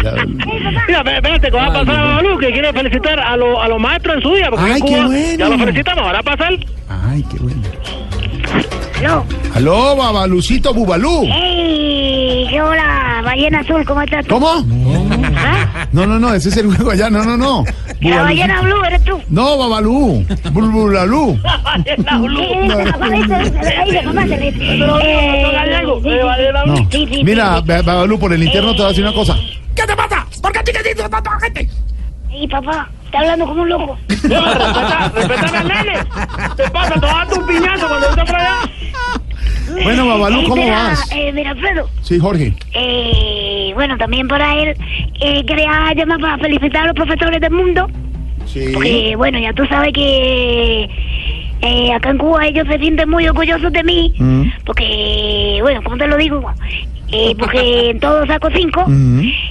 Mira, 0.87 1.01
espérate, 1.01 1.51
que 1.51 1.57
va 1.57 1.67
a 1.67 1.73
pasar 1.73 1.95
a 1.97 2.03
Babalú, 2.03 2.39
que 2.47 2.53
quiere 2.53 2.73
felicitar 2.73 3.19
a, 3.21 3.37
lo- 3.37 3.61
a 3.61 3.69
los 3.69 3.81
maestros 3.81 4.17
en 4.17 4.23
su 4.23 4.35
día, 4.35 4.49
porque 4.51 4.65
Ay, 4.65 4.71
en 4.73 4.87
qué 4.87 4.93
Cuba 4.93 5.07
bueno. 5.07 5.39
ya 5.39 5.49
lo 5.49 5.59
felicitamos, 5.59 6.05
ahora 6.07 6.23
pasar. 6.23 6.53
Ay, 6.89 7.25
qué 7.31 7.39
bueno. 7.39 7.63
No. 9.03 9.27
Aló, 9.55 9.97
Babalucito 9.97 10.73
Bubalú. 10.73 11.25
¡Ey! 11.25 12.47
¿Qué 12.49 12.63
hola? 12.63 13.21
Ballena 13.25 13.61
azul, 13.61 13.85
¿cómo 13.85 14.01
estás 14.03 14.25
tú? 14.27 14.35
¿Cómo? 14.35 14.65
¿Ah? 15.37 15.87
No, 15.93 16.07
no, 16.07 16.19
no, 16.19 16.33
ese 16.33 16.49
es 16.49 16.57
el 16.57 16.67
juego 16.75 16.91
allá, 16.93 17.11
no, 17.11 17.23
no, 17.25 17.37
no. 17.37 17.65
La 18.01 18.23
ballena 18.23 18.63
blue 18.63 18.85
eres 18.85 19.05
tú. 19.05 19.21
No, 19.29 19.59
Babalú. 19.59 20.25
Bulbulalú. 20.53 21.37
No 21.37 21.43
sí, 21.43 21.63
ballena 21.65 22.19
blue. 22.19 22.77
No. 26.67 26.89
Mira, 27.25 27.61
Babalú, 27.61 28.19
por 28.19 28.33
el 28.33 28.43
interno 28.43 28.71
te 28.73 28.79
voy 28.79 28.87
a 28.87 28.89
decir 28.89 29.05
una 29.05 29.13
cosa. 29.15 29.37
¿Qué 29.75 29.83
te 29.87 29.95
pasa? 29.97 30.27
¿Por 30.41 30.53
qué 30.53 30.61
chiquitito 30.65 31.09
tanta 31.09 31.31
gente? 31.41 31.69
Y 32.39 32.47
papá, 32.49 32.89
está 33.07 33.21
hablando 33.21 33.47
como 33.47 33.63
un 33.63 33.69
loco. 33.69 33.99
No, 34.29 34.45
respeta, 34.45 35.13
respeta 35.15 35.59
al 35.61 35.69
nene. 35.69 35.99
Te 36.57 36.71
pasa, 36.71 36.95
te 36.95 37.01
vas 37.01 37.15
a 37.15 37.25
dar 37.25 37.47
piñazo 37.47 37.89
cuando 37.89 38.09
estés 38.11 38.25
por 38.25 38.37
allá. 38.37 38.59
Bueno, 39.83 40.07
Babalú, 40.07 40.43
¿cómo 40.49 40.63
mira, 40.63 40.83
vas? 40.83 41.11
Eh, 41.13 41.33
mira, 41.33 41.51
Alfredo. 41.51 41.89
Sí, 42.03 42.19
Jorge. 42.19 42.55
Eh, 42.73 43.73
bueno, 43.75 43.97
también 43.97 44.29
para 44.29 44.55
él, 44.57 44.77
eh, 45.21 45.45
quería 45.47 45.93
llamar 45.95 46.21
para 46.21 46.39
felicitar 46.39 46.85
a 46.85 46.87
los 46.87 46.95
profesores 46.95 47.41
del 47.41 47.51
mundo 47.51 47.89
Porque, 48.73 49.15
bueno, 49.17 49.39
ya 49.39 49.53
tú 49.53 49.67
sabes 49.67 49.93
que 49.93 50.89
eh, 51.63 51.93
acá 51.93 52.11
en 52.11 52.19
Cuba 52.19 52.47
ellos 52.47 52.67
se 52.69 52.79
sienten 52.79 53.09
muy 53.09 53.27
orgullosos 53.27 53.73
de 53.73 53.83
mí. 53.83 54.15
Mm. 54.19 54.43
Porque, 54.65 55.59
bueno, 55.63 55.83
¿cómo 55.83 55.97
te 55.97 56.07
lo 56.07 56.17
digo? 56.17 56.43
Eh, 57.13 57.35
porque 57.39 57.91
en 57.91 58.01
todo 58.01 58.27
saco 58.27 58.49
cinco 58.55 58.85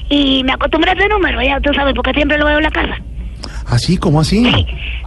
y 0.09 0.43
me 0.43 0.53
acostumbré 0.53 0.91
a 0.91 0.93
ese 0.93 1.07
número, 1.07 1.41
ya 1.41 1.59
tú 1.61 1.73
sabes, 1.73 1.93
porque 1.95 2.13
siempre 2.13 2.37
lo 2.37 2.45
veo 2.45 2.57
en 2.57 2.63
la 2.63 2.71
casa. 2.71 2.97
¿Así? 3.67 3.97
¿Cómo 3.97 4.19
así? 4.21 4.43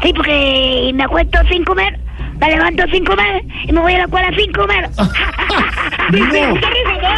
Sí, 0.02 0.12
porque 0.14 0.90
me 0.94 1.04
acuesto 1.04 1.38
sin 1.50 1.64
comer, 1.64 1.98
me 2.40 2.48
levanto 2.48 2.84
sin 2.92 3.04
comer 3.04 3.42
y 3.66 3.72
me 3.72 3.80
voy 3.80 3.94
a 3.94 3.98
la 3.98 4.04
escuela 4.04 4.30
sin 4.36 4.52
comer. 4.52 4.88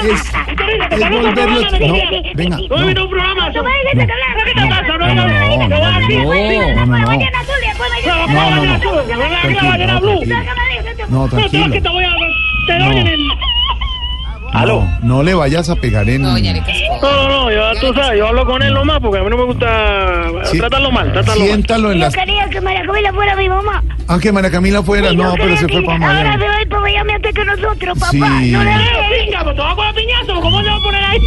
Es, 0.02 0.32
es 0.90 1.10
volverlo... 1.10 1.60
No, 1.70 1.94
venga. 2.34 2.56
No, 2.68 2.76
no. 2.76 2.94
no. 2.94 3.98
No. 8.16 8.30
No, 8.30 8.50
no, 8.50 8.64
no, 8.64 8.78
no, 8.78 9.06
no, 9.06 9.26
no, 9.46 9.76
no, 9.76 9.86
no, 9.86 10.00
no. 10.00 10.20
No, 12.68 12.88
no, 12.88 13.04
no. 13.04 13.50
¿Aló? 14.52 14.84
No 15.02 15.22
le 15.22 15.32
vayas 15.34 15.68
a 15.70 15.76
pegar 15.76 16.08
en... 16.08 16.22
No, 16.22 16.32
no, 16.36 17.28
no, 17.28 17.50
yo, 17.52 17.80
tú 17.80 17.94
sabes, 17.94 18.18
yo 18.18 18.26
hablo 18.26 18.44
con 18.44 18.60
él 18.62 18.74
nomás 18.74 18.98
porque 19.00 19.18
a 19.18 19.22
mí 19.22 19.30
no 19.30 19.36
me 19.36 19.44
gusta 19.44 20.24
Sí. 20.44 20.58
tratarlo 20.58 20.90
mal, 20.90 21.12
tratarlo 21.12 21.44
Siéntalo 21.44 21.92
en 21.92 21.98
Yo 21.98 22.04
las... 22.04 22.14
quería 22.16 22.48
que 22.48 22.60
María 22.60 22.82
Camila 22.84 23.12
fuera 23.12 23.36
mi 23.36 23.48
mamá. 23.48 23.82
Ah, 24.08 24.18
que 24.20 24.32
María 24.32 24.50
Camila 24.50 24.82
fuera. 24.82 25.12
No, 25.12 25.34
pero 25.36 25.56
se 25.56 25.68
fue 25.68 25.82
para 25.84 25.98
Ahora 26.08 26.22
Miami. 26.36 26.42
se 26.42 26.48
va 26.48 26.56
a 26.56 26.62
ir 26.62 26.68
para 26.68 26.82
Miami 26.82 27.12
antes 27.12 27.32
que 27.34 27.44
nosotros, 27.44 27.98
papá. 27.98 28.10
Sí. 28.10 28.18
No 28.18 28.64
le 28.64 28.70
mal. 28.70 28.82
Pinga, 29.24 29.44
pues 29.44 29.56
te 29.56 29.62
vas 29.62 29.74
con 29.76 29.86
la 29.86 29.92
piñazo, 29.92 30.40
¿cómo 30.40 30.62
le 30.62 30.68
va 30.70 30.76
a 30.76 30.80
poner 30.80 31.04
ahí? 31.04 31.18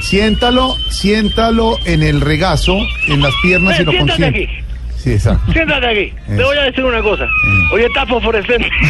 Siéntalo, 0.00 0.74
siéntalo 0.90 1.76
en 1.84 2.02
el 2.02 2.20
regazo, 2.22 2.76
en 3.08 3.20
las 3.22 3.32
piernas 3.42 3.78
y 3.80 3.84
lo 3.84 3.92
siéntate 3.92 4.18
consiente. 4.22 4.44
aquí. 4.44 4.64
Sí, 4.96 5.12
exacto. 5.12 5.52
Siéntate 5.52 5.86
aquí. 5.86 6.14
Eso. 6.26 6.36
Te 6.36 6.44
voy 6.44 6.56
a 6.56 6.62
decir 6.62 6.84
una 6.84 7.02
cosa. 7.02 7.24
Hoy 7.72 7.82
está 7.82 8.06
fosforescente. 8.06 8.70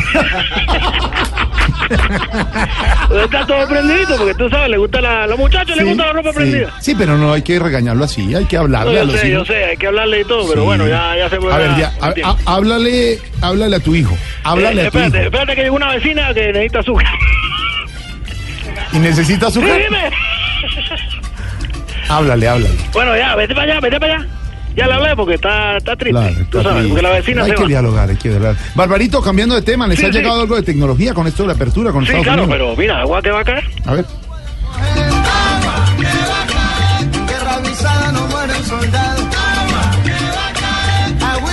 Está 3.25 3.47
todo 3.47 3.69
prendidito 3.69 4.17
porque 4.17 4.35
tú 4.35 4.49
sabes, 4.49 4.71
le 4.71 4.77
gusta 4.79 5.01
la, 5.01 5.25
a 5.25 5.27
los 5.27 5.39
muchachos 5.39 5.77
Sí, 5.79 5.85
gusta 5.85 6.07
la 6.07 6.13
ropa 6.13 6.31
sí. 6.31 6.37
prendida. 6.37 6.73
Sí, 6.81 6.95
pero 6.97 7.17
no 7.19 7.33
hay 7.33 7.43
que 7.43 7.59
regañarlo 7.59 8.05
así, 8.05 8.35
hay 8.35 8.45
que 8.47 8.57
No, 8.57 8.63
hablarle 8.63 8.99
a 8.99 9.01
yo 9.01 9.05
los 9.13 9.21
sé, 9.21 9.29
yo 9.29 9.35
hijos. 9.37 9.49
sé, 9.49 9.65
hay 9.65 9.77
que 9.77 9.87
hablarle 9.87 10.21
y 10.21 10.25
todo, 10.25 10.49
pero 10.49 10.65
bueno, 10.65 10.87
ya, 10.89 11.17
ya 11.17 11.29
se 11.31 11.37
puede. 11.37 11.55
A 11.55 11.59
ver, 11.59 11.71
ya, 11.77 11.93
a- 12.01 12.15
a- 12.31 12.55
háblale, 12.55 13.19
háblale 13.41 13.77
a 13.77 13.81
tu 13.81 13.95
hijo, 13.95 14.17
háblale 14.45 14.83
Eh, 14.83 14.87
a 14.87 14.91
tu 14.91 14.99
espérate, 14.99 15.17
hijo. 15.19 15.27
espérate 15.27 15.55
que 15.57 15.63
llegó 15.63 15.77
una 15.77 15.91
vecina 15.95 16.33
que 16.35 16.53
necesita 16.53 16.79
azúcar. 16.81 17.07
¿Y 18.93 18.99
necesita 18.99 19.47
azúcar? 19.49 19.79
dime. 19.83 20.11
Háblale, 22.09 22.49
háblale. 22.49 22.77
Bueno, 22.93 23.17
ya, 23.17 23.35
vete 23.37 23.55
para 23.55 23.73
allá, 23.73 23.81
vete 23.81 23.99
para 24.01 24.15
allá. 24.17 24.27
Ya 24.77 24.87
le 24.87 24.95
hablé 24.95 25.15
porque 25.17 25.35
está, 25.35 25.77
está 25.77 25.97
triste. 25.97 26.19
Claro, 26.21 26.35
tú 26.51 26.59
está 26.59 26.63
sabes, 26.63 26.73
triste. 26.75 26.89
porque 26.89 27.03
la 27.03 27.11
vecina 27.11 27.43
hay 27.45 27.51
se 27.51 27.55
que 27.57 27.63
va. 27.63 27.69
dialogar, 27.69 28.09
hay 28.11 28.17
que 28.17 28.29
dialogar. 28.31 28.57
Barbarito, 28.75 29.21
cambiando 29.23 29.55
de 29.55 29.63
tema, 29.63 29.87
¿les 29.87 29.99
Sí, 29.99 30.07
ha 30.07 30.13
sí. 30.13 30.19
llegado 30.19 30.41
algo 30.41 30.57
de 30.57 30.63
tecnología 30.63 31.13
con 31.15 31.27
esto 31.27 31.43
de 31.43 31.49
la 31.49 31.53
apertura 31.55 31.93
con 31.93 32.03
Sí, 32.05 32.09
Estados 32.13 32.25
claro, 32.27 32.43
Unidos? 32.45 32.59
pero 32.59 32.77
mira, 32.77 33.01
agua 33.01 33.21
que 33.23 33.31
va 33.31 33.41
a 33.41 33.45
caer. 33.45 33.65
A 33.87 33.93
ver. 33.95 34.05
Guerra 37.29 37.55
avisada 37.57 38.13
no 38.13 38.27
muere 38.29 38.57
el 38.57 38.65
soldado. 38.65 39.12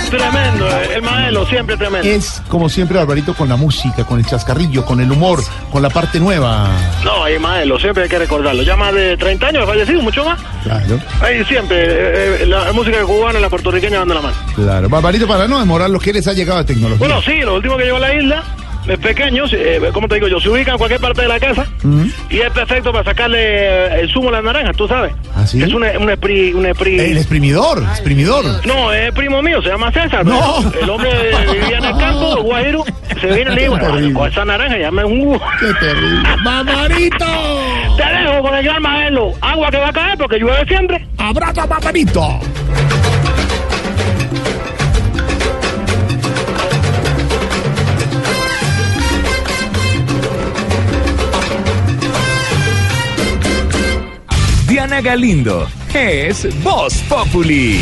Tremendo, 0.09 0.67
eh, 0.67 0.95
el 0.95 1.01
maelo, 1.01 1.45
siempre 1.45 1.77
tremendo. 1.77 2.07
Es 2.07 2.41
como 2.47 2.67
siempre, 2.69 2.97
Barbarito, 2.97 3.33
con 3.35 3.47
la 3.47 3.55
música, 3.55 4.03
con 4.03 4.19
el 4.19 4.25
chascarrillo, 4.25 4.83
con 4.85 4.99
el 4.99 5.11
humor, 5.11 5.39
con 5.71 5.81
la 5.81 5.89
parte 5.89 6.19
nueva. 6.19 6.67
No, 7.03 7.23
hay 7.23 7.37
maelo, 7.37 7.79
siempre 7.79 8.03
hay 8.03 8.09
que 8.09 8.17
recordarlo. 8.19 8.63
Ya 8.63 8.75
más 8.75 8.93
de 8.93 9.15
30 9.17 9.47
años 9.47 9.63
ha 9.63 9.67
fallecido, 9.67 10.01
mucho 10.01 10.25
más. 10.25 10.39
Claro, 10.63 10.99
Ahí 11.21 11.43
siempre, 11.45 11.77
eh, 11.79 12.43
eh, 12.43 12.45
la 12.47 12.71
música 12.73 12.99
cubana 13.03 13.39
y 13.39 13.41
la 13.41 13.49
puertorriqueña 13.49 13.99
van 13.99 14.07
de 14.07 14.15
la 14.15 14.21
mano. 14.21 14.35
claro. 14.55 14.89
Barbarito, 14.89 15.27
para 15.27 15.47
no 15.47 15.59
demorar 15.59 15.89
lo 15.89 15.99
que 15.99 16.11
les 16.13 16.27
ha 16.27 16.33
llegado 16.33 16.59
de 16.59 16.65
tecnología. 16.65 16.97
Bueno, 16.99 17.21
sí, 17.21 17.39
lo 17.41 17.55
último 17.55 17.77
que 17.77 17.83
llegó 17.85 17.97
a 17.97 18.01
la 18.01 18.13
isla, 18.15 18.43
es 18.93 18.99
pequeño, 18.99 19.45
eh, 19.51 19.89
como 19.93 20.07
te 20.07 20.15
digo 20.15 20.27
yo, 20.27 20.39
se 20.39 20.49
ubica 20.49 20.71
en 20.71 20.77
cualquier 20.77 21.01
parte 21.01 21.21
de 21.21 21.27
la 21.27 21.39
casa 21.39 21.67
y 22.29 22.39
es 22.39 22.49
perfecto 22.51 22.91
para 22.91 23.03
sacarle 23.03 24.01
el 24.01 24.09
zumo 24.11 24.29
a 24.29 24.33
las 24.33 24.43
naranjas, 24.43 24.75
tú 24.75 24.87
sabes. 24.87 25.13
¿Ah, 25.35 25.45
sí? 25.45 25.61
Es 25.61 25.73
un, 25.73 25.83
un 25.83 26.09
espri... 26.09 26.53
Un 26.53 26.65
espri... 26.65 26.99
El 26.99 27.17
exprimidor, 27.17 27.83
exprimidor. 27.83 28.45
No, 28.65 28.91
es 28.91 29.11
primo 29.13 29.41
mío, 29.41 29.61
se 29.61 29.69
llama 29.69 29.91
César. 29.91 30.25
No. 30.25 30.59
El 30.81 30.89
hombre 30.89 31.09
vivía 31.51 31.77
en 31.77 31.85
el 31.85 31.97
campo, 31.97 32.43
Guajiro, 32.43 32.83
se 33.19 33.27
vino 33.27 33.53
y 33.53 33.55
le 33.55 34.13
con 34.13 34.31
esa 34.31 34.45
naranja 34.45 34.77
ya 34.77 34.91
me 34.91 35.03
jugo. 35.03 35.39
¡Qué 35.59 35.73
terrible! 35.79 36.29
¡Barbarito! 36.43 37.25
Te 37.97 38.03
dejo 38.03 38.41
con 38.41 38.55
el 38.55 38.63
gran 38.63 38.81
maelo. 38.81 39.33
Agua 39.41 39.69
que 39.69 39.77
va 39.77 39.89
a 39.89 39.93
caer 39.93 40.17
porque 40.17 40.39
llueve 40.39 40.65
siempre. 40.67 41.05
¡Abrazo, 41.17 41.67
Barbarito! 41.67 42.39
Diana 54.99 55.15
Galindo 55.15 55.67
es 55.93 56.61
Voz 56.61 56.93
Populi. 57.07 57.79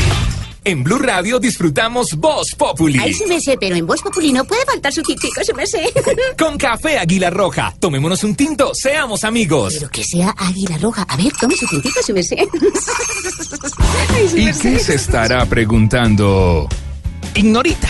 En 0.63 0.83
Blue 0.83 0.99
Radio 0.99 1.39
disfrutamos 1.39 2.13
Voz 2.15 2.53
Populi. 2.55 2.99
Ay, 2.99 3.11
sí 3.11 3.25
me 3.27 3.41
sé, 3.41 3.57
pero 3.59 3.75
en 3.75 3.87
Voz 3.87 4.03
Populi 4.03 4.31
no 4.31 4.45
puede 4.45 4.63
faltar 4.65 4.93
su 4.93 5.01
tintico, 5.01 5.43
sí 5.43 5.51
me 5.55 5.65
sé. 5.65 5.91
Con 6.37 6.57
café 6.59 6.99
Águila 6.99 7.31
Roja. 7.31 7.73
Tomémonos 7.79 8.23
un 8.23 8.35
tinto, 8.35 8.71
seamos 8.75 9.23
amigos. 9.23 9.75
Pero 9.79 9.89
que 9.89 10.03
sea 10.03 10.35
águila 10.37 10.77
roja. 10.77 11.05
A 11.09 11.17
ver, 11.17 11.31
tome 11.39 11.55
su 11.55 11.65
tintico, 11.65 11.99
sí 12.03 12.13
me 12.13 12.21
sé. 12.21 12.37
Ay, 14.09 14.27
sí 14.29 14.41
¿Y 14.41 14.45
me 14.45 14.51
qué 14.51 14.53
sé. 14.53 14.79
se 14.79 14.95
estará 14.95 15.43
preguntando? 15.47 16.67
Ignorita. 17.33 17.89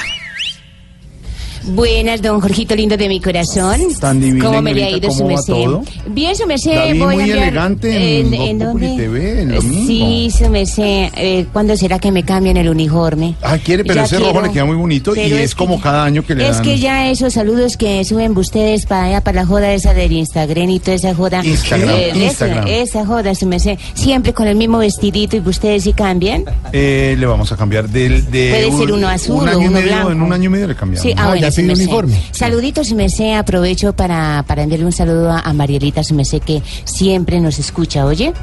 Buenas, 1.68 2.22
don 2.22 2.39
Jorgito 2.39 2.76
lindo 2.76 2.95
de 2.97 3.07
mi 3.09 3.20
corazón. 3.20 3.82
Tan 3.99 4.20
divina, 4.22 4.45
¿Cómo 4.45 4.61
me 4.61 4.74
le 4.74 4.84
ha 4.86 4.89
ido 4.91 5.11
su 5.11 5.18
¿cómo 5.20 5.30
va 5.30 5.36
merced? 5.36 5.53
todo? 5.53 5.84
Bien, 6.07 6.36
su 6.36 6.45
merced. 6.47 6.76
La 6.76 6.86
vi 6.86 6.99
voy 6.99 7.15
muy 7.15 7.24
a 7.24 7.28
enviar- 7.28 7.41
elegante 7.43 8.20
en 8.20 8.57
Voz 8.57 8.68
Populi 8.68 8.95
TV, 8.97 9.41
en 9.41 9.51
lo. 9.55 9.61
Sí, 9.61 10.30
su 10.38 10.49
merced. 10.49 11.09
Eh, 11.15 11.45
¿Cuándo 11.51 11.76
será 11.76 11.99
que 11.99 12.11
me 12.11 12.24
cambian 12.24 12.57
el 12.57 12.70
uniforme? 12.70 13.36
Ah, 13.41 13.57
quiere, 13.57 13.84
pero 13.84 13.95
Ya 13.95 14.05
ese 14.05 14.18
rojo 14.20 14.32
quiero. 14.32 14.47
le 14.47 14.53
queda 14.53 14.65
muy 14.65 14.76
bonito 14.78 15.11
y 15.11 15.15
Pero 15.15 15.36
es, 15.38 15.41
es 15.43 15.55
que 15.55 15.57
como 15.57 15.82
cada 15.82 16.05
año 16.05 16.26
que 16.26 16.36
le 16.36 16.47
Es 16.47 16.55
dan. 16.57 16.63
que 16.63 16.80
ya 16.80 17.09
esos 17.09 17.34
saludos 17.34 17.76
que 17.78 18.03
suben 18.05 18.38
ustedes 18.38 18.86
para 18.86 19.03
allá, 19.05 19.22
para 19.22 19.41
la 19.41 19.45
joda 19.45 19.74
esa 19.74 19.93
del 19.93 20.11
Instagram 20.13 20.70
y 20.70 20.80
toda 20.80 20.95
esa 20.95 21.13
joda. 21.15 21.43
Instagram, 21.43 21.89
eso, 21.89 22.18
Instagram. 22.20 22.68
esa 22.68 23.05
joda, 23.05 23.36
su 23.36 23.45
merced. 23.45 23.78
Siempre 23.93 24.34
con 24.34 24.47
el 24.47 24.55
mismo 24.55 24.78
vestidito 24.80 25.36
y 25.36 25.39
ustedes 25.39 25.84
sí 25.84 25.93
cambian. 25.93 26.45
Eh, 26.72 27.15
le 27.20 27.26
vamos 27.26 27.51
a 27.51 27.57
cambiar 27.57 27.89
del. 27.89 28.30
De 28.32 28.49
Puede 28.49 28.68
un- 28.68 28.78
ser 28.80 28.91
uno 28.91 29.07
azul 29.09 29.36
un 29.43 29.47
o 29.47 29.51
año 29.51 29.61
y 29.61 29.65
uno 29.68 29.72
medio, 29.72 29.88
blanco. 29.88 30.11
En 30.11 30.22
un 30.22 30.34
año 30.34 30.45
y 30.45 30.49
medio 30.49 30.68
le 30.68 30.76
cambiamos. 30.76 31.01
Sí, 31.03 31.13
ah, 31.18 31.28
bueno, 31.28 31.47
su 31.62 31.64
merced. 31.64 32.18
Saluditos, 32.32 32.88
su 32.88 32.95
merced. 32.95 33.34
Aprovecho 33.36 33.93
para, 33.93 34.43
para 34.47 34.64
enviarle 34.64 34.86
un 34.86 34.91
saludo 34.91 35.32
a, 35.32 35.39
a 35.39 35.53
Marielita, 35.53 36.03
merced, 36.14 36.41
que 36.41 36.62
siempre 36.86 37.39
nos 37.39 37.60
escucha, 37.60 38.05
¿oye? 38.05 38.34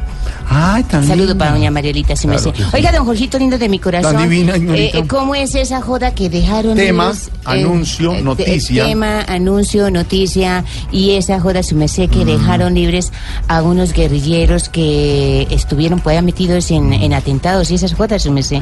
Ay, 0.48 0.82
tan 0.84 1.06
Saludo 1.06 1.36
para 1.36 1.52
doña 1.52 1.70
Marielita, 1.70 2.16
su 2.16 2.28
Claro. 2.28 2.52
Oiga, 2.72 2.92
don 2.92 3.04
Jorgito 3.06 3.38
lindo 3.38 3.58
de 3.58 3.68
mi 3.68 3.78
corazón. 3.78 4.14
Tan 4.14 4.28
divina, 4.28 4.56
eh, 4.56 4.90
eh, 4.94 5.04
¿Cómo 5.06 5.34
es 5.34 5.54
esa 5.54 5.80
joda 5.80 6.14
que 6.14 6.28
dejaron? 6.28 6.76
Tema, 6.76 7.10
ellos, 7.10 7.30
anuncio, 7.44 8.12
te- 8.12 8.22
noticia. 8.22 8.84
Tema, 8.86 9.22
anuncio, 9.22 9.90
noticia 9.90 10.64
y 10.92 11.12
esa 11.12 11.40
joda, 11.40 11.62
su 11.62 11.76
merced, 11.76 12.08
que 12.10 12.24
dejaron 12.24 12.74
libres 12.74 13.12
a 13.48 13.62
unos 13.62 13.92
guerrilleros 13.92 14.68
que 14.68 15.46
estuvieron 15.50 16.00
pues 16.00 16.22
metidos 16.22 16.70
en, 16.70 16.92
en 16.92 17.12
atentados 17.14 17.70
y 17.70 17.74
esas 17.76 17.94
jodas, 17.94 18.22
su 18.22 18.32
merced. 18.32 18.60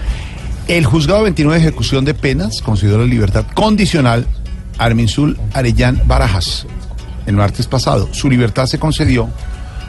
El 0.69 0.85
juzgado 0.87 1.25
29 1.25 1.59
de 1.61 1.67
ejecución 1.69 2.05
de 2.05 2.15
penas 2.15 2.63
consideró 2.63 2.99
la 2.99 3.07
libertad 3.07 3.45
condicional 3.55 4.27
Arminsul 4.79 5.39
Arellán 5.53 6.03
Barajas 6.07 6.67
el 7.27 7.37
martes 7.37 7.67
pasado. 7.67 8.09
Su 8.13 8.29
libertad 8.29 8.67
se 8.67 8.79
concedió 8.79 9.29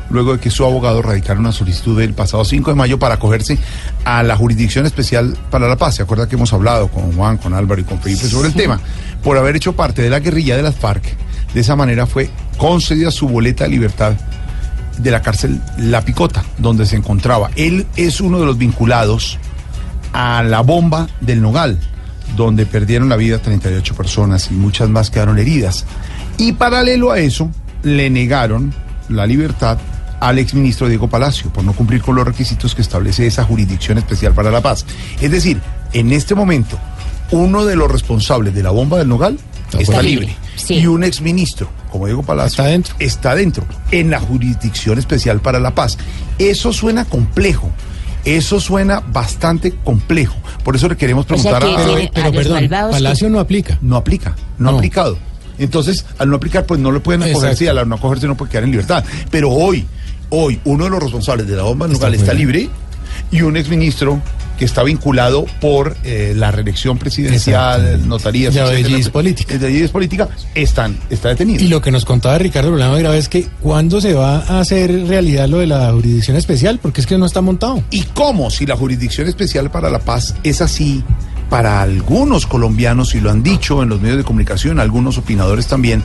luego 0.10 0.34
de 0.34 0.40
que 0.40 0.52
su 0.52 0.64
abogado 0.64 1.02
radicara 1.02 1.40
una 1.40 1.52
solicitud 1.52 2.00
el 2.02 2.14
pasado 2.14 2.46
5 2.46 2.72
de 2.72 2.76
mayo 2.76 3.00
para 3.00 3.16
acogerse 3.16 3.58
a 4.06 4.22
la 4.24 4.36
Jurisdicción 4.36 4.86
Especial 4.86 5.38
para 5.50 5.68
la 5.68 5.78
Paz. 5.78 5.96
¿Se 5.96 6.04
acuerda 6.04 6.28
que 6.28 6.36
hemos 6.36 6.54
hablado 6.54 6.90
con 6.90 7.14
Juan, 7.14 7.38
con 7.38 7.54
Álvaro 7.54 7.82
y 7.82 7.84
con 7.84 8.00
Felipe 8.00 8.28
sobre 8.28 8.50
el 8.50 8.54
tema? 8.54 8.80
Por 9.24 9.38
haber 9.38 9.56
hecho 9.56 9.74
parte 9.74 10.02
de 10.02 10.10
la 10.10 10.20
guerrilla 10.20 10.56
de 10.56 10.64
las 10.64 10.76
FARC. 10.76 11.04
De 11.54 11.62
esa 11.62 11.76
manera 11.76 12.06
fue 12.06 12.30
concedida 12.58 13.12
su 13.12 13.28
boleta 13.28 13.64
de 13.64 13.72
libertad 13.72 14.14
de 14.98 15.12
la 15.12 15.22
cárcel 15.22 15.62
La 15.78 16.02
Picota, 16.02 16.44
donde 16.58 16.86
se 16.86 16.96
encontraba. 16.96 17.50
Él 17.56 17.88
es 17.96 18.22
uno 18.22 18.40
de 18.40 18.46
los 18.46 18.58
vinculados 18.58 19.40
a 20.14 20.44
la 20.44 20.62
bomba 20.62 21.08
del 21.22 21.42
Nogal, 21.42 21.80
donde 22.36 22.66
perdieron 22.66 23.10
la 23.10 23.16
vida 23.16 23.40
38 23.40 23.96
personas 23.96 24.50
y 24.52 24.54
muchas 24.54 24.90
más 24.90 25.10
quedaron 25.10 25.38
heridas. 25.40 25.86
Y 26.38 26.54
paralelo 26.54 27.12
a 27.12 27.20
eso, 27.20 27.50
le 27.84 28.10
negaron 28.10 28.74
la 29.10 29.26
libertad 29.26 29.78
al 30.20 30.40
exministro 30.40 30.88
Diego 30.88 31.10
Palacio 31.10 31.52
por 31.52 31.64
no 31.64 31.74
cumplir 31.74 32.02
con 32.02 32.16
los 32.16 32.26
requisitos 32.26 32.74
que 32.76 32.82
establece 32.82 33.28
esa 33.28 33.44
jurisdicción 33.44 33.98
especial 33.98 34.34
para 34.34 34.52
la 34.52 34.62
paz. 34.62 34.86
Es 35.20 35.32
decir, 35.32 35.60
en 35.92 36.12
este 36.14 36.34
momento, 36.34 36.80
uno 37.32 37.66
de 37.66 37.76
los 37.76 37.92
responsables 37.92 38.54
de 38.56 38.64
la 38.64 38.72
bomba 38.72 38.98
del 38.98 39.10
Nogal 39.10 39.38
está, 39.78 40.02
libre. 40.02 40.28
libre. 40.28 40.38
Sí. 40.56 40.76
Y 40.76 40.88
un 40.88 41.04
exministro, 41.04 41.70
como 41.92 42.06
Diego 42.06 42.24
Palacio, 42.24 42.64
está 42.64 42.66
dentro. 42.66 42.96
está 43.00 43.36
dentro, 43.36 43.66
en 43.92 44.10
la 44.12 44.20
jurisdicción 44.20 44.98
especial 44.98 45.42
para 45.42 45.60
la 45.60 45.76
paz. 45.76 45.98
Eso 46.40 46.72
suena 46.72 47.06
complejo. 47.06 47.70
Eso 48.26 48.60
suena 48.60 49.02
bastante 49.02 49.74
complejo. 49.84 50.36
Por 50.64 50.76
eso 50.76 50.88
le 50.88 50.96
queremos 50.96 51.26
O 51.30 51.38
sea 51.38 51.60
preguntar 51.60 51.64
que 51.64 51.74
a... 51.76 51.86
tiene- 51.86 52.12
a 52.24 52.30
los 52.30 53.20
que- 53.20 53.30
no 53.30 53.40
aplica. 53.40 53.78
No 53.82 53.98
aplica, 53.98 54.36
no, 54.58 54.70
ha 54.70 54.74
aplicado. 54.78 55.18
Entonces, 55.60 56.06
al 56.18 56.30
no 56.30 56.38
aplicar, 56.38 56.66
pues 56.66 56.80
no 56.80 56.92
le 56.92 57.00
pueden 57.00 57.22
acogerse 57.24 57.48
Exacto. 57.48 57.64
y 57.66 57.68
al 57.80 57.90
no 57.90 57.96
acogerse 57.96 58.28
no 58.28 58.36
puede 58.36 58.52
quedar 58.52 58.64
en 58.64 58.72
libertad. 58.72 59.04
Pero 59.30 59.50
hoy, 59.52 59.86
hoy, 60.30 60.60
uno 60.66 60.86
de 60.86 60.90
los 60.90 61.04
responsables 61.04 61.48
de 61.48 61.56
la 61.56 61.64
bomba 61.64 61.88
nuclear 61.88 62.14
está 62.16 62.34
libre 62.34 62.70
y 63.32 63.42
un 63.42 63.56
exministro 63.58 64.20
que 64.58 64.66
está 64.66 64.84
vinculado 64.84 65.46
por 65.60 65.96
eh, 66.04 66.34
la 66.36 66.52
reelección 66.52 66.98
presidencial, 66.98 68.08
notarías, 68.08 68.56
avelliz 68.56 69.10
política. 69.10 69.58
política, 69.92 70.30
están, 70.56 70.98
está 71.10 71.30
detenido. 71.30 71.64
Y 71.64 71.68
lo 71.68 71.82
que 71.82 71.92
nos 71.92 72.06
contaba 72.06 72.38
Ricardo, 72.38 72.70
el 72.70 72.76
problema 72.76 72.98
grave 72.98 73.18
es 73.18 73.30
que 73.30 73.48
¿cuándo 73.62 74.02
se 74.02 74.14
va 74.14 74.38
a 74.40 74.60
hacer 74.60 75.08
realidad 75.08 75.48
lo 75.48 75.60
de 75.60 75.68
la 75.68 75.92
jurisdicción 75.92 76.38
especial? 76.38 76.80
Porque 76.82 77.02
es 77.02 77.08
que 77.08 77.18
no 77.18 77.26
está 77.26 77.42
montado. 77.42 77.84
¿Y 77.90 78.04
cómo? 78.14 78.50
Si 78.50 78.66
la 78.66 78.76
Jurisdicción 78.76 79.28
Especial 79.28 79.72
para 79.72 79.90
la 79.90 80.00
Paz 80.00 80.36
es 80.44 80.62
así 80.62 81.04
para 81.50 81.82
algunos 81.82 82.48
colombianos, 82.48 83.14
y 83.14 83.22
lo 83.22 83.30
han 83.30 83.44
dicho 83.44 83.84
en 83.84 83.90
los 83.90 84.02
medios 84.02 84.18
de 84.18 84.24
comunicación, 84.24 84.80
algunos 84.80 85.18
opinadores 85.18 85.68
también, 85.68 86.02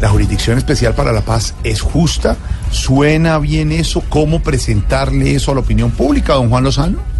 la 0.00 0.08
Jurisdicción 0.10 0.58
Especial 0.58 0.94
para 0.94 1.12
la 1.12 1.22
Paz 1.22 1.54
es 1.64 1.80
justa, 1.80 2.36
suena 2.70 3.38
bien 3.38 3.72
eso, 3.72 4.02
¿cómo 4.08 4.42
presentarle 4.42 5.34
eso 5.34 5.50
a 5.50 5.54
la 5.54 5.60
opinión 5.60 5.90
pública, 5.90 6.34
don 6.34 6.50
Juan 6.50 6.64
Lozano? 6.64 7.15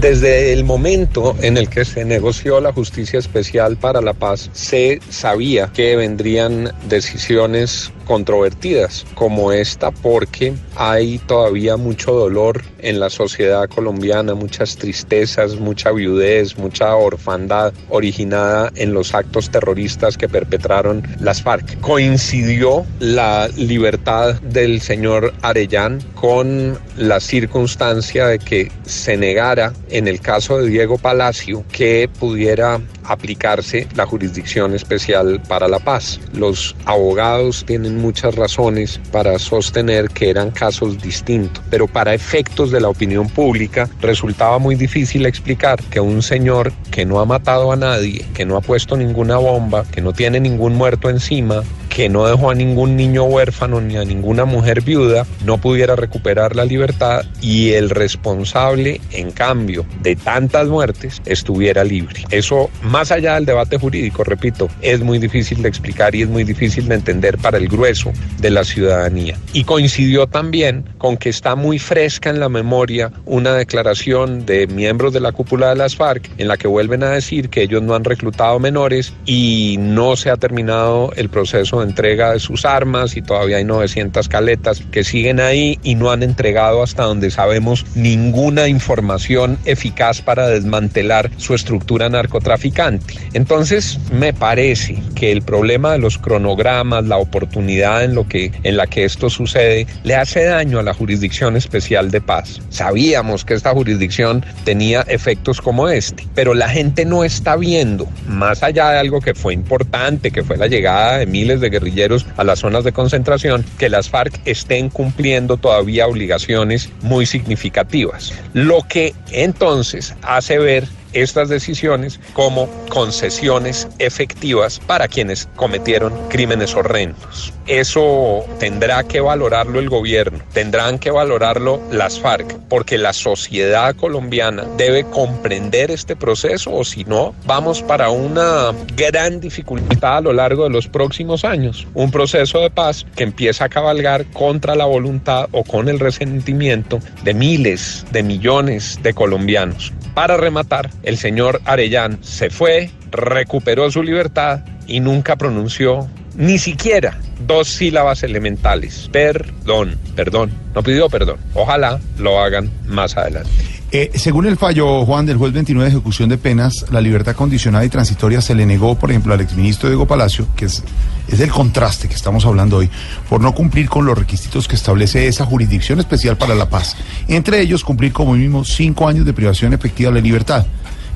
Desde 0.00 0.52
el 0.52 0.62
momento 0.62 1.34
en 1.42 1.56
el 1.56 1.68
que 1.68 1.84
se 1.84 2.04
negoció 2.04 2.60
la 2.60 2.72
justicia 2.72 3.18
especial 3.18 3.76
para 3.76 4.00
la 4.00 4.12
paz, 4.12 4.48
se 4.52 5.00
sabía 5.10 5.72
que 5.74 5.96
vendrían 5.96 6.72
decisiones 6.88 7.90
controvertidas 8.08 9.04
como 9.14 9.52
esta 9.52 9.90
porque 9.90 10.54
hay 10.76 11.18
todavía 11.18 11.76
mucho 11.76 12.12
dolor 12.12 12.64
en 12.78 12.98
la 13.00 13.10
sociedad 13.10 13.68
colombiana, 13.68 14.34
muchas 14.34 14.76
tristezas, 14.76 15.56
mucha 15.56 15.92
viudez, 15.92 16.56
mucha 16.56 16.96
orfandad 16.96 17.74
originada 17.90 18.72
en 18.76 18.94
los 18.94 19.14
actos 19.14 19.50
terroristas 19.50 20.16
que 20.16 20.28
perpetraron 20.28 21.06
las 21.20 21.42
FARC. 21.42 21.78
Coincidió 21.80 22.86
la 22.98 23.48
libertad 23.56 24.40
del 24.40 24.80
señor 24.80 25.34
Arellán 25.42 26.00
con 26.14 26.78
la 26.96 27.20
circunstancia 27.20 28.26
de 28.26 28.38
que 28.38 28.72
se 28.86 29.18
negara 29.18 29.74
en 29.90 30.08
el 30.08 30.20
caso 30.20 30.58
de 30.58 30.68
Diego 30.68 30.96
Palacio 30.96 31.62
que 31.70 32.08
pudiera 32.18 32.80
aplicarse 33.04 33.86
la 33.94 34.06
jurisdicción 34.06 34.74
especial 34.74 35.40
para 35.48 35.68
la 35.68 35.78
paz. 35.78 36.20
Los 36.32 36.76
abogados 36.84 37.64
tienen 37.66 37.97
muchas 37.98 38.34
razones 38.34 39.00
para 39.12 39.38
sostener 39.38 40.08
que 40.08 40.30
eran 40.30 40.50
casos 40.50 41.00
distintos, 41.02 41.62
pero 41.70 41.86
para 41.86 42.14
efectos 42.14 42.70
de 42.70 42.80
la 42.80 42.88
opinión 42.88 43.28
pública 43.28 43.88
resultaba 44.00 44.58
muy 44.58 44.74
difícil 44.74 45.26
explicar 45.26 45.82
que 45.84 46.00
un 46.00 46.22
señor 46.22 46.72
que 46.90 47.04
no 47.04 47.20
ha 47.20 47.24
matado 47.24 47.72
a 47.72 47.76
nadie, 47.76 48.24
que 48.34 48.46
no 48.46 48.56
ha 48.56 48.60
puesto 48.60 48.96
ninguna 48.96 49.36
bomba, 49.36 49.84
que 49.90 50.00
no 50.00 50.12
tiene 50.12 50.40
ningún 50.40 50.74
muerto 50.74 51.10
encima, 51.10 51.62
que 51.88 52.08
no 52.08 52.26
dejó 52.26 52.50
a 52.50 52.54
ningún 52.54 52.96
niño 52.96 53.24
huérfano 53.24 53.80
ni 53.80 53.96
a 53.96 54.04
ninguna 54.04 54.44
mujer 54.44 54.82
viuda, 54.82 55.26
no 55.44 55.58
pudiera 55.58 55.96
recuperar 55.96 56.54
la 56.54 56.64
libertad 56.64 57.24
y 57.40 57.72
el 57.72 57.90
responsable, 57.90 59.00
en 59.10 59.32
cambio, 59.32 59.84
de 60.02 60.14
tantas 60.14 60.68
muertes, 60.68 61.20
estuviera 61.26 61.82
libre. 61.84 62.22
Eso, 62.30 62.70
más 62.82 63.10
allá 63.10 63.34
del 63.34 63.46
debate 63.46 63.78
jurídico, 63.78 64.22
repito, 64.22 64.68
es 64.80 65.00
muy 65.00 65.18
difícil 65.18 65.62
de 65.62 65.68
explicar 65.68 66.14
y 66.14 66.22
es 66.22 66.28
muy 66.28 66.44
difícil 66.44 66.88
de 66.88 66.94
entender 66.94 67.38
para 67.38 67.58
el 67.58 67.66
grueso 67.68 67.87
de 67.88 68.50
la 68.50 68.64
ciudadanía. 68.64 69.36
Y 69.52 69.64
coincidió 69.64 70.26
también 70.26 70.84
con 70.98 71.16
que 71.16 71.30
está 71.30 71.54
muy 71.54 71.78
fresca 71.78 72.28
en 72.28 72.38
la 72.38 72.48
memoria 72.48 73.10
una 73.24 73.54
declaración 73.54 74.44
de 74.44 74.66
miembros 74.66 75.12
de 75.12 75.20
la 75.20 75.32
cúpula 75.32 75.70
de 75.70 75.76
las 75.76 75.96
FARC 75.96 76.30
en 76.36 76.48
la 76.48 76.56
que 76.56 76.68
vuelven 76.68 77.02
a 77.02 77.10
decir 77.10 77.48
que 77.48 77.62
ellos 77.62 77.82
no 77.82 77.94
han 77.94 78.04
reclutado 78.04 78.58
menores 78.58 79.14
y 79.24 79.76
no 79.78 80.16
se 80.16 80.30
ha 80.30 80.36
terminado 80.36 81.12
el 81.16 81.30
proceso 81.30 81.80
de 81.80 81.86
entrega 81.86 82.32
de 82.32 82.40
sus 82.40 82.64
armas 82.64 83.16
y 83.16 83.22
todavía 83.22 83.56
hay 83.56 83.64
900 83.64 84.28
caletas 84.28 84.82
que 84.90 85.04
siguen 85.04 85.40
ahí 85.40 85.78
y 85.82 85.94
no 85.94 86.10
han 86.10 86.22
entregado 86.22 86.82
hasta 86.82 87.04
donde 87.04 87.30
sabemos 87.30 87.86
ninguna 87.94 88.68
información 88.68 89.58
eficaz 89.64 90.20
para 90.20 90.48
desmantelar 90.48 91.30
su 91.38 91.54
estructura 91.54 92.08
narcotraficante. 92.08 93.14
Entonces, 93.32 93.98
me 94.12 94.32
parece 94.32 95.02
que 95.14 95.32
el 95.32 95.42
problema 95.42 95.92
de 95.92 95.98
los 95.98 96.18
cronogramas, 96.18 97.04
la 97.04 97.16
oportunidad 97.16 97.77
en, 97.78 98.14
lo 98.14 98.26
que, 98.26 98.52
en 98.62 98.76
la 98.76 98.86
que 98.86 99.04
esto 99.04 99.30
sucede, 99.30 99.86
le 100.04 100.14
hace 100.14 100.44
daño 100.44 100.78
a 100.78 100.82
la 100.82 100.94
Jurisdicción 100.94 101.56
Especial 101.56 102.10
de 102.10 102.20
Paz. 102.20 102.60
Sabíamos 102.70 103.44
que 103.44 103.54
esta 103.54 103.72
jurisdicción 103.72 104.44
tenía 104.64 105.02
efectos 105.02 105.60
como 105.60 105.88
este, 105.88 106.26
pero 106.34 106.54
la 106.54 106.68
gente 106.68 107.04
no 107.04 107.24
está 107.24 107.56
viendo, 107.56 108.08
más 108.26 108.62
allá 108.62 108.90
de 108.90 108.98
algo 108.98 109.20
que 109.20 109.34
fue 109.34 109.54
importante, 109.54 110.30
que 110.30 110.42
fue 110.42 110.56
la 110.56 110.66
llegada 110.66 111.18
de 111.18 111.26
miles 111.26 111.60
de 111.60 111.70
guerrilleros 111.70 112.26
a 112.36 112.44
las 112.44 112.60
zonas 112.60 112.84
de 112.84 112.92
concentración, 112.92 113.64
que 113.78 113.88
las 113.88 114.08
FARC 114.08 114.40
estén 114.44 114.90
cumpliendo 114.90 115.56
todavía 115.56 116.06
obligaciones 116.06 116.90
muy 117.02 117.26
significativas. 117.26 118.32
Lo 118.52 118.82
que 118.88 119.14
entonces 119.32 120.14
hace 120.22 120.58
ver 120.58 120.84
estas 121.12 121.48
decisiones 121.48 122.20
como 122.32 122.68
concesiones 122.88 123.88
efectivas 123.98 124.80
para 124.86 125.08
quienes 125.08 125.48
cometieron 125.56 126.12
crímenes 126.28 126.74
horrendos. 126.74 127.52
Eso 127.66 128.44
tendrá 128.58 129.04
que 129.04 129.20
valorarlo 129.20 129.78
el 129.78 129.90
gobierno, 129.90 130.38
tendrán 130.52 130.98
que 130.98 131.10
valorarlo 131.10 131.80
las 131.90 132.18
FARC, 132.18 132.56
porque 132.68 132.96
la 132.96 133.12
sociedad 133.12 133.94
colombiana 133.94 134.64
debe 134.76 135.04
comprender 135.04 135.90
este 135.90 136.16
proceso 136.16 136.72
o 136.72 136.84
si 136.84 137.04
no, 137.04 137.34
vamos 137.44 137.82
para 137.82 138.10
una 138.10 138.72
gran 138.96 139.40
dificultad 139.40 140.16
a 140.16 140.20
lo 140.22 140.32
largo 140.32 140.64
de 140.64 140.70
los 140.70 140.88
próximos 140.88 141.44
años. 141.44 141.86
Un 141.94 142.10
proceso 142.10 142.60
de 142.60 142.70
paz 142.70 143.04
que 143.16 143.24
empieza 143.24 143.64
a 143.64 143.68
cabalgar 143.68 144.24
contra 144.32 144.74
la 144.74 144.86
voluntad 144.86 145.48
o 145.52 145.64
con 145.64 145.88
el 145.88 146.00
resentimiento 146.00 147.00
de 147.22 147.34
miles, 147.34 148.06
de 148.12 148.22
millones 148.22 148.98
de 149.02 149.12
colombianos. 149.12 149.92
Para 150.14 150.36
rematar, 150.36 150.90
el 151.02 151.16
señor 151.16 151.60
Arellán 151.64 152.18
se 152.22 152.50
fue, 152.50 152.90
recuperó 153.10 153.90
su 153.90 154.02
libertad 154.02 154.60
y 154.86 155.00
nunca 155.00 155.36
pronunció 155.36 156.08
ni 156.34 156.58
siquiera 156.58 157.18
dos 157.46 157.68
sílabas 157.68 158.22
elementales. 158.22 159.08
Perdón, 159.12 159.98
perdón. 160.14 160.50
No 160.74 160.82
pidió 160.82 161.08
perdón. 161.08 161.38
Ojalá 161.54 162.00
lo 162.18 162.40
hagan 162.40 162.70
más 162.86 163.16
adelante. 163.16 163.77
Eh, 163.90 164.10
según 164.16 164.44
el 164.46 164.58
fallo, 164.58 165.06
Juan, 165.06 165.24
del 165.24 165.38
juez 165.38 165.50
29 165.54 165.88
de 165.90 165.96
ejecución 165.96 166.28
de 166.28 166.36
penas, 166.36 166.84
la 166.90 167.00
libertad 167.00 167.34
condicionada 167.34 167.86
y 167.86 167.88
transitoria 167.88 168.42
se 168.42 168.54
le 168.54 168.66
negó, 168.66 168.98
por 168.98 169.10
ejemplo, 169.10 169.32
al 169.32 169.40
exministro 169.40 169.88
Diego 169.88 170.06
Palacio, 170.06 170.46
que 170.54 170.66
es, 170.66 170.82
es 171.26 171.40
el 171.40 171.48
contraste 171.50 172.06
que 172.06 172.14
estamos 172.14 172.44
hablando 172.44 172.76
hoy, 172.76 172.90
por 173.30 173.40
no 173.40 173.54
cumplir 173.54 173.88
con 173.88 174.04
los 174.04 174.18
requisitos 174.18 174.68
que 174.68 174.76
establece 174.76 175.26
esa 175.26 175.46
jurisdicción 175.46 176.00
especial 176.00 176.36
para 176.36 176.54
la 176.54 176.68
paz. 176.68 176.96
Entre 177.28 177.62
ellos, 177.62 177.82
cumplir 177.82 178.12
como 178.12 178.34
mínimo 178.34 178.62
cinco 178.62 179.08
años 179.08 179.24
de 179.24 179.32
privación 179.32 179.72
efectiva 179.72 180.10
de 180.10 180.16
la 180.16 180.22
libertad. 180.22 180.66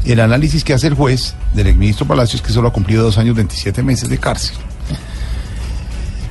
El 0.06 0.20
análisis 0.20 0.64
que 0.64 0.72
hace 0.72 0.86
el 0.86 0.94
juez 0.94 1.34
del 1.54 1.66
exministro 1.66 2.06
Palacio 2.06 2.36
es 2.36 2.42
que 2.42 2.52
solo 2.54 2.68
ha 2.68 2.72
cumplido 2.72 3.02
dos 3.04 3.18
años 3.18 3.36
27 3.36 3.82
meses 3.82 4.08
de 4.08 4.16
cárcel. 4.16 4.56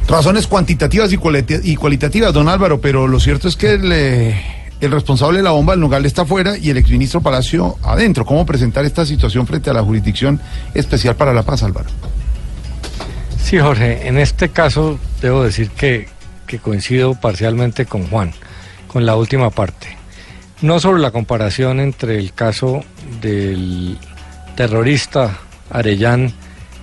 Razones 0.07 0.47
cuantitativas 0.47 1.13
y, 1.13 1.17
cualita- 1.17 1.59
y 1.63 1.75
cualitativas, 1.75 2.33
don 2.33 2.49
Álvaro, 2.49 2.81
pero 2.81 3.07
lo 3.07 3.19
cierto 3.19 3.47
es 3.47 3.55
que 3.55 3.73
el, 3.73 3.91
eh, 3.93 4.41
el 4.81 4.91
responsable 4.91 5.37
de 5.37 5.43
la 5.43 5.51
bomba, 5.51 5.75
el 5.75 5.79
Nogal, 5.79 6.05
está 6.05 6.23
afuera 6.23 6.57
y 6.57 6.71
el 6.71 6.77
exministro 6.77 7.21
Palacio 7.21 7.77
adentro. 7.83 8.25
¿Cómo 8.25 8.45
presentar 8.45 8.83
esta 8.83 9.05
situación 9.05 9.45
frente 9.45 9.69
a 9.69 9.73
la 9.73 9.83
Jurisdicción 9.83 10.41
Especial 10.73 11.15
para 11.15 11.33
la 11.33 11.43
Paz, 11.43 11.61
Álvaro? 11.61 11.89
Sí, 13.41 13.59
Jorge, 13.59 14.07
en 14.07 14.17
este 14.17 14.49
caso 14.49 14.99
debo 15.21 15.43
decir 15.43 15.69
que, 15.69 16.07
que 16.47 16.59
coincido 16.59 17.13
parcialmente 17.13 17.85
con 17.85 18.07
Juan, 18.07 18.33
con 18.87 19.05
la 19.05 19.15
última 19.15 19.51
parte. 19.51 19.87
No 20.61 20.79
sobre 20.79 21.01
la 21.01 21.11
comparación 21.11 21.79
entre 21.79 22.17
el 22.17 22.33
caso 22.33 22.81
del 23.21 23.97
terrorista 24.55 25.37
Arellán 25.69 26.33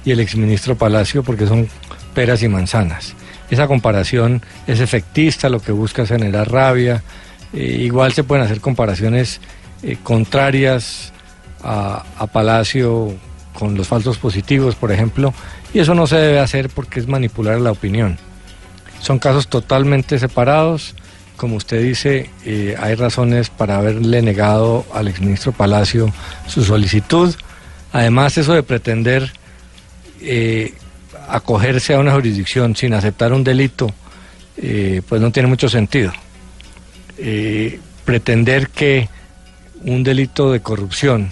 y 0.05 0.13
el 0.13 0.21
exministro 0.21 0.77
Palacio, 0.77 1.23
porque 1.23 1.47
son 1.47 1.69
peras 2.15 2.43
y 2.43 2.49
manzanas. 2.49 3.15
Esa 3.51 3.67
comparación 3.67 4.43
es 4.67 4.81
efectista, 4.81 5.49
lo 5.49 5.61
que 5.61 5.73
busca 5.73 6.03
es 6.03 6.09
generar 6.09 6.51
rabia. 6.51 7.03
Eh, 7.53 7.79
igual 7.81 8.13
se 8.13 8.25
pueden 8.25 8.45
hacer 8.45 8.61
comparaciones 8.61 9.41
eh, 9.83 9.97
contrarias 10.03 11.13
a, 11.63 12.05
a 12.19 12.27
Palacio 12.27 13.15
con 13.55 13.75
los 13.77 13.89
falsos 13.89 14.19
positivos, 14.19 14.75
por 14.75 14.93
ejemplo, 14.93 15.33
y 15.73 15.81
eso 15.81 15.95
no 15.95 16.07
se 16.07 16.17
debe 16.17 16.41
hacer 16.41 16.69
porque 16.69 17.01
es 17.01 17.09
manipular 17.09 17.61
la 17.61 17.73
opinión. 17.73 18.19
Son 19.01 19.19
casos 19.19 19.49
totalmente 19.49 20.19
separados. 20.19 20.95
Como 21.37 21.57
usted 21.57 21.83
dice, 21.83 22.31
eh, 22.45 22.77
hay 22.81 22.95
razones 22.97 23.49
para 23.49 23.79
haberle 23.79 24.23
negado 24.23 24.85
al 24.93 25.09
exministro 25.09 25.53
Palacio 25.53 26.13
su 26.47 26.65
solicitud. 26.65 27.35
Además, 27.93 28.37
eso 28.39 28.55
de 28.55 28.63
pretender 28.63 29.33
acogerse 31.29 31.95
a 31.95 32.01
una 32.01 32.13
jurisdicción 32.13 32.75
sin 32.75 32.93
aceptar 32.93 33.33
un 33.33 33.45
delito, 33.45 33.89
pues 34.57 35.21
no 35.21 35.31
tiene 35.31 35.49
mucho 35.49 35.69
sentido. 35.69 36.13
Eh, 37.19 37.81
pretender 38.05 38.69
que 38.71 39.09
un 39.85 40.03
delito 40.03 40.53
de 40.53 40.61
corrupción 40.61 41.31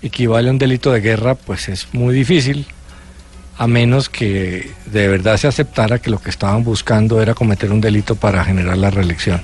equivale 0.00 0.48
a 0.48 0.52
un 0.52 0.58
delito 0.58 0.92
de 0.92 1.00
guerra, 1.00 1.34
pues 1.34 1.68
es 1.68 1.88
muy 1.92 2.14
difícil, 2.14 2.66
a 3.56 3.66
menos 3.66 4.08
que 4.08 4.70
de 4.86 5.08
verdad 5.08 5.36
se 5.36 5.48
aceptara 5.48 5.98
que 5.98 6.10
lo 6.10 6.20
que 6.20 6.30
estaban 6.30 6.62
buscando 6.62 7.20
era 7.20 7.34
cometer 7.34 7.72
un 7.72 7.80
delito 7.80 8.14
para 8.14 8.44
generar 8.44 8.78
la 8.78 8.90
reelección. 8.90 9.42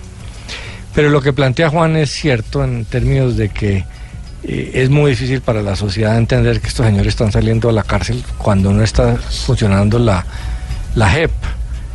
Pero 0.95 1.11
lo 1.11 1.21
que 1.21 1.33
plantea 1.33 1.71
Juan 1.71 1.97
es 1.97 2.11
cierto 2.11 2.63
en 2.63 2.85
términos 2.85 3.37
de 3.37 3.49
que 3.49 3.85
eh, 4.45 4.71
es 4.75 4.91
muy 4.91 5.11
difícil 5.11 5.41
para 5.41 5.63
la 5.63 5.75
sociedad 5.75 6.17
entender 6.17 6.61
que 6.61 6.69
estos 6.69 6.87
señores 6.87 7.09
están 7.09 7.33
saliendo 7.33 7.69
a 7.69 7.73
la 7.73 7.83
cárcel 7.83 8.23
cuando 8.39 8.73
no 8.73 8.83
está 8.83 9.17
funcionando 9.17 9.99
la, 9.99 10.25
la 10.95 11.11
JEP. 11.11 11.33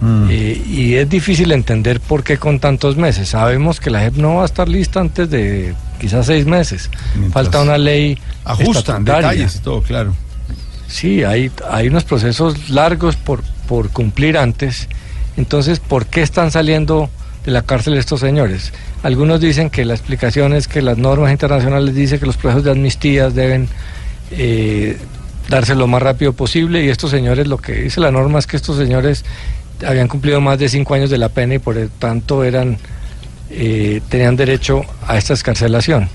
Eh, 0.02 0.64
y 0.66 0.96
es 0.96 1.10
difícil 1.10 1.52
entender 1.52 2.00
por 2.00 2.24
qué 2.24 2.38
con 2.38 2.60
tantos 2.60 2.96
meses. 2.96 3.30
Sabemos 3.30 3.80
que 3.80 3.90
la 3.90 4.00
JEP 4.00 4.16
no 4.16 4.36
va 4.36 4.44
a 4.44 4.46
estar 4.46 4.70
lista 4.70 5.02
antes 5.02 5.30
de 5.30 5.76
quizás 6.00 6.26
seis 6.26 6.46
meses. 6.46 6.90
Falta 7.32 7.62
una 7.62 7.78
ley 7.78 8.18
Ajustan 8.46 9.04
detalles 9.04 9.58
y 9.58 9.60
todo, 9.60 9.82
claro. 9.82 10.16
Sí, 10.88 11.24
hay, 11.24 11.52
hay 11.70 11.88
unos 11.88 12.04
procesos 12.04 12.70
largos 12.70 13.16
por, 13.16 13.44
por 13.68 13.90
cumplir 13.90 14.38
antes. 14.38 14.88
Entonces, 15.38 15.80
¿por 15.80 16.06
qué 16.06 16.22
están 16.22 16.52
saliendo 16.52 17.10
de 17.46 17.52
la 17.52 17.62
cárcel 17.62 17.96
estos 17.96 18.22
señores? 18.22 18.74
Algunos 19.04 19.40
dicen 19.40 19.70
que 19.70 19.86
la 19.86 19.94
explicación 19.94 20.54
es 20.54 20.68
que 20.68 20.82
las 20.82 20.98
normas 20.98 21.32
internacionales 21.32 21.94
dicen 21.94 22.20
que 22.20 22.26
los 22.26 22.38
procesos 22.38 22.64
de 22.64 22.72
amnistías 22.72 23.36
deben 23.36 23.68
eh, 24.32 24.98
darse 25.50 25.76
lo 25.76 25.88
más 25.88 26.02
rápido 26.02 26.34
posible 26.34 26.84
y 26.84 26.90
estos 26.90 27.12
señores, 27.12 27.48
lo 27.48 27.58
que 27.58 27.74
dice 27.74 28.00
la 28.00 28.12
norma 28.12 28.40
es 28.40 28.48
que 28.48 28.58
estos 28.58 28.78
señores 28.78 29.26
habían 29.86 30.08
cumplido 30.08 30.42
más 30.42 30.60
de 30.60 30.70
cinco 30.70 30.94
años 30.94 31.10
de 31.10 31.18
la 31.18 31.30
pena 31.30 31.56
y 31.56 31.60
por 31.60 31.76
lo 31.76 31.88
tanto 31.90 32.44
eran 32.44 32.78
eh, 33.50 34.02
tenían 34.10 34.36
derecho 34.36 34.84
a 35.08 35.18
esta 35.18 35.34
escarcelación. 35.34 36.10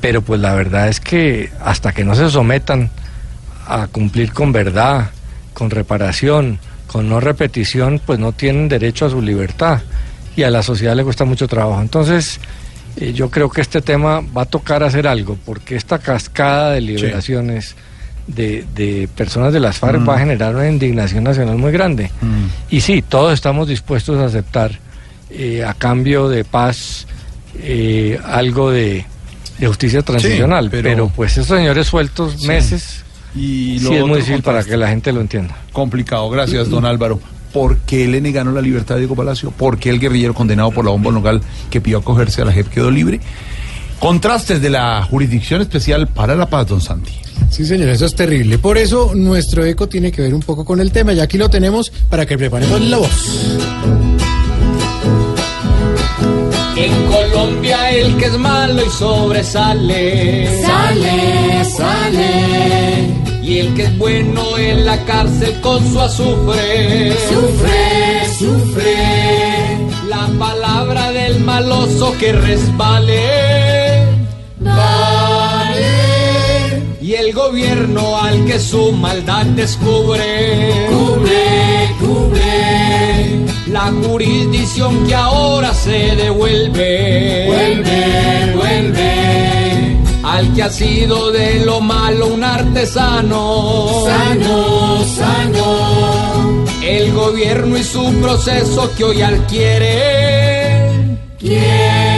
Pero 0.00 0.22
pues 0.22 0.40
la 0.40 0.54
verdad 0.54 0.88
es 0.88 1.00
que 1.00 1.50
hasta 1.60 1.92
que 1.92 2.04
no 2.04 2.14
se 2.14 2.30
sometan 2.30 2.90
a 3.66 3.88
cumplir 3.88 4.32
con 4.32 4.52
verdad, 4.52 5.10
con 5.52 5.70
reparación, 5.70 6.58
con 6.86 7.08
no 7.08 7.20
repetición, 7.20 8.00
pues 8.04 8.18
no 8.18 8.32
tienen 8.32 8.68
derecho 8.68 9.06
a 9.06 9.10
su 9.10 9.20
libertad 9.20 9.82
y 10.36 10.42
a 10.42 10.50
la 10.50 10.62
sociedad 10.62 10.94
le 10.94 11.04
cuesta 11.04 11.24
mucho 11.24 11.48
trabajo. 11.48 11.80
Entonces, 11.80 12.40
eh, 12.96 13.12
yo 13.12 13.30
creo 13.30 13.50
que 13.50 13.60
este 13.60 13.82
tema 13.82 14.20
va 14.36 14.42
a 14.42 14.46
tocar 14.46 14.82
hacer 14.82 15.06
algo, 15.06 15.36
porque 15.44 15.76
esta 15.76 15.98
cascada 15.98 16.72
de 16.72 16.82
liberaciones 16.82 17.74
de, 18.26 18.64
de 18.74 19.08
personas 19.16 19.52
de 19.52 19.60
las 19.60 19.78
FARC 19.78 20.00
Mm. 20.00 20.08
va 20.08 20.16
a 20.16 20.18
generar 20.18 20.54
una 20.54 20.68
indignación 20.68 21.24
nacional 21.24 21.56
muy 21.58 21.72
grande. 21.72 22.10
Y 22.70 22.80
sí, 22.80 23.02
todos 23.06 23.32
estamos 23.34 23.68
dispuestos 23.68 24.18
a 24.18 24.26
aceptar 24.26 24.78
eh, 25.30 25.64
a 25.64 25.74
cambio 25.74 26.28
de 26.28 26.44
paz 26.44 27.06
eh, 27.62 28.18
algo 28.24 28.70
de, 28.70 29.04
de 29.58 29.66
justicia 29.66 30.02
transicional, 30.02 30.68
pero- 30.70 30.88
pero, 30.88 31.08
pues 31.14 31.36
estos 31.38 31.56
señores 31.58 31.86
sueltos 31.86 32.34
Sí. 32.40 32.46
meses 32.48 33.02
Y 33.34 33.78
sí 33.80 33.94
es 33.94 34.06
muy 34.06 34.16
difícil 34.20 34.42
para 34.42 34.62
que 34.64 34.76
la 34.76 34.88
gente 34.88 35.12
lo 35.12 35.20
entienda. 35.20 35.56
Complicado, 35.72 36.28
gracias, 36.30 36.68
don 36.70 36.84
Álvaro. 36.86 37.20
¿Por 37.52 37.78
qué 37.78 38.06
le 38.08 38.20
negaron 38.20 38.54
la 38.54 38.60
libertad 38.60 38.96
a 38.96 38.98
Diego 38.98 39.14
Palacio? 39.14 39.50
¿Por 39.50 39.78
qué 39.78 39.88
el 39.90 39.98
guerrillero 40.00 40.34
condenado 40.34 40.70
por 40.70 40.84
la 40.84 40.90
bomba 40.90 41.10
local 41.10 41.40
que 41.70 41.80
pidió 41.80 41.98
acogerse 41.98 42.42
a 42.42 42.44
la 42.46 42.52
JEP 42.52 42.68
quedó 42.68 42.90
libre? 42.90 43.20
Contrastes 43.98 44.60
de 44.60 44.70
la 44.70 45.02
Jurisdicción 45.02 45.62
Especial 45.62 46.06
para 46.06 46.34
la 46.34 46.46
Paz, 46.46 46.68
don 46.68 46.80
Santi. 46.80 47.12
Sí, 47.50 47.64
señor, 47.64 47.88
eso 47.88 48.06
es 48.06 48.14
terrible. 48.14 48.58
Por 48.58 48.78
eso 48.78 49.12
nuestro 49.14 49.64
eco 49.64 49.88
tiene 49.88 50.12
que 50.12 50.22
ver 50.22 50.34
un 50.34 50.40
poco 50.40 50.64
con 50.64 50.80
el 50.80 50.92
tema 50.92 51.12
y 51.12 51.20
aquí 51.20 51.38
lo 51.38 51.48
tenemos 51.48 51.90
para 52.08 52.26
que 52.26 52.36
preparemos 52.36 52.80
la 52.80 52.98
voz. 52.98 53.56
En 56.76 57.06
Colombia 57.06 57.90
el 57.90 58.16
que 58.18 58.26
es 58.26 58.38
malo 58.38 58.84
y 58.84 58.90
sobresale. 58.90 60.62
Sale, 60.62 61.64
sale. 61.64 63.26
Y 63.42 63.58
el 63.58 63.74
que 63.74 63.84
es 63.84 63.96
bueno 63.96 64.58
en 64.58 64.84
la 64.84 65.02
cárcel 65.04 65.58
con 65.62 65.80
su 65.90 66.00
azufre. 66.00 67.16
Sufre, 67.28 68.36
sufre. 68.38 69.78
La 70.08 70.26
palabra 70.38 71.12
del 71.12 71.40
maloso 71.40 72.14
que 72.18 72.32
resbale. 72.32 73.45
Y 77.00 77.14
el 77.14 77.32
gobierno 77.32 78.18
al 78.18 78.44
que 78.46 78.58
su 78.58 78.90
maldad 78.90 79.46
descubre. 79.46 80.88
Cubre, 80.88 81.94
cubre. 82.00 83.46
La 83.68 83.92
jurisdicción 84.02 85.06
que 85.06 85.14
ahora 85.14 85.72
se 85.72 86.16
devuelve. 86.16 87.46
Vuelve, 87.46 88.54
vuelve. 88.56 89.96
Al 90.24 90.52
que 90.52 90.62
ha 90.64 90.70
sido 90.70 91.30
de 91.30 91.64
lo 91.64 91.80
malo 91.80 92.26
un 92.26 92.42
artesano. 92.42 93.88
Sano, 94.04 95.04
sano. 95.04 96.64
El 96.82 97.12
gobierno 97.12 97.76
y 97.78 97.84
su 97.84 98.12
proceso 98.20 98.90
que 98.96 99.04
hoy 99.04 99.22
adquiere. 99.22 100.80
Quiere. 101.38 102.15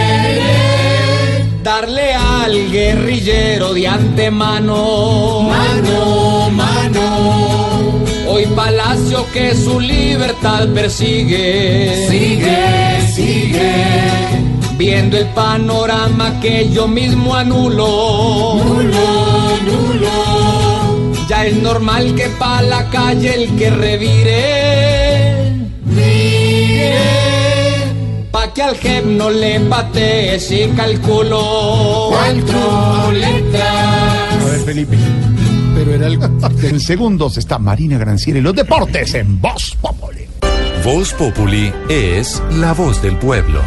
Darle 1.80 2.12
al 2.12 2.72
guerrillero 2.72 3.72
de 3.72 3.86
antemano. 3.86 5.42
Mano, 5.42 6.50
mano. 6.50 8.02
Hoy 8.26 8.46
Palacio 8.46 9.24
que 9.32 9.54
su 9.54 9.78
libertad 9.78 10.66
persigue. 10.74 12.08
Sigue, 12.10 13.06
sigue. 13.14 13.72
Viendo 14.76 15.18
el 15.18 15.26
panorama 15.26 16.40
que 16.40 16.68
yo 16.68 16.88
mismo 16.88 17.36
anulo. 17.36 18.56
Nulo, 18.64 19.58
nulo. 19.68 21.26
Ya 21.28 21.46
es 21.46 21.62
normal 21.62 22.12
que 22.16 22.26
pa' 22.40 22.60
la 22.62 22.90
calle 22.90 23.34
el 23.44 23.56
que 23.56 23.70
revire. 23.70 25.52
Mire. 25.84 27.27
Pa' 28.30 28.52
que 28.52 28.62
al 28.62 28.76
jefe 28.76 29.06
no 29.06 29.30
le 29.30 29.60
patee 29.60 30.38
si 30.38 30.66
calculo. 30.76 32.08
Cuatro 32.10 33.12
letras. 33.12 34.42
A 34.42 34.44
ver, 34.44 34.60
Felipe. 34.60 34.96
Pero 35.74 35.94
era 35.94 36.06
el... 36.06 36.18
En 36.62 36.80
segundos 36.80 37.38
está 37.38 37.58
Marina 37.58 37.98
Granciera 37.98 38.38
y 38.38 38.42
los 38.42 38.54
deportes 38.54 39.14
en 39.14 39.40
Voz 39.40 39.76
Populi. 39.80 40.26
Voz 40.84 41.12
Populi 41.14 41.72
es 41.88 42.42
la 42.52 42.72
voz 42.74 43.00
del 43.02 43.16
pueblo. 43.18 43.60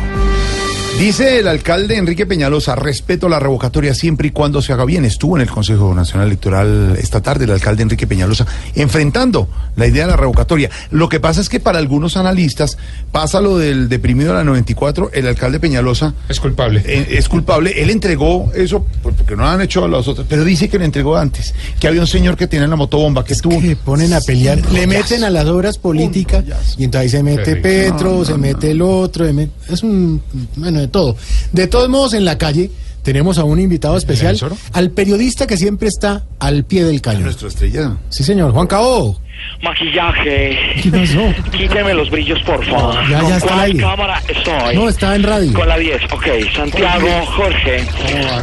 Dice 1.00 1.40
el 1.40 1.48
alcalde 1.48 1.98
Enrique 1.98 2.28
Peñalosa, 2.28 2.76
respeto 2.76 3.28
la 3.28 3.40
revocatoria 3.40 3.96
siempre 3.96 4.28
y 4.28 4.32
cuando 4.32 4.62
se 4.62 4.72
haga 4.72 4.86
bien. 4.86 5.04
Estuvo 5.04 5.36
en 5.36 5.42
el 5.42 5.50
Consejo 5.50 5.96
Nacional 5.96 6.28
Electoral 6.28 6.96
esta 7.00 7.22
tarde 7.22 7.46
el 7.46 7.52
alcalde 7.52 7.82
Enrique 7.82 8.06
Peñalosa 8.06 8.46
enfrentando 8.76 9.50
la 9.78 9.88
idea 9.88 10.06
de 10.06 10.12
la 10.12 10.18
revocatoria. 10.18 10.70
Lo 10.92 11.10
que 11.10 11.20
pasa 11.20 11.42
es 11.42 11.50
que 11.50 11.60
para 11.60 11.80
algunos 11.80 12.18
analistas 12.18 12.78
pasa 13.12 13.42
lo 13.42 13.58
del 13.58 13.90
deprimido 13.90 14.30
de 14.34 14.38
la 14.40 14.44
94, 14.44 15.10
el 15.14 15.26
alcalde 15.26 15.60
Peñalosa 15.60 16.14
Es 16.30 16.40
culpable. 16.40 16.84
eh, 16.86 17.08
es 17.18 17.28
culpable. 17.28 17.82
Él 17.82 17.90
entregó 17.90 18.52
eso 18.54 18.86
porque 19.02 19.36
no 19.36 19.48
han 19.50 19.60
hecho 19.62 19.84
a 19.84 19.88
los 19.88 20.08
otros, 20.08 20.28
pero 20.30 20.44
dice 20.46 20.70
que 20.70 20.78
lo 20.78 20.86
entregó 20.86 21.18
antes, 21.18 21.56
que 21.80 21.88
había 21.88 22.02
un 22.02 22.08
señor 22.08 22.38
que 22.38 22.46
tenía 22.46 22.68
la 22.68 22.76
motobomba, 22.76 23.26
que 23.26 23.34
estuvo... 23.34 23.60
que 23.60 23.76
ponen 23.76 24.14
a 24.14 24.22
pelear, 24.22 24.60
le 24.72 24.86
meten 24.86 25.24
a 25.24 25.32
las 25.32 25.48
obras 25.48 25.80
políticas 25.80 26.44
y 26.78 26.84
entonces 26.84 27.02
ahí 27.02 27.10
se 27.10 27.24
mete. 27.24 27.56
Petro, 27.56 28.24
se 28.24 28.38
mete 28.38 28.70
el 28.70 28.84
otro, 28.84 29.26
se 29.26 29.34
met- 29.34 29.50
es 29.68 29.82
un, 29.82 30.22
bueno, 30.58 30.81
de 30.82 30.88
todo. 30.88 31.16
De 31.54 31.68
todos 31.68 31.90
modos, 31.90 32.14
en 32.14 32.26
la 32.26 32.38
calle 32.38 32.70
tenemos 33.04 33.38
a 33.40 33.44
un 33.46 33.60
invitado 33.60 33.98
especial, 33.98 34.38
al 34.74 34.92
periodista 34.92 35.48
que 35.48 35.58
siempre 35.58 35.88
está 35.88 36.24
al 36.40 36.66
pie 36.66 36.84
del 36.84 37.02
cañón. 37.02 37.24
Nuestra 37.24 37.48
estrella. 37.48 37.94
Sí, 38.10 38.24
señor, 38.24 38.52
Juan 38.52 38.68
Cao. 38.68 39.18
Maquillaje. 39.64 40.56
¿Qué 40.84 40.92
pasó? 40.92 41.34
Quíteme 41.52 41.94
los 41.96 42.10
brillos, 42.12 42.40
por 42.44 42.64
favor. 42.66 42.94
Ya, 43.10 43.10
ya 43.10 43.22
¿Con 43.22 43.32
está 43.34 43.48
cuál 43.48 43.60
ahí. 43.72 43.78
cámara 43.78 44.22
estoy? 44.28 44.76
No, 44.76 44.88
está 44.90 45.16
en 45.16 45.24
radio. 45.24 45.54
Con 45.54 45.68
la 45.68 45.78
10, 45.78 46.02
ok. 46.14 46.28
Santiago, 46.56 47.08
Jorge. 47.26 47.84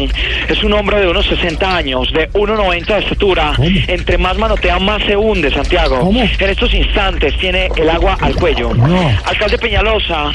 Es 0.47 0.63
un 0.63 0.73
hombre 0.73 0.99
de 1.01 1.07
unos 1.07 1.25
60 1.27 1.75
años, 1.77 2.11
de 2.13 2.29
1,90 2.33 2.85
de 2.85 2.99
estatura. 2.99 3.53
Entre 3.87 4.17
más 4.17 4.37
manotea, 4.37 4.79
más 4.79 5.01
se 5.03 5.15
hunde, 5.15 5.51
Santiago. 5.53 6.09
En 6.13 6.49
estos 6.49 6.73
instantes 6.73 7.37
tiene 7.37 7.69
el 7.75 7.89
agua 7.89 8.17
al 8.21 8.35
cuello. 8.35 8.73
No. 8.73 9.09
Alcalde 9.25 9.57
Peñalosa, 9.57 10.31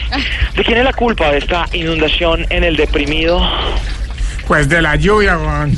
¿de 0.57 0.65
quién 0.65 0.79
es 0.79 0.85
la 0.85 0.93
culpa 0.93 1.31
de 1.31 1.39
esta 1.39 1.67
inundación 1.73 2.47
en 2.51 2.65
el 2.65 2.77
deprimido? 2.77 3.41
Pues 4.47 4.69
de 4.69 4.83
la 4.83 4.97
lluvia, 4.97 5.37
Juan. 5.37 5.73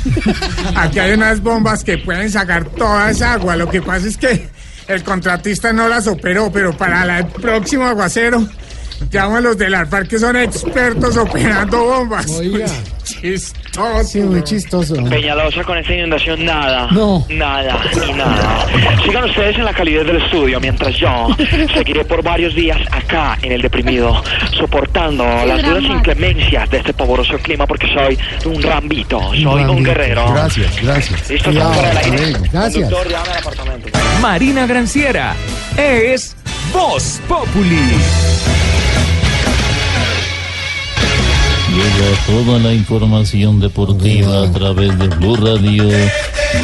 Aquí 0.75 0.99
hay 0.99 1.13
unas 1.13 1.41
bombas 1.41 1.83
que 1.83 1.97
pueden 1.97 2.29
sacar 2.29 2.65
toda 2.65 3.09
esa 3.11 3.33
agua. 3.33 3.55
Lo 3.55 3.69
que 3.69 3.81
pasa 3.81 4.07
es 4.07 4.17
que 4.17 4.49
el 4.87 5.03
contratista 5.03 5.71
no 5.73 5.87
las 5.87 6.07
operó, 6.07 6.51
pero 6.51 6.75
para 6.75 7.19
el 7.19 7.27
próximo 7.27 7.85
aguacero, 7.85 8.45
llamo 9.11 9.37
a 9.37 9.41
los 9.41 9.57
del 9.57 9.73
ARPAR 9.73 10.07
que 10.07 10.19
son 10.19 10.35
expertos 10.35 11.17
operando 11.17 11.83
bombas. 11.83 12.27
Oiga. 12.31 12.67
Chistoso. 13.21 14.03
Sí, 14.03 14.19
muy 14.19 14.43
chistoso. 14.43 14.95
Peñalosa 15.05 15.63
con 15.63 15.77
esta 15.77 15.93
inundación, 15.93 16.43
nada. 16.43 16.87
No. 16.91 17.25
Nada 17.29 17.79
y 18.05 18.11
nada. 18.11 18.65
Sigan 19.03 19.23
ustedes 19.23 19.57
en 19.57 19.65
la 19.65 19.73
calidez 19.73 20.05
del 20.05 20.17
estudio, 20.17 20.59
mientras 20.59 20.95
yo 20.97 21.29
seguiré 21.73 22.03
por 22.03 22.21
varios 22.21 22.53
días 22.53 22.77
acá 22.91 23.37
en 23.41 23.53
el 23.53 23.61
deprimido, 23.61 24.21
soportando 24.57 25.23
las 25.23 25.63
duras 25.63 25.83
inclemencias 25.83 26.69
de 26.69 26.77
este 26.77 26.93
pavoroso 26.93 27.37
clima 27.39 27.65
porque 27.65 27.87
soy 27.87 28.17
un 28.45 28.61
rambito, 28.61 29.19
soy 29.33 29.63
un 29.63 29.83
guerrero. 29.83 30.31
Gracias, 30.33 30.81
gracias. 30.81 31.29
Listo, 31.29 31.51
fuera 31.51 31.69
del 31.69 31.97
hasta 31.97 32.13
aire. 32.13 32.39
Gracias. 32.51 32.91
Conductor, 32.91 33.09
llame 33.09 33.29
al 33.29 33.37
apartamento. 33.37 33.99
Marina 34.21 34.67
Granciera 34.67 35.35
es 35.77 36.35
Voz 36.73 37.21
Populi. 37.27 38.56
Llega 41.77 42.25
toda 42.25 42.57
la 42.57 42.73
información 42.73 43.59
deportiva 43.59 44.45
a 44.45 44.51
través 44.51 44.97
de 44.97 45.09
Blue 45.09 45.35
Radio, 45.35 45.87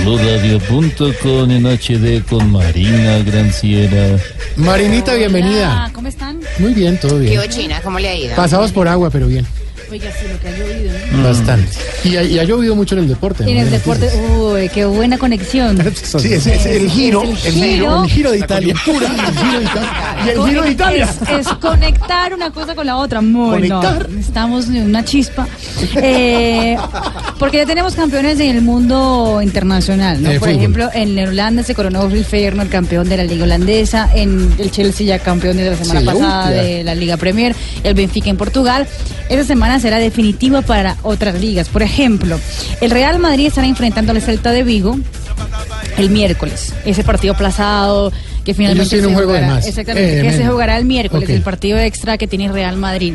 BlueRadio.com 0.03 1.51
en 1.51 1.67
HD 1.67 2.27
con 2.27 2.51
Marina 2.51 3.19
Granciera. 3.19 4.17
Marinita, 4.55 5.13
bienvenida. 5.13 5.91
¿Cómo 5.93 6.07
están? 6.07 6.39
Muy 6.57 6.73
bien, 6.73 6.99
todo 6.99 7.19
bien. 7.19 7.39
¿Qué 7.39 7.49
China? 7.49 7.79
¿Cómo 7.83 7.99
le 7.99 8.09
ha 8.09 8.15
ido? 8.15 8.35
Pasados 8.35 8.71
por 8.71 8.87
agua, 8.87 9.11
pero 9.11 9.27
bien. 9.27 9.45
Oiga, 9.93 10.09
sí, 10.19 10.25
lo 10.27 10.39
que 10.39 10.47
ha 10.47 10.57
llovido. 10.57 10.91
¿no? 11.11 11.23
Bastante. 11.23 11.67
Y, 12.03 12.15
ha- 12.17 12.23
y 12.23 12.39
ha 12.39 12.43
llovido 12.43 12.75
mucho 12.75 12.95
en 12.95 13.01
el 13.03 13.07
deporte. 13.09 13.43
Y 13.45 13.51
en 13.51 13.57
¿no? 13.57 13.63
el 13.63 13.69
deporte, 13.69 14.09
uy, 14.39 14.67
qué 14.69 14.85
buena 14.85 15.17
conexión. 15.19 15.77
Sí, 16.03 16.33
es 16.33 16.47
el 16.47 16.89
giro, 16.89 17.21
Es 17.23 17.45
el 17.45 17.53
giro, 17.53 18.03
el 18.03 18.09
giro 18.09 18.31
de 18.31 18.39
Italia. 18.39 18.73
El 18.73 18.79
giro 18.79 18.99
de 18.99 19.63
Italia. 19.63 19.91
Y 20.25 20.29
el 20.29 20.43
giro 20.47 20.61
de 20.63 20.71
Italia. 20.71 21.09
Es, 21.31 21.47
es 21.47 21.47
conectar 21.55 22.33
una 22.33 22.49
cosa 22.51 22.73
con 22.75 22.85
la 22.87 22.97
otra. 22.97 23.21
Muy 23.21 23.67
no, 23.69 23.79
Conectar. 23.81 24.09
Estamos 24.19 24.67
en 24.67 24.83
una 24.87 25.03
chispa. 25.05 25.47
Eh, 25.95 26.75
porque 27.39 27.57
ya 27.57 27.65
tenemos 27.65 27.93
campeones 27.95 28.39
en 28.39 28.55
el 28.55 28.61
mundo 28.61 29.39
internacional. 29.43 30.21
¿no? 30.21 30.29
De 30.29 30.39
Por 30.39 30.49
fútbol. 30.49 30.59
ejemplo, 30.61 30.89
en 30.93 31.19
Holanda 31.27 31.63
se 31.63 31.75
coronó 31.75 32.07
Phil 32.09 32.25
Feyenoord, 32.25 32.69
campeón 32.69 33.07
de 33.09 33.17
la 33.17 33.23
Liga 33.25 33.43
Holandesa. 33.43 34.09
En 34.15 34.53
el 34.57 34.71
Chelsea 34.71 35.05
ya 35.05 35.19
campeón 35.19 35.57
de 35.57 35.69
la 35.71 35.75
semana 35.77 35.99
Sí, 36.01 36.05
pasada 36.05 36.51
ya. 36.55 36.61
de 36.63 36.83
la 36.83 36.95
Liga 36.95 37.17
Premier. 37.17 37.55
El 37.83 37.93
Benfica 37.93 38.29
en 38.29 38.37
Portugal. 38.37 38.87
Esta 39.29 39.43
semana 39.45 39.79
será 39.83 39.99
definitiva 39.99 40.61
para 40.63 40.97
otras 41.03 41.39
ligas. 41.39 41.69
Por 41.69 41.83
ejemplo, 41.83 42.39
el 42.81 42.89
Real 42.89 43.19
Madrid 43.19 43.47
estará 43.47 43.67
enfrentando 43.67 44.11
al 44.13 44.21
Celta 44.21 44.51
de 44.51 44.63
Vigo 44.63 44.97
el 45.97 46.09
miércoles. 46.09 46.73
Ese 46.85 47.03
partido 47.03 47.33
aplazado 47.33 48.11
que 48.43 48.53
finalmente 48.53 48.99
se 48.99 49.13
jugará, 49.13 49.59
exactamente, 49.59 50.19
Eh, 50.19 50.21
que 50.23 50.31
se 50.31 50.37
menos. 50.39 50.51
jugará 50.53 50.77
el 50.77 50.85
miércoles, 50.85 51.29
el 51.29 51.41
partido 51.43 51.77
extra 51.77 52.17
que 52.17 52.27
tiene 52.27 52.51
Real 52.51 52.75
Madrid. 52.77 53.13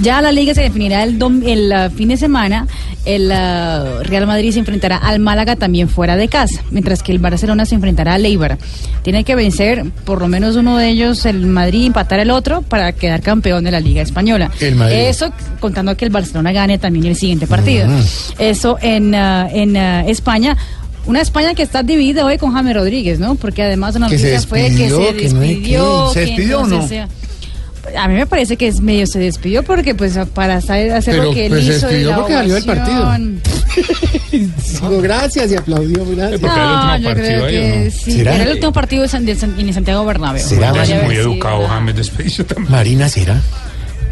Ya 0.00 0.20
la 0.22 0.30
liga 0.32 0.54
se 0.54 0.62
definirá 0.62 1.02
el, 1.02 1.18
dom- 1.18 1.42
el 1.46 1.72
ah, 1.72 1.90
fin 1.90 2.08
de 2.08 2.16
semana. 2.16 2.66
El 3.04 3.30
ah, 3.32 4.00
Real 4.02 4.26
Madrid 4.26 4.52
se 4.52 4.58
enfrentará 4.58 4.96
al 4.96 5.18
Málaga 5.18 5.56
también 5.56 5.88
fuera 5.88 6.16
de 6.16 6.28
casa, 6.28 6.62
mientras 6.70 7.02
que 7.02 7.12
el 7.12 7.18
Barcelona 7.18 7.64
se 7.66 7.74
enfrentará 7.74 8.14
al 8.14 8.24
Eibar. 8.26 8.58
Tiene 9.02 9.24
que 9.24 9.34
vencer 9.34 9.84
por 10.04 10.20
lo 10.20 10.28
menos 10.28 10.56
uno 10.56 10.76
de 10.76 10.88
ellos, 10.88 11.24
el 11.26 11.46
Madrid, 11.46 11.86
empatar 11.86 12.20
el 12.20 12.30
otro 12.30 12.62
para 12.62 12.92
quedar 12.92 13.22
campeón 13.22 13.64
de 13.64 13.70
la 13.70 13.80
Liga 13.80 14.02
Española. 14.02 14.50
Eso 15.08 15.32
contando 15.60 15.96
que 15.96 16.04
el 16.04 16.10
Barcelona 16.10 16.52
gane 16.52 16.78
también 16.78 17.06
el 17.06 17.16
siguiente 17.16 17.46
partido. 17.46 17.86
Eso 18.38 18.76
en, 18.80 19.14
ah, 19.14 19.48
en 19.52 19.76
ah, 19.76 20.04
España. 20.06 20.56
Una 21.06 21.22
España 21.22 21.54
que 21.54 21.62
está 21.62 21.82
dividida 21.82 22.26
hoy 22.26 22.36
con 22.36 22.52
James 22.52 22.76
Rodríguez, 22.76 23.18
¿no? 23.18 23.34
Porque 23.36 23.62
además 23.62 23.96
una 23.96 24.08
noticia 24.08 24.40
fue 24.46 24.60
que 24.76 24.90
despidió, 24.90 24.98
se 25.10 25.16
que 25.16 25.28
no 25.30 25.40
hay 25.40 25.48
despidió. 25.54 26.08
que- 26.08 26.12
¿Se 26.12 26.20
que 26.20 26.26
despidió 26.26 26.60
o 26.60 26.66
no? 26.66 26.82
A 27.96 28.08
mí 28.08 28.14
me 28.14 28.26
parece 28.26 28.56
que 28.56 28.66
es 28.68 28.80
medio 28.80 29.06
se 29.06 29.18
despidió 29.18 29.62
porque 29.62 29.94
pues 29.94 30.18
para 30.34 30.56
hacer, 30.56 30.92
hacer 30.92 31.14
Pero, 31.14 31.24
lo 31.26 31.32
que 31.32 31.46
él 31.46 31.52
pues, 31.52 31.64
se 31.66 31.76
hizo 31.76 31.86
y 31.86 31.94
despidió 31.94 32.10
la 32.10 32.16
porque 32.16 32.32
salió 32.34 32.54
del 32.54 32.64
partido. 32.64 33.12
Dijo 34.32 35.00
gracias 35.00 35.52
y 35.52 35.56
aplaudió. 35.56 36.04
Gracias. 36.06 36.40
Porque 36.40 36.56
era 36.56 36.64
el 36.64 36.70
último 36.72 36.92
No, 36.92 36.98
yo 36.98 37.08
partido 37.08 37.26
creo 37.26 37.44
ahí, 37.46 37.54
que 37.54 37.72
¿o 37.80 37.84
no? 37.84 37.90
sí. 37.90 38.12
¿Será? 38.12 38.34
Era 38.34 38.44
el 38.44 38.50
último 38.52 38.72
partido 38.72 39.02
de 39.02 39.08
San- 39.08 39.24
de 39.26 39.34
San- 39.34 39.60
en 39.60 39.72
Santiago 39.74 40.04
Bernabéu. 40.04 40.42
¿Será? 40.44 40.72
Muy 41.04 41.16
educado, 41.16 41.66
James 41.68 41.96
Despecho 41.96 42.44
también. 42.46 42.70
Marina, 42.72 43.08
¿será? 43.08 43.40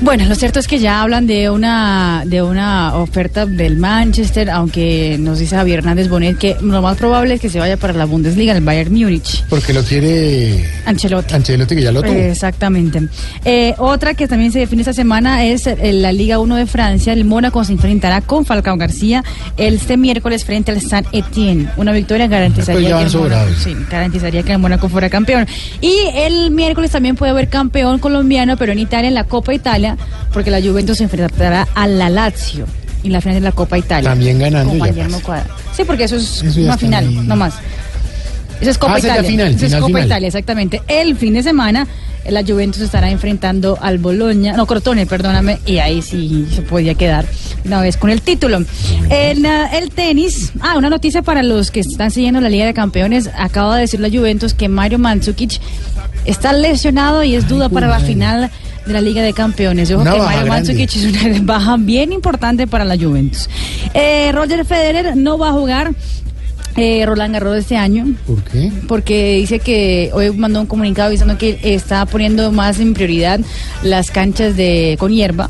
Bueno, 0.01 0.27
lo 0.27 0.35
cierto 0.35 0.61
es 0.61 0.69
que 0.69 0.79
ya 0.79 1.01
hablan 1.01 1.27
de 1.27 1.49
una 1.49 2.23
de 2.27 2.43
una 2.43 2.97
oferta 2.97 3.47
del 3.47 3.79
Manchester, 3.79 4.51
aunque 4.51 5.17
nos 5.19 5.39
dice 5.39 5.57
Javier 5.57 5.79
Hernández 5.79 6.09
Bonet 6.09 6.37
que 6.37 6.55
lo 6.61 6.83
más 6.83 6.99
probable 6.99 7.35
es 7.35 7.41
que 7.41 7.49
se 7.49 7.59
vaya 7.59 7.79
para 7.79 7.95
la 7.95 8.05
Bundesliga, 8.05 8.55
el 8.55 8.63
Bayern 8.63 8.93
Múnich. 8.93 9.43
Porque 9.49 9.73
lo 9.73 9.83
quiere 9.83 10.69
Ancelotti. 10.85 11.35
Ancelotti, 11.35 11.77
que 11.77 11.83
ya 11.83 11.93
lo 11.93 12.03
tuvo. 12.03 12.13
Exactamente. 12.13 13.09
Eh, 13.45 13.75
otra 13.79 14.13
que 14.13 14.29
también 14.29 14.53
se 14.53 14.59
define 14.59 14.83
esta 14.83 14.93
semana 14.93 15.45
es 15.47 15.67
eh, 15.67 15.93
la 15.95 16.13
Liga 16.13 16.41
1 16.41 16.57
de 16.57 16.67
Francia. 16.67 17.15
El 17.15 17.25
Mónaco 17.25 17.65
se 17.65 17.73
enfrentará 17.73 18.21
con 18.21 18.45
Falcao 18.45 18.77
García 18.77 19.25
este 19.57 19.97
miércoles 19.97 20.45
frente 20.45 20.73
al 20.73 20.83
Saint 20.83 21.09
Etienne. 21.13 21.71
Una 21.79 21.93
victoria 21.93 22.27
garantizaría, 22.27 22.97
Pues 22.97 23.13
que, 23.13 23.17
el 23.17 23.23
Mónaco, 23.23 23.51
sí, 23.65 23.77
garantizaría 23.91 24.43
que 24.43 24.53
el 24.53 24.59
Mónaco 24.59 24.91
fuera 24.91 25.09
campeón. 25.09 25.47
Y 25.81 25.95
el 26.15 26.51
miércoles 26.51 26.91
también 26.91 27.17
puede 27.17 27.31
haber 27.31 27.49
campeón 27.49 27.99
colombiano, 27.99 28.59
pero 28.59 28.73
en 28.73 28.79
Italia, 28.79 29.09
en 29.09 29.15
la 29.15 29.25
Copa 29.25 29.55
Italia, 29.55 29.86
porque 30.33 30.51
la 30.51 30.61
Juventus 30.61 30.99
se 30.99 31.05
enfrentará 31.05 31.69
a 31.75 31.87
la 31.87 32.09
Lazio. 32.09 32.67
En 33.05 33.13
la 33.13 33.21
final 33.21 33.37
de 33.37 33.41
la 33.43 33.53
Copa 33.53 33.79
Italia. 33.79 34.11
También 34.11 34.39
ganando 34.39 34.75
ya 34.87 35.07
pasa. 35.09 35.47
Sí, 35.77 35.85
porque 35.85 36.05
eso 36.05 36.17
es 36.17 36.43
Eso 36.43 36.61
una 36.61 36.77
final, 36.77 37.07
ahí. 37.07 37.15
no 37.15 37.37
más. 37.37 37.55
Eso 38.61 38.71
es 38.71 38.79
Copa 38.79 38.95
Ah, 38.95 38.99
esa 38.99 39.07
Italia. 39.09 39.31
final, 39.31 39.47
Eso 39.49 39.57
es 39.57 39.63
final, 39.65 39.81
Copa 39.81 39.89
final. 39.93 40.07
Italia, 40.07 40.27
exactamente. 40.27 40.83
El 40.89 41.17
fin 41.17 41.35
de 41.35 41.43
semana 41.45 41.87
la 42.29 42.43
Juventus 42.43 42.83
estará 42.83 43.09
enfrentando 43.11 43.79
al 43.81 43.99
Boloña, 43.99 44.55
no, 44.57 44.67
Crotone, 44.67 45.07
perdóname, 45.07 45.61
y 45.65 45.79
ahí 45.79 46.03
sí 46.03 46.49
se 46.53 46.63
podía 46.63 46.95
quedar 46.95 47.25
una 47.65 47.81
vez 47.81 47.97
con 47.97 48.11
el 48.11 48.21
título. 48.23 48.65
En 49.11 49.47
ah, 49.47 49.71
el 49.73 49.91
tenis, 49.91 50.53
ah, 50.61 50.77
una 50.77 50.91
noticia 50.91 51.23
para 51.23 51.45
los 51.45 51.71
que 51.71 51.81
están 51.81 52.11
siguiendo 52.11 52.41
la 52.41 52.49
Liga 52.49 52.67
de 52.67 52.75
Campeones, 52.75 53.31
acaba 53.37 53.77
de 53.77 53.83
decir 53.83 54.01
la 54.01 54.09
Juventus 54.11 54.55
que 54.55 54.69
Mario 54.69 54.99
Mandzukic 54.99 55.61
está 56.25 56.53
lesionado 56.53 57.23
y 57.23 57.37
es 57.37 57.47
duda 57.47 57.69
para 57.69 57.87
la 57.87 58.01
final 58.01 58.51
de 58.87 58.93
la 58.93 59.01
Liga 59.01 59.23
de 59.23 59.33
Campeones. 59.33 59.89
Yo 59.89 60.01
creo 60.01 60.15
que 60.15 60.21
Mario. 60.21 60.47
Mandzukic 60.47 60.97
es 60.97 61.05
una 61.05 61.41
baja 61.43 61.77
bien 61.77 62.13
importante 62.13 62.67
para 62.67 62.85
la 62.85 62.97
Juventus. 62.97 63.49
Eh, 63.95 64.31
Roger 64.33 64.65
Federer 64.65 65.17
no 65.17 65.39
va 65.39 65.49
a 65.51 65.53
jugar 65.53 65.93
eh, 66.77 67.05
Roland 67.07 67.33
Garros 67.33 67.57
este 67.57 67.77
año 67.77 68.07
¿Por 68.27 68.43
qué? 68.45 68.71
porque 68.87 69.37
dice 69.37 69.61
que 69.61 70.11
hoy 70.13 70.31
mandó 70.33 70.61
un 70.61 70.67
comunicado 70.67 71.09
diciendo 71.09 71.39
que 71.39 71.59
está 71.63 72.05
poniendo 72.05 72.53
más 72.53 72.81
en 72.81 72.93
prioridad 72.93 73.41
las 73.83 74.11
canchas 74.11 74.57
de 74.57 74.97
con 74.99 75.11
hierba 75.11 75.49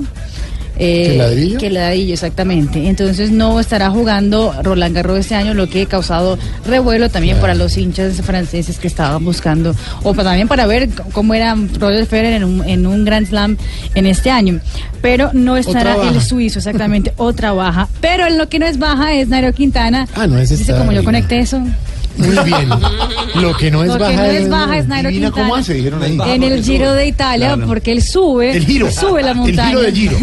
eh, 0.78 1.08
¿Que 1.10 1.16
ladrillo? 1.18 1.58
que 1.58 1.70
ladrillo, 1.70 2.14
exactamente. 2.14 2.86
Entonces 2.88 3.30
no 3.30 3.58
estará 3.60 3.90
jugando 3.90 4.54
Roland 4.62 4.94
Garros 4.94 5.18
este 5.18 5.34
año, 5.34 5.54
lo 5.54 5.68
que 5.68 5.82
ha 5.82 5.86
causado 5.86 6.38
revuelo 6.66 7.08
también 7.10 7.38
para 7.38 7.54
los 7.54 7.76
hinchas 7.76 8.20
franceses 8.22 8.78
que 8.78 8.86
estaban 8.86 9.24
buscando, 9.24 9.74
o 10.02 10.14
pa- 10.14 10.24
también 10.24 10.48
para 10.48 10.66
ver 10.66 10.88
cómo 11.12 11.34
era 11.34 11.56
Roger 11.78 12.06
Federer 12.06 12.34
en 12.34 12.44
un, 12.44 12.64
en 12.68 12.86
un 12.86 13.04
Grand 13.04 13.26
Slam 13.26 13.56
en 13.94 14.06
este 14.06 14.30
año. 14.30 14.60
Pero 15.02 15.30
no 15.32 15.56
estará 15.56 15.96
el 16.10 16.20
suizo, 16.20 16.58
exactamente, 16.58 17.12
otra 17.16 17.52
baja. 17.52 17.88
Pero 18.00 18.26
en 18.26 18.38
lo 18.38 18.48
que 18.48 18.58
no 18.58 18.66
es 18.66 18.78
baja 18.78 19.12
es 19.14 19.28
Nairo 19.28 19.52
Quintana. 19.52 20.08
Ah, 20.14 20.26
no, 20.26 20.38
ese 20.38 20.56
Dice 20.56 20.72
como 20.74 20.92
yo 20.92 21.04
conecté 21.04 21.38
eso. 21.38 21.60
Muy 22.16 22.36
bien. 22.44 22.68
Lo 23.40 23.56
que 23.56 23.70
no 23.70 23.82
es 23.82 23.88
Lo 23.88 23.94
que 23.94 24.00
baja 24.04 24.16
no 24.16 24.22
es 24.24 24.48
baja 24.48 24.78
es 24.78 24.86
Nairo 24.88 25.10
Quintana. 25.10 25.32
cómo 25.32 25.54
hace, 25.56 25.74
dijeron 25.74 26.02
ahí. 26.02 26.18
En 26.34 26.42
el 26.42 26.62
Giro 26.64 26.92
de 26.94 27.06
Italia, 27.06 27.48
Claro. 27.54 27.66
porque 27.66 27.92
él 27.92 28.02
sube, 28.02 28.56
El 28.56 28.64
giro. 28.64 28.90
sube 28.90 29.22
la 29.22 29.32
El 29.32 29.36
montaña. 29.36 29.68
giro 29.68 29.80
de 29.82 29.92
giro. 29.92 30.16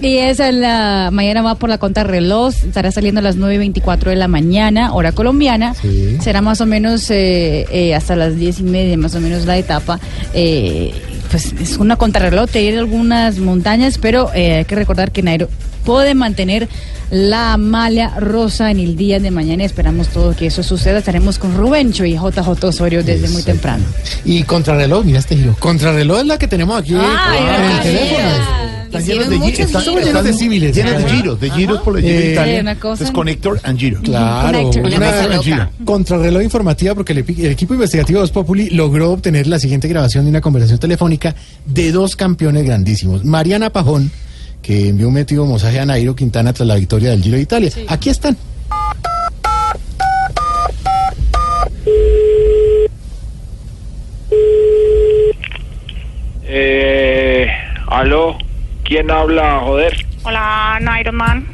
y 0.00 0.18
esa 0.18 0.48
es 0.48 0.54
la 0.54 1.10
mañana 1.12 1.42
va 1.42 1.56
por 1.56 1.68
la 1.68 1.78
contrarreloj, 1.78 2.54
estará 2.54 2.92
saliendo 2.92 3.18
a 3.18 3.22
las 3.22 3.36
9.24 3.36 4.10
de 4.10 4.16
la 4.16 4.28
mañana, 4.28 4.92
hora 4.94 5.12
colombiana. 5.12 5.74
Será 6.20 6.40
más 6.40 6.60
o 6.60 6.66
menos 6.66 7.10
eh, 7.10 7.66
eh, 7.72 7.94
hasta 7.94 8.14
las 8.14 8.36
10 8.36 8.60
y 8.60 8.62
media, 8.62 8.96
más 8.96 9.14
o 9.16 9.20
menos 9.20 9.44
la 9.44 9.56
etapa. 9.58 9.98
Eh, 10.34 10.92
pues 11.30 11.52
es 11.60 11.76
una 11.78 11.96
contrarreloj, 11.96 12.48
te 12.48 12.62
ir 12.62 12.78
algunas 12.78 13.38
montañas, 13.38 13.98
pero 13.98 14.30
eh, 14.34 14.58
hay 14.58 14.64
que 14.64 14.76
recordar 14.76 15.10
que 15.10 15.22
Nairo 15.22 15.48
puede 15.84 16.14
mantener 16.14 16.68
la 17.10 17.56
malla 17.56 18.18
rosa 18.20 18.70
en 18.70 18.78
el 18.80 18.96
día 18.96 19.18
de 19.20 19.30
mañana. 19.30 19.64
Esperamos 19.64 20.08
todo 20.08 20.34
que 20.36 20.46
eso 20.46 20.62
suceda. 20.62 20.98
Estaremos 20.98 21.38
con 21.38 21.56
Rubencho 21.56 22.04
y 22.04 22.14
JJ 22.14 22.64
Osorio 22.64 23.02
desde 23.02 23.28
muy 23.28 23.42
temprano. 23.42 23.84
Y 24.24 24.42
contrarreloj, 24.42 25.04
mira 25.04 25.18
este 25.20 25.36
giro. 25.36 25.56
Contrarreloj 25.58 26.20
es 26.20 26.26
la 26.26 26.38
que 26.38 26.48
tenemos 26.48 26.78
aquí 26.80 26.94
Ay, 26.94 27.38
en 27.38 27.70
el 27.72 27.80
teléfono. 27.80 28.68
Están 28.88 29.04
llenos 29.04 29.28
de 29.28 29.36
giros. 29.38 29.60
Están, 29.60 29.82
giros. 29.82 30.06
están 30.06 30.24
de 30.24 30.32
símiles. 30.32 30.74
Llenos 30.76 30.92
de 30.92 31.04
Ajá. 31.04 31.14
giros, 31.14 31.40
de 31.40 31.50
giros 31.50 31.80
por 31.82 31.98
el 31.98 32.04
Giro 32.04 32.16
de 32.18 32.28
Eh, 32.28 32.32
Italia. 32.32 32.60
una 32.62 32.80
cosa- 32.80 33.04
Es 33.04 33.10
Connector 33.10 33.60
and 33.62 33.78
Giro. 33.78 34.00
Claro, 34.00 34.46
Connector, 34.70 34.86
una 34.86 35.26
loca. 35.36 35.70
contrarreloj 35.84 36.42
informativa 36.42 36.94
porque 36.94 37.12
el, 37.12 37.26
epi- 37.26 37.38
el 37.40 37.52
equipo 37.52 37.74
investigativo 37.74 38.18
de 38.20 38.22
Voz 38.22 38.30
Populi 38.30 38.70
logró 38.70 39.10
obtener 39.12 39.46
la 39.46 39.58
siguiente 39.58 39.88
grabación 39.88 40.24
de 40.24 40.30
una 40.30 40.40
conversación 40.40 40.78
telefónica 40.78 41.34
de 41.66 41.92
dos 41.92 42.16
campeones 42.16 42.64
grandísimos. 42.64 43.26
Mariana 43.26 43.68
Pajón, 43.68 44.10
que 44.62 44.88
envió 44.88 45.08
un 45.08 45.14
metido 45.14 45.46
mensaje 45.46 45.80
a 45.80 45.86
Nairo 45.86 46.14
Quintana 46.14 46.52
tras 46.52 46.66
la 46.66 46.76
victoria 46.76 47.10
del 47.10 47.22
Giro 47.22 47.36
de 47.36 47.42
Italia. 47.42 47.70
Aquí 47.88 48.10
están. 48.10 48.36
Eh, 56.44 57.46
aló, 57.88 58.36
¿quién 58.84 59.10
habla, 59.10 59.60
joder? 59.64 60.06
Hola, 60.24 60.78
Iron 61.00 61.16
Man. 61.16 61.46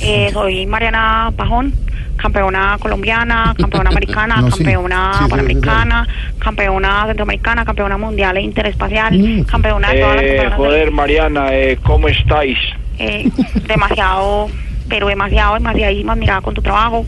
Eh, 0.00 0.30
soy 0.32 0.66
Mariana 0.66 1.32
Pajón, 1.36 1.72
campeona 2.16 2.76
colombiana, 2.80 3.54
campeona 3.58 3.90
americana, 3.90 4.36
No, 4.40 4.48
campeona 4.50 5.12
Sí, 5.14 5.24
sí, 5.24 5.30
panamericana, 5.30 6.08
campeona 6.38 7.04
centroamericana, 7.06 7.64
campeona 7.64 7.96
mundial 7.98 8.36
e 8.36 8.42
interespacial, 8.42 9.44
campeona 9.50 9.90
de 9.92 10.00
todas 10.00 10.16
las 10.16 10.24
Eh, 10.24 10.28
del- 10.40 10.52
joder, 10.52 10.90
Mariana, 10.90 11.48
eh, 11.54 11.78
¿cómo 11.82 12.08
estáis? 12.08 12.58
eh, 12.98 13.28
demasiado, 13.66 14.48
pero 14.88 15.08
demasiado, 15.08 15.54
demasiadísimo 15.54 16.12
admirada 16.12 16.40
con 16.42 16.54
tu 16.54 16.62
trabajo. 16.62 17.04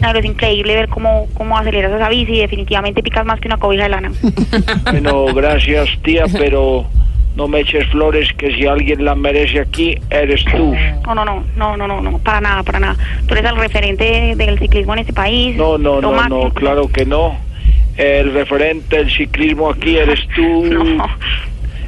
Nairo, 0.00 0.18
es 0.18 0.24
increíble 0.26 0.74
ver 0.74 0.88
cómo, 0.88 1.26
cómo 1.34 1.56
aceleras 1.56 1.92
esa 1.92 2.08
bici 2.08 2.32
y 2.32 2.40
definitivamente 2.40 3.02
picas 3.02 3.24
más 3.24 3.40
que 3.40 3.48
una 3.48 3.56
cobija 3.56 3.84
de 3.84 3.88
lana. 3.88 4.12
Bueno, 4.90 5.26
gracias, 5.32 5.88
tía, 6.02 6.24
pero 6.36 6.84
no 7.36 7.48
me 7.48 7.60
eches 7.60 7.86
flores 7.88 8.32
que 8.34 8.54
si 8.54 8.66
alguien 8.66 9.04
la 9.04 9.14
merece 9.14 9.60
aquí, 9.60 9.98
eres 10.10 10.44
tú. 10.44 10.74
No, 11.06 11.14
no, 11.14 11.24
no, 11.24 11.44
no, 11.56 11.76
no, 11.76 11.86
no, 11.86 12.00
no, 12.00 12.18
para 12.18 12.40
nada, 12.40 12.62
para 12.62 12.80
nada. 12.80 12.96
Tú 13.26 13.34
eres 13.34 13.50
el 13.50 13.56
referente 13.56 14.34
del 14.36 14.58
ciclismo 14.58 14.92
en 14.94 14.98
este 15.00 15.12
país. 15.12 15.56
No, 15.56 15.78
no, 15.78 16.00
no, 16.00 16.12
máximo. 16.12 16.44
no, 16.44 16.50
claro 16.50 16.88
que 16.88 17.06
no. 17.06 17.36
El 17.96 18.32
referente 18.32 18.96
del 18.96 19.10
ciclismo 19.10 19.70
aquí 19.70 19.96
eres 19.96 20.20
tú. 20.34 20.64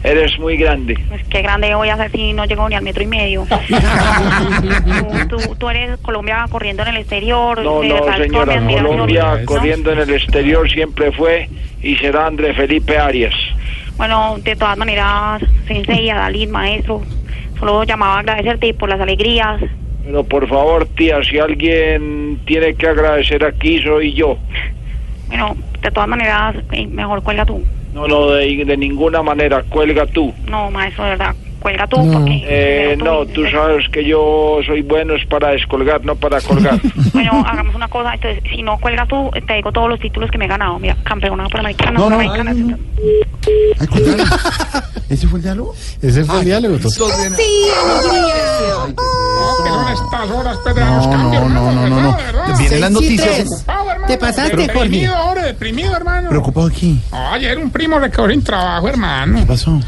Eres 0.05 0.39
muy 0.39 0.59
grande. 0.59 0.99
Pues 1.09 1.23
qué 1.31 1.41
grande 1.41 1.75
voy 1.75 1.89
a 1.89 1.97
ser 1.97 2.11
si 2.11 2.35
no 2.35 2.45
llego 2.45 2.69
ni 2.69 2.75
al 2.75 2.85
metro 2.85 3.03
y 3.03 3.07
medio. 3.07 3.47
tú, 5.31 5.39
tú, 5.39 5.57
tú 5.57 5.71
eres 5.71 5.99
Colombia 6.01 6.45
corriendo 6.51 6.83
en 6.83 6.91
el 6.91 6.97
exterior. 6.99 7.63
No, 7.63 7.83
no, 7.83 8.15
señora, 8.19 8.61
Colombia 8.67 9.37
¿no? 9.41 9.47
corriendo 9.47 9.93
en 9.93 10.01
el 10.01 10.11
exterior 10.11 10.71
siempre 10.71 11.11
fue 11.11 11.49
y 11.83 11.97
será 11.97 12.27
André 12.27 12.53
Felipe 12.53 12.99
Arias. 12.99 13.33
Bueno, 13.97 14.37
de 14.43 14.57
todas 14.57 14.77
maneras, 14.77 15.43
Sensei, 15.67 16.11
Adalid, 16.11 16.49
maestro, 16.49 17.03
solo 17.59 17.85
llamaba 17.85 18.17
a 18.17 18.19
agradecerte 18.21 18.75
por 18.75 18.89
las 18.89 19.01
alegrías. 19.01 19.61
Pero 20.05 20.25
por 20.25 20.49
favor, 20.49 20.87
tía, 20.97 21.23
si 21.23 21.39
alguien 21.39 22.41
tiene 22.45 22.75
que 22.75 22.89
agradecer 22.89 23.45
aquí, 23.45 23.83
soy 23.83 24.13
yo. 24.13 24.37
Bueno, 25.29 25.57
de 25.81 25.91
todas 25.91 26.09
maneras, 26.09 26.57
eh, 26.73 26.87
mejor 26.87 27.23
cuelga 27.23 27.47
tú. 27.47 27.65
No, 27.95 28.09
no, 28.09 28.31
de, 28.31 28.65
de 28.65 28.77
ninguna 28.77 29.23
manera, 29.23 29.63
cuelga 29.63 30.05
tú. 30.07 30.35
No, 30.49 30.71
maestro, 30.71 31.05
de 31.05 31.11
verdad, 31.11 31.35
cuelga 31.65 31.87
tú, 31.87 31.97
porque... 32.13 32.45
Eh, 32.47 32.97
no, 32.99 33.25
tú 33.25 33.43
sabes 33.51 33.89
que 33.89 34.05
yo 34.05 34.59
soy 34.67 34.83
bueno 34.83 35.15
es 35.15 35.25
para 35.27 35.49
descolgar, 35.49 36.05
no 36.05 36.15
para 36.15 36.39
colgar. 36.43 36.79
Bueno, 37.15 37.43
hagamos 37.47 37.75
una 37.75 37.89
cosa, 37.89 38.13
entonces, 38.13 38.43
si 38.51 38.63
no 38.63 38.77
cuelgas 38.79 39.09
tú, 39.09 39.31
te 39.47 39.55
digo 39.55 39.73
todos 39.73 39.89
los 39.89 39.99
títulos 39.99 40.31
que 40.31 40.37
me 40.37 40.45
he 40.45 40.49
ganado. 40.49 40.79
Mira, 40.79 40.97
campeona 41.05 41.49
panamericana, 41.49 41.99
No, 41.99 42.11
no, 42.11 42.19
panamericana... 42.19 42.77
¿Ese 45.09 45.27
fue 45.27 45.39
el 45.39 45.43
diálogo? 45.45 45.75
Ese 46.03 46.25
fue 46.25 46.39
el 46.41 46.45
diálogo. 46.45 46.77
Que 46.77 46.91
son 46.91 47.11
estas 49.93 50.31
horas, 50.31 50.59
Pedro, 50.65 50.85
No, 50.85 51.17
no, 51.17 51.49
no, 51.49 51.73
no, 51.73 51.89
no, 51.89 52.01
no. 52.03 52.59
Vienen 52.59 52.81
las 52.81 52.91
noticias. 52.91 53.65
Te 54.07 54.19
pasaste, 54.19 54.57
Jorge. 54.57 54.73
Deprimido 54.73 55.15
ahora, 55.15 55.45
deprimido, 55.45 55.97
hermano. 55.97 56.29
Preocupado 56.29 56.67
aquí. 56.67 57.01
Ayer 57.11 57.57
un 57.59 57.71
primo 57.71 57.99
le 57.99 58.11
quedó 58.11 58.29
sin 58.29 58.43
trabajo, 58.43 58.89
hermano. 58.89 59.41
¿Qué 59.41 59.47
pasó? 59.47 59.81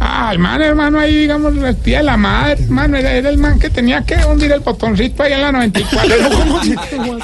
Ah, 0.00 0.30
el 0.32 0.38
man, 0.38 0.60
hermano, 0.60 0.98
ahí, 0.98 1.14
digamos, 1.16 1.54
el 1.56 1.82
día 1.82 1.98
de 1.98 2.04
la 2.04 2.16
madre, 2.16 2.62
hermano, 2.64 2.96
era, 2.96 3.12
era 3.12 3.28
el 3.30 3.38
man 3.38 3.58
que 3.58 3.70
tenía 3.70 4.02
que 4.02 4.16
hundir 4.24 4.52
el 4.52 4.60
botoncito 4.60 5.22
ahí 5.22 5.32
en 5.32 5.40
la 5.42 5.52
94. 5.52 6.08
Pero, 6.08 6.30
¿cómo 6.30 6.60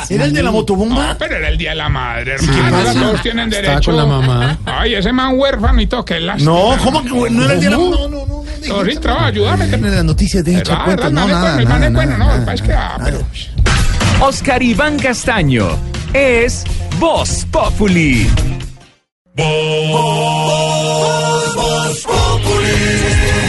se- 0.06 0.14
¿Era 0.14 0.24
el 0.24 0.32
de 0.32 0.42
la 0.42 0.50
motobomba? 0.50 1.08
No, 1.08 1.18
pero 1.18 1.36
era 1.36 1.48
el 1.48 1.58
día 1.58 1.70
de 1.70 1.76
la 1.76 1.88
madre, 1.88 2.36
¿qué 2.38 2.44
hermano. 2.46 2.76
ahora 2.76 2.92
todos 2.94 3.22
tienen 3.22 3.48
Estaba 3.52 3.68
derecho. 3.74 3.90
con 3.90 3.96
la 3.98 4.06
mamá. 4.06 4.58
Ay, 4.66 4.94
ese 4.94 5.12
man 5.12 5.32
huérfano 5.36 5.80
y 5.80 5.86
todo, 5.86 6.04
que 6.04 6.20
lástima. 6.20 6.50
No, 6.52 6.76
¿cómo 6.82 7.02
que 7.02 7.30
no 7.30 7.44
era 7.44 7.54
el 7.54 7.60
de 7.60 7.70
la 7.70 7.76
¿Cómo? 7.76 7.90
No, 7.90 8.08
no, 8.08 8.26
no. 8.26 9.00
Trabajo, 9.00 9.26
ayúdame. 9.26 9.68
que- 9.68 9.74
En 9.76 9.94
las 9.94 10.04
noticias 10.04 10.44
de 10.44 10.52
echar 10.58 10.66
¿Verdad, 10.78 10.84
cuentos. 10.84 11.04
verdad, 11.12 11.20
No, 11.26 11.26
el 11.26 11.32
man 11.32 11.38
es 11.40 11.40
nada, 11.40 11.54
bueno, 11.54 11.60
el 11.60 11.68
man 11.68 11.80
nada, 11.80 11.86
es 11.86 11.92
bueno, 11.94 12.18
nada, 12.18 12.38
no, 12.38 12.44
pasa 12.44 12.54
es 12.54 12.62
que, 12.62 12.72
ah, 12.72 12.98
pero- 13.04 14.26
Oscar 14.26 14.62
Iván 14.62 14.98
Castaño 14.98 15.68
es 16.12 16.64
Voz 16.98 17.46
Populi. 17.50 18.28
Mi 21.60 23.39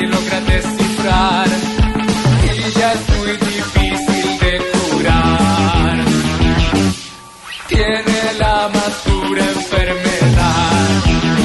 nadie 0.00 0.06
logra 0.08 0.40
descifrar. 0.40 1.48
Ya 2.78 2.92
es 2.92 3.08
muy 3.18 3.32
difícil 3.32 4.38
de 4.38 4.52
curar. 4.72 6.04
Tiene 7.68 8.18
la 8.38 8.70
más 8.72 9.04
dura 9.04 9.44
enfermedad, 9.44 10.88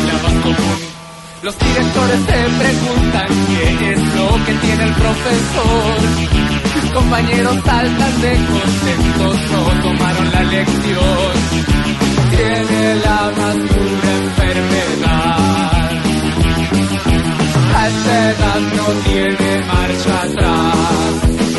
la 0.07 0.13
más 0.23 0.33
común. 0.43 0.79
Los 1.41 1.57
directores 1.59 2.19
se 2.19 2.39
preguntan 2.61 3.27
qué 3.47 3.91
es 3.91 4.15
lo 4.15 4.45
que 4.45 4.53
tiene 4.53 4.83
el 4.83 4.93
profesor. 4.93 5.99
Mis 6.81 6.91
compañeros 6.91 7.55
saltan 7.65 8.21
de 8.21 8.33
contentos, 8.53 9.35
no 9.51 9.81
tomaron 9.83 10.31
la 10.31 10.43
lección. 10.43 11.33
Tiene 12.31 12.95
la 12.95 13.31
más 13.37 13.55
dura 13.55 14.11
enfermedad. 14.23 14.94
A 17.85 17.87
esta 17.87 18.31
edad 18.31 18.59
no 18.75 18.85
tiene 19.11 19.63
marcha 19.67 20.23
atrás. 20.23 20.75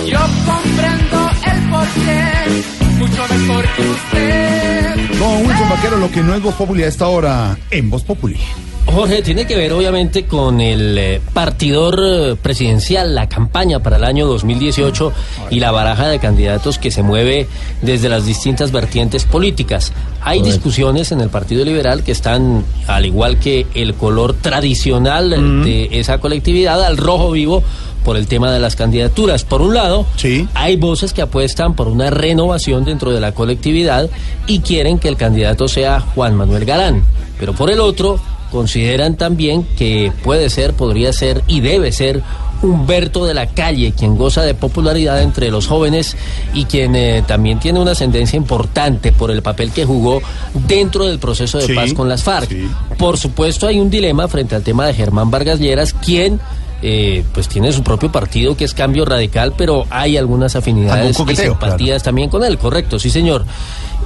Yo 0.09 0.19
comprendo 0.45 1.31
el 1.45 1.71
porqué, 1.71 2.65
mucho 2.99 3.23
mejor 3.31 3.65
que 3.77 3.83
usted. 3.83 5.19
Don 5.21 5.47
Wilson 5.47 5.69
Vaquero, 5.69 5.99
lo 5.99 6.11
que 6.11 6.25
no 6.25 6.35
es 6.35 6.43
Voz 6.43 6.57
Populi 6.57 6.83
a 6.83 6.89
esta 6.89 7.07
hora 7.07 7.57
en 7.71 7.91
Voz 7.91 8.03
Populi. 8.03 8.41
Jorge, 8.87 9.21
tiene 9.21 9.47
que 9.47 9.57
ver 9.57 9.73
obviamente 9.73 10.25
con 10.25 10.61
el 10.61 10.97
eh, 10.97 11.21
partidor 11.35 12.01
eh, 12.03 12.37
presidencial, 12.41 13.15
la 13.15 13.29
campaña 13.29 13.81
para 13.81 13.97
el 13.97 14.05
año 14.05 14.27
2018 14.27 15.13
y 15.51 15.61
la 15.61 15.71
baraja 15.71 16.09
de 16.09 16.19
candidatos 16.19 16.79
que 16.79 16.91
se 16.91 17.03
mueve 17.03 17.49
desde 17.83 18.09
las 18.09 18.25
distintas 18.25 18.73
vertientes 18.73 19.25
políticas. 19.25 19.93
Hay 20.23 20.41
discusiones 20.41 21.13
en 21.13 21.21
el 21.21 21.29
Partido 21.29 21.65
Liberal 21.65 22.05
que 22.05 22.13
están, 22.13 22.65
al 22.87 23.05
igual 23.07 23.39
que 23.39 23.67
el 23.75 23.95
color 23.95 24.35
tradicional 24.35 25.31
de 25.65 25.89
esa 25.93 26.19
colectividad, 26.19 26.83
al 26.83 26.97
rojo 26.97 27.31
vivo 27.31 27.63
por 28.05 28.17
el 28.17 28.29
tema 28.29 28.51
de 28.53 28.61
las 28.61 28.77
candidaturas. 28.77 29.45
Por 29.45 29.63
un 29.63 29.75
lado, 29.75 30.07
hay 30.55 30.77
voces 30.77 31.13
que 31.13 31.23
apuestan 31.23 31.75
por 31.75 31.89
una 31.89 32.09
renovación 32.11 32.85
dentro 32.85 33.13
de 33.13 33.21
la 33.21 33.33
colectividad 33.33 34.09
y 34.47 34.61
quieren 34.61 34.99
que 34.99 35.09
el 35.09 35.17
candidato 35.17 35.69
sea 35.69 36.01
Juan 36.01 36.35
Manuel 36.35 36.65
Galán. 36.65 37.05
Pero 37.39 37.53
por 37.53 37.71
el 37.71 37.81
otro, 37.81 38.21
consideran 38.51 39.17
también 39.17 39.65
que 39.77 40.13
puede 40.23 40.51
ser, 40.51 40.75
podría 40.75 41.13
ser 41.13 41.43
y 41.47 41.61
debe 41.61 41.93
ser 41.93 42.23
Humberto 42.63 43.27
de 43.27 43.35
la 43.35 43.47
Calle, 43.49 43.93
quien 43.93 44.17
goza 44.17 44.43
de 44.43 44.55
popularidad 44.55 45.23
entre 45.23 45.51
los 45.51 45.67
jóvenes 45.67 46.17
y 46.55 46.65
quien 46.65 46.97
eh, 46.97 47.23
también 47.27 47.61
tiene 47.61 47.81
una 47.81 47.93
ascendencia 47.93 48.37
importante 48.37 49.13
por 49.13 49.31
el 49.31 49.43
papel 49.43 49.73
que 49.73 49.85
jugó 49.85 50.23
dentro 50.67 51.05
del 51.05 51.19
proceso 51.19 51.59
de 51.59 51.67
Sí, 51.67 51.75
paz 51.75 51.93
con 51.93 52.09
las 52.09 52.23
FARC. 52.23 52.51
Por 52.97 53.19
supuesto, 53.19 53.67
hay 53.67 53.79
un 53.79 53.91
dilema 53.91 54.27
frente 54.29 54.55
al 54.55 54.63
tema 54.63 54.87
de 54.87 54.95
Germán 54.95 55.31
Vargas 55.31 55.59
Lleras, 55.59 55.93
quien 55.93 56.41
eh, 56.83 57.25
pues 57.33 57.49
tiene 57.49 57.73
su 57.73 57.83
propio 57.83 58.13
partido 58.13 58.57
que 58.57 58.65
es 58.65 58.75
Cambio 58.75 59.05
Radical, 59.05 59.55
pero 59.57 59.87
hay 59.91 60.17
algunas 60.17 60.57
afinidades 60.57 61.19
y 61.19 61.37
simpatías 61.37 62.03
también 62.03 62.29
con 62.29 62.45
él, 62.45 62.59
correcto, 62.59 62.99
sí 62.99 63.11
señor. 63.11 63.45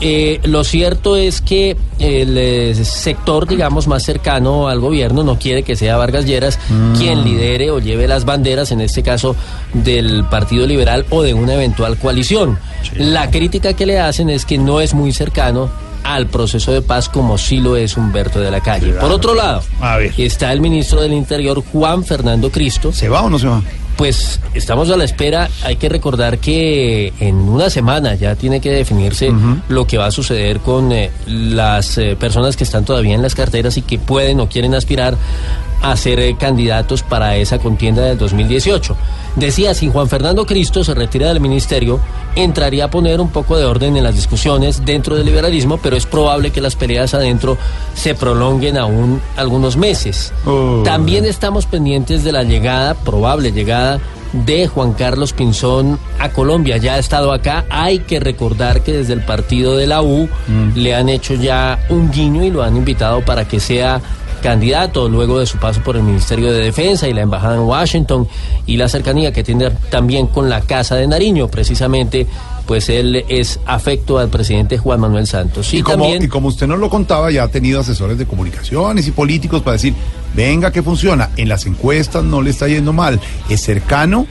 Eh, 0.03 0.41
lo 0.45 0.65
cierto 0.65 1.17
es 1.17 1.43
que 1.43 1.77
el 1.99 2.39
eh, 2.39 2.75
sector, 2.75 3.47
digamos, 3.47 3.87
más 3.87 4.03
cercano 4.03 4.69
al 4.69 4.81
gobierno 4.81 5.25
no 5.25 5.39
quiere 5.39 5.63
que 5.63 5.77
sea 5.77 5.99
Vargas 5.99 6.25
Lleras 6.25 6.59
quien 6.97 7.23
lidere 7.23 7.71
o 7.71 7.81
lleve 7.81 8.09
las 8.09 8.25
banderas, 8.25 8.71
en 8.71 8.81
este 8.81 9.03
caso, 9.03 9.37
del 9.75 10.25
Partido 10.25 10.67
Liberal 10.67 11.05
o 11.11 11.23
de 11.23 11.35
una 11.35 11.55
eventual 11.55 11.99
coalición. 11.99 12.59
La 12.97 13.31
crítica 13.31 13.75
que 13.75 13.85
le 13.85 13.99
hacen 13.99 14.31
es 14.31 14.47
que 14.47 14.57
no 14.57 14.81
es 14.81 14.95
muy 14.95 15.13
cercano 15.13 15.71
al 16.05 16.27
proceso 16.27 16.73
de 16.73 16.83
paz 16.83 17.09
como 17.09 17.39
sí 17.39 17.59
lo 17.59 17.77
es 17.77 17.97
Humberto 17.97 18.41
de 18.41 18.51
la 18.51 18.61
Calle. 18.61 18.93
Por 18.93 19.11
otro 19.11 19.35
lado, 19.35 19.63
está 20.17 20.53
el 20.53 20.61
ministro 20.61 21.01
del 21.01 21.13
Interior, 21.13 21.63
Juan 21.73 22.05
Fernando 22.05 22.51
Cristo. 22.51 22.93
¿Se 22.93 23.09
va 23.09 23.23
o 23.23 23.31
no 23.31 23.39
se 23.39 23.47
va? 23.47 23.63
Pues 23.97 24.41
estamos 24.55 24.91
a 24.91 24.97
la 24.97 25.05
espera. 25.05 25.49
Hay 25.65 25.77
que 25.77 25.89
recordar 25.89 26.39
que 26.39 27.13
en 27.21 27.37
una 27.37 27.69
semana 27.71 28.15
ya 28.15 28.35
tiene 28.35 28.61
que 28.61 28.71
definirse 28.71 29.31
lo 29.69 29.87
que 29.87 29.99
va 29.99 30.07
a 30.07 30.11
suceder 30.11 30.61
con 30.61 30.93
eh, 30.93 31.11
las 31.27 31.99
eh, 31.99 32.17
personas 32.19 32.57
que 32.57 32.65
están 32.65 32.85
todavía 32.85 33.15
en 33.15 33.23
las 33.23 33.35
carteras 33.35 33.77
y 33.77 33.83
que 33.83 33.99
pueden 33.99 34.41
o 34.41 34.49
quieren 34.49 34.75
aspirar 34.75 35.17
a 35.83 35.97
ser 35.97 36.21
eh, 36.21 36.37
candidatos 36.39 37.03
para 37.03 37.37
esa 37.37 37.59
contienda 37.59 38.03
del 38.03 38.19
2018. 38.19 38.97
Decía, 39.37 39.75
si 39.75 39.89
Juan 39.89 40.09
Fernando 40.09 40.45
Cristo 40.45 40.85
se 40.85 40.95
retira 40.95 41.29
del 41.29 41.41
ministerio, 41.41 42.01
entraría 42.35 42.87
a 42.87 42.91
poner 42.91 43.21
un 43.21 43.31
poco 43.31 43.57
de 43.57 43.65
orden 43.65 43.97
en 43.97 44.05
las 44.05 44.15
discusiones 44.15 44.85
dentro 44.85 45.17
del 45.17 45.27
liberalismo, 45.27 45.79
pero 45.79 45.97
es 45.97 46.05
probable 46.07 46.51
que 46.51 46.61
las 46.61 46.77
peleas 46.77 47.15
adentro 47.15 47.57
se 47.95 48.15
prolonguen 48.15 48.77
aún 48.77 49.21
algunos 49.37 49.77
meses. 49.77 50.33
También 50.85 51.25
estamos 51.25 51.67
pendientes 51.67 52.25
de 52.25 52.33
la 52.33 52.43
llegada, 52.43 52.95
probable 52.95 53.53
llegada, 53.53 53.80
de 54.33 54.69
Juan 54.69 54.93
Carlos 54.93 55.33
Pinzón 55.33 55.99
a 56.19 56.31
Colombia. 56.31 56.77
Ya 56.77 56.95
ha 56.95 56.99
estado 56.99 57.33
acá. 57.33 57.65
Hay 57.71 58.01
que 58.01 58.21
recordar 58.21 58.83
que 58.83 58.93
desde 58.93 59.13
el 59.13 59.23
partido 59.23 59.77
de 59.77 59.87
la 59.87 60.03
U 60.03 60.29
le 60.75 60.95
han 60.95 61.09
hecho 61.09 61.35
ya 61.35 61.79
un 61.89 62.11
guiño 62.11 62.45
y 62.45 62.51
lo 62.51 62.63
han 62.63 62.77
invitado 62.77 63.25
para 63.25 63.47
que 63.47 63.61
sea 63.61 64.01
candidato 64.41 65.09
luego 65.09 65.39
de 65.39 65.47
su 65.47 65.59
paso 65.59 65.83
por 65.83 65.97
el 65.97 66.03
Ministerio 66.03 66.53
de 66.53 66.63
Defensa 66.63 67.07
y 67.09 67.13
la 67.13 67.21
Embajada 67.21 67.57
en 67.57 67.63
Washington 67.63 68.27
y 68.67 68.77
la 68.77 68.89
cercanía 68.89 69.33
que 69.33 69.45
tiene 69.45 69.71
también 69.91 70.27
con 70.29 70.49
la 70.49 70.63
Casa 70.63 70.97
de 70.97 71.07
Nariño, 71.07 71.49
precisamente, 71.49 72.27
pues 72.67 72.89
él 72.89 73.25
es 73.29 73.61
afecto 73.67 74.19
al 74.19 74.29
presidente 74.29 74.79
Juan 74.79 75.01
Manuel 75.01 75.27
Santos. 75.27 75.73
Y, 75.75 75.83
como, 75.83 76.05
también 76.05 76.23
y 76.23 76.29
como 76.29 76.49
usted 76.49 76.67
nos 76.67 76.79
lo 76.79 76.89
contaba, 76.89 77.31
ya 77.31 77.45
ha 77.45 77.49
tenido 77.49 77.81
asesores 77.81 78.19
de 78.19 78.27
comunicaciones 78.27 79.07
y 79.07 79.11
políticos 79.11 79.63
para 79.63 79.75
decir, 79.75 79.95
venga 80.35 80.71
que 80.71 80.83
funciona, 80.83 81.31
en 81.37 81.49
las 81.49 81.67
encuestas 81.67 82.25
no 82.25 82.43
le 82.43 82.51
está 82.51 82.69
yendo 82.69 82.93
mal, 82.93 83.21
es 83.49 83.63
cercano 83.63 84.27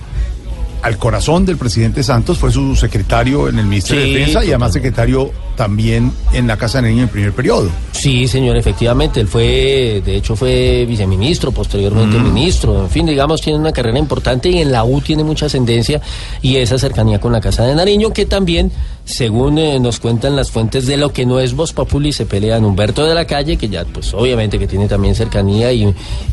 al 0.81 0.97
corazón 0.97 1.45
del 1.45 1.57
presidente 1.57 2.03
Santos, 2.03 2.38
fue 2.38 2.51
su 2.51 2.76
secretario 2.76 3.49
en 3.49 3.60
el 3.60 3.65
Ministerio 3.65 4.03
Sí, 4.06 4.11
de 4.14 4.19
Defensa 4.19 4.43
y 4.45 4.47
además 4.49 4.73
secretario 4.73 5.31
también 5.56 6.11
en 6.31 6.47
la 6.47 6.56
Casa 6.56 6.81
de 6.81 6.88
Niño 6.89 6.99
en 7.01 7.07
el 7.07 7.10
primer 7.10 7.34
periodo. 7.34 7.69
Sí, 7.91 8.27
señor, 8.30 8.56
efectivamente. 8.56 9.19
Él 9.19 9.27
fue, 9.27 10.01
de 10.06 10.15
hecho, 10.15 10.35
fue 10.38 10.85
viceministro, 10.88 11.51
posteriormente 11.51 12.18
Mm. 12.18 12.34
ministro. 12.34 12.81
En 12.84 12.89
fin, 12.89 13.06
digamos, 13.06 13.41
tiene 13.41 13.60
una 13.60 13.73
carrera 13.73 13.99
importante 13.99 14.49
y 14.49 14.60
en 14.61 14.72
la 14.72 14.85
U 14.85 15.01
tiene 15.01 15.23
mucha 15.26 15.47
ascendencia 15.47 15.99
y 16.41 16.56
esa 16.56 16.77
cercanía 16.77 17.19
con 17.19 17.34
la 17.34 17.41
Casa 17.41 17.64
de 17.65 17.76
Nariño, 17.76 18.14
que 18.14 18.26
también, 18.26 18.72
según 19.10 19.57
eh, 19.57 19.80
nos 19.80 19.99
cuentan 19.99 20.36
las 20.36 20.52
fuentes 20.52 20.86
de 20.86 20.95
lo 20.95 21.11
que 21.11 21.26
no 21.26 21.40
es 21.40 21.56
Voz 21.56 21.73
Populi, 21.73 22.14
se 22.14 22.27
pelean 22.27 22.64
Humberto 22.64 23.03
de 23.06 23.15
la 23.15 23.26
Calle, 23.26 23.57
que 23.57 23.68
ya, 23.68 23.84
pues, 23.84 24.14
obviamente 24.14 24.60
que 24.60 24.68
tiene 24.68 24.88
también 24.88 25.15
cercanía 25.15 25.72
y, 25.73 25.84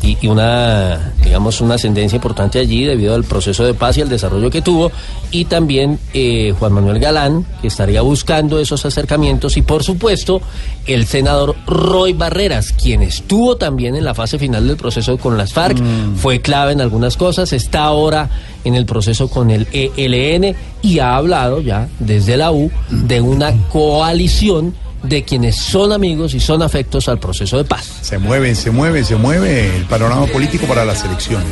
y- 0.03 0.17
y 0.21 0.27
una, 0.27 1.13
digamos, 1.23 1.59
una 1.59 1.73
ascendencia 1.75 2.17
importante 2.17 2.59
allí 2.59 2.83
debido 2.85 3.15
al 3.15 3.23
proceso 3.23 3.63
de 3.65 3.73
paz 3.73 3.97
y 3.97 4.01
al 4.01 4.09
desarrollo 4.09 4.51
que 4.51 4.61
tuvo, 4.61 4.91
y 5.31 5.45
también 5.45 5.97
eh, 6.13 6.53
Juan 6.59 6.71
Manuel 6.73 6.99
Galán, 6.99 7.45
que 7.61 7.67
estaría 7.67 8.01
buscando 8.01 8.59
esos 8.59 8.85
acercamientos, 8.85 9.57
y 9.57 9.63
por 9.63 9.83
supuesto, 9.83 10.39
el 10.85 11.07
senador 11.07 11.55
Roy 11.65 12.13
Barreras, 12.13 12.73
quien 12.73 13.01
estuvo 13.01 13.57
también 13.57 13.95
en 13.95 14.05
la 14.05 14.13
fase 14.13 14.37
final 14.37 14.67
del 14.67 14.77
proceso 14.77 15.17
con 15.17 15.35
las 15.35 15.51
FARC, 15.51 15.77
fue 16.15 16.41
clave 16.41 16.73
en 16.73 16.81
algunas 16.81 17.17
cosas, 17.17 17.53
está 17.53 17.85
ahora 17.85 18.29
en 18.67 18.75
el 18.75 18.85
proceso 18.85 19.29
con 19.29 19.49
el 19.49 19.67
ELN 19.71 20.55
y 20.81 20.99
ha 20.99 21.15
hablado 21.15 21.61
ya 21.61 21.87
desde 21.99 22.37
la 22.37 22.51
U 22.51 22.71
de 22.89 23.21
una 23.21 23.53
coalición 23.69 24.75
de 25.03 25.23
quienes 25.23 25.55
son 25.55 25.91
amigos 25.91 26.33
y 26.33 26.39
son 26.39 26.61
afectos 26.61 27.07
al 27.07 27.19
proceso 27.19 27.57
de 27.57 27.63
paz. 27.63 27.99
Se 28.01 28.17
mueve, 28.17 28.55
se 28.55 28.71
mueve, 28.71 29.03
se 29.03 29.15
mueve 29.15 29.75
el 29.75 29.85
panorama 29.85 30.25
político 30.27 30.65
para 30.65 30.83
las 30.85 31.03
elecciones. 31.03 31.47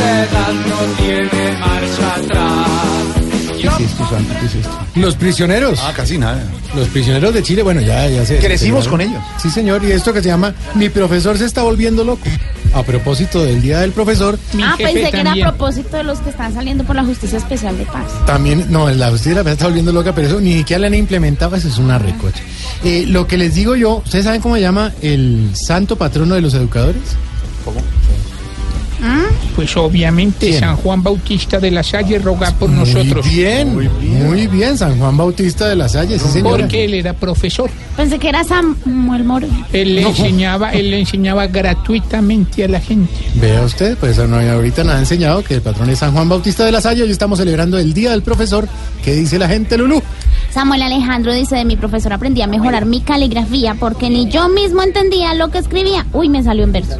Edad 0.00 0.52
no 0.66 0.76
tiene 0.96 1.58
marcha 1.58 2.14
atrás. 2.14 2.99
¿Qué 3.80 3.84
es 3.86 3.90
esto, 3.92 4.08
Santo? 4.10 4.34
¿Qué 4.40 4.46
es 4.46 4.54
esto? 4.56 4.78
Los 4.96 5.16
prisioneros. 5.16 5.78
Ah, 5.82 5.92
casi 5.96 6.18
nada. 6.18 6.44
Los 6.74 6.88
prisioneros 6.88 7.32
de 7.34 7.42
Chile, 7.42 7.62
bueno, 7.62 7.80
ya, 7.80 8.06
ya 8.08 8.24
se. 8.26 8.38
Crecimos 8.38 8.84
se- 8.84 8.90
con 8.90 9.00
ellos. 9.00 9.22
Sí, 9.40 9.50
señor, 9.50 9.82
y 9.84 9.92
esto 9.92 10.12
que 10.12 10.22
se 10.22 10.28
llama 10.28 10.54
Mi 10.74 10.88
profesor 10.88 11.38
se 11.38 11.46
está 11.46 11.62
volviendo 11.62 12.04
loco. 12.04 12.22
A 12.72 12.84
propósito 12.84 13.42
del 13.42 13.60
Día 13.62 13.80
del 13.80 13.90
Profesor, 13.90 14.38
Ah, 14.62 14.74
pensé 14.78 15.10
que 15.10 15.20
era 15.20 15.32
a 15.32 15.34
propósito 15.34 15.96
de 15.96 16.04
los 16.04 16.20
que 16.20 16.30
están 16.30 16.54
saliendo 16.54 16.84
por 16.84 16.94
la 16.94 17.02
Justicia 17.04 17.38
Especial 17.38 17.76
de 17.76 17.84
Paz. 17.84 18.04
también, 18.26 18.66
no, 18.70 18.88
la 18.90 19.10
justicia 19.10 19.42
se 19.42 19.50
está 19.50 19.64
volviendo 19.66 19.90
loca, 19.92 20.14
pero 20.14 20.28
eso 20.28 20.40
ni 20.40 20.58
siquiera 20.58 20.78
la 20.82 20.86
han 20.86 20.94
implementado, 20.94 21.56
eso 21.56 21.66
es 21.66 21.78
una 21.78 21.98
recocha. 21.98 22.42
Eh, 22.84 23.06
lo 23.08 23.26
que 23.26 23.38
les 23.38 23.56
digo 23.56 23.74
yo, 23.74 24.02
¿ustedes 24.04 24.24
saben 24.26 24.40
cómo 24.40 24.54
se 24.54 24.60
llama 24.60 24.92
el 25.02 25.50
santo 25.54 25.96
patrono 25.96 26.36
de 26.36 26.42
los 26.42 26.54
educadores? 26.54 27.02
Pues 29.56 29.76
obviamente 29.76 30.58
San 30.58 30.76
Juan 30.76 31.02
Bautista 31.02 31.58
de 31.58 31.70
la 31.70 31.82
Salle 31.82 32.18
roga 32.18 32.50
por 32.52 32.70
Muy 32.70 32.78
nosotros. 32.88 33.28
bien, 33.28 33.74
muy 33.74 34.46
bien, 34.46 34.78
San 34.78 34.98
Juan 34.98 35.16
Bautista 35.16 35.68
de 35.68 35.76
la 35.76 35.88
Salle, 35.88 36.18
sí, 36.18 36.28
señora. 36.28 36.58
Porque 36.58 36.84
él 36.84 36.94
era 36.94 37.12
profesor. 37.12 37.68
Pensé 37.96 38.18
que 38.18 38.28
era 38.28 38.44
Samuel 38.44 39.24
Moro. 39.24 39.46
Él 39.72 39.96
le 39.96 40.02
No. 40.02 40.08
enseñaba, 40.10 40.72
él 40.72 40.90
le 40.90 41.00
enseñaba 41.00 41.46
gratuitamente 41.48 42.64
a 42.64 42.68
la 42.68 42.80
gente. 42.80 43.12
Vea 43.34 43.62
usted, 43.62 43.96
pues 43.98 44.18
ahorita 44.18 44.84
nos 44.84 44.94
ha 44.94 44.98
enseñado 44.98 45.42
que 45.42 45.54
el 45.54 45.62
patrón 45.62 45.90
es 45.90 45.98
San 45.98 46.12
Juan 46.12 46.28
Bautista 46.28 46.64
de 46.64 46.72
la 46.72 46.80
Salle, 46.80 47.02
hoy 47.02 47.10
estamos 47.10 47.38
celebrando 47.38 47.78
el 47.78 47.92
Día 47.92 48.10
del 48.12 48.22
Profesor. 48.22 48.68
¿Qué 49.04 49.14
dice 49.14 49.38
la 49.38 49.48
gente, 49.48 49.76
Lulú? 49.76 50.02
Samuel 50.52 50.82
Alejandro 50.82 51.32
dice, 51.32 51.56
de 51.56 51.64
mi 51.64 51.76
profesor 51.76 52.12
aprendí 52.12 52.42
a 52.42 52.46
mejorar 52.48 52.84
mi 52.84 53.00
caligrafía 53.02 53.74
porque 53.78 54.10
ni 54.10 54.28
yo 54.30 54.48
mismo 54.48 54.82
entendía 54.82 55.32
lo 55.34 55.48
que 55.50 55.58
escribía. 55.58 56.06
Uy, 56.12 56.28
me 56.28 56.42
salió 56.42 56.64
en 56.64 56.72
verso. 56.72 56.96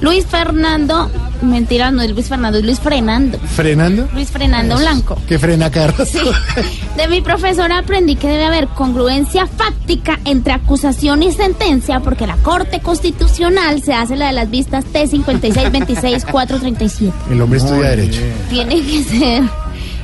Luis 0.00 0.26
Fernando, 0.26 1.10
mentira, 1.42 1.90
no 1.90 2.02
es 2.02 2.10
Luis 2.12 2.28
Fernando, 2.28 2.58
es 2.58 2.64
Luis 2.64 2.78
Frenando. 2.78 3.38
¿Frenando? 3.38 4.08
Luis 4.14 4.30
Fernando 4.30 4.76
Blanco. 4.76 5.20
Que 5.26 5.38
frena 5.38 5.70
carros. 5.70 6.08
Sí. 6.08 6.20
De 6.96 7.08
mi 7.08 7.20
profesor 7.20 7.72
aprendí 7.72 8.14
que 8.14 8.28
debe 8.28 8.44
haber 8.44 8.68
congruencia 8.68 9.46
fáctica 9.46 10.20
entre 10.24 10.52
acusación 10.52 11.22
y 11.22 11.32
sentencia 11.32 12.00
porque 12.00 12.26
la 12.26 12.36
Corte 12.36 12.80
Constitucional 12.80 13.82
se 13.82 13.92
hace 13.92 14.16
la 14.16 14.28
de 14.28 14.32
las 14.32 14.50
vistas 14.50 14.84
T56, 14.92 15.72
26, 15.72 16.24
437. 16.24 17.12
El 17.30 17.42
hombre 17.42 17.58
estudia 17.58 17.90
Derecho. 17.90 18.20
Tiene 18.50 18.80
que 18.80 19.02
ser. 19.02 19.42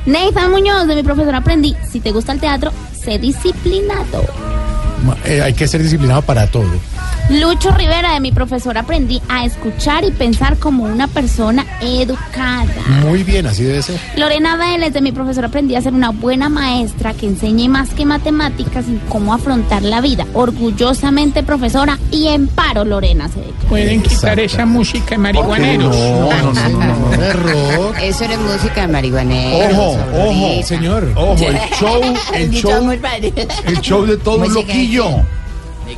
Nathan 0.05 0.51
Muñoz, 0.51 0.87
de 0.87 0.95
mi 0.95 1.03
profesor 1.03 1.35
aprendí, 1.35 1.75
si 1.89 1.99
te 1.99 2.11
gusta 2.11 2.33
el 2.33 2.39
teatro, 2.39 2.71
sé 2.93 3.17
disciplinado. 3.17 4.23
Eh, 5.25 5.41
hay 5.41 5.53
que 5.53 5.67
ser 5.67 5.81
disciplinado 5.81 6.21
para 6.21 6.47
todo. 6.47 6.69
Lucho 7.29 7.71
Rivera, 7.71 8.13
de 8.13 8.19
mi 8.19 8.31
profesor 8.31 8.77
aprendí 8.77 9.19
a 9.27 9.45
escuchar 9.45 10.03
y 10.03 10.11
pensar 10.11 10.57
como 10.59 10.83
una 10.83 11.07
persona 11.07 11.65
educada. 11.81 12.71
Muy 13.01 13.23
bien, 13.23 13.47
así 13.47 13.63
debe 13.63 13.81
ser. 13.81 13.99
Lorena 14.15 14.55
Vélez, 14.57 14.93
de 14.93 15.01
mi 15.01 15.11
profesor 15.11 15.45
aprendí 15.45 15.75
a 15.75 15.81
ser 15.81 15.93
una 15.93 16.11
buena 16.11 16.49
maestra 16.49 17.15
que 17.15 17.25
enseñe 17.25 17.67
más 17.67 17.89
que 17.89 18.05
matemáticas 18.05 18.85
y 18.87 18.99
cómo 19.09 19.33
afrontar 19.33 19.81
la 19.81 20.01
vida. 20.01 20.27
Orgullosamente 20.33 21.41
profesora 21.41 21.97
y 22.11 22.27
en 22.27 22.47
paro, 22.47 22.85
Lorena 22.85 23.27
se 23.27 23.39
declara. 23.39 23.69
Pueden 23.69 24.03
quitar 24.03 24.39
esa 24.39 24.67
música 24.67 25.09
de 25.09 25.17
marihuaneros. 25.17 25.95
No, 25.95 26.29
no, 26.29 26.53
no, 26.53 26.69
no. 26.69 27.93
Eso 28.03 28.27
no 28.27 28.33
es 28.33 28.39
música 28.39 28.81
de 28.81 28.87
marihuaneros. 28.87 29.73
Ojo, 29.73 29.97
ojo, 30.13 30.63
señor. 30.63 31.11
Ojo, 31.15 31.43
el 31.43 31.57
show, 31.79 32.01
el 32.35 32.51
show, 32.51 32.91
el 33.65 33.81
show 33.81 34.05
de 34.05 34.17
todo 34.17 34.47
loquillo. 34.47 35.25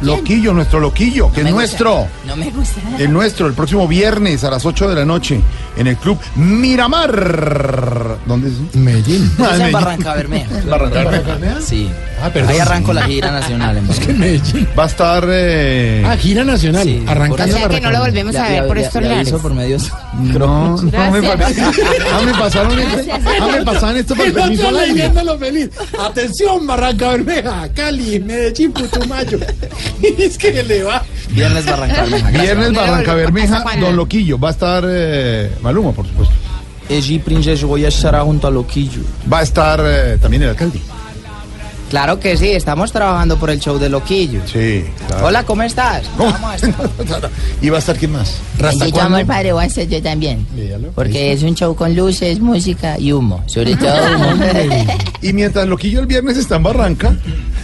Loquillo, 0.01 0.53
nuestro 0.53 0.79
loquillo, 0.79 1.31
que 1.31 1.41
No 1.41 1.47
es 1.47 1.53
nuestro. 1.53 2.07
No 2.25 2.35
me 2.35 2.49
gusta. 2.49 2.81
El 2.99 3.11
nuestro, 3.11 3.47
el 3.47 3.53
próximo 3.53 3.87
viernes 3.87 4.43
a 4.43 4.49
las 4.49 4.65
8 4.65 4.89
de 4.89 4.95
la 4.95 5.05
noche 5.05 5.41
en 5.75 5.87
el 5.87 5.97
club 5.97 6.17
Miramar. 6.35 8.06
¿Dónde 8.27 8.49
es? 8.49 8.75
Medellín. 8.75 9.31
Ah, 9.39 9.43
Es 9.45 9.51
en 9.51 9.57
Medellín. 9.57 9.71
Barranca 9.73 10.13
Bermeja. 10.15 10.49
Barranca 10.69 11.03
Bermeja. 11.09 11.61
Sí. 11.61 11.89
Ah, 12.21 12.29
perdón. 12.29 12.51
Ahí 12.51 12.59
arranco 12.59 12.93
la 12.93 13.03
gira 13.03 13.31
nacional. 13.39 13.77
En 13.77 13.89
Es 13.89 13.99
que 13.99 14.13
Medellín. 14.13 14.67
Va 14.77 14.83
a 14.83 14.87
estar. 14.87 15.23
eh, 15.29 16.03
Ah, 16.05 16.17
gira 16.17 16.43
nacional. 16.43 16.83
Sí, 16.83 17.03
arrancando 17.07 17.55
O 17.55 17.57
sea 17.59 17.69
que 17.69 17.81
no 17.81 17.91
lo 17.91 17.99
volvemos 17.99 18.35
a 18.35 18.47
ver 18.49 18.67
por 18.67 18.77
estos 18.77 19.01
le 19.01 19.09
lares. 19.09 19.31
por 19.33 19.53
medios. 19.53 19.91
No, 20.19 20.75
no 20.77 20.81
me, 20.81 20.97
ah, 21.27 22.21
me 22.25 22.33
pasaron 22.33 22.79
esto. 22.79 23.11
Ah, 23.41 23.47
me 23.57 23.63
pasaban 23.65 23.97
esto 23.97 24.15
por 24.15 24.25
el 24.25 24.33
permiso 24.33 24.67
al 24.67 24.77
aire. 24.77 24.93
leyéndolo 24.93 25.37
feliz. 25.37 25.69
Atención, 25.99 26.65
Barranca 26.67 27.09
Bermeja, 27.09 27.69
Cali, 27.73 28.19
Medellín, 28.19 28.71
Putumayo. 28.71 29.39
es 30.17 30.37
que 30.37 30.63
le 30.63 30.83
va. 30.83 31.03
Viernes 31.29 31.65
Barranca 31.65 32.01
Bermeja. 32.03 32.29
Viernes 32.29 32.73
Barranca 32.73 33.13
Bermeja. 33.13 33.63
Don 33.79 33.95
Loquillo. 33.95 34.39
Va 34.39 34.49
a 34.49 34.51
estar 34.51 34.83
eh, 34.87 35.51
Maluma, 35.61 35.91
por 35.91 36.07
supuesto. 36.07 36.33
Eji 36.89 37.19
Princes 37.19 37.63
voy 37.63 37.85
a 37.85 37.89
estar 37.89 38.19
junto 38.21 38.47
a 38.47 38.51
Loquillo. 38.51 39.01
Va 39.31 39.39
a 39.39 39.43
estar 39.43 39.81
eh, 39.83 40.17
también 40.21 40.43
el 40.43 40.49
alcalde. 40.49 40.79
Claro 41.89 42.19
que 42.19 42.35
sí, 42.35 42.49
estamos 42.49 42.91
trabajando 42.91 43.37
por 43.37 43.49
el 43.49 43.59
show 43.59 43.77
de 43.77 43.87
Loquillo. 43.87 44.41
Sí, 44.45 44.83
claro. 45.07 45.27
Hola, 45.27 45.43
¿cómo 45.43 45.63
estás? 45.63 46.05
¿Cómo? 46.17 46.31
Vamos 46.31 46.51
a 46.51 46.55
estar. 46.55 47.29
¿Y 47.61 47.69
va 47.69 47.77
a 47.77 47.79
estar 47.79 47.95
quién 47.97 48.11
más? 48.11 48.39
Yo 48.59 48.85
llamo 48.87 49.15
al 49.15 49.25
padre 49.25 49.53
voy 49.53 49.65
a 49.65 49.69
ser 49.69 49.87
yo 49.87 50.01
también. 50.01 50.45
Porque 50.93 51.31
es 51.31 51.43
un 51.43 51.55
show 51.55 51.73
con 51.75 51.95
luces, 51.95 52.41
música 52.41 52.99
y 52.99 53.13
humo. 53.13 53.41
Sobre 53.47 53.75
todo 53.75 53.93
humo. 54.15 54.43
Y 55.21 55.33
mientras 55.33 55.67
Loquillo 55.67 56.01
el 56.01 56.05
viernes 56.05 56.37
está 56.37 56.57
en 56.57 56.63
Barranca, 56.63 57.15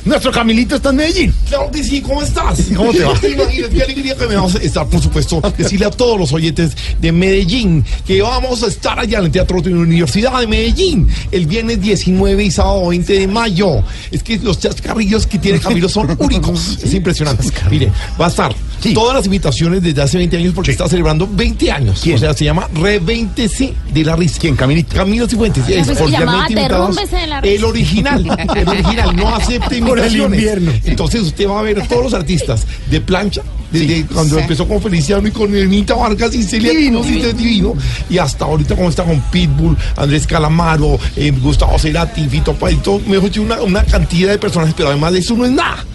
nuestro 0.05 0.31
Camilito 0.31 0.75
está 0.75 0.89
en 0.89 0.95
Medellín. 0.97 1.33
Claro 1.47 1.71
que 1.71 1.83
sí, 1.83 2.01
¿cómo 2.01 2.21
estás? 2.21 2.59
¿Cómo 2.75 2.91
te 2.91 3.03
va? 3.03 3.19
qué 3.19 3.83
alegría 3.83 4.15
que 4.15 4.27
me 4.27 4.35
vamos 4.35 4.55
a 4.55 4.59
estar, 4.59 4.87
por 4.87 5.01
supuesto, 5.01 5.41
decirle 5.57 5.85
a 5.85 5.91
todos 5.91 6.19
los 6.19 6.31
oyentes 6.33 6.75
de 6.99 7.11
Medellín 7.11 7.85
que 8.05 8.21
vamos 8.21 8.63
a 8.63 8.67
estar 8.67 8.99
allá 8.99 9.19
en 9.19 9.25
el 9.25 9.31
Teatro 9.31 9.61
de 9.61 9.71
la 9.71 9.77
Universidad 9.77 10.39
de 10.39 10.47
Medellín 10.47 11.07
el 11.31 11.47
viernes 11.47 11.81
19 11.81 12.43
y 12.43 12.51
sábado 12.51 12.87
20 12.87 13.19
de 13.19 13.27
mayo. 13.27 13.83
Es 14.11 14.23
que 14.23 14.37
los 14.39 14.59
chascarrillos 14.59 15.27
que 15.27 15.39
tiene 15.39 15.59
Camilo 15.59 15.89
son 15.89 16.15
únicos. 16.19 16.79
Es 16.83 16.93
impresionante. 16.93 17.47
Mire, 17.69 17.91
va 18.19 18.25
a 18.25 18.29
estar 18.29 18.53
todas 18.93 19.15
las 19.15 19.25
invitaciones 19.25 19.81
desde 19.81 20.01
hace 20.01 20.17
20 20.17 20.37
años 20.37 20.53
porque 20.53 20.71
está 20.71 20.87
celebrando 20.87 21.27
20 21.31 21.71
años. 21.71 21.99
¿Quién? 22.03 22.15
O 22.15 22.19
sea, 22.19 22.33
se 22.33 22.45
llama 22.45 22.67
Revéntese 22.73 23.73
de 23.93 24.03
la 24.03 24.15
risa. 24.15 24.39
¿Quién, 24.39 24.55
Camilito? 24.55 24.95
Camilo 24.95 25.27
Cifuentes. 25.27 25.65
Yo 25.67 25.75
es 25.75 25.87
invitados. 25.87 26.95
De 26.95 27.27
la 27.27 27.41
risa. 27.41 27.55
El 27.55 27.63
original, 27.63 28.25
el 28.55 28.67
original, 28.67 29.15
no 29.15 29.35
acepte 29.35 29.81
Por 29.81 29.99
el 29.99 30.15
invierno. 30.15 30.71
Entonces 30.83 31.21
usted 31.21 31.47
va 31.47 31.59
a 31.59 31.63
ver 31.63 31.81
a 31.81 31.87
todos 31.87 32.03
los 32.03 32.13
artistas 32.13 32.65
de 32.89 33.01
plancha, 33.01 33.41
desde 33.71 34.05
cuando 34.05 34.39
empezó 34.39 34.67
con 34.67 34.81
Feliciano 34.81 35.27
y 35.27 35.31
con 35.31 35.53
Elmita 35.55 35.95
Vargas 35.95 36.33
y 36.35 36.43
Celia 36.43 36.73
y 36.73 36.87
es 36.87 37.37
divino, 37.37 37.73
y 38.09 38.17
hasta 38.17 38.45
ahorita 38.45 38.75
como 38.75 38.89
está 38.89 39.03
con 39.03 39.19
Pitbull, 39.31 39.77
Andrés 39.95 40.27
Calamaro, 40.27 40.99
eh, 41.15 41.31
Gustavo 41.31 41.77
Cerati, 41.79 42.27
Fito 42.27 42.55
todo, 42.83 42.99
mejor 43.07 43.29
dicho, 43.29 43.41
una, 43.41 43.61
una 43.61 43.83
cantidad 43.83 44.31
de 44.31 44.37
personajes, 44.37 44.73
pero 44.75 44.89
además 44.89 45.13
de 45.13 45.19
eso 45.19 45.35
no 45.35 45.45
es 45.45 45.51
nada. 45.51 45.85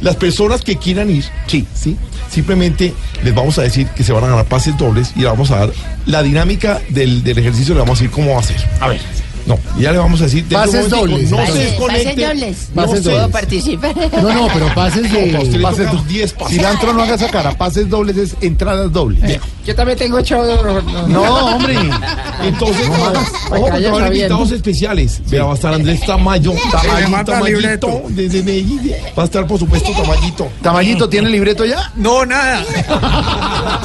Las 0.00 0.16
personas 0.16 0.62
que 0.62 0.76
quieran 0.76 1.10
ir, 1.10 1.24
sí, 1.46 1.66
sí, 1.74 1.96
simplemente 2.32 2.94
les 3.22 3.34
vamos 3.34 3.58
a 3.58 3.62
decir 3.62 3.86
que 3.88 4.02
se 4.02 4.12
van 4.12 4.24
a 4.24 4.28
ganar 4.28 4.46
pases 4.46 4.76
dobles 4.76 5.12
y 5.14 5.20
le 5.20 5.26
vamos 5.26 5.50
a 5.50 5.58
dar 5.58 5.72
la 6.06 6.22
dinámica 6.22 6.80
del, 6.88 7.22
del 7.22 7.38
ejercicio, 7.38 7.74
le 7.74 7.80
vamos 7.80 7.98
a 7.98 8.02
decir 8.02 8.10
cómo 8.10 8.34
va 8.34 8.40
a 8.40 8.42
ser. 8.42 8.56
A 8.80 8.88
ver. 8.88 9.21
No, 9.46 9.58
ya 9.78 9.92
le 9.92 9.98
vamos 9.98 10.20
a 10.20 10.24
decir. 10.24 10.44
Pases 10.48 10.88
dobles. 10.88 11.30
No 11.30 11.36
se 11.38 11.42
Pases 11.46 11.64
desconecte. 11.70 12.26
dobles. 12.26 12.56
No 12.74 12.82
Pases 12.82 13.02
se- 13.04 13.10
¿Puedo 13.10 13.30
participar? 13.30 13.94
No, 14.22 14.32
no, 14.32 14.48
pero 14.52 14.74
pases 14.74 15.02
No, 15.10 15.18
de. 15.18 15.26
le 15.26 15.58
Pases 15.60 15.86
toca 15.86 15.98
do- 15.98 16.04
10 16.08 16.32
pases. 16.32 16.56
Cilantro 16.56 16.92
no 16.92 17.02
haga 17.02 17.14
esa 17.14 17.28
cara. 17.28 17.56
Pases 17.56 17.88
dobles 17.88 18.16
es 18.16 18.36
entradas 18.40 18.92
dobles. 18.92 19.40
Yo 19.66 19.74
también 19.74 19.98
tengo 19.98 20.20
show. 20.22 20.44
No, 21.08 21.22
hombre. 21.22 21.76
Entonces, 22.42 22.88
No 22.88 22.94
ojo, 22.94 23.12
porque 23.48 23.88
van 23.88 24.06
invitados 24.08 24.50
especiales. 24.50 25.20
Vea, 25.28 25.44
va 25.44 25.52
a 25.52 25.54
estar 25.54 25.72
Andrés 25.74 26.00
Tamayo, 26.04 26.52
Tamayito, 26.70 27.10
mata 27.10 27.32
Tamayito, 27.34 28.02
desde 28.08 28.42
Medellín. 28.42 28.92
Va 29.16 29.22
a 29.22 29.26
estar, 29.26 29.46
por 29.46 29.58
supuesto, 29.58 29.90
Tamayito. 29.92 30.48
Tamayito, 30.62 31.08
¿tiene 31.08 31.30
libreto 31.30 31.64
ya? 31.64 31.92
No, 31.96 32.24
nada. 32.26 32.64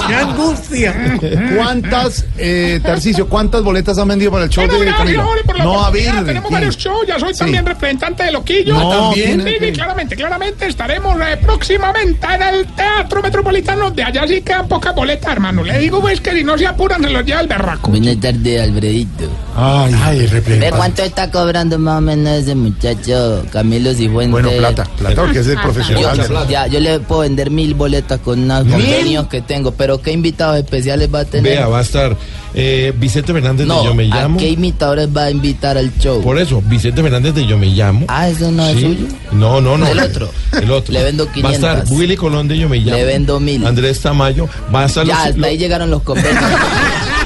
¡Qué 0.07 0.15
angustia! 0.15 1.17
¿Cuántas, 1.55 2.25
eh, 2.37 2.79
Tarcicio, 2.83 3.27
cuántas 3.27 3.61
boletas 3.63 3.97
han 3.97 4.07
vendido 4.07 4.31
para 4.31 4.45
el 4.45 4.49
show 4.49 4.65
de 4.67 4.85
Camilo? 4.93 5.25
Jorge, 5.47 5.47
por 5.47 5.57
la 5.57 5.63
No, 5.63 5.71
a 5.73 5.81
oportunidad. 5.87 6.13
ver. 6.15 6.25
Tenemos 6.25 6.49
¿quién? 6.49 6.59
varios 6.61 6.77
shows, 6.77 7.07
ya 7.07 7.19
soy 7.19 7.33
Sí. 7.33 7.39
también 7.39 7.65
representante 7.65 8.23
de 8.23 8.31
Loquillo. 8.31 8.73
No, 8.73 8.89
también. 8.89 9.41
¿quién? 9.41 9.47
Sí, 9.59 9.65
sí, 9.65 9.71
claramente, 9.71 10.15
claramente 10.15 10.67
estaremos 10.67 11.17
eh, 11.21 11.37
próximamente 11.41 12.27
en 12.35 12.41
el 12.41 12.65
Teatro 12.75 13.21
Metropolitano. 13.21 13.91
De 13.91 14.03
allá 14.03 14.27
sí 14.27 14.41
quedan 14.41 14.67
pocas 14.67 14.93
boletas, 14.93 15.31
hermano. 15.31 15.63
Le 15.63 15.79
digo, 15.79 16.01
pues, 16.01 16.21
que 16.21 16.31
si 16.31 16.43
no 16.43 16.57
se 16.57 16.67
apuran, 16.67 17.01
se 17.03 17.09
los 17.09 17.25
lleva 17.25 17.41
el 17.41 17.47
berraco. 17.47 17.89
Buenas 17.89 18.19
tardes, 18.19 18.61
Alfredito. 18.61 19.25
Ay, 19.55 19.95
ay, 20.03 20.19
¿De 20.19 20.27
representante. 20.27 20.77
cuánto 20.77 21.03
está 21.03 21.31
cobrando 21.31 21.79
más 21.79 21.97
o 21.97 22.01
menos 22.01 22.33
ese 22.33 22.53
muchacho 22.55 23.43
Camilo 23.51 23.93
Cifuentes? 23.93 24.31
Bueno, 24.31 24.49
plata, 24.57 24.83
plata, 24.97 25.15
porque 25.21 25.39
es 25.39 25.47
el 25.47 25.55
Yo, 25.55 25.61
profesional. 25.61 26.47
ya, 26.47 26.67
yo 26.67 26.79
le 26.79 26.99
puedo 26.99 27.21
vender 27.21 27.49
mil 27.49 27.73
boletas 27.73 28.19
con 28.19 28.39
unos 28.43 28.63
convenios 28.65 29.27
que 29.27 29.41
tengo, 29.41 29.71
pero 29.71 30.01
¿qué 30.01 30.11
invitados 30.11 30.57
especiales 30.57 31.13
va 31.13 31.21
a 31.21 31.25
tener? 31.25 31.57
Vea, 31.57 31.67
va 31.67 31.79
a 31.79 31.81
estar 31.81 32.15
eh, 32.59 32.93
Vicente 32.97 33.31
Fernández 33.33 33.67
no, 33.67 33.79
de 33.81 33.85
Yo 33.85 33.93
Me 33.93 34.03
¿a 34.05 34.07
Llamo. 34.21 34.39
qué 34.39 34.49
imitadores 34.49 35.09
va 35.15 35.25
a 35.25 35.31
invitar 35.31 35.77
al 35.77 35.91
show? 35.99 36.21
Por 36.23 36.39
eso, 36.39 36.61
Vicente 36.65 37.03
Fernández 37.03 37.35
de 37.35 37.45
Yo 37.45 37.57
Me 37.57 37.67
Llamo. 37.67 38.05
Ah, 38.09 38.27
eso 38.29 38.51
no 38.51 38.65
es 38.65 38.75
Sí. 38.77 38.81
suyo. 38.81 39.07
No, 39.31 39.61
no, 39.61 39.77
no. 39.77 39.85
El 39.87 39.99
otro. 39.99 40.29
El 40.59 40.71
otro. 40.71 40.91
Le 40.93 41.03
vendo 41.03 41.25
Va 41.43 41.49
a 41.49 41.53
estar 41.53 41.73
500. 41.83 41.97
Willy 41.99 42.15
Colón 42.15 42.47
de 42.47 42.57
Yo 42.57 42.67
Me 42.67 42.77
Llamo. 42.79 42.97
Le 42.97 43.05
vendo 43.05 43.39
mil. 43.39 43.65
Andrés 43.65 43.99
Tamayo. 44.01 44.49
Va 44.73 44.81
a 44.83 44.85
estar 44.87 45.05
Ya, 45.05 45.13
los, 45.15 45.25
hasta 45.35 45.47
ahí 45.47 45.57
llegaron 45.57 45.91
los 45.91 46.01
convenios. 46.01 46.33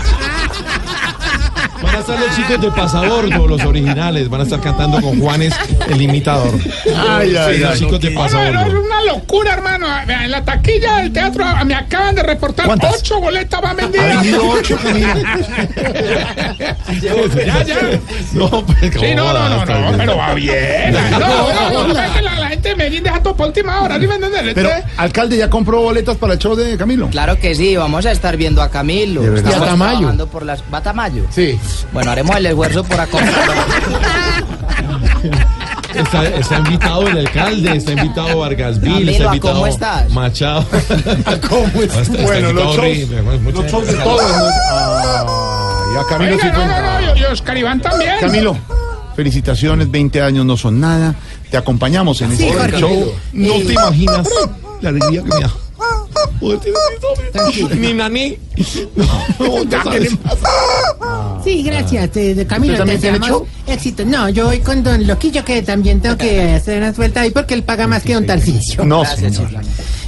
van 1.92 1.96
a 1.96 2.00
estar 2.00 2.20
los 2.20 2.36
chicos 2.36 2.62
de 2.62 2.72
Pasabordo, 2.72 3.48
los 3.48 3.64
originales. 3.66 4.30
Van 4.30 4.42
a 4.42 4.44
estar 4.44 4.62
cantando 4.62 5.02
con 5.02 5.20
Juanes, 5.20 5.54
el 5.90 6.02
imitador. 6.02 6.54
Ay, 6.96 7.36
ay, 7.36 7.56
Sí, 7.56 7.62
los 7.62 7.72
ay. 7.72 7.80
chicos 7.80 8.00
de 8.00 8.12
No, 8.12 8.20
no, 8.20 8.22
no, 8.22 8.26
es 8.28 8.34
Pasabordo. 8.34 8.82
una 8.82 9.04
locura, 9.04 9.54
hermano. 9.54 9.88
En 10.08 10.32
la 10.32 10.44
taquilla 10.44 10.98
del 10.98 11.12
teatro 11.14 11.44
ah, 11.46 11.64
me 11.64 11.76
acaban 11.76 12.16
de 12.16 12.24
reportar 12.24 12.66
¿Cuántas? 12.66 12.96
ocho 13.00 13.20
boletas 13.20 13.62
van 13.62 13.76
vendidas. 13.76 14.26
ocho, 14.42 14.78
ya, 17.46 17.64
ya. 17.64 17.76
No, 18.34 18.50
pues, 18.66 18.78
Sí, 18.82 18.90
¿cómo 18.92 19.16
no, 19.16 19.34
no, 19.34 19.50
no, 19.50 19.66
no, 19.92 19.98
pero 19.98 20.18
va 20.18 20.34
bien. 20.34 20.94
No, 20.94 21.20
no, 21.20 21.88
no, 21.88 21.94
que 21.94 22.22
la, 22.22 22.48
gente 22.50 22.70
de 22.70 22.76
Medellín 22.76 23.04
deja 23.04 23.22
todo 23.24 23.36
por 23.36 23.48
última 23.48 23.82
hora, 23.82 24.00
¿sí 24.00 24.08
me 24.08 24.16
entiendes? 24.16 24.54
Pero, 24.54 24.70
alcalde, 24.98 25.38
¿ya 25.38 25.50
compró 25.50 25.82
boletas 25.82 26.18
para 26.18 26.34
el 26.34 26.40
show 26.40 26.56
de 26.56 26.78
Camilo? 26.78 27.10
Claro 27.10 27.38
que 27.40 27.56
sí, 27.56 27.76
vamos 27.76 28.06
a 28.06 28.12
estar 28.12 28.38
viendo 28.38 28.62
a 28.62 28.70
Camilo. 28.70 29.24
Y 29.24 29.40
a 29.40 29.60
Tamayo. 29.60 30.28
por 30.28 30.46
las... 30.46 30.64
¿Va 30.74 30.82
Tamayo? 30.82 31.26
Sí. 31.30 31.60
Bueno, 31.94 32.12
haremos 32.12 32.36
el 32.38 32.45
esfuerzo 32.48 32.84
por 32.84 32.99
acompañarlo. 32.99 33.53
Está, 35.94 36.26
está 36.28 36.58
invitado 36.60 37.08
el 37.08 37.18
alcalde, 37.18 37.76
está 37.76 37.91
invitado 37.91 38.40
Vargas 38.40 38.80
Vil, 38.80 39.10
está 39.10 39.24
¿a 39.24 39.28
invitado 39.28 39.53
cómo 39.56 39.68
estás? 39.68 40.10
Machado. 40.12 40.66
¿Cómo 41.49 41.66
Está- 41.82 42.02
está 42.02 42.22
Bueno, 42.24 42.49
invitado 42.52 42.53
los 42.53 42.76
shows, 42.76 43.53
los 43.53 43.66
shows 43.72 43.88
de 43.88 43.94
todos. 43.95 44.22
Ay, 44.32 45.98
a 45.98 46.06
Camilo 46.10 46.32
oiga, 46.36 46.44
sí 46.44 46.48
no, 46.48 46.53
fue- 46.56 46.66
no, 46.66 47.02
no, 47.02 47.16
y- 47.16 47.20
y 47.20 47.24
Oscar 47.26 47.58
Iván 47.58 47.82
también. 47.82 48.14
Camilo, 48.22 48.58
felicitaciones, 49.16 49.91
20 49.91 50.22
años 50.22 50.45
no 50.45 50.56
son 50.56 50.80
nada. 50.80 51.14
Te 51.49 51.58
acompañamos 51.58 52.22
en 52.22 52.38
Sí, 52.38 52.45
este 52.48 52.58
Jorge. 52.58 52.80
show. 52.80 53.14
No 53.34 53.53
te 53.56 53.74
imaginas 53.74 54.28
la 54.80 54.90
alegría 54.90 55.24
que 55.24 55.30
me 55.30 56.60
Tranquilo. 57.34 57.70
Mi 57.76 57.94
nani. 57.94 58.38
No, 58.95 59.06
no, 59.48 59.64
ya 59.66 59.84
sabes. 59.84 60.12
Sí, 61.44 61.64
gracias, 61.64 62.16
eh, 62.18 62.36
de 62.36 62.46
Camilo. 62.46 62.74
¿Usted 62.74 62.86
también 62.86 63.02
te 63.02 63.12
deseamos 63.12 63.44
éxito. 63.68 64.06
No, 64.06 64.30
yo 64.30 64.46
voy 64.46 64.60
con 64.60 64.84
Don 64.84 65.06
Loquillo, 65.08 65.44
que 65.44 65.62
también 65.62 66.00
tengo 66.02 66.18
que 66.18 66.54
hacer 66.56 66.78
una 66.78 66.94
suelta 66.94 67.22
ahí 67.22 67.32
porque 67.32 67.54
él 67.54 67.64
paga 67.64 67.88
más 67.88 68.04
que 68.04 68.14
Don 68.14 68.26
Tarcicio. 68.26 68.84
No, 68.86 69.02
Gracias, 69.02 69.36
señor. 69.36 69.52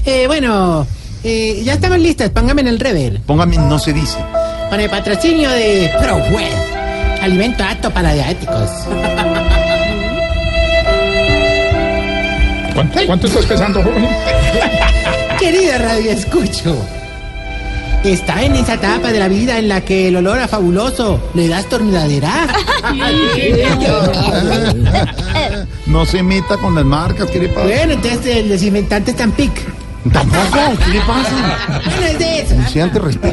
Eh, 0.06 0.28
bueno, 0.28 0.86
eh, 1.24 1.62
ya 1.64 1.74
estamos 1.74 2.00
listos. 2.00 2.30
Póngame 2.30 2.62
en 2.62 2.68
el 2.68 2.80
rever. 2.80 3.22
Póngame, 3.22 3.58
no 3.58 3.80
se 3.80 3.94
dice. 3.94 4.18
Con 4.70 4.80
el 4.80 4.90
patrocinio 4.90 5.50
de 5.50 5.92
ProWell. 6.00 6.54
Alimento 7.22 7.64
apto 7.64 7.90
para 7.90 8.14
diabéticos. 8.14 8.70
¿Cuánto, 12.74 13.00
cuánto 13.06 13.28
estás 13.28 13.46
pesando, 13.46 13.84
joven? 13.84 14.08
Querida 15.40 15.78
Radio 15.78 16.12
Escucho, 16.12 16.86
está 18.04 18.44
en 18.44 18.56
esa 18.56 18.74
etapa 18.76 19.12
de 19.12 19.20
la 19.20 19.28
vida 19.28 19.58
en 19.58 19.68
la 19.70 19.82
que 19.82 20.10
el 20.10 20.16
olor 20.18 20.40
a 20.40 20.48
fabuloso 20.48 21.20
le 21.34 21.48
da 21.48 21.60
estornudadera. 21.60 22.48
No 25.86 26.06
se 26.06 26.24
meta 26.24 26.58
con 26.58 26.74
las 26.76 26.86
marcas, 26.86 27.30
¿qué 27.30 27.40
le 27.40 27.50
pasa? 27.50 27.68
Bueno, 27.68 27.94
entonces 27.94 28.38
el 28.38 28.50
desinfectante 28.50 29.12
es 29.12 29.18
Tampic. 29.18 29.52
Tampoco, 30.12 30.60
¿qué 30.86 30.92
le 30.92 31.00
pasa? 31.02 31.80
Bueno, 31.86 32.06
es 32.08 32.20
de 32.20 32.40
eso. 32.40 32.56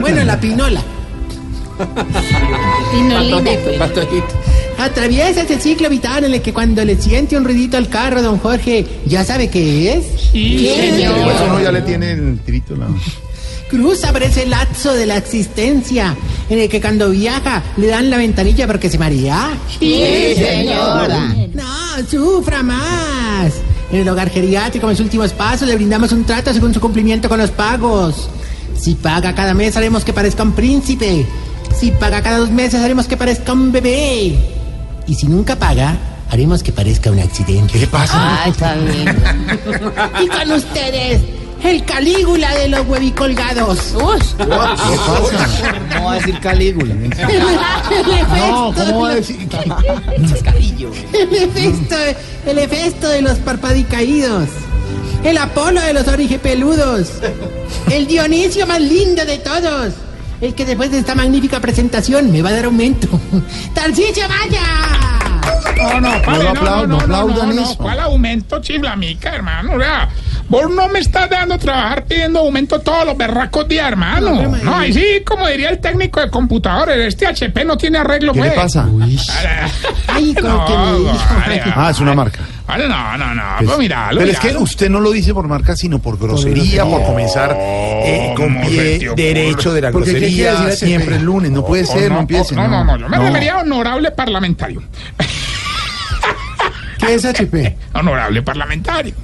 Bueno, 0.00 0.24
la 0.24 0.38
pinola. 0.38 0.82
Atraviesa 4.78 5.42
ese 5.42 5.58
ciclo 5.58 5.88
vital 5.88 6.24
en 6.24 6.34
el 6.34 6.42
que 6.42 6.52
cuando 6.52 6.84
le 6.84 6.96
siente 6.96 7.36
un 7.36 7.44
ruidito 7.44 7.76
al 7.76 7.88
carro, 7.88 8.22
don 8.22 8.38
Jorge, 8.38 8.86
¿ya 9.06 9.24
sabe 9.24 9.48
qué 9.48 9.94
es? 9.94 10.30
Por 11.12 11.32
eso 11.32 11.46
no 11.48 11.60
ya 11.60 11.72
le 11.72 11.82
tiene 11.82 12.12
el 12.12 12.38
tirito 12.40 12.76
la... 12.76 12.86
Cruza 13.70 14.12
por 14.12 14.22
ese 14.24 14.46
lapso 14.46 14.92
de 14.94 15.06
la 15.06 15.16
existencia 15.16 16.16
en 16.48 16.58
el 16.58 16.68
que 16.68 16.80
cuando 16.80 17.08
viaja 17.10 17.62
le 17.76 17.86
dan 17.86 18.10
la 18.10 18.16
ventanilla 18.16 18.66
porque 18.66 18.90
se 18.90 18.98
marea. 18.98 19.50
Sí, 19.78 20.34
señora. 20.36 21.34
No, 21.54 22.08
sufra 22.10 22.64
más. 22.64 23.52
En 23.92 24.00
el 24.00 24.08
hogar 24.08 24.28
geriátrico, 24.30 24.90
en 24.90 24.96
sus 24.96 25.04
últimos 25.04 25.32
pasos, 25.32 25.68
le 25.68 25.76
brindamos 25.76 26.10
un 26.12 26.24
trato 26.24 26.52
según 26.52 26.74
su 26.74 26.80
cumplimiento 26.80 27.28
con 27.28 27.38
los 27.38 27.50
pagos. 27.50 28.28
Si 28.76 28.96
paga 28.96 29.34
cada 29.34 29.54
mes, 29.54 29.76
haremos 29.76 30.04
que 30.04 30.12
parezca 30.12 30.42
un 30.42 30.52
príncipe. 30.52 31.26
Si 31.78 31.92
paga 31.92 32.22
cada 32.22 32.38
dos 32.38 32.50
meses, 32.50 32.80
haremos 32.80 33.06
que 33.06 33.16
parezca 33.16 33.52
un 33.52 33.70
bebé. 33.70 34.36
Y 35.06 35.14
si 35.14 35.26
nunca 35.26 35.56
paga, 35.56 35.96
haremos 36.30 36.62
que 36.62 36.72
parezca 36.72 37.10
un 37.10 37.20
accidente. 37.20 37.72
¿Qué 37.72 37.80
le 37.80 37.88
Ah, 37.92 38.44
está 38.48 38.74
bien. 38.74 39.08
y 40.24 40.28
con 40.28 40.52
ustedes, 40.52 41.20
el 41.62 41.84
Calígula 41.84 42.54
de 42.56 42.68
los 42.68 42.86
huevicolgados. 42.86 43.94
¿Qué 44.36 44.44
pasa? 44.46 44.84
¿Cómo 45.94 46.06
va 46.06 46.12
a 46.12 46.14
decir 46.16 46.40
Calígula? 46.40 46.94
No, 48.36 48.72
¿cómo 48.74 49.00
va 49.02 49.10
a 49.10 49.14
decir? 49.16 49.48
El 51.12 51.34
efecto, 51.34 51.96
el 52.46 52.58
efecto 52.58 53.08
de 53.08 53.22
los 53.22 53.38
parpadicaídos. 53.38 54.48
El 55.24 55.36
Apolo 55.38 55.80
de 55.80 55.92
los 55.92 56.08
origepeludos. 56.08 57.10
El 57.90 58.06
Dionisio 58.06 58.66
más 58.66 58.80
lindo 58.80 59.24
de 59.24 59.38
todos. 59.38 59.92
El 60.40 60.54
que 60.54 60.64
después 60.64 60.90
de 60.90 60.98
esta 60.98 61.14
magnífica 61.14 61.60
presentación 61.60 62.32
me 62.32 62.40
va 62.42 62.50
a 62.50 62.52
dar 62.52 62.64
aumento. 62.66 63.08
¡Tarcicio, 63.74 64.24
vaya! 64.28 65.19
No, 65.82 66.00
no, 66.00 66.00
lo 66.00 66.00
no, 66.00 66.14
aplaudan, 66.16 66.54
no, 66.54 66.60
no 66.62 66.86
no, 66.86 66.96
aplaudan 67.00 67.48
no, 67.48 67.54
no, 67.54 67.62
eso. 67.62 67.76
¿Cuál 67.78 68.00
aumento 68.00 68.60
chiflamica, 68.60 69.34
hermano? 69.34 69.74
O 69.74 69.80
sea, 69.80 70.08
vos 70.48 70.70
no 70.70 70.88
me 70.88 70.98
estás 71.00 71.28
dejando 71.30 71.58
trabajar 71.58 72.04
pidiendo 72.04 72.40
aumento 72.40 72.80
todos 72.80 73.04
los 73.06 73.16
berracos 73.16 73.66
días, 73.68 73.88
hermano. 73.88 74.42
No, 74.42 74.56
No, 74.56 74.76
ahí 74.76 74.92
sí, 74.92 75.22
como 75.26 75.46
diría 75.48 75.70
el 75.70 75.78
técnico 75.78 76.20
de 76.20 76.30
computadores, 76.30 76.96
este 76.98 77.26
HP 77.26 77.64
no 77.64 77.76
tiene 77.76 77.98
arreglo, 77.98 78.32
¿Qué 78.32 78.40
le 78.40 78.46
pues. 78.50 78.60
pasa? 78.60 78.88
Ay, 80.08 80.34
como 80.40 80.48
No, 80.48 80.66
que 80.66 81.50
me 81.50 81.62
Ah, 81.74 81.90
es 81.90 82.00
una 82.00 82.14
marca. 82.14 82.40
vale, 82.66 82.88
no, 82.88 83.16
no, 83.16 83.34
no, 83.34 83.42
Pues, 83.58 83.68
pues 83.68 83.78
mira, 83.78 84.08
pero 84.10 84.30
es 84.30 84.38
que 84.40 84.56
usted 84.56 84.90
no 84.90 85.00
lo 85.00 85.10
dice 85.10 85.32
por 85.34 85.46
marca, 85.48 85.76
sino 85.76 85.98
por 85.98 86.18
grosería, 86.18 86.84
por 86.84 87.02
comenzar 87.04 87.56
eh, 87.58 88.32
con 88.36 88.54
¿Cómo 88.54 88.64
se 88.68 88.70
pie 88.98 89.12
derecho 89.14 89.72
de 89.72 89.80
la 89.80 89.90
Porque, 89.92 90.12
¿qué 90.14 90.18
quiere 90.18 90.50
grosería 90.52 90.76
siempre 90.76 91.16
el 91.16 91.22
lunes. 91.22 91.50
No 91.50 91.64
puede 91.64 91.84
ser, 91.84 92.10
no, 92.12 92.20
empiece. 92.20 92.54
No, 92.54 92.68
no, 92.68 92.84
no, 92.84 92.96
yo 92.96 93.08
me 93.08 93.18
refería 93.18 93.54
a 93.54 93.58
honorable 93.60 94.10
parlamentario. 94.10 94.82
¿Qué 97.00 97.14
es 97.14 97.24
HP? 97.24 97.76
Honorable 97.94 98.42
parlamentario. 98.42 99.14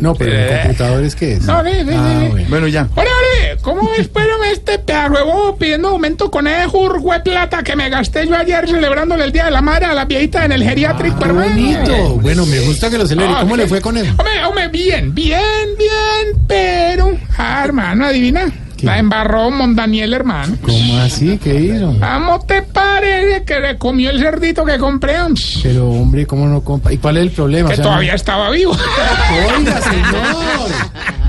No, 0.00 0.14
pero 0.14 0.32
en 0.32 0.62
computadores, 0.62 1.14
¿qué 1.14 1.34
es? 1.34 1.42
No, 1.44 1.62
ve, 1.62 1.84
ve, 1.84 1.94
Ah, 1.96 2.28
ve. 2.34 2.46
bueno. 2.48 2.66
Ya. 2.66 2.88
Ore, 2.96 3.08
ore, 3.08 3.56
¿cómo 3.62 3.88
espérame 3.96 4.44
este 4.52 4.78
pedazo 4.80 5.56
pidiendo 5.58 5.88
aumento 5.88 6.30
con 6.30 6.46
ese 6.48 6.66
jurgo 6.66 7.12
de 7.12 7.20
plata 7.20 7.62
que 7.62 7.76
me 7.76 7.88
gasté 7.88 8.26
yo 8.26 8.36
ayer 8.36 8.68
celebrándole 8.68 9.24
el 9.24 9.32
Día 9.32 9.44
de 9.46 9.50
la 9.52 9.62
Madre 9.62 9.86
a 9.86 9.94
la 9.94 10.04
viejita 10.04 10.44
en 10.44 10.52
el 10.52 10.64
geriátrico, 10.64 11.18
Qué 11.18 11.24
hermano? 11.26 11.50
bonito. 11.50 12.08
Bueno, 12.20 12.44
me 12.46 12.58
gusta 12.60 12.90
que 12.90 12.98
lo 12.98 13.06
celebre. 13.06 13.32
Ah, 13.36 13.40
¿Cómo 13.42 13.54
sí. 13.54 13.60
le 13.62 13.68
fue 13.68 13.80
con 13.80 13.96
él? 13.96 14.08
Hombre, 14.08 14.44
hombre, 14.46 14.68
bien, 14.68 15.14
bien, 15.14 15.42
bien, 15.78 16.42
pero... 16.48 17.16
Ah, 17.38 17.62
hermano, 17.64 18.06
adivina. 18.06 18.50
La 18.84 18.98
embarró 18.98 19.50
Mondaniel, 19.50 20.12
hermano. 20.14 20.56
¿Cómo 20.62 20.98
así? 20.98 21.38
¿Qué 21.42 21.54
hizo? 21.54 21.96
¿Cómo 21.98 22.40
te 22.46 22.62
parece 22.62 23.44
que 23.44 23.60
le 23.60 23.78
comió 23.78 24.10
el 24.10 24.20
cerdito 24.20 24.64
que 24.64 24.78
compré? 24.78 25.14
Pero, 25.62 25.88
hombre, 25.90 26.26
¿cómo 26.26 26.46
no 26.46 26.62
compa? 26.62 26.92
¿Y 26.92 26.98
cuál 26.98 27.16
es 27.18 27.22
el 27.24 27.30
problema? 27.30 27.68
Que 27.68 27.74
O 27.74 27.76
sea, 27.76 27.84
todavía 27.84 28.14
estaba 28.14 28.50
vivo. 28.50 28.72
Oiga, 29.56 29.80
señor. 29.80 30.70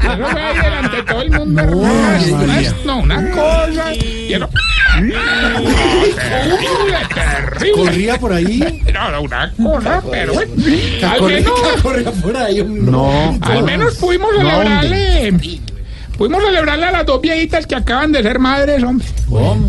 Eso 0.02 0.28
fue 0.30 0.42
ahí 0.42 0.58
delante 0.58 0.96
de 0.98 1.04
todo 1.04 1.22
el 1.22 1.32
mundo, 1.32 1.64
No, 1.64 1.88
hermano. 1.88 2.62
No, 2.86 2.98
una 3.00 3.32
cosa. 3.32 3.94
Y. 3.96 4.36
No, 4.40 4.50
terrible, 6.16 6.98
terrible. 7.14 7.72
¿Corría 7.84 8.18
por 8.20 8.34
ahí? 8.34 8.84
No, 8.94 9.12
no, 9.12 9.22
una 9.22 9.52
cosa, 9.52 10.02
pero 10.12 10.34
bueno. 10.34 10.52
Al 11.12 11.22
menos, 11.24 11.54
corría 11.82 12.12
por 12.12 12.38
ahí. 12.38 12.62
un- 12.62 12.92
No. 12.92 13.38
al 13.42 13.64
menos 13.64 13.96
pudimos 13.96 14.30
No, 14.34 14.38
celebrarle. 14.40 15.34
Pudimos 16.18 16.44
celebrarle 16.44 16.86
a 16.86 16.92
las 16.92 17.06
dos 17.06 17.22
viejitas 17.22 17.68
que 17.68 17.76
acaban 17.76 18.12
de 18.12 18.22
ser 18.24 18.40
madres, 18.40 18.82
hombre. 18.84 19.06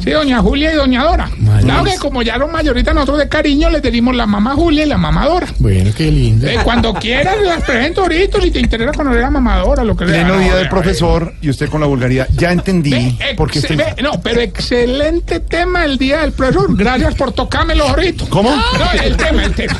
Sí, 0.04 0.10
doña 0.10 0.38
Julia 0.40 0.72
y 0.72 0.76
doña 0.76 1.02
Dora. 1.04 1.30
Claro 1.60 1.84
que 1.84 1.96
como 1.98 2.22
ya 2.22 2.38
son 2.38 2.52
mayoritas, 2.52 2.94
nosotros 2.94 3.18
de 3.18 3.28
cariño 3.28 3.68
les 3.70 3.82
decimos 3.82 4.14
la 4.14 4.26
mamá 4.26 4.54
Julia 4.54 4.84
y 4.84 4.88
la 4.88 4.96
mamá 4.98 5.26
Dora. 5.26 5.46
Bueno, 5.58 5.90
qué 5.96 6.10
lindo. 6.10 6.46
Eh, 6.46 6.58
cuando 6.62 6.94
quieras 6.94 7.36
las 7.44 7.62
presento 7.64 8.02
ahorita 8.02 8.40
si 8.40 8.50
te 8.50 8.60
interesa 8.60 8.92
conocer 8.92 9.24
a 9.24 9.30
mamá 9.30 9.58
Dora, 9.58 9.82
lo 9.82 9.96
que 9.96 10.06
sea. 10.06 10.14
Pleno 10.14 10.34
No, 10.34 10.40
día 10.40 10.54
del 10.54 10.64
ve, 10.64 10.70
profesor 10.70 11.32
y 11.40 11.50
usted 11.50 11.68
con 11.68 11.80
la 11.80 11.86
vulgaridad. 11.86 12.28
Ya 12.36 12.52
entendí 12.52 12.90
ve, 13.18 13.34
por 13.36 13.50
qué 13.50 13.58
ex- 13.60 13.70
estoy... 13.70 13.76
ve, 13.76 14.02
no, 14.02 14.20
pero 14.22 14.40
excelente 14.40 15.40
tema 15.40 15.84
el 15.84 15.98
día 15.98 16.20
del 16.20 16.32
profesor. 16.32 16.76
Gracias 16.76 17.14
por 17.14 17.32
tocármelo 17.32 17.88
ahorita. 17.88 18.24
¿Cómo? 18.28 18.50
No, 18.54 19.02
el 19.02 19.16
tema, 19.16 19.44
el 19.44 19.54
tema. 19.54 19.76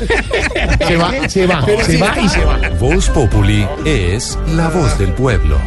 Se 0.87 0.97
va, 0.97 1.11
se 1.29 1.45
va, 1.47 1.65
se 1.85 1.97
va 1.97 2.19
y 2.19 2.27
se 2.29 2.43
va. 2.43 2.59
Voz 2.79 3.09
Populi 3.09 3.65
es 3.85 4.37
la 4.55 4.69
voz 4.69 4.97
del 4.97 5.09
pueblo. 5.13 5.57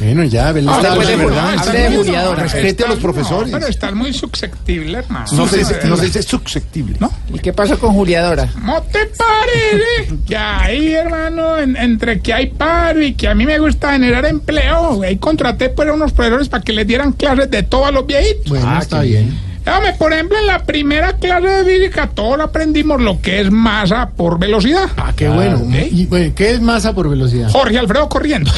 Bueno, 0.00 0.22
ya, 0.24 0.52
Belén 0.52 0.70
Ah, 0.70 0.76
está 0.76 0.94
de 0.94 1.16
¿verdad? 1.16 1.54
hable 1.58 1.78
de 1.90 1.96
Juliadora. 1.96 2.42
Respete 2.44 2.84
a 2.84 2.88
los 2.88 2.98
profesores. 3.00 3.50
No, 3.50 3.58
pero 3.58 3.68
estás 3.70 3.92
muy 3.94 4.12
susceptible, 4.12 4.98
hermano. 4.98 5.26
No 5.32 5.48
se 5.48 5.58
dice, 5.58 5.80
no 5.84 5.96
se 5.96 6.04
dice 6.06 6.22
susceptible. 6.22 6.96
¿No? 7.00 7.12
¿Y 7.34 7.38
qué 7.40 7.52
pasó 7.52 7.78
con 7.80 7.92
Juliadora? 7.94 8.48
¿Cómo 8.54 8.80
te 8.82 9.06
parece? 9.06 10.14
Que 10.26 10.36
ahí, 10.36 10.94
hermano, 10.94 11.58
en- 11.58 11.76
entre 11.76 12.20
que 12.20 12.32
hay 12.32 12.46
paro 12.46 13.02
y 13.02 13.14
que 13.14 13.26
a 13.28 13.34
mí 13.34 13.44
me 13.44 13.58
gusta 13.58 13.92
generar 13.92 14.24
empleo, 14.26 15.02
ahí 15.02 15.16
contraté 15.16 15.68
pues 15.70 15.88
a 15.88 15.92
unos 15.92 16.12
profesores 16.12 16.48
para 16.48 16.62
que 16.62 16.72
les 16.72 16.86
dieran 16.86 17.12
clases 17.12 17.50
de 17.50 17.62
todo 17.64 17.86
a 17.86 17.90
los 17.90 18.06
viejitos. 18.06 18.48
Bueno, 18.48 18.78
está 18.80 19.00
bien. 19.02 19.47
Dame, 19.68 19.92
por 19.92 20.14
ejemplo, 20.14 20.38
en 20.38 20.46
la 20.46 20.64
primera 20.64 21.12
clase 21.12 21.46
de 21.46 21.64
física 21.64 22.06
todos 22.06 22.40
aprendimos 22.40 23.02
lo 23.02 23.20
que 23.20 23.40
es 23.42 23.50
masa 23.50 24.08
por 24.08 24.38
velocidad. 24.38 24.88
Ah, 24.96 25.12
qué 25.14 25.28
bueno. 25.28 25.60
¿eh? 25.74 25.90
Y, 25.92 26.06
bueno, 26.06 26.32
¿Qué 26.34 26.52
es 26.52 26.60
masa 26.62 26.94
por 26.94 27.10
velocidad? 27.10 27.50
Jorge 27.50 27.78
Alfredo 27.78 28.08
corriendo. 28.08 28.50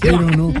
Pero 0.00 0.20
no. 0.20 0.54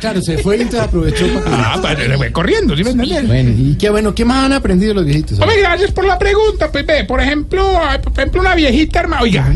Claro, 0.00 0.20
se 0.22 0.38
fue 0.38 0.56
y 0.56 0.62
entonces 0.62 0.88
aprovechó 0.88 1.26
para 1.34 1.44
que... 1.44 1.50
Ah, 1.52 1.78
pero 1.80 2.12
se 2.12 2.16
fue 2.16 2.32
corriendo, 2.32 2.76
¿sí 2.76 2.82
me 2.82 2.90
entiendes? 2.90 3.28
Bueno, 3.28 3.50
y 3.56 3.76
qué 3.76 3.90
bueno, 3.90 4.12
¿qué 4.12 4.24
más 4.24 4.46
han 4.46 4.52
aprendido 4.52 4.94
los 4.94 5.04
viejitos? 5.04 5.38
Hombre, 5.38 5.60
gracias 5.60 5.92
por 5.92 6.04
la 6.04 6.18
pregunta, 6.18 6.72
pues 6.72 6.84
ve, 6.84 7.04
por 7.04 7.20
ejemplo, 7.20 7.78
por 8.02 8.12
ejemplo, 8.12 8.40
una 8.40 8.56
viejita, 8.56 8.98
hermano, 9.00 9.22
oiga, 9.22 9.54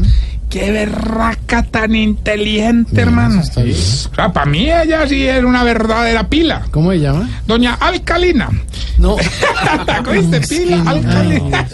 qué 0.51 0.70
berraca 0.72 1.62
tan 1.62 1.94
inteligente, 1.94 3.01
hermano. 3.01 3.40
está 3.40 3.62
bien. 3.62 3.77
O 3.78 4.14
sea, 4.14 4.32
para 4.32 4.47
mí 4.47 4.70
ella 4.70 5.06
sí 5.09 5.27
es 5.27 5.43
una 5.43 5.64
verdadera 5.64 6.28
pila. 6.28 6.62
¿Cómo 6.70 6.90
se 6.90 6.98
llama? 7.01 7.28
Doña 7.47 7.74
Alcalina. 7.74 8.48
No. 8.98 9.16
¿Oíste? 10.10 10.40
Pila 10.48 10.82
Alcalina. 10.85 11.66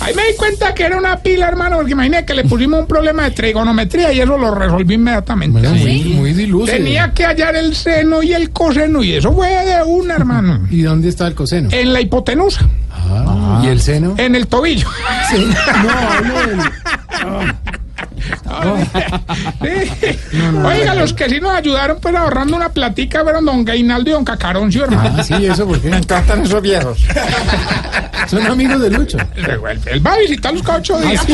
Ahí 0.00 0.14
me 0.14 0.22
di 0.26 0.34
cuenta 0.36 0.74
que 0.74 0.84
era 0.84 0.96
una 0.96 1.16
pila, 1.18 1.48
hermano, 1.48 1.76
porque 1.76 1.92
imagínate 1.92 2.24
que 2.24 2.34
le 2.34 2.44
pusimos 2.44 2.80
un 2.80 2.86
problema 2.86 3.24
de 3.24 3.30
trigonometría 3.32 4.12
y 4.12 4.20
eso 4.20 4.36
lo 4.38 4.52
resolví 4.54 4.94
inmediatamente. 4.94 5.60
Bueno, 5.60 5.74
muy, 5.76 6.04
muy 6.04 6.32
diluso. 6.32 6.72
Tenía 6.72 7.12
que 7.12 7.24
hallar 7.26 7.54
el 7.56 7.74
seno 7.76 8.22
y 8.22 8.32
el 8.32 8.50
coseno 8.50 9.02
y 9.02 9.14
eso 9.14 9.32
fue 9.32 9.48
de 9.48 9.82
una, 9.84 10.14
hermano. 10.14 10.66
¿Y 10.70 10.82
dónde 10.82 11.08
está 11.10 11.26
el 11.26 11.34
coseno? 11.34 11.68
En 11.72 11.92
la 11.92 12.00
hipotenusa, 12.00 12.66
Ah, 13.10 13.60
¿Y 13.64 13.68
el 13.68 13.80
seno? 13.80 14.14
en 14.18 14.34
el 14.34 14.46
tobillo. 14.46 14.88
Sí. 15.30 15.46
No, 15.82 15.90
hablo 15.90 17.54
Sí. 19.60 20.18
Oiga, 20.64 20.94
los 20.94 21.12
que 21.12 21.28
sí 21.28 21.40
nos 21.40 21.52
ayudaron 21.54 21.98
pues 22.00 22.14
ahorrando 22.14 22.56
una 22.56 22.68
platica 22.70 23.22
fueron 23.22 23.44
don 23.44 23.64
Gainaldo 23.64 24.10
y 24.10 24.12
don 24.12 24.24
Cacaroncio, 24.24 24.84
hermano. 24.84 25.16
Ah, 25.18 25.22
sí, 25.22 25.46
¿eso 25.46 25.66
por 25.66 25.80
qué? 25.80 25.90
Me 25.90 25.98
encantan 25.98 26.42
esos 26.42 26.62
viejos. 26.62 26.98
Son 28.28 28.46
amigos 28.46 28.80
de 28.82 28.90
Lucho. 28.90 29.18
Él, 29.36 29.60
él 29.86 30.06
va 30.06 30.12
a 30.12 30.18
visitarlos 30.18 30.62
cada 30.62 30.78
ocho 30.78 30.98
días. 31.00 31.22
sí? 31.24 31.32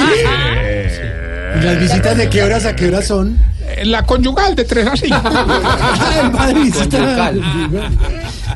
Eh, 0.56 1.56
¿Y 1.60 1.64
las 1.64 1.78
visitas 1.78 2.16
de 2.16 2.28
qué 2.28 2.42
horas 2.42 2.64
a 2.66 2.74
qué 2.76 2.88
horas 2.88 3.06
son? 3.06 3.38
La 3.84 4.04
conyugal 4.04 4.54
de 4.54 4.64
3 4.64 4.86
a 4.86 4.96
5. 4.96 5.16
Ah, 5.24 6.20
el 6.22 6.30
padre 6.30 6.60
visita. 6.60 7.32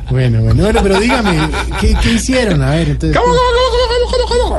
Bueno, 0.09 0.41
bueno, 0.41 0.63
bueno, 0.63 0.79
pero 0.81 0.99
dígame, 0.99 1.37
¿qué, 1.81 1.95
qué 2.01 2.11
hicieron? 2.13 2.61
A 2.61 2.71
ver, 2.71 2.89
entonces. 2.89 3.17
¿Cómo, 3.17 3.31
cómo, 3.33 3.41
cómo, 3.41 3.87
cómo, 3.87 3.98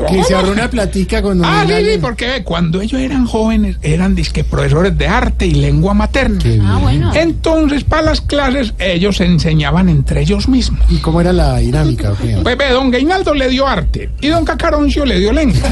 Que 0.09 0.25
se 0.25 0.35
ahorró 0.35 0.53
una 0.53 0.69
platica 0.69 1.23
con 1.23 1.45
Ah, 1.45 1.65
sí, 1.67 1.75
sí, 1.93 1.99
porque 2.01 2.27
ve, 2.27 2.45
cuando 2.45 2.81
ellos 2.81 3.01
eran 3.01 3.27
jóvenes 3.27 3.77
eran 3.83 4.15
disque 4.15 4.45
profesores 4.45 4.97
de 4.97 5.09
arte 5.09 5.47
y 5.47 5.53
lengua 5.55 5.95
materna. 5.95 6.39
Ah, 6.65 6.79
bueno. 6.81 7.13
Entonces, 7.15 7.85
para 7.85 8.03
las 8.03 8.21
clases, 8.21 8.75
ellos 8.79 9.17
se 9.17 9.25
enseñaban 9.25 9.89
entre 9.89 10.23
ellos 10.23 10.49
mismos. 10.49 10.81
¿Y 10.89 10.99
cómo 10.99 11.21
era 11.21 11.33
la 11.33 11.57
dinámica? 11.59 12.13
Pues 12.43 12.57
ve, 12.57 12.71
don 12.71 12.91
Gainaldo 12.91 13.35
le 13.35 13.49
dio 13.49 13.67
arte 13.67 14.11
y 14.21 14.29
don 14.29 14.45
Cacaroncio 14.45 15.05
le 15.05 15.19
dio 15.19 15.33
lengua. 15.33 15.61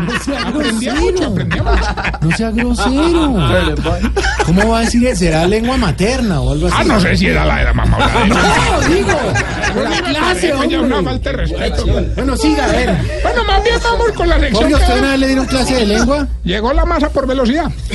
aprendía 0.46 0.94
mucho, 0.94 1.26
aprendía 1.26 1.62
mucho. 1.62 1.82
No 2.20 2.36
sea 2.36 2.50
grosero. 2.50 3.36
¿Cómo 4.46 4.68
va 4.68 4.78
a 4.78 4.80
decir 4.82 5.06
eso? 5.06 5.20
¿Será 5.20 5.46
lengua 5.46 5.76
materna 5.76 6.40
o 6.40 6.52
algo 6.52 6.66
así? 6.68 6.76
Ah, 6.78 6.84
no 6.84 7.00
sé 7.00 7.16
si 7.16 7.26
era 7.26 7.44
la 7.44 7.56
de 7.58 7.64
la 7.64 7.72
mamá 7.74 7.96
o 7.96 8.00
la 8.00 8.06
de 8.06 8.28
No, 8.30 8.94
digo. 8.94 9.88
La 9.90 10.02
clase, 10.02 10.52
Oye, 10.54 10.78
una 10.78 10.98
hombre. 10.98 11.12
falta 11.12 11.30
de 11.30 11.36
respeto. 11.36 11.84
Bueno, 12.14 12.36
siga, 12.36 12.64
a 12.64 12.68
ver. 12.68 12.96
Bueno, 13.22 13.44
más 13.44 13.62
bien 13.64 13.76
vamos 13.82 14.12
con 14.12 14.28
la 14.28 14.38
sección. 14.40 14.64
Oye, 14.64 14.74
¿usted 14.74 14.98
una 14.98 15.10
vez 15.10 15.18
le 15.20 15.26
dieron 15.26 15.46
clase 15.46 15.74
de 15.74 15.86
lengua? 15.86 16.28
Llegó 16.44 16.72
la 16.72 16.84
masa 16.84 17.08
por 17.10 17.26
velocidad. 17.26 17.70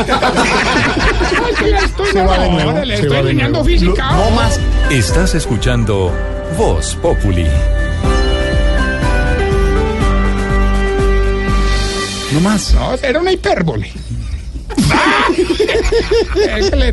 Estoy 1.84 2.08
Se 2.12 2.24
va 2.24 2.38
de 2.40 2.50
nuevo, 2.50 2.84
le 2.84 2.96
estoy 2.96 3.18
enseñando 3.18 3.64
física. 3.64 4.12
No 4.12 4.30
más. 4.32 4.60
Estás 4.90 5.36
escuchando 5.36 6.12
Voz 6.58 6.96
Populi. 7.02 7.48
No 12.34 12.40
más. 12.42 12.74
No, 12.74 12.94
era 13.02 13.20
una 13.20 13.32
hipérbole. 13.32 13.92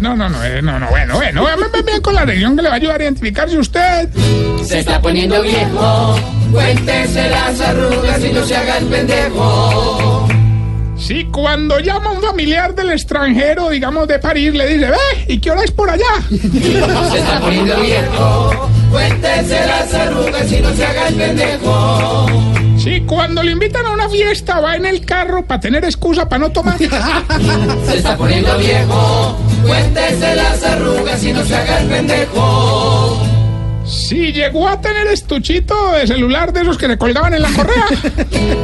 No, 0.01 0.17
no, 0.17 0.29
no, 0.29 0.45
eh, 0.45 0.61
no, 0.63 0.79
no, 0.79 0.89
bueno, 0.89 1.19
bueno, 1.19 1.45
bien 1.85 2.01
con 2.01 2.15
la 2.15 2.25
región 2.25 2.57
que 2.57 2.63
le 2.63 2.69
va 2.69 2.75
a 2.75 2.79
ayudar 2.79 3.01
a 3.01 3.05
identificarse 3.05 3.59
usted. 3.59 4.09
Se 4.65 4.81
está 4.81 5.01
poniendo 5.01 5.41
viejo, 5.43 6.19
cuéntese 6.51 7.29
las 7.31 7.61
arrugas 7.61 8.25
y 8.25 8.33
no 8.33 8.45
se 8.45 8.57
haga 8.57 8.79
el 8.79 8.87
pendejo. 8.87 10.29
Si 10.97 11.25
cuando 11.25 11.81
llama 11.81 12.13
un 12.13 12.23
familiar 12.23 12.75
del 12.75 12.93
extranjero, 12.93 13.71
digamos 13.71 14.07
de 14.07 14.19
París, 14.21 14.55
le 14.55 14.67
dice, 14.69 14.91
ve, 14.91 15.25
¿y 15.27 15.39
qué 15.39 15.51
hora 15.51 15.65
es 15.65 15.73
por 15.73 15.91
allá? 15.91 16.23
Se 16.31 17.19
está 17.19 17.41
poniendo 17.41 17.77
viejo, 17.81 18.71
cuéntese 18.91 19.67
las 19.67 19.93
arrugas 19.95 20.53
y 20.53 20.61
no 20.61 20.73
se 20.73 20.87
haga 20.87 21.09
el 21.09 21.15
pendejo. 21.15 22.52
Si 22.83 23.01
cuando 23.03 23.45
le 23.45 23.53
invitan 23.53 23.87
a 23.87 23.91
una 23.91 24.09
fiesta 24.09 24.59
va 24.59 24.75
en 24.75 24.85
el 24.85 25.05
carro 25.05 25.47
para 25.47 25.61
tener 25.61 25.85
excusa 25.85 26.29
para 26.29 26.41
no 26.41 26.51
tomar. 26.51 26.77
Se 27.87 27.97
está 27.97 28.17
poniendo 28.17 28.59
viejo, 28.59 29.39
cuéntese 29.65 30.35
las 30.35 30.65
arrugas 30.65 31.23
y 31.23 31.33
no 31.33 31.45
se 31.45 31.55
haga 31.55 31.79
el 31.79 31.87
pendejo. 31.87 33.23
Si 33.87 34.33
llegó 34.33 34.69
a 34.69 34.81
tener 34.81 35.07
estuchito 35.07 35.93
de 35.93 36.09
celular 36.09 36.53
de 36.53 36.63
esos 36.63 36.77
que 36.77 36.89
le 36.89 36.99
colgaban 36.99 37.35
en 37.35 37.43
la 37.43 37.53
correa. 37.53 37.87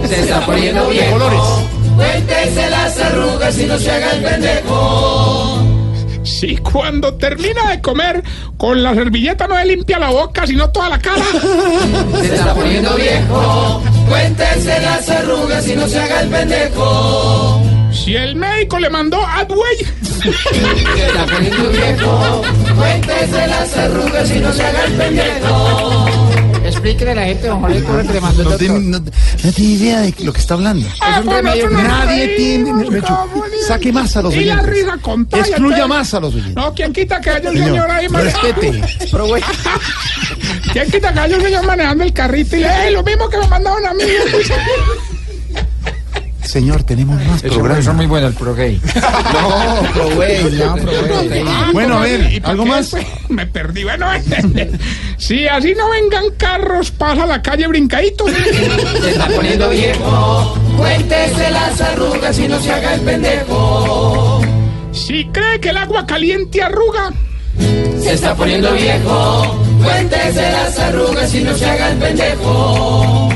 Se 0.09 0.21
está 0.21 0.45
poniendo 0.45 0.89
viejo, 0.89 1.69
cuéntese 1.95 2.71
las 2.71 2.99
arrugas 2.99 3.57
y 3.57 3.67
no 3.67 3.79
se 3.79 3.89
haga 3.89 4.11
el 4.11 4.25
pendejo. 4.25 5.68
Si 6.29 6.57
cuando 6.59 7.15
termina 7.15 7.71
de 7.71 7.81
comer 7.81 8.23
con 8.59 8.83
la 8.83 8.95
servilleta 8.95 9.49
no 9.49 9.57
le 9.57 9.65
limpia 9.65 9.99
la 9.99 10.11
boca, 10.11 10.47
sino 10.47 10.71
toda 10.71 10.91
la 10.91 10.99
cara. 10.99 11.25
Se 12.21 12.35
está 12.35 12.55
poniendo 12.55 12.95
viejo, 12.95 13.83
cuéntese 14.09 14.81
las 14.81 15.09
arrugas 15.09 15.67
y 15.67 15.75
no 15.75 15.89
se 15.89 15.99
haga 15.99 16.21
el 16.21 16.29
pendejo. 16.29 17.63
Si 17.93 18.15
el 18.15 18.37
médico 18.37 18.79
le 18.79 18.91
mandó 18.91 19.25
Adway. 19.25 19.77
Se 20.23 21.07
está 21.07 21.27
poniendo 21.27 21.71
viejo, 21.71 22.43
cuéntese 22.77 23.47
las 23.47 23.77
arrugas 23.77 24.31
y 24.31 24.39
no 24.39 24.53
se 24.53 24.63
haga 24.63 24.85
el 24.85 24.93
pendejo. 24.93 26.28
Explíquele 26.65 27.11
a 27.13 27.15
la 27.15 27.25
gente, 27.25 27.47
don 27.49 27.61
Jorge, 27.61 27.83
cómo 27.83 27.99
le 28.03 28.21
mandó 28.21 28.43
el 28.43 28.45
No 28.45 28.51
doctor. 28.51 28.59
tiene, 28.59 28.79
no- 28.81 28.99
no 28.99 29.53
tiene 29.53 29.73
idea 29.75 30.01
de 30.01 30.15
lo 30.23 30.33
que 30.33 30.41
está 30.41 30.55
hablando. 30.55 30.87
Ah, 31.01 31.21
bueno, 31.25 31.53
eso 31.53 31.71
no 31.71 31.83
Nadie 31.83 32.29
tiene. 32.37 32.65
reímos, 32.65 32.91
Mechu, 32.91 33.07
¿cómo 33.07 33.47
ni- 33.47 33.63
saque 33.67 33.93
más 33.93 34.17
a 34.17 34.23
los 34.23 34.35
Y 34.35 34.45
la 34.45 34.55
oyentes. 34.55 34.75
risa 34.75 34.99
contagia. 35.01 35.47
Excluya 35.47 35.77
entonces. 35.77 35.89
más 35.99 36.15
a 36.15 36.21
los 36.21 36.35
oyentes. 36.35 36.55
No, 36.57 36.75
¿quién 36.75 36.93
quita 36.93 37.21
que 37.21 37.31
haya 37.31 37.49
un 37.51 37.55
Señor, 37.57 37.69
señor 37.71 37.91
ahí 37.91 38.09
manejando? 38.09 38.49
respete. 38.61 39.09
Pero 39.11 39.27
bueno. 39.27 39.47
¿Quién 40.73 40.91
quita 40.91 41.13
que 41.13 41.21
haya 41.21 41.37
un 41.37 41.43
señor 41.43 41.67
manejando 41.67 42.05
el 42.05 42.13
carrito 42.13 42.57
y 42.57 42.61
le, 42.61 42.89
"Eh, 42.89 42.91
lo 42.91 43.03
mismo 43.03 43.29
que 43.29 43.39
me 43.39 43.47
mandaron 43.49 43.87
a 43.87 43.95
mí? 43.95 44.03
Señor, 46.49 46.83
tenemos 46.83 47.23
más 47.27 47.43
programas. 47.43 47.87
es 47.87 47.95
muy 47.95 48.07
bueno, 48.07 48.27
el 48.29 48.35
pro 48.35 48.55
gay. 48.55 48.81
No, 48.95 49.93
pro 49.93 50.19
gay, 50.19 50.59
no, 50.59 50.77
pro 50.77 51.29
gay. 51.29 51.45
Ah, 51.47 51.69
Bueno, 51.75 51.95
a 51.95 51.97
¿cómo 51.99 52.09
ver, 52.09 52.43
¿algo 52.45 52.67
más? 52.67 52.97
Me 53.29 53.47
perdí. 53.47 53.85
Bueno, 53.85 54.07
si 55.19 55.47
así 55.47 55.75
no 55.77 55.91
vengan 55.91 56.25
carros, 56.39 56.91
pasa 56.91 57.27
la 57.27 57.43
calle 57.43 57.67
brincadito. 57.67 58.25
Se 58.29 59.11
está 59.11 59.27
poniendo 59.29 59.69
viejo, 59.69 60.57
cuéntese 60.79 61.51
las 61.51 61.81
arrugas 61.83 62.39
y 62.39 62.49
no 62.49 62.59
se 62.61 62.73
haga 62.73 62.95
el 62.95 63.01
pendejo. 63.03 64.41
Si 64.93 65.27
cree 65.27 65.61
que 65.61 65.69
el 65.69 65.77
agua 65.77 66.07
caliente 66.07 66.63
arruga, 66.63 67.13
Se 68.03 68.15
está 68.15 68.35
poniendo 68.35 68.73
viejo, 68.73 69.59
cuéntese 69.85 70.51
las 70.53 70.79
arrugas 70.79 71.35
y 71.35 71.41
no 71.45 71.55
se 71.55 71.67
haga 71.67 71.91
el 71.91 71.99
pendejo. 71.99 73.29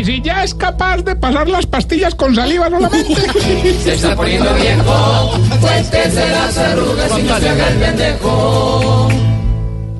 Y 0.00 0.04
si 0.04 0.22
ya 0.22 0.44
es 0.44 0.54
capaz 0.54 1.02
de 1.02 1.14
pasar 1.14 1.48
las 1.48 1.66
pastillas 1.66 2.14
con 2.14 2.34
saliva 2.34 2.70
solamente. 2.70 3.14
Se 3.84 3.94
está 3.94 4.16
poniendo 4.16 4.54
viejo, 4.54 5.38
cuéntese 5.60 6.30
las 6.30 6.56
arrugas 6.56 7.18
y 7.18 7.22
no 7.22 7.38
se 7.38 7.48
haga 7.50 7.68
el 7.68 7.76
pendejo. 7.76 9.08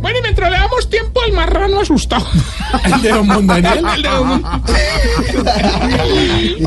Bueno, 0.00 0.18
y 0.18 0.22
mientras 0.22 0.50
le 0.50 0.56
damos 0.56 0.88
tiempo 0.88 1.20
al 1.20 1.32
marrano 1.32 1.80
asustado. 1.80 2.26
¿El 2.84 3.02
de 3.02 3.08
Don 3.10 3.26
Mondaniel? 3.26 3.84
El 3.94 4.02
de 4.02 4.08
Don 4.08 4.42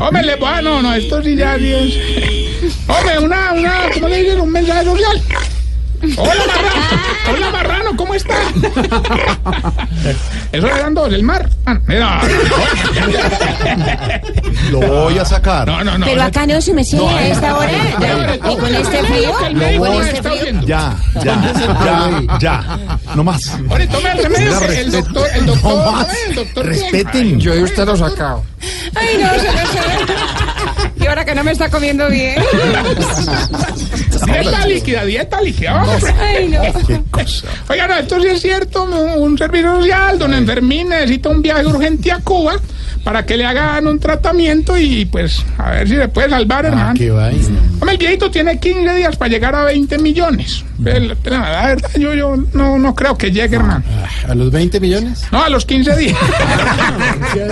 Hombre, 0.00 0.22
le 0.22 0.36
bueno, 0.36 0.82
no, 0.82 0.94
esto 0.94 1.20
sí 1.20 1.34
ya 1.34 1.56
es. 1.56 1.94
Hombre, 2.86 3.18
una, 3.18 3.52
una, 3.52 3.80
¿cómo 3.94 4.08
le 4.08 4.22
dicen? 4.22 4.40
Un 4.40 4.52
mensaje 4.52 4.84
social. 4.84 5.20
Hola, 6.16 6.44
marrano. 6.46 7.32
Hola, 7.32 7.50
marrano, 7.50 7.96
¿cómo 7.96 8.14
está? 8.14 8.34
Eso 10.52 10.66
eran 10.66 10.94
dos, 10.94 11.12
el 11.12 11.22
mar. 11.22 11.48
Ah, 11.66 11.78
mira. 11.86 12.20
Lo 14.70 14.80
voy 14.80 15.18
a 15.18 15.24
sacar. 15.24 15.66
No, 15.66 15.82
no, 15.82 15.96
no. 15.98 16.04
Pero 16.06 16.22
acá 16.22 16.46
no 16.46 16.60
se 16.60 16.74
me 16.74 16.84
sigue 16.84 17.02
No, 17.02 17.08
a 17.08 17.22
esta 17.26 17.56
hora. 17.56 17.70
no, 18.42 18.52
¿Y 18.52 18.56
con 18.56 18.74
este 18.74 19.04
frío? 19.04 19.32
Lo 19.50 19.78
¿Con 19.84 20.02
este 20.02 20.22
frío? 20.22 20.60
Ya, 20.66 20.94
ya, 21.22 21.52
ya, 21.84 22.38
ya. 22.38 22.78
No 23.14 23.24
más. 23.24 23.56
Oye, 23.70 23.86
tome 23.86 24.12
el 24.12 24.22
remedio. 24.24 24.50
Doctor, 24.52 24.70
el 25.34 25.46
doctor, 25.46 25.72
No 25.74 25.92
más. 25.92 26.08
el 26.28 26.34
doctor. 26.34 26.66
Respeten. 26.66 27.40
Yo 27.40 27.54
de 27.54 27.62
usted 27.62 27.86
lo 27.86 27.96
sacado. 27.96 28.44
Ay, 28.94 29.16
no, 29.18 29.30
se 29.40 29.42
me. 29.52 30.53
Y 31.00 31.06
ahora 31.06 31.24
que 31.24 31.34
no 31.34 31.44
me 31.44 31.52
está 31.52 31.68
comiendo 31.68 32.08
bien. 32.08 32.36
Dieta 34.26 34.66
líquida, 34.66 35.04
dieta 35.04 35.40
líquida. 35.42 35.72
vamos. 35.74 36.02
Ay, 36.18 36.48
no. 36.48 36.62
Oiga, 37.68 37.86
no, 37.88 37.94
esto 37.96 38.20
sí 38.20 38.28
es 38.28 38.40
cierto, 38.40 38.84
un, 38.84 39.36
servicio 39.36 39.76
social, 39.76 40.18
don 40.18 40.32
Enfermín 40.32 40.88
necesita 40.88 41.28
un 41.28 41.42
viaje 41.42 41.66
urgente 41.66 42.10
a 42.10 42.20
Cuba 42.20 42.54
para 43.02 43.26
que 43.26 43.36
le 43.36 43.44
hagan 43.44 43.86
un 43.86 43.98
tratamiento 44.00 44.78
y 44.78 45.04
pues 45.04 45.44
a 45.58 45.70
ver 45.72 45.88
si 45.88 45.94
le 45.96 46.08
puede 46.08 46.30
salvar, 46.30 46.64
hermano. 46.64 46.90
Ah, 46.90 46.94
qué 46.96 47.10
vaina. 47.10 47.60
Hombre, 47.74 47.92
el 47.92 47.98
viejito 47.98 48.30
tiene 48.30 48.58
15 48.58 48.94
días 48.94 49.16
para 49.16 49.28
llegar 49.30 49.54
a 49.54 49.64
20 49.64 49.98
millones. 49.98 50.64
El- 50.84 51.14
La 51.24 51.66
verdad, 51.66 51.90
yo, 51.98 52.14
yo 52.14 52.36
no, 52.54 52.78
no 52.78 52.94
creo 52.94 53.18
que 53.18 53.30
llegue, 53.30 53.56
hermano. 53.56 53.84
¿A 54.26 54.34
los 54.34 54.50
20 54.50 54.80
millones? 54.80 55.24
No, 55.30 55.42
a 55.44 55.50
los 55.50 55.66
15 55.66 55.96
días. 55.96 56.16
Qué 57.34 57.44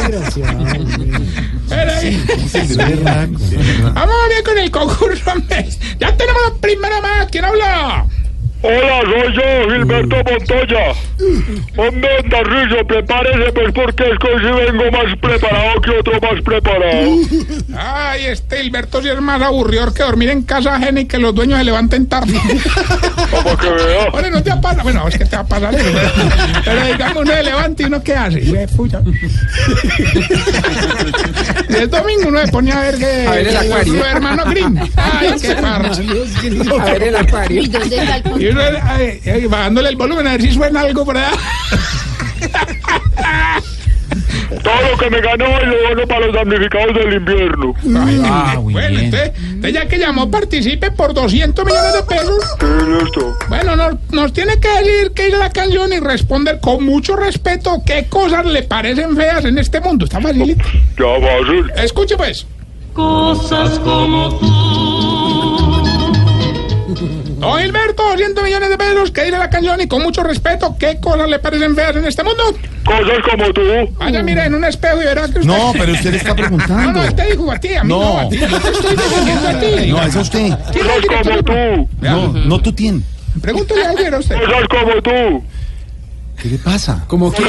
Vamos 3.94 4.16
bien 4.28 4.44
con 4.44 4.58
el 4.58 4.70
concurso. 4.70 5.32
Ya 5.98 6.16
tenemos 6.16 6.42
la 6.48 6.60
primera 6.60 7.00
más. 7.00 7.26
¿Quién 7.30 7.44
habla? 7.44 8.06
Hola, 8.64 9.00
soy 9.02 9.34
yo, 9.34 9.42
Gilberto 9.72 10.16
Montoya. 10.22 10.94
Hombre, 11.76 12.08
Tarrillo, 12.30 12.86
prepárese 12.86 13.52
pues 13.52 13.72
porque 13.74 14.04
es 14.04 14.18
que 14.20 14.28
hoy 14.28 14.40
sí 14.40 14.46
vengo 14.46 14.88
más 14.92 15.16
preparado 15.20 15.80
que 15.80 15.90
otro 15.90 16.12
más 16.20 16.40
preparado. 16.44 17.16
Ay, 17.76 18.26
este 18.26 18.62
Hilberto 18.62 19.02
sí 19.02 19.08
es 19.08 19.20
más 19.20 19.42
aburridor 19.42 19.92
que 19.92 20.04
dormir 20.04 20.30
en 20.30 20.42
casa 20.42 20.76
ajena 20.76 21.00
y 21.00 21.06
que 21.06 21.18
los 21.18 21.34
dueños 21.34 21.58
se 21.58 21.64
levanten 21.64 22.06
tarde. 22.06 22.34
Para 23.32 23.56
que 23.56 23.68
vea. 23.68 24.08
Oye, 24.12 24.30
no 24.30 24.40
te 24.44 24.52
pasa. 24.62 24.84
Bueno, 24.84 25.08
es 25.08 25.18
que 25.18 25.24
te 25.24 25.34
va 25.34 25.42
a 25.42 25.46
pasar 25.46 25.74
eso. 25.74 25.90
Pero, 25.92 26.62
pero 26.64 26.86
digamos, 26.86 27.16
uno 27.16 27.32
se 27.32 27.42
levanta 27.42 27.82
y 27.82 27.86
uno 27.86 28.02
qué 28.04 28.14
hace. 28.14 28.40
El 31.78 31.90
domingo 31.90 32.28
uno 32.28 32.40
se 32.40 32.52
pone 32.52 32.72
a 32.72 32.80
ver 32.80 32.98
que. 32.98 33.26
A 33.26 33.30
ver 33.30 33.48
el 33.48 33.56
acuario. 33.56 33.94
Los 33.94 34.06
hermanos 34.06 34.50
Grimm. 34.50 34.78
Ay, 34.96 35.34
qué 35.40 35.54
parche. 35.54 36.02
A 36.80 36.84
ver 36.84 37.02
el 37.02 37.16
acuario. 37.16 37.62
¿Y 37.62 37.66
dónde 37.68 37.96
está 37.96 38.16
el 38.16 38.42
Y 38.42 38.46
uno 38.48 38.62
ay, 38.82 39.20
ay, 39.24 39.46
bajándole 39.46 39.88
el 39.88 39.96
volumen 39.96 40.26
a 40.26 40.32
ver 40.32 40.42
si 40.42 40.52
suena 40.52 40.80
algo 40.80 41.04
por 41.04 41.16
allá. 41.16 41.32
Todo 44.62 44.90
lo 44.90 44.98
que 44.98 45.10
me 45.10 45.20
ganó 45.20 45.44
lo 45.46 45.86
bueno 45.86 46.06
para 46.06 46.26
los 46.26 46.34
damnificados 46.34 46.94
del 46.94 47.14
invierno. 47.14 47.74
Ah, 48.24 48.56
bueno, 48.60 48.98
entonces, 48.98 49.32
entonces 49.36 49.72
ya 49.72 49.86
que 49.86 49.98
llamó, 49.98 50.30
participe 50.30 50.90
por 50.90 51.14
200 51.14 51.64
millones 51.64 51.92
de 51.94 52.02
pesos. 52.02 52.44
¿Qué 52.58 52.66
es 52.66 53.02
esto? 53.04 53.36
Bueno, 53.48 53.76
nos, 53.76 53.94
nos 54.10 54.32
tiene 54.32 54.58
que 54.58 54.68
decir 54.68 55.12
qué 55.14 55.28
es 55.28 55.38
la 55.38 55.50
canción 55.50 55.92
y 55.92 56.00
responder 56.00 56.60
con 56.60 56.84
mucho 56.84 57.16
respeto 57.16 57.82
qué 57.84 58.06
cosas 58.08 58.46
le 58.46 58.62
parecen 58.62 59.16
feas 59.16 59.44
en 59.44 59.58
este 59.58 59.80
mundo. 59.80 60.04
Está 60.04 60.20
facilito. 60.20 60.64
Ya 60.98 61.20
fácil. 61.20 61.72
Escuche 61.76 62.16
pues. 62.16 62.46
Cosas 62.94 63.78
como 63.78 64.38
Don 67.42 67.58
Gilberto, 67.58 68.04
200 68.04 68.44
millones 68.44 68.68
de 68.68 68.78
pesos, 68.78 69.10
que 69.10 69.24
dice 69.24 69.36
la 69.36 69.50
canción 69.50 69.80
y 69.80 69.88
con 69.88 70.00
mucho 70.00 70.22
respeto, 70.22 70.76
¿qué 70.78 71.00
cosas 71.00 71.28
le 71.28 71.40
parecen 71.40 71.74
feas 71.74 71.96
en 71.96 72.04
este 72.04 72.22
mundo? 72.22 72.42
Cosas 72.84 73.18
como 73.28 73.52
tú. 73.52 73.62
Vaya, 73.98 74.22
mire, 74.22 74.44
en 74.44 74.54
un 74.54 74.64
espejo 74.64 75.02
y 75.02 75.04
verá 75.06 75.22
que 75.22 75.40
usted... 75.40 75.42
No, 75.42 75.72
pero 75.76 75.92
usted 75.92 76.12
le 76.12 76.16
está 76.18 76.36
preguntando. 76.36 77.00
No, 77.00 77.04
no, 77.04 77.14
te 77.14 77.26
dijo 77.26 77.50
a 77.50 77.58
ti, 77.58 77.74
a 77.74 77.82
mí 77.82 77.88
no, 77.88 77.98
No. 78.00 78.18
a 78.20 78.28
ti. 78.28 78.38
Yo 78.38 78.46
te 78.60 78.68
estoy 78.70 78.96
diciendo 78.96 79.48
a 79.48 79.58
ti. 79.58 79.66
No, 79.92 80.02
es 80.02 80.16
a 80.16 80.20
usted. 80.20 80.56
¿Quién 80.72 80.86
es 80.86 80.96
el 80.96 81.06
Cosas 81.06 81.22
como 81.24 81.42
tú. 81.42 81.88
No, 82.00 82.32
no 82.32 82.60
tú 82.60 82.72
tienes. 82.72 83.02
Pregúntale 83.40 83.86
ayer 83.86 84.14
a 84.14 84.18
usted. 84.20 84.36
Cosas 84.36 84.68
como 84.68 85.02
tú. 85.02 85.44
¿Qué 86.42 86.48
le 86.48 86.58
pasa? 86.58 87.04
Como 87.06 87.30
que. 87.32 87.42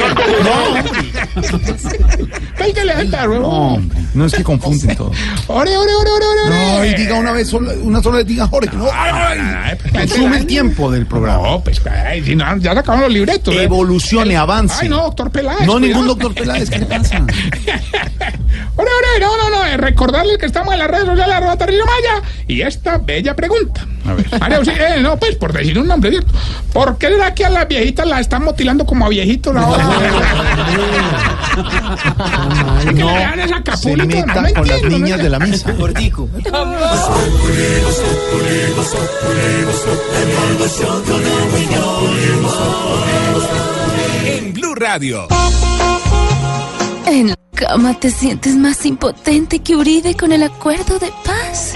Pégale 2.56 2.92
al 2.92 3.10
tarro. 3.10 3.40
No, 3.40 3.48
hombre, 3.48 3.98
no 4.14 4.24
es 4.26 4.32
que 4.34 4.44
confunden 4.44 4.96
todo. 4.96 5.10
Ore, 5.48 5.76
ore, 5.76 5.92
ore, 5.94 6.10
ore, 6.10 6.26
ore. 6.46 6.50
No, 6.78 6.84
y 6.84 6.94
diga 6.94 7.14
una 7.16 7.32
vez, 7.32 7.48
sola- 7.48 7.72
una 7.82 8.00
sola 8.02 8.18
vez, 8.18 8.26
diga 8.26 8.46
Jorge. 8.46 8.70
No, 8.76 8.86
Ay, 8.92 9.76
pues, 9.80 9.92
consume 9.92 10.36
el 10.38 10.46
tiempo 10.46 10.90
del 10.92 11.06
programa. 11.06 11.42
No, 11.48 11.60
pues 11.64 11.80
ay, 11.86 12.22
si 12.24 12.36
no, 12.36 12.56
ya 12.58 12.72
se 12.72 12.78
acabaron 12.78 13.04
los 13.04 13.12
libretos. 13.12 13.54
¿eh? 13.54 13.64
Evolucione, 13.64 14.36
avance. 14.36 14.76
Ay, 14.82 14.88
no, 14.88 15.02
doctor 15.02 15.30
Peláez. 15.30 15.66
No, 15.66 15.80
ningún 15.80 16.06
doctor 16.06 16.32
Peláez, 16.34 16.70
¿qué 16.70 16.78
le 16.78 16.86
pasa? 16.86 17.16
Ore, 18.76 18.88
ore, 18.90 19.20
no, 19.20 19.36
no, 19.36 19.50
no, 19.50 19.64
eh, 19.66 19.76
recordarles 19.76 20.36
que 20.38 20.46
estamos 20.46 20.72
en 20.74 20.80
las 20.80 20.88
redes 20.90 21.04
sociales, 21.06 21.34
arroba 21.34 21.56
Tarrillo 21.56 21.84
Maya, 21.86 22.22
y 22.48 22.60
esta 22.62 22.98
bella 22.98 23.34
pregunta. 23.36 23.86
A 24.06 24.14
ver. 24.14 24.26
María 24.40 24.58
Auxilio- 24.58 24.96
eh, 24.96 25.00
no, 25.00 25.16
pues 25.16 25.36
por 25.36 25.52
decir 25.52 25.78
un 25.78 25.86
nombre, 25.86 26.10
¿cierto? 26.10 26.32
¿Por 26.72 26.98
qué 26.98 27.08
será 27.08 27.34
que 27.34 27.44
a 27.44 27.50
las 27.50 27.68
viejitas 27.68 28.06
las 28.06 28.20
están 28.20 28.44
motilando 28.44 28.83
como 28.84 29.06
a? 29.06 29.10
Es 31.54 32.86
que 32.86 32.94
le 32.94 33.04
dan 33.04 33.40
esa 33.40 33.76
Se 33.76 33.96
no 33.96 34.06
me 34.06 34.24
con 34.24 34.42
las 34.42 34.52
entiendo, 34.52 34.90
no 34.90 34.98
niñas 34.98 35.22
de 35.22 35.30
la 35.30 35.38
misa. 35.38 35.70
En 44.26 44.52
Blue 44.52 44.74
Radio. 44.74 45.28
En 47.06 47.28
la 47.28 47.36
cama 47.54 47.94
te 47.94 48.10
sientes 48.10 48.56
más 48.56 48.84
impotente 48.84 49.60
que 49.60 49.76
Uribe 49.76 50.16
con 50.16 50.32
el 50.32 50.42
acuerdo 50.42 50.98
de 50.98 51.12
paz. 51.24 51.74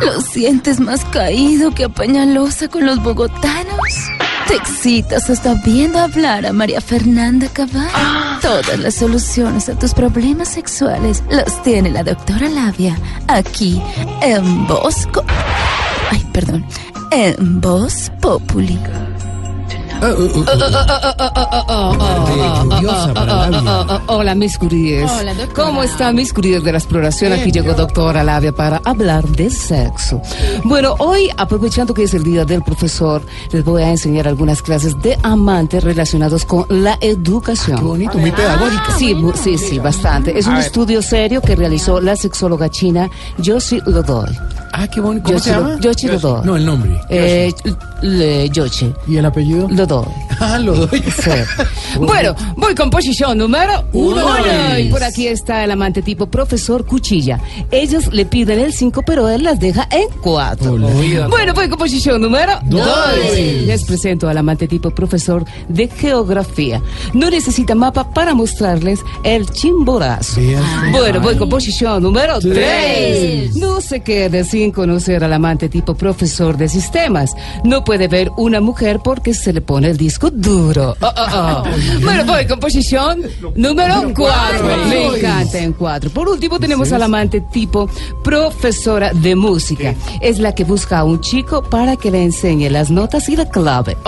Lo 0.00 0.20
sientes 0.20 0.80
más 0.80 1.04
caído 1.06 1.72
que 1.72 1.88
Peñalosa 1.88 2.68
con 2.68 2.86
los 2.86 3.02
bogotanos. 3.02 4.19
Te 4.50 4.56
excitas 4.56 5.30
hasta 5.30 5.54
viendo 5.54 6.00
hablar 6.00 6.44
a 6.44 6.52
María 6.52 6.80
Fernanda 6.80 7.46
Cabal. 7.52 7.88
Todas 8.42 8.80
las 8.80 8.96
soluciones 8.96 9.68
a 9.68 9.78
tus 9.78 9.94
problemas 9.94 10.48
sexuales 10.48 11.22
las 11.30 11.62
tiene 11.62 11.88
la 11.88 12.02
doctora 12.02 12.48
Labia 12.48 12.98
aquí 13.28 13.80
en 14.20 14.66
Bosco. 14.66 15.22
Ay, 16.10 16.26
perdón. 16.32 16.64
En 17.12 17.60
Voz 17.60 18.10
Populi. 18.20 18.76
Hola, 24.06 24.34
mis 24.34 24.58
queridos. 24.58 25.10
Hola. 25.10 25.32
¿Cómo 25.54 25.82
están 25.82 26.14
mis 26.16 26.32
queridos 26.32 26.64
de 26.64 26.72
las 26.72 26.84
exploración? 26.84 27.32
Aquí 27.32 27.50
llegó 27.52 27.74
doctora 27.74 28.22
Labia 28.24 28.52
para 28.52 28.80
hablar 28.84 29.24
de 29.28 29.50
sexo. 29.50 30.20
Bueno, 30.64 30.94
hoy, 30.98 31.30
aprovechando 31.36 31.94
que 31.94 32.04
es 32.04 32.14
el 32.14 32.22
día 32.22 32.44
del 32.44 32.62
profesor, 32.62 33.22
les 33.52 33.64
voy 33.64 33.82
a 33.82 33.90
enseñar 33.90 34.26
algunas 34.28 34.62
clases 34.62 35.00
de 35.02 35.18
amantes 35.22 35.82
relacionados 35.84 36.44
con 36.44 36.66
la 36.68 36.98
educación. 37.00 37.78
Qué 37.78 37.84
bonito, 37.84 38.18
muy 38.18 38.30
pedagógica. 38.32 38.96
Sí, 38.98 39.16
sí, 39.42 39.58
sí, 39.58 39.78
bastante. 39.78 40.38
Es 40.38 40.46
un 40.46 40.56
estudio 40.56 41.02
serio 41.02 41.40
que 41.40 41.54
realizó 41.56 42.00
la 42.00 42.16
sexóloga 42.16 42.68
china 42.70 43.08
Yoshi 43.38 43.80
Lodoy. 43.86 44.30
Ah, 44.72 44.86
qué 44.88 45.00
bonito. 45.00 45.24
¿Cómo 45.24 45.38
Yoshi 45.38 45.50
se 45.50 45.56
llama? 45.56 45.80
Yoshi 45.80 46.06
Lodoy. 46.08 46.40
No, 46.44 46.56
el 46.56 46.64
nombre. 46.64 47.00
Eh, 47.08 47.52
le- 48.02 48.48
Yoshi 48.50 48.92
¿Y 49.06 49.16
el 49.16 49.26
apellido? 49.26 49.68
Ah, 50.40 50.58
lo 50.58 50.74
doy. 50.74 51.00
Sí. 51.02 51.30
Bueno, 51.98 52.36
voy 52.56 52.72
con 52.76 52.88
posición 52.88 53.36
número 53.36 53.84
uno. 53.92 54.24
Uno. 54.24 54.78
Y 54.78 54.88
por 54.90 55.02
aquí 55.02 55.26
está 55.26 55.64
el 55.64 55.72
amante 55.72 56.02
tipo 56.02 56.26
profesor 56.26 56.86
Cuchilla. 56.86 57.40
Ellos 57.72 58.06
le 58.12 58.24
piden 58.26 58.60
el 58.60 58.72
5, 58.72 59.02
pero 59.04 59.28
él 59.28 59.42
las 59.42 59.58
deja 59.58 59.88
en 59.90 60.06
4. 60.22 60.72
Hola. 60.72 61.26
Bueno, 61.28 61.52
voy 61.52 61.68
con 61.68 61.78
posición 61.78 62.22
número 62.22 62.52
Dos. 62.64 62.86
2. 62.86 63.36
Les 63.66 63.84
presento 63.84 64.28
al 64.28 64.38
amante 64.38 64.68
tipo 64.68 64.90
profesor 64.90 65.44
de 65.68 65.88
geografía. 65.88 66.80
No 67.12 67.28
necesita 67.28 67.74
mapa 67.74 68.08
para 68.14 68.34
mostrarles 68.34 69.00
el 69.24 69.50
chimborazo. 69.50 70.40
Bueno, 70.92 71.20
voy 71.20 71.36
con 71.36 71.48
posición 71.48 72.02
número 72.04 72.38
3. 72.38 72.54
Tres. 72.54 73.56
No 73.56 73.80
se 73.80 74.00
quede 74.00 74.44
sin 74.44 74.70
conocer 74.70 75.24
al 75.24 75.32
amante 75.32 75.68
tipo 75.68 75.94
profesor 75.94 76.56
de 76.56 76.68
sistemas. 76.68 77.32
No 77.64 77.82
puede 77.82 78.06
ver 78.06 78.30
una 78.36 78.60
mujer 78.60 79.00
porque 79.02 79.34
se 79.34 79.52
le 79.52 79.60
pone 79.60 79.79
el 79.84 79.96
disco 79.96 80.30
duro. 80.30 80.96
Oh, 81.00 81.06
oh, 81.06 81.26
oh. 81.34 81.64
Bueno, 82.02 82.24
voy 82.24 82.46
con 82.46 82.58
posición 82.60 83.22
número 83.54 84.12
4. 84.14 84.76
Me 84.88 85.06
encanta 85.16 85.58
en 85.58 85.72
4. 85.72 86.10
Por 86.10 86.28
último 86.28 86.58
tenemos 86.58 86.92
al 86.92 87.02
amante 87.02 87.40
tipo 87.52 87.88
profesora 88.22 89.12
de 89.12 89.34
música. 89.34 89.94
Es 90.20 90.38
la 90.38 90.54
que 90.54 90.64
busca 90.64 90.98
a 91.00 91.04
un 91.04 91.20
chico 91.20 91.62
para 91.62 91.96
que 91.96 92.10
le 92.10 92.22
enseñe 92.24 92.68
las 92.70 92.90
notas 92.90 93.28
y 93.28 93.36
la 93.36 93.48
clave. 93.48 93.96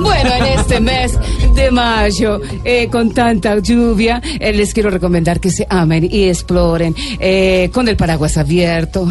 Bueno, 0.00 0.30
en 0.34 0.58
este 0.58 0.80
mes 0.80 1.18
de 1.54 1.70
mayo, 1.70 2.40
eh, 2.64 2.88
con 2.88 3.12
tanta 3.12 3.58
lluvia, 3.58 4.20
eh, 4.38 4.52
les 4.52 4.72
quiero 4.72 4.90
recomendar 4.90 5.40
que 5.40 5.50
se 5.50 5.66
amen 5.68 6.08
y 6.10 6.24
exploren 6.24 6.94
eh, 7.18 7.70
con 7.72 7.88
el 7.88 7.96
paraguas 7.96 8.36
abierto. 8.36 9.08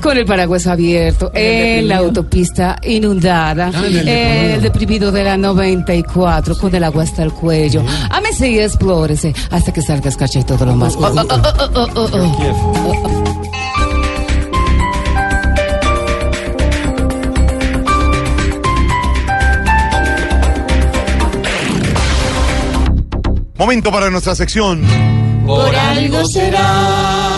Con 0.00 0.16
el 0.16 0.24
paraguas 0.24 0.66
abierto, 0.66 1.30
en 1.34 1.88
la 1.88 1.98
autopista 1.98 2.78
inundada, 2.84 3.70
Ah, 3.74 3.86
en 3.86 4.08
el 4.08 4.55
el 4.56 4.62
deprimido 4.62 5.12
de 5.12 5.22
la 5.22 5.36
94, 5.36 6.56
con 6.56 6.74
el 6.74 6.82
agua 6.82 7.02
hasta 7.02 7.22
el 7.22 7.32
cuello. 7.32 7.84
Ámese 8.10 8.48
y 8.48 8.58
explórese 8.58 9.34
hasta 9.50 9.72
que 9.72 9.82
salga 9.82 10.08
escarcha 10.08 10.40
y 10.40 10.44
todo 10.44 10.64
lo 10.64 10.74
más. 10.74 10.96
Oh, 10.96 11.12
oh, 11.74 11.88
oh. 11.94 13.22
Momento 23.58 23.90
para 23.90 24.10
nuestra 24.10 24.34
sección. 24.34 24.82
Por 25.46 25.74
algo 25.74 26.24
será. 26.24 27.36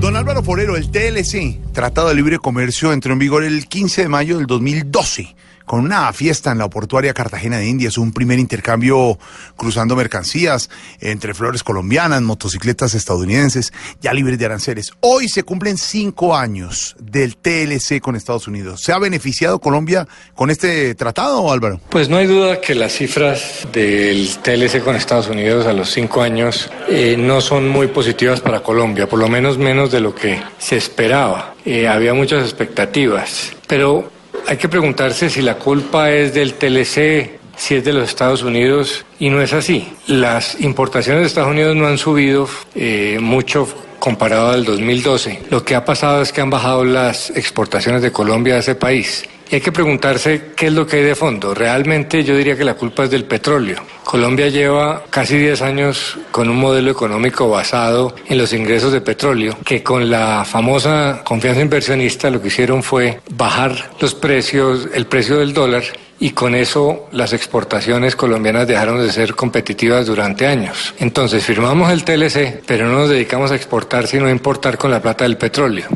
Don 0.00 0.14
Álvaro 0.14 0.42
Forero, 0.42 0.76
el 0.76 0.90
TLC, 0.90 1.72
Tratado 1.72 2.08
de 2.08 2.14
Libre 2.14 2.38
Comercio, 2.38 2.92
entró 2.92 3.12
en 3.12 3.18
vigor 3.18 3.42
el 3.42 3.66
15 3.66 4.02
de 4.02 4.08
mayo 4.08 4.36
del 4.38 4.46
2012 4.46 5.34
con 5.66 5.80
una 5.80 6.12
fiesta 6.12 6.52
en 6.52 6.58
la 6.58 6.70
portuaria 6.70 7.12
Cartagena 7.12 7.58
de 7.58 7.66
Indias, 7.66 7.98
un 7.98 8.12
primer 8.12 8.38
intercambio 8.38 9.18
cruzando 9.56 9.96
mercancías 9.96 10.70
entre 11.00 11.34
flores 11.34 11.62
colombianas, 11.62 12.22
motocicletas 12.22 12.94
estadounidenses, 12.94 13.72
ya 14.00 14.14
libres 14.14 14.38
de 14.38 14.46
aranceles. 14.46 14.92
Hoy 15.00 15.28
se 15.28 15.42
cumplen 15.42 15.76
cinco 15.76 16.36
años 16.36 16.96
del 17.00 17.36
TLC 17.36 18.00
con 18.00 18.16
Estados 18.16 18.46
Unidos. 18.46 18.80
¿Se 18.80 18.92
ha 18.92 18.98
beneficiado 18.98 19.58
Colombia 19.58 20.06
con 20.34 20.50
este 20.50 20.94
tratado, 20.94 21.52
Álvaro? 21.52 21.80
Pues 21.90 22.08
no 22.08 22.16
hay 22.16 22.26
duda 22.26 22.60
que 22.60 22.74
las 22.74 22.92
cifras 22.92 23.66
del 23.72 24.28
TLC 24.38 24.82
con 24.82 24.94
Estados 24.94 25.28
Unidos 25.28 25.66
a 25.66 25.72
los 25.72 25.90
cinco 25.90 26.22
años 26.22 26.70
eh, 26.88 27.16
no 27.18 27.40
son 27.40 27.68
muy 27.68 27.88
positivas 27.88 28.40
para 28.40 28.62
Colombia, 28.62 29.08
por 29.08 29.18
lo 29.18 29.28
menos 29.28 29.58
menos 29.58 29.90
de 29.90 30.00
lo 30.00 30.14
que 30.14 30.40
se 30.58 30.76
esperaba. 30.76 31.54
Eh, 31.64 31.88
había 31.88 32.14
muchas 32.14 32.44
expectativas, 32.44 33.52
pero 33.66 34.15
hay 34.46 34.56
que 34.56 34.68
preguntarse 34.68 35.28
si 35.28 35.42
la 35.42 35.56
culpa 35.56 36.10
es 36.10 36.32
del 36.34 36.54
TLC, 36.54 37.38
si 37.56 37.74
es 37.76 37.84
de 37.84 37.92
los 37.92 38.08
Estados 38.08 38.42
Unidos, 38.42 39.04
y 39.18 39.30
no 39.30 39.40
es 39.40 39.52
así. 39.52 39.92
Las 40.06 40.60
importaciones 40.60 41.22
de 41.22 41.26
Estados 41.26 41.50
Unidos 41.50 41.74
no 41.74 41.86
han 41.86 41.98
subido 41.98 42.48
eh, 42.74 43.18
mucho 43.20 43.66
comparado 43.98 44.50
al 44.50 44.64
2012. 44.64 45.44
Lo 45.50 45.64
que 45.64 45.74
ha 45.74 45.84
pasado 45.84 46.22
es 46.22 46.32
que 46.32 46.40
han 46.40 46.50
bajado 46.50 46.84
las 46.84 47.30
exportaciones 47.30 48.02
de 48.02 48.12
Colombia 48.12 48.54
a 48.54 48.58
ese 48.58 48.74
país. 48.74 49.24
Y 49.48 49.56
hay 49.56 49.60
que 49.60 49.70
preguntarse 49.70 50.52
qué 50.56 50.66
es 50.66 50.72
lo 50.72 50.86
que 50.86 50.96
hay 50.96 51.02
de 51.02 51.14
fondo. 51.14 51.54
Realmente 51.54 52.24
yo 52.24 52.36
diría 52.36 52.56
que 52.56 52.64
la 52.64 52.74
culpa 52.74 53.04
es 53.04 53.10
del 53.10 53.24
petróleo. 53.24 53.82
Colombia 54.02 54.48
lleva 54.48 55.04
casi 55.08 55.36
10 55.36 55.62
años 55.62 56.18
con 56.32 56.48
un 56.48 56.56
modelo 56.56 56.90
económico 56.90 57.48
basado 57.48 58.14
en 58.26 58.38
los 58.38 58.52
ingresos 58.52 58.92
de 58.92 59.00
petróleo, 59.00 59.56
que 59.64 59.82
con 59.82 60.10
la 60.10 60.44
famosa 60.44 61.22
confianza 61.24 61.60
inversionista 61.60 62.30
lo 62.30 62.42
que 62.42 62.48
hicieron 62.48 62.82
fue 62.82 63.20
bajar 63.30 63.90
los 64.00 64.14
precios, 64.14 64.88
el 64.92 65.06
precio 65.06 65.36
del 65.38 65.54
dólar 65.54 65.84
y 66.18 66.30
con 66.30 66.54
eso 66.54 67.08
las 67.12 67.32
exportaciones 67.32 68.16
colombianas 68.16 68.66
dejaron 68.66 69.00
de 69.04 69.12
ser 69.12 69.34
competitivas 69.34 70.06
durante 70.06 70.46
años. 70.46 70.94
Entonces 70.98 71.44
firmamos 71.44 71.92
el 71.92 72.04
TLC, 72.04 72.62
pero 72.66 72.86
no 72.86 72.98
nos 73.00 73.10
dedicamos 73.10 73.50
a 73.50 73.56
exportar 73.56 74.06
sino 74.06 74.26
a 74.26 74.30
importar 74.30 74.78
con 74.78 74.90
la 74.90 75.00
plata 75.00 75.24
del 75.24 75.36
petróleo. 75.36 75.86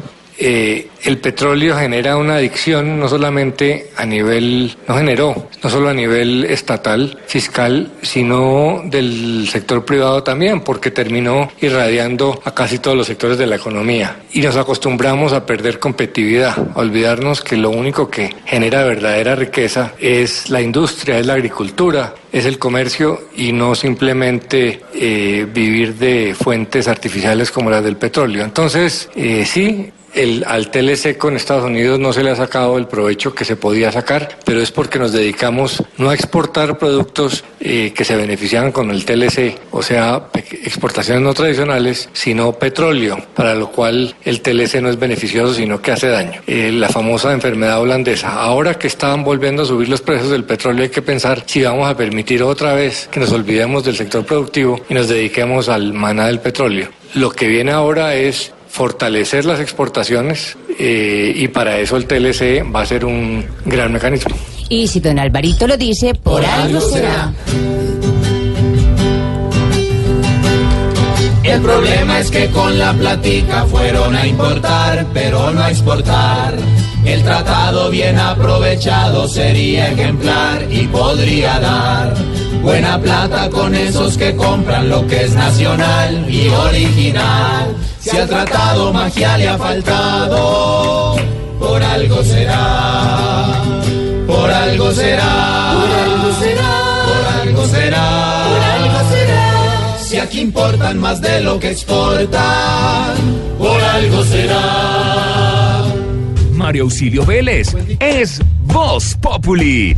Eh, 0.42 0.88
el 1.04 1.18
petróleo 1.18 1.76
genera 1.76 2.16
una 2.16 2.36
adicción 2.36 2.98
no 2.98 3.08
solamente 3.08 3.90
a 3.96 4.06
nivel, 4.06 4.74
no 4.88 4.96
generó, 4.96 5.48
no 5.62 5.70
solo 5.70 5.90
a 5.90 5.94
nivel 5.94 6.44
estatal, 6.44 7.18
fiscal, 7.26 7.92
sino 8.00 8.82
del 8.86 9.46
sector 9.50 9.84
privado 9.84 10.22
también, 10.22 10.62
porque 10.62 10.90
terminó 10.90 11.50
irradiando 11.60 12.40
a 12.44 12.54
casi 12.54 12.78
todos 12.78 12.96
los 12.96 13.06
sectores 13.06 13.36
de 13.36 13.46
la 13.46 13.56
economía. 13.56 14.22
Y 14.32 14.40
nos 14.40 14.56
acostumbramos 14.56 15.34
a 15.34 15.44
perder 15.44 15.78
competitividad, 15.78 16.56
a 16.74 16.78
olvidarnos 16.78 17.42
que 17.42 17.58
lo 17.58 17.68
único 17.68 18.10
que 18.10 18.34
genera 18.46 18.84
verdadera 18.84 19.34
riqueza 19.36 19.92
es 19.98 20.48
la 20.48 20.62
industria, 20.62 21.18
es 21.18 21.26
la 21.26 21.34
agricultura, 21.34 22.14
es 22.32 22.46
el 22.46 22.58
comercio 22.58 23.28
y 23.36 23.52
no 23.52 23.74
simplemente 23.74 24.80
eh, 24.94 25.46
vivir 25.52 25.96
de 25.96 26.34
fuentes 26.34 26.88
artificiales 26.88 27.50
como 27.50 27.68
las 27.68 27.84
del 27.84 27.96
petróleo. 27.96 28.44
Entonces, 28.44 29.08
eh, 29.14 29.44
sí, 29.44 29.90
el, 30.14 30.44
al 30.46 30.70
TLC 30.70 31.16
con 31.16 31.36
Estados 31.36 31.64
Unidos 31.64 31.98
no 31.98 32.12
se 32.12 32.22
le 32.22 32.30
ha 32.30 32.36
sacado 32.36 32.78
el 32.78 32.86
provecho 32.86 33.34
que 33.34 33.44
se 33.44 33.56
podía 33.56 33.92
sacar, 33.92 34.38
pero 34.44 34.60
es 34.60 34.70
porque 34.70 34.98
nos 34.98 35.12
dedicamos 35.12 35.82
no 35.98 36.10
a 36.10 36.14
exportar 36.14 36.78
productos 36.78 37.44
eh, 37.60 37.92
que 37.94 38.04
se 38.04 38.16
beneficiaban 38.16 38.72
con 38.72 38.90
el 38.90 39.04
TLC, 39.04 39.58
o 39.70 39.82
sea, 39.82 40.28
exportaciones 40.34 41.22
no 41.22 41.34
tradicionales, 41.34 42.08
sino 42.12 42.52
petróleo, 42.52 43.18
para 43.34 43.54
lo 43.54 43.70
cual 43.70 44.14
el 44.24 44.40
TLC 44.40 44.80
no 44.80 44.90
es 44.90 44.98
beneficioso, 44.98 45.54
sino 45.54 45.80
que 45.80 45.92
hace 45.92 46.08
daño. 46.08 46.40
Eh, 46.46 46.70
la 46.72 46.88
famosa 46.88 47.32
enfermedad 47.32 47.80
holandesa. 47.80 48.32
Ahora 48.32 48.74
que 48.74 48.86
estaban 48.86 49.24
volviendo 49.24 49.62
a 49.62 49.66
subir 49.66 49.88
los 49.88 50.00
precios 50.00 50.30
del 50.30 50.44
petróleo, 50.44 50.84
hay 50.84 50.90
que 50.90 51.02
pensar 51.02 51.44
si 51.46 51.62
vamos 51.62 51.88
a 51.88 51.96
permitir 51.96 52.42
otra 52.42 52.74
vez 52.74 53.08
que 53.10 53.20
nos 53.20 53.32
olvidemos 53.32 53.84
del 53.84 53.96
sector 53.96 54.24
productivo 54.24 54.80
y 54.88 54.94
nos 54.94 55.08
dediquemos 55.08 55.68
al 55.68 55.92
maná 55.92 56.26
del 56.26 56.40
petróleo. 56.40 56.88
Lo 57.14 57.30
que 57.30 57.46
viene 57.48 57.72
ahora 57.72 58.14
es 58.14 58.52
fortalecer 58.70 59.44
las 59.44 59.60
exportaciones 59.60 60.56
eh, 60.78 61.32
y 61.34 61.48
para 61.48 61.78
eso 61.78 61.96
el 61.96 62.06
TLC 62.06 62.64
va 62.74 62.82
a 62.82 62.86
ser 62.86 63.04
un 63.04 63.44
gran 63.64 63.92
mecanismo. 63.92 64.34
Y 64.68 64.86
si 64.86 65.00
don 65.00 65.18
Alvarito 65.18 65.66
lo 65.66 65.76
dice, 65.76 66.14
por, 66.14 66.44
algo 66.44 66.80
será. 66.80 67.32
El 71.42 71.60
problema 71.62 72.20
es 72.20 72.30
que 72.30 72.46
con 72.50 72.78
la 72.78 72.92
platica 72.92 73.66
fueron 73.66 74.14
a 74.14 74.24
importar, 74.26 75.04
pero 75.12 75.50
no 75.50 75.62
a 75.62 75.70
exportar. 75.70 76.54
El 77.04 77.24
tratado 77.24 77.90
bien 77.90 78.18
aprovechado 78.18 79.26
sería 79.26 79.90
ejemplar 79.90 80.66
y 80.70 80.86
podría 80.86 81.58
dar 81.58 82.14
buena 82.62 83.00
plata 83.00 83.48
con 83.50 83.74
esos 83.74 84.16
que 84.16 84.34
compran 84.36 84.88
lo 84.88 85.06
que 85.06 85.24
es 85.24 85.34
nacional 85.34 86.26
y 86.28 86.48
original. 86.48 87.74
Si 88.00 88.16
al 88.16 88.28
tratado 88.28 88.92
magia 88.92 89.36
le 89.38 89.48
ha 89.48 89.58
faltado, 89.58 91.16
por 91.58 91.82
algo 91.82 92.22
será, 92.24 93.62
por 94.26 94.50
algo 94.50 94.92
será, 94.92 95.74
por 95.76 95.90
algo 95.90 96.32
será, 96.32 96.70
por 97.06 97.40
algo 97.40 97.66
será, 97.66 98.44
por 98.48 98.62
algo 98.62 99.10
será. 99.10 99.98
Si 100.02 100.18
aquí 100.18 100.40
importan 100.40 100.98
más 100.98 101.20
de 101.20 101.40
lo 101.40 101.58
que 101.58 101.70
exportan, 101.70 103.14
por 103.58 103.80
algo 103.80 104.24
será. 104.24 105.84
Mario 106.54 106.84
Auxilio 106.84 107.24
Vélez 107.24 107.74
es 108.00 108.40
Voz 108.64 109.16
Populi. 109.20 109.96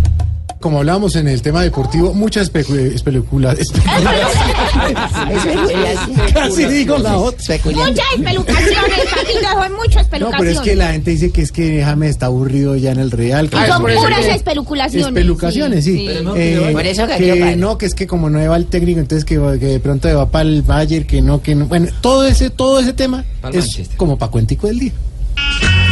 Como 0.63 0.79
hablábamos 0.79 1.17
en 1.17 1.27
el 1.27 1.43
tema 1.43 1.61
deportivo, 1.63 2.15
muchas 2.15 2.53
especu- 2.53 2.77
especula- 2.95 3.53
especulaciones. 3.53 3.73
Casi 6.33 6.65
digo 6.67 6.99
la 6.99 7.19
otra. 7.19 7.57
Muchas 7.65 7.99
espelucaciones, 8.17 8.99
Paquito, 9.11 9.49
son 9.53 9.73
muchas 9.75 10.07
No, 10.21 10.31
pero 10.39 10.51
es 10.51 10.61
que 10.61 10.77
la 10.77 10.93
gente 10.93 11.11
dice 11.11 11.31
que 11.33 11.43
es 11.43 11.51
que 11.53 11.83
James 11.85 12.11
está 12.11 12.27
aburrido 12.27 12.77
ya 12.77 12.93
en 12.93 13.01
el 13.01 13.11
Real. 13.11 13.51
que 13.51 13.57
Y 13.57 13.67
son 13.67 13.83
por 13.83 13.91
eso 13.91 14.03
puras 14.03 14.21
que- 14.21 14.35
espeluculaciones. 14.35 15.09
Espelucaciones, 15.09 15.85
sí. 15.85 15.97
Sí. 15.99 16.09
Eh, 16.37 16.71
Por 16.73 16.87
eso 16.87 17.07
que 17.09 17.57
no, 17.57 17.77
que 17.77 17.87
es 17.87 17.95
que 17.95 18.07
como 18.07 18.31
no 18.31 18.39
va 18.49 18.57
el 18.57 18.67
técnico, 18.67 19.01
entonces 19.01 19.25
que, 19.25 19.35
que 19.59 19.67
de 19.67 19.81
pronto 19.81 20.09
va 20.17 20.31
para 20.31 20.49
el 20.49 20.63
Bayern, 20.63 21.05
que 21.07 21.23
no, 21.23 21.43
que 21.43 21.57
no. 21.57 21.67
Bueno, 21.67 21.89
todo 22.01 22.25
ese, 22.27 22.51
todo 22.51 22.79
ese 22.79 22.93
tema 22.93 23.25
es 23.43 23.43
Manchester. 23.43 23.97
como 23.97 24.17
para 24.17 24.31
cuentico 24.31 24.69
del 24.69 24.79
día. 24.79 24.93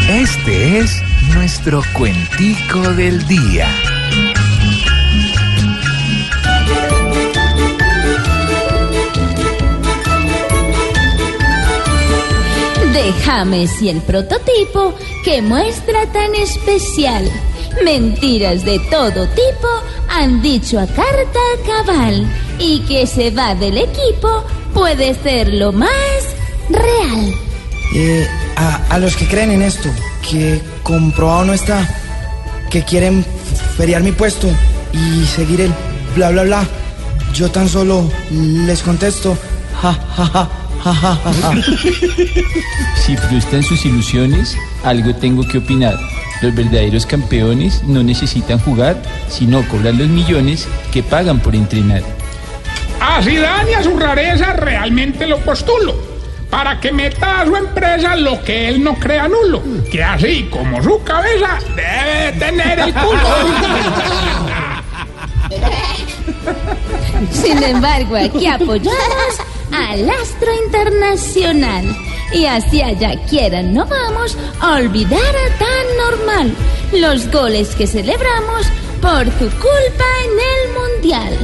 Este 0.08 0.78
es 0.78 0.92
nuestro 1.34 1.82
cuentico 1.92 2.80
del 2.94 3.26
día. 3.26 3.66
De 12.92 13.12
James 13.24 13.80
y 13.82 13.88
el 13.88 14.00
prototipo 14.02 14.94
que 15.24 15.42
muestra 15.42 16.06
tan 16.12 16.34
especial. 16.34 17.30
Mentiras 17.84 18.64
de 18.64 18.78
todo 18.90 19.28
tipo 19.28 19.68
han 20.08 20.42
dicho 20.42 20.80
a 20.80 20.86
carta 20.86 21.40
cabal 21.66 22.26
y 22.58 22.80
que 22.80 23.06
se 23.06 23.30
va 23.30 23.54
del 23.54 23.78
equipo 23.78 24.44
puede 24.74 25.14
ser 25.14 25.54
lo 25.54 25.72
más 25.72 25.90
real. 26.68 27.34
Eh, 27.94 28.26
a, 28.56 28.76
a 28.88 28.98
los 28.98 29.14
que 29.16 29.26
creen 29.26 29.52
en 29.52 29.62
esto, 29.62 29.88
que 30.28 30.60
comprobado 30.82 31.44
no 31.44 31.52
está, 31.52 31.88
que 32.70 32.84
quieren 32.84 33.24
feriar 33.76 34.02
mi 34.02 34.12
puesto 34.12 34.48
y 34.92 35.24
seguir 35.26 35.60
el 35.60 35.72
bla 36.16 36.30
bla 36.30 36.42
bla, 36.42 36.68
yo 37.34 37.50
tan 37.50 37.68
solo 37.68 38.10
les 38.30 38.82
contesto, 38.82 39.36
ja 39.80 39.92
ja 40.16 40.26
ja 40.26 40.59
ja 40.84 40.94
ja 40.94 41.18
ja. 41.24 41.32
ja. 41.32 41.52
Si 42.96 43.16
frustran 43.16 43.62
sus 43.62 43.84
ilusiones, 43.84 44.56
algo 44.84 45.14
tengo 45.14 45.46
que 45.46 45.58
opinar. 45.58 45.96
Los 46.42 46.54
verdaderos 46.54 47.04
campeones 47.06 47.82
no 47.84 48.02
necesitan 48.02 48.58
jugar, 48.58 48.96
sino 49.28 49.66
cobrar 49.68 49.94
los 49.94 50.08
millones 50.08 50.66
que 50.92 51.02
pagan 51.02 51.38
por 51.40 51.54
entrenar. 51.54 52.02
A 53.00 53.22
Zidane 53.22 53.72
y 53.72 53.74
a 53.74 53.82
su 53.82 53.98
rareza 53.98 54.52
realmente 54.54 55.26
lo 55.26 55.38
postulo. 55.38 55.94
Para 56.48 56.80
que 56.80 56.92
meta 56.92 57.42
a 57.42 57.44
su 57.44 57.54
empresa 57.54 58.16
lo 58.16 58.42
que 58.42 58.68
él 58.68 58.82
no 58.82 58.94
crea 58.94 59.28
nulo. 59.28 59.62
Que 59.90 60.02
así 60.02 60.48
como 60.50 60.82
su 60.82 61.02
cabeza 61.04 61.58
debe 61.76 62.38
tener 62.38 62.78
el 62.80 62.92
culo. 62.94 63.20
Sin 67.32 67.62
embargo, 67.62 68.16
aquí 68.16 68.46
apoyamos 68.46 69.38
al 69.72 70.08
astro 70.08 70.50
internacional. 70.66 71.84
Y 72.32 72.46
hacia 72.46 72.88
allá 72.88 73.16
quieran 73.28 73.74
no 73.74 73.84
vamos 73.86 74.36
a 74.60 74.74
olvidar 74.74 75.20
a 75.20 75.58
tan 75.58 75.96
normal 75.96 76.54
los 76.92 77.30
goles 77.30 77.74
que 77.74 77.86
celebramos 77.86 78.66
por 79.00 79.24
tu 79.24 79.48
culpa 79.58 80.04
en 80.24 80.30
el 80.40 80.72
mundial. 80.78 81.38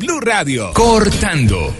Blue 0.00 0.18
Radio, 0.18 0.72
cortando 0.72 1.74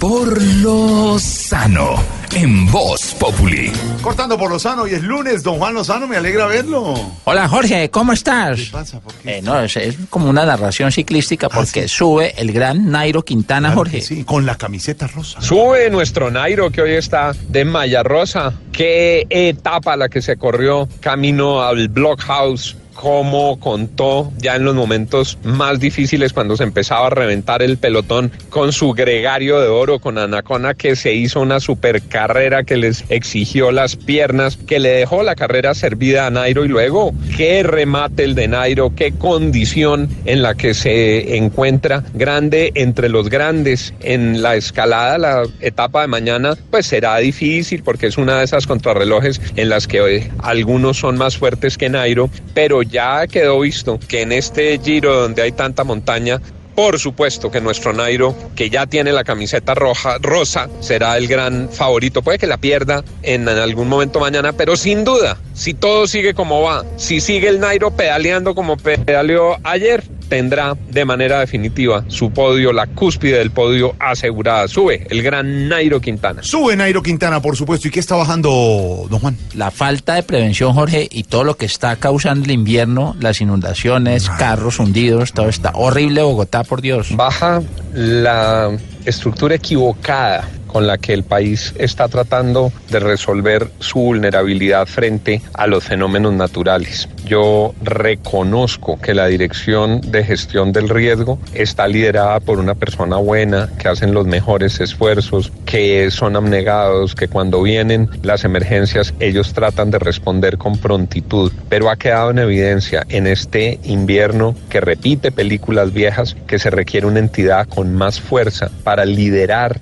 por 0.00 0.42
lo 0.42 1.16
sano 1.20 2.21
en 2.34 2.66
Voz 2.70 3.14
Populi. 3.18 3.70
Cortando 4.00 4.38
por 4.38 4.50
Lozano, 4.50 4.86
y 4.86 4.92
es 4.94 5.02
lunes, 5.02 5.42
don 5.42 5.58
Juan 5.58 5.74
Lozano, 5.74 6.06
me 6.08 6.16
alegra 6.16 6.46
verlo. 6.46 6.94
Hola 7.24 7.46
Jorge, 7.48 7.90
¿cómo 7.90 8.12
estás? 8.12 8.58
¿Qué 8.60 8.66
pasa? 8.72 9.00
¿Por 9.00 9.12
qué? 9.14 9.38
Eh, 9.38 9.42
no, 9.42 9.60
es, 9.60 9.76
es 9.76 9.96
como 10.08 10.30
una 10.30 10.44
narración 10.46 10.90
ciclística 10.92 11.48
porque 11.48 11.88
sube 11.88 12.34
el 12.40 12.52
gran 12.52 12.90
Nairo 12.90 13.22
Quintana, 13.22 13.68
Claro 13.68 13.78
Jorge. 13.80 14.00
sí, 14.00 14.24
con 14.24 14.46
la 14.46 14.56
camiseta 14.56 15.06
rosa. 15.06 15.40
Sube 15.40 15.90
nuestro 15.90 16.30
Nairo 16.30 16.70
que 16.70 16.82
hoy 16.82 16.92
está 16.92 17.32
de 17.48 17.64
Malla 17.64 18.02
Rosa. 18.02 18.54
Qué 18.72 19.26
etapa 19.28 19.96
la 19.96 20.08
que 20.08 20.22
se 20.22 20.36
corrió 20.36 20.88
camino 21.00 21.62
al 21.62 21.88
Blockhouse 21.88 22.76
cómo 22.94 23.58
contó 23.58 24.30
ya 24.36 24.54
en 24.54 24.64
los 24.64 24.74
momentos 24.74 25.38
más 25.44 25.80
difíciles 25.80 26.32
cuando 26.34 26.58
se 26.58 26.62
empezaba 26.62 27.06
a 27.06 27.10
reventar 27.10 27.62
el 27.62 27.78
pelotón 27.78 28.30
con 28.50 28.70
su 28.72 28.92
gregario 28.92 29.58
de 29.60 29.68
oro, 29.68 29.98
con 29.98 30.18
Anacona 30.18 30.74
que 30.74 30.94
se 30.94 31.14
hizo 31.14 31.40
una 31.40 31.58
super 31.58 32.02
carrera 32.22 32.62
que 32.62 32.76
les 32.76 33.04
exigió 33.08 33.72
las 33.72 33.96
piernas, 33.96 34.56
que 34.56 34.78
le 34.78 34.90
dejó 34.90 35.24
la 35.24 35.34
carrera 35.34 35.74
servida 35.74 36.24
a 36.24 36.30
Nairo 36.30 36.64
y 36.64 36.68
luego 36.68 37.12
qué 37.36 37.64
remate 37.64 38.22
el 38.22 38.36
de 38.36 38.46
Nairo, 38.46 38.94
qué 38.94 39.10
condición 39.10 40.08
en 40.24 40.40
la 40.40 40.54
que 40.54 40.72
se 40.72 41.36
encuentra 41.36 42.04
grande 42.14 42.70
entre 42.76 43.08
los 43.08 43.28
grandes 43.28 43.92
en 43.98 44.40
la 44.40 44.54
escalada, 44.54 45.18
la 45.18 45.42
etapa 45.60 46.02
de 46.02 46.06
mañana 46.06 46.56
pues 46.70 46.86
será 46.86 47.16
difícil 47.18 47.82
porque 47.82 48.06
es 48.06 48.16
una 48.16 48.38
de 48.38 48.44
esas 48.44 48.68
contrarrelojes 48.68 49.40
en 49.56 49.68
las 49.68 49.88
que 49.88 50.30
algunos 50.38 50.98
son 50.98 51.18
más 51.18 51.36
fuertes 51.36 51.76
que 51.76 51.88
Nairo, 51.88 52.30
pero 52.54 52.82
ya 52.82 53.26
quedó 53.26 53.58
visto 53.58 53.98
que 54.06 54.22
en 54.22 54.30
este 54.30 54.78
giro 54.78 55.22
donde 55.22 55.42
hay 55.42 55.50
tanta 55.50 55.82
montaña, 55.82 56.40
por 56.74 56.98
supuesto 56.98 57.50
que 57.50 57.60
nuestro 57.60 57.92
Nairo, 57.92 58.34
que 58.56 58.70
ya 58.70 58.86
tiene 58.86 59.12
la 59.12 59.24
camiseta 59.24 59.74
roja, 59.74 60.18
rosa, 60.20 60.68
será 60.80 61.16
el 61.16 61.28
gran 61.28 61.68
favorito. 61.70 62.22
Puede 62.22 62.38
que 62.38 62.46
la 62.46 62.56
pierda 62.56 63.04
en, 63.22 63.48
algún 63.48 63.88
momento 63.88 64.20
mañana, 64.20 64.52
pero 64.52 64.76
sin 64.76 65.04
duda, 65.04 65.38
si 65.54 65.74
todo 65.74 66.06
sigue 66.06 66.34
como 66.34 66.62
va, 66.62 66.84
si 66.96 67.20
sigue 67.20 67.48
el 67.48 67.60
Nairo 67.60 67.90
pedaleando 67.90 68.54
como 68.54 68.76
pedaleó 68.76 69.56
ayer, 69.64 70.02
tendrá 70.28 70.74
de 70.88 71.04
manera 71.04 71.40
definitiva 71.40 72.04
su 72.08 72.30
podio, 72.30 72.72
la 72.72 72.86
cúspide 72.86 73.36
del 73.36 73.50
podio 73.50 73.94
asegurada. 73.98 74.66
Sube 74.66 75.06
el 75.10 75.22
gran 75.22 75.68
Nairo 75.68 76.00
Quintana. 76.00 76.42
Sube 76.42 76.74
Nairo 76.74 77.02
Quintana, 77.02 77.42
por 77.42 77.54
supuesto. 77.54 77.88
¿Y 77.88 77.90
qué 77.90 78.00
está 78.00 78.16
bajando, 78.16 79.06
don 79.10 79.20
Juan? 79.20 79.36
La 79.54 79.70
falta 79.70 80.14
de 80.14 80.22
prevención, 80.22 80.72
Jorge, 80.72 81.06
y 81.10 81.24
todo 81.24 81.44
lo 81.44 81.58
que 81.58 81.66
está 81.66 81.96
causando 81.96 82.46
el 82.46 82.52
invierno, 82.52 83.14
las 83.20 83.42
inundaciones, 83.42 84.30
carros 84.30 84.78
hundidos, 84.78 85.32
todo 85.34 85.50
está 85.50 85.72
horrible 85.74 86.22
Bogotá, 86.22 86.64
por 86.64 86.80
Dios. 86.80 87.14
Baja 87.14 87.62
la 87.92 88.74
estructura 89.04 89.56
equivocada 89.56 90.48
con 90.72 90.86
la 90.86 90.96
que 90.96 91.12
el 91.12 91.22
país 91.22 91.74
está 91.78 92.08
tratando 92.08 92.72
de 92.90 92.98
resolver 92.98 93.68
su 93.78 93.98
vulnerabilidad 93.98 94.86
frente 94.86 95.42
a 95.52 95.66
los 95.66 95.84
fenómenos 95.84 96.32
naturales. 96.32 97.08
Yo 97.26 97.74
reconozco 97.82 98.98
que 98.98 99.14
la 99.14 99.26
Dirección 99.26 100.00
de 100.00 100.24
Gestión 100.24 100.72
del 100.72 100.88
Riesgo 100.88 101.38
está 101.54 101.86
liderada 101.86 102.40
por 102.40 102.58
una 102.58 102.74
persona 102.74 103.16
buena, 103.16 103.68
que 103.78 103.88
hacen 103.88 104.14
los 104.14 104.26
mejores 104.26 104.80
esfuerzos, 104.80 105.52
que 105.66 106.10
son 106.10 106.36
abnegados, 106.36 107.14
que 107.14 107.28
cuando 107.28 107.62
vienen 107.62 108.08
las 108.22 108.44
emergencias 108.44 109.14
ellos 109.20 109.52
tratan 109.52 109.90
de 109.90 109.98
responder 109.98 110.56
con 110.56 110.78
prontitud. 110.78 111.52
Pero 111.68 111.90
ha 111.90 111.96
quedado 111.96 112.30
en 112.30 112.38
evidencia 112.38 113.04
en 113.08 113.26
este 113.26 113.78
invierno 113.84 114.54
que 114.70 114.80
repite 114.80 115.32
películas 115.32 115.92
viejas 115.92 116.36
que 116.46 116.58
se 116.58 116.70
requiere 116.70 117.06
una 117.06 117.18
entidad 117.18 117.68
con 117.68 117.94
más 117.94 118.20
fuerza 118.20 118.70
para 118.84 119.04
liderar 119.04 119.80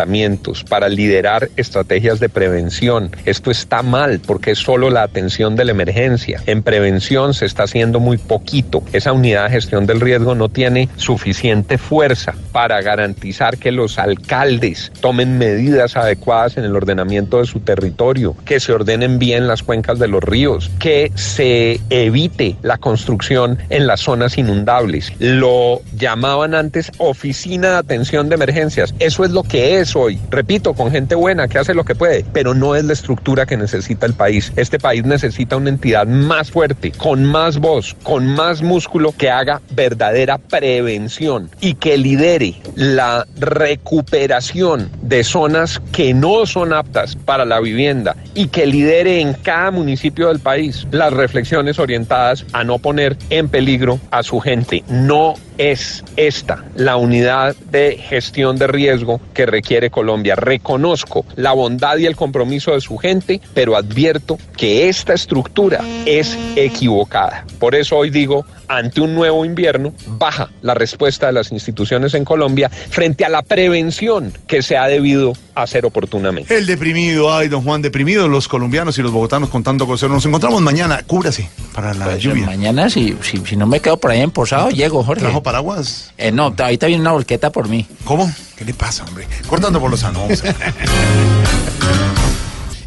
reasentamientos, 0.00 0.64
para 0.64 0.88
liderar 0.88 1.50
estrategias 1.56 2.20
de 2.20 2.28
prevención. 2.28 3.10
Esto 3.24 3.50
está 3.50 3.82
mal 3.82 4.20
porque 4.26 4.52
es 4.52 4.58
solo 4.58 4.90
la 4.90 5.02
atención 5.02 5.56
de 5.56 5.64
la 5.64 5.72
emergencia. 5.72 6.42
En 6.46 6.62
prevención 6.62 7.34
se 7.34 7.46
está 7.46 7.64
haciendo 7.64 8.00
muy 8.00 8.18
poquito. 8.18 8.82
Esa 8.92 9.12
unidad 9.12 9.44
de 9.44 9.50
gestión 9.50 9.86
del 9.86 10.00
riesgo 10.00 10.34
no 10.34 10.48
tiene 10.48 10.88
suficiente 10.96 11.78
fuerza 11.78 12.34
para 12.52 12.80
garantizar 12.82 13.58
que 13.58 13.72
los 13.72 13.98
alcaldes 13.98 14.90
tomen 15.00 15.38
medidas 15.38 15.96
adecuadas 15.96 16.56
en 16.56 16.64
el 16.64 16.74
ordenamiento 16.74 17.38
de 17.38 17.46
su 17.46 17.60
territorio, 17.60 18.36
que 18.44 18.60
se 18.60 18.72
ordenen 18.72 19.18
bien 19.18 19.46
las 19.46 19.62
cuencas 19.62 19.98
de 19.98 20.08
los 20.08 20.22
ríos, 20.22 20.70
que 20.78 21.12
se 21.14 21.80
evite 21.90 22.56
la 22.62 22.78
construcción 22.78 23.58
en 23.68 23.86
las 23.86 24.00
zonas 24.00 24.38
inundables. 24.38 25.12
Lo 25.18 25.82
llamaban 25.96 26.54
antes 26.54 26.90
oficina 26.98 27.70
de 27.70 27.76
atención 27.76 28.28
de 28.28 28.36
emergencias. 28.36 28.94
Eso 28.98 29.24
es 29.24 29.30
lo 29.30 29.42
que 29.42 29.80
es 29.80 29.89
hoy. 29.96 30.18
Repito, 30.30 30.74
con 30.74 30.90
gente 30.90 31.14
buena 31.14 31.48
que 31.48 31.58
hace 31.58 31.74
lo 31.74 31.84
que 31.84 31.94
puede, 31.94 32.24
pero 32.32 32.54
no 32.54 32.74
es 32.74 32.84
la 32.84 32.92
estructura 32.92 33.46
que 33.46 33.56
necesita 33.56 34.06
el 34.06 34.14
país. 34.14 34.52
Este 34.56 34.78
país 34.78 35.04
necesita 35.04 35.56
una 35.56 35.70
entidad 35.70 36.06
más 36.06 36.50
fuerte, 36.50 36.92
con 36.92 37.24
más 37.24 37.58
voz, 37.58 37.96
con 38.02 38.26
más 38.26 38.62
músculo, 38.62 39.12
que 39.16 39.30
haga 39.30 39.60
verdadera 39.70 40.38
prevención 40.38 41.50
y 41.60 41.74
que 41.74 41.96
lidere 41.98 42.54
la 42.74 43.26
recuperación 43.38 44.90
de 45.02 45.24
zonas 45.24 45.80
que 45.92 46.14
no 46.14 46.46
son 46.46 46.72
aptas 46.72 47.16
para 47.16 47.44
la 47.44 47.60
vivienda 47.60 48.16
y 48.34 48.48
que 48.48 48.66
lidere 48.66 49.20
en 49.20 49.34
cada 49.34 49.70
municipio 49.70 50.28
del 50.28 50.40
país 50.40 50.86
las 50.90 51.12
reflexiones 51.12 51.78
orientadas 51.78 52.44
a 52.52 52.64
no 52.64 52.78
poner 52.78 53.16
en 53.30 53.48
peligro 53.48 54.00
a 54.10 54.22
su 54.22 54.40
gente. 54.40 54.84
No 54.88 55.34
es 55.60 56.02
esta 56.16 56.64
la 56.74 56.96
unidad 56.96 57.54
de 57.70 57.98
gestión 57.98 58.56
de 58.56 58.66
riesgo 58.66 59.20
que 59.34 59.44
requiere 59.44 59.90
Colombia. 59.90 60.34
Reconozco 60.34 61.26
la 61.36 61.52
bondad 61.52 61.98
y 61.98 62.06
el 62.06 62.16
compromiso 62.16 62.72
de 62.72 62.80
su 62.80 62.96
gente, 62.96 63.42
pero 63.52 63.76
advierto 63.76 64.38
que 64.56 64.88
esta 64.88 65.12
estructura 65.12 65.84
es 66.06 66.38
equivocada. 66.56 67.44
Por 67.58 67.74
eso 67.74 67.98
hoy 67.98 68.08
digo, 68.08 68.46
ante 68.70 69.00
un 69.00 69.14
nuevo 69.14 69.44
invierno, 69.44 69.92
baja 70.06 70.48
la 70.62 70.74
respuesta 70.74 71.26
de 71.26 71.32
las 71.32 71.50
instituciones 71.50 72.14
en 72.14 72.24
Colombia 72.24 72.68
frente 72.68 73.24
a 73.24 73.28
la 73.28 73.42
prevención 73.42 74.32
que 74.46 74.62
se 74.62 74.76
ha 74.76 74.86
debido 74.86 75.32
hacer 75.56 75.84
oportunamente. 75.84 76.56
El 76.56 76.66
deprimido, 76.66 77.34
ay, 77.34 77.48
don 77.48 77.62
Juan, 77.64 77.82
deprimido, 77.82 78.28
los 78.28 78.46
colombianos 78.46 78.96
y 78.98 79.02
los 79.02 79.10
bogotanos 79.10 79.50
con 79.50 79.64
tanto. 79.64 79.86
Nos 79.86 80.24
encontramos 80.24 80.62
mañana, 80.62 81.02
cúbrase 81.06 81.50
para 81.74 81.92
la 81.94 82.04
Pues, 82.04 82.22
lluvia. 82.22 82.46
Mañana, 82.46 82.88
si, 82.88 83.16
si, 83.22 83.38
si 83.38 83.56
no 83.56 83.66
me 83.66 83.80
quedo 83.80 83.96
por 83.96 84.12
ahí 84.12 84.20
en 84.20 84.30
Posado, 84.30 84.70
llego, 84.70 85.02
Jorge. 85.02 85.22
¿Trajo 85.22 85.42
paraguas? 85.42 86.12
Eh, 86.16 86.30
no, 86.30 86.54
ahorita 86.56 86.86
viene 86.86 87.00
una 87.02 87.12
volqueta 87.12 87.50
por 87.50 87.68
mí. 87.68 87.86
¿Cómo? 88.04 88.32
¿Qué 88.56 88.64
le 88.64 88.72
pasa, 88.74 89.04
hombre? 89.04 89.26
Cortando 89.48 89.80
por 89.80 89.90
los 89.90 90.00
sanos. 90.00 90.42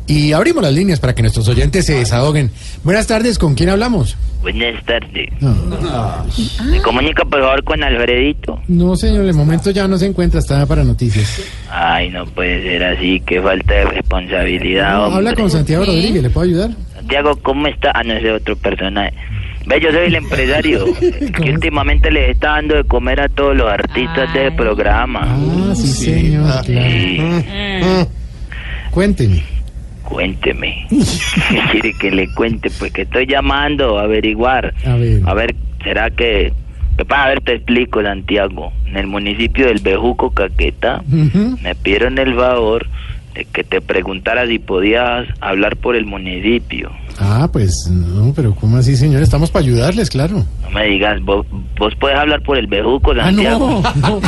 Y 0.06 0.34
abrimos 0.34 0.62
las 0.64 0.74
líneas 0.74 1.00
para 1.00 1.16
que 1.16 1.22
nuestros 1.22 1.48
oyentes 1.48 1.86
se 1.86 1.96
desahoguen. 1.96 2.52
Buenas 2.84 3.08
tardes, 3.08 3.40
¿con 3.40 3.56
quién 3.56 3.70
hablamos? 3.70 4.18
Buenas 4.42 4.84
tardes. 4.84 5.30
Me 6.70 6.82
comunica 6.82 7.24
por 7.24 7.40
favor 7.40 7.64
con 7.64 7.82
Alfredito. 7.82 8.60
No, 8.68 8.96
señor, 8.98 9.26
de 9.26 9.32
momento 9.34 9.72
ya 9.72 9.88
no 9.88 9.98
se 9.98 10.08
encuentra, 10.08 10.42
está 10.42 10.66
para 10.66 10.84
noticias. 10.84 11.42
Ay, 11.72 12.10
no 12.10 12.26
puede 12.26 12.62
ser 12.64 12.84
así, 12.84 13.22
qué 13.26 13.42
falta 13.42 13.74
de 13.74 13.86
responsabilidad, 13.86 14.94
No, 14.94 15.16
habla 15.16 15.34
con 15.34 15.50
Santiago 15.50 15.86
Rodríguez, 15.86 16.22
¿le 16.22 16.30
puedo 16.30 16.48
ayudar? 16.48 16.72
Santiago, 16.96 17.38
¿cómo 17.42 17.68
está? 17.68 17.92
Ah, 17.96 18.04
no, 18.04 18.14
ese 18.14 18.36
es 18.36 18.42
otro 18.42 18.58
personaje. 18.58 19.14
Ve, 19.66 19.80
yo 19.80 19.92
soy 19.92 20.08
el 20.08 20.16
empresario 20.16 20.86
que 21.00 21.52
últimamente 21.52 22.12
les 22.12 22.32
está 22.32 22.50
dando 22.56 22.76
de 22.76 22.84
comer 22.84 23.22
a 23.22 23.30
todos 23.30 23.56
los 23.56 23.72
artistas 23.72 24.34
del 24.34 24.54
programa. 24.56 25.22
Ah, 25.24 25.74
sí, 25.74 25.88
señor, 25.88 26.66
claro. 26.66 27.24
Mm, 27.24 28.06
Cuénteme. 28.92 29.53
Cuénteme. 30.14 30.85
¿Qué 30.90 31.60
quiere 31.72 31.94
que 31.99 32.11
le 32.11 32.27
cuente? 32.35 32.69
Pues 32.77 32.91
que 32.94 33.02
estoy 33.02 33.26
llamando 33.26 33.98
a 33.99 34.03
averiguar. 34.03 34.73
A 34.85 34.95
ver. 34.95 35.22
A 35.26 35.34
ver, 35.34 35.56
¿será 35.84 36.11
que... 36.11 36.53
a 37.10 37.27
ver, 37.27 37.41
te 37.41 37.56
explico, 37.56 38.02
Santiago. 38.03 38.72
En 38.85 38.98
el 38.98 39.07
municipio 39.07 39.65
del 39.65 39.80
Bejuco, 39.80 40.30
Caquetá, 40.30 41.02
Ujú. 41.11 41.57
me 41.64 41.73
pidieron 41.73 42.19
el 42.19 42.35
favor 42.35 42.85
que 43.52 43.64
te 43.64 43.82
preguntara 43.82 44.48
si 44.48 44.60
podías 44.60 45.28
hablar 45.42 45.76
por 45.78 45.96
el 45.96 46.06
municipio. 46.06 46.92
Ah, 47.20 47.48
pues 47.52 47.88
no, 47.92 48.34
pero 48.36 48.56
¿cómo 48.56 48.78
así, 48.78 48.96
señor? 48.96 49.22
Estamos 49.22 49.52
para 49.52 49.66
ayudarles, 49.66 50.10
claro. 50.10 50.44
No 50.64 50.70
me 50.72 50.86
digas, 50.88 51.22
vos, 51.22 51.46
vos 51.78 51.94
puedes 52.00 52.18
hablar 52.18 52.42
por 52.42 52.58
el 52.58 52.68
Bejuco, 52.68 53.12
Ah, 53.12 53.26
Santiago. 53.26 53.82
no, 54.02 54.20
no, 54.20 54.22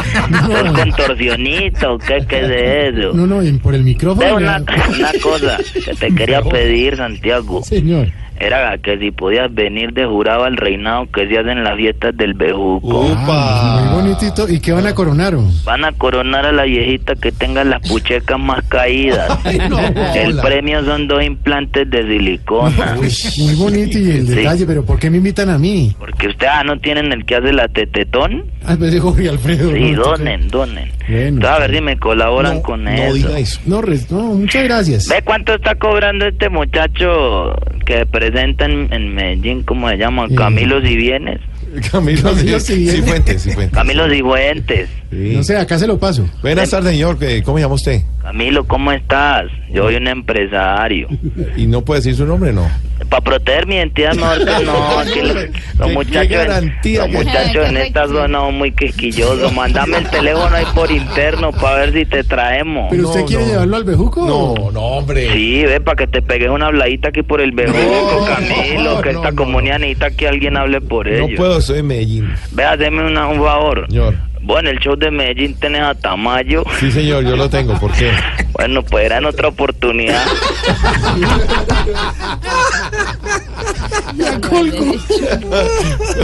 ¿Sos 0.47 0.63
no. 0.65 0.73
contorsionista 0.73 1.91
o 1.91 1.97
qué, 1.97 2.23
qué 2.27 2.41
es 2.41 2.47
de 2.49 2.87
eso? 2.89 3.13
No, 3.13 3.25
no, 3.25 3.59
por 3.59 3.73
el 3.75 3.83
micrófono. 3.83 4.35
una, 4.35 4.57
una 4.95 5.11
cosa 5.21 5.57
que 5.83 5.93
te 5.95 6.13
quería 6.13 6.41
pedir, 6.41 6.95
Santiago. 6.97 7.63
Señor. 7.63 8.09
Era 8.39 8.77
que 8.77 8.97
si 8.99 9.11
podías 9.11 9.53
venir 9.53 9.93
de 9.93 10.05
jurado 10.05 10.43
al 10.43 10.57
reinado 10.57 11.07
que 11.11 11.27
se 11.27 11.37
hacen 11.37 11.63
las 11.63 11.77
fiestas 11.77 12.15
del 12.17 12.33
Bejuco. 12.33 13.07
Ah, 13.15 13.81
muy 13.93 14.01
bonitito. 14.03 14.47
¿Y 14.49 14.59
qué 14.59 14.73
van 14.73 14.85
a 14.87 14.93
coronar? 14.93 15.35
o? 15.35 15.43
Van 15.63 15.85
a 15.85 15.91
coronar 15.93 16.45
a 16.45 16.51
la 16.51 16.63
viejita 16.63 17.15
que 17.15 17.31
tenga 17.31 17.63
las 17.63 17.81
puchecas 17.87 18.37
más 18.39 18.61
caídas. 18.67 19.39
Ay, 19.45 19.59
no, 19.69 19.79
el 19.79 20.33
hola. 20.33 20.41
premio 20.41 20.83
son 20.83 21.07
dos 21.07 21.23
implantes 21.23 21.89
de 21.89 22.03
silicona. 22.03 22.95
Muy 23.37 23.55
bonito 23.55 23.97
y 23.99 24.11
el 24.11 24.27
Sí. 24.27 24.35
detalle, 24.35 24.65
pero 24.65 24.83
¿por 24.85 24.99
qué 24.99 25.09
me 25.09 25.17
invitan 25.17 25.49
a 25.49 25.57
mí? 25.57 25.95
Porque 25.97 26.27
ustedes 26.27 26.51
ah, 26.53 26.63
no 26.63 26.77
tienen 26.79 27.11
el 27.13 27.25
que 27.25 27.35
hace 27.35 27.53
la 27.53 27.67
tetetón. 27.69 28.43
Ah, 28.65 28.75
de 28.75 28.99
Jorge 28.99 29.29
Alfredo. 29.29 29.71
Sí, 29.71 29.91
no, 29.91 30.01
donen, 30.03 30.47
donen. 30.49 30.91
Bueno. 31.07 31.47
A 31.47 31.59
ver 31.59 31.75
si 31.75 31.81
me 31.81 31.97
colaboran 31.97 32.55
No, 32.55 32.61
con 32.61 32.83
no 32.83 32.91
eso. 32.91 33.13
diga 33.13 33.39
eso. 33.39 33.59
No, 33.65 33.81
no, 34.11 34.23
muchas 34.35 34.63
gracias. 34.63 35.07
¿Ve 35.09 35.21
cuánto 35.23 35.53
está 35.55 35.75
cobrando 35.75 36.25
este 36.25 36.49
muchacho 36.49 37.53
que 37.85 38.05
presenta 38.05 38.65
en, 38.65 38.91
en 38.91 39.13
Medellín, 39.13 39.63
cómo 39.63 39.89
se 39.89 39.97
llama? 39.97 40.25
Eh. 40.25 40.35
Camilo 40.35 40.81
Si 40.81 40.95
Vienes. 40.95 41.39
Camilo, 41.91 42.21
Camilo 42.23 42.59
sí, 42.59 42.87
Cifuentes. 42.89 43.47
Camilo 43.71 44.09
Cifuentes. 44.09 44.89
No 45.11 45.43
sé, 45.43 45.57
acá 45.57 45.77
se 45.79 45.87
lo 45.87 45.97
paso. 45.97 46.27
Buenas 46.41 46.69
tardes, 46.69 46.91
señor. 46.91 47.17
eh, 47.21 47.41
¿Cómo 47.43 47.57
se 47.57 47.63
llama 47.63 47.75
usted? 47.75 48.01
Camilo, 48.21 48.65
¿cómo 48.65 48.91
estás? 48.91 49.45
Yo 49.71 49.83
soy 49.83 49.95
un 49.95 50.07
empresario. 50.07 51.07
¿Y 51.55 51.67
no 51.67 51.83
puede 51.83 51.99
decir 51.99 52.15
su 52.15 52.25
nombre, 52.25 52.51
no? 52.51 52.67
Para 53.09 53.21
proteger 53.21 53.67
mi 53.67 53.75
identidad, 53.75 54.13
mejor 54.15 54.39
que 54.39 54.65
no. 54.65 54.99
Aquí 54.99 55.21
los, 55.21 55.35
los 55.79 55.87
¿Qué- 55.87 55.93
muchachos, 55.93 56.27
qué 56.27 56.35
garantía 56.37 56.99
los 57.07 57.11
muchachos 57.23 57.69
en 57.69 57.77
esta 57.77 58.07
zona 58.07 58.39
son 58.39 58.57
muy 58.57 58.71
quisquillosos. 58.71 59.53
Mándame 59.53 59.97
el 59.97 60.09
teléfono 60.09 60.55
ahí 60.55 60.65
por 60.73 60.89
interno 60.91 61.51
para 61.51 61.75
ver 61.85 61.93
si 61.93 62.05
te 62.05 62.23
traemos. 62.23 62.87
¿Pero 62.89 63.07
usted 63.09 63.25
quiere 63.25 63.45
llevarlo 63.45 63.75
al 63.77 63.83
bejuco? 63.83 64.25
No, 64.25 64.71
no, 64.71 64.81
hombre. 64.81 65.31
Sí, 65.33 65.63
ve, 65.65 65.79
para 65.81 65.95
que 65.97 66.07
te 66.07 66.21
pegues 66.21 66.49
una 66.49 66.67
habladita 66.67 67.09
aquí 67.09 67.21
por 67.21 67.41
el 67.41 67.51
bejuco, 67.51 68.25
Camilo, 68.25 69.01
que 69.01 69.09
esta 69.11 69.31
comunidad 69.33 69.79
necesita 69.79 70.09
que 70.11 70.27
alguien 70.27 70.57
hable 70.57 70.81
por 70.81 71.05
No 71.07 71.25
ellos. 71.25 71.37
puedo, 71.37 71.61
soy 71.65 71.77
de 71.77 71.83
Medellín. 71.83 72.33
Ve, 72.51 72.63
haceme 72.63 73.05
una- 73.05 73.27
un 73.27 73.43
favor. 73.43 73.85
Señor. 73.89 74.15
Bueno, 74.41 74.69
el 74.69 74.77
show 74.79 74.95
de 74.95 75.09
Medellín 75.09 75.55
tenés 75.59 75.81
a 75.81 75.95
Tamayo. 75.95 76.63
Sí, 76.79 76.91
señor, 76.91 77.23
yo 77.25 77.35
lo 77.35 77.49
tengo. 77.49 77.77
¿Por 77.79 77.91
qué? 77.93 78.11
Bueno, 78.57 78.83
pues 78.83 79.05
era 79.07 79.17
en 79.17 79.25
otra 79.25 79.49
oportunidad. 79.49 80.23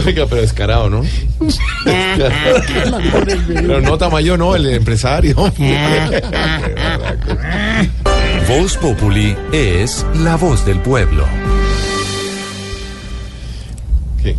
Oiga, 0.06 0.26
pero 0.28 0.40
descarado, 0.42 0.88
¿no? 0.90 1.02
pero 3.46 3.80
no 3.80 3.98
Tamayo, 3.98 4.36
no, 4.36 4.54
el 4.56 4.66
empresario. 4.66 5.34
Voz 8.48 8.76
Populi 8.76 9.36
es 9.52 10.04
la 10.22 10.36
voz 10.36 10.64
del 10.64 10.78
pueblo. 10.80 11.24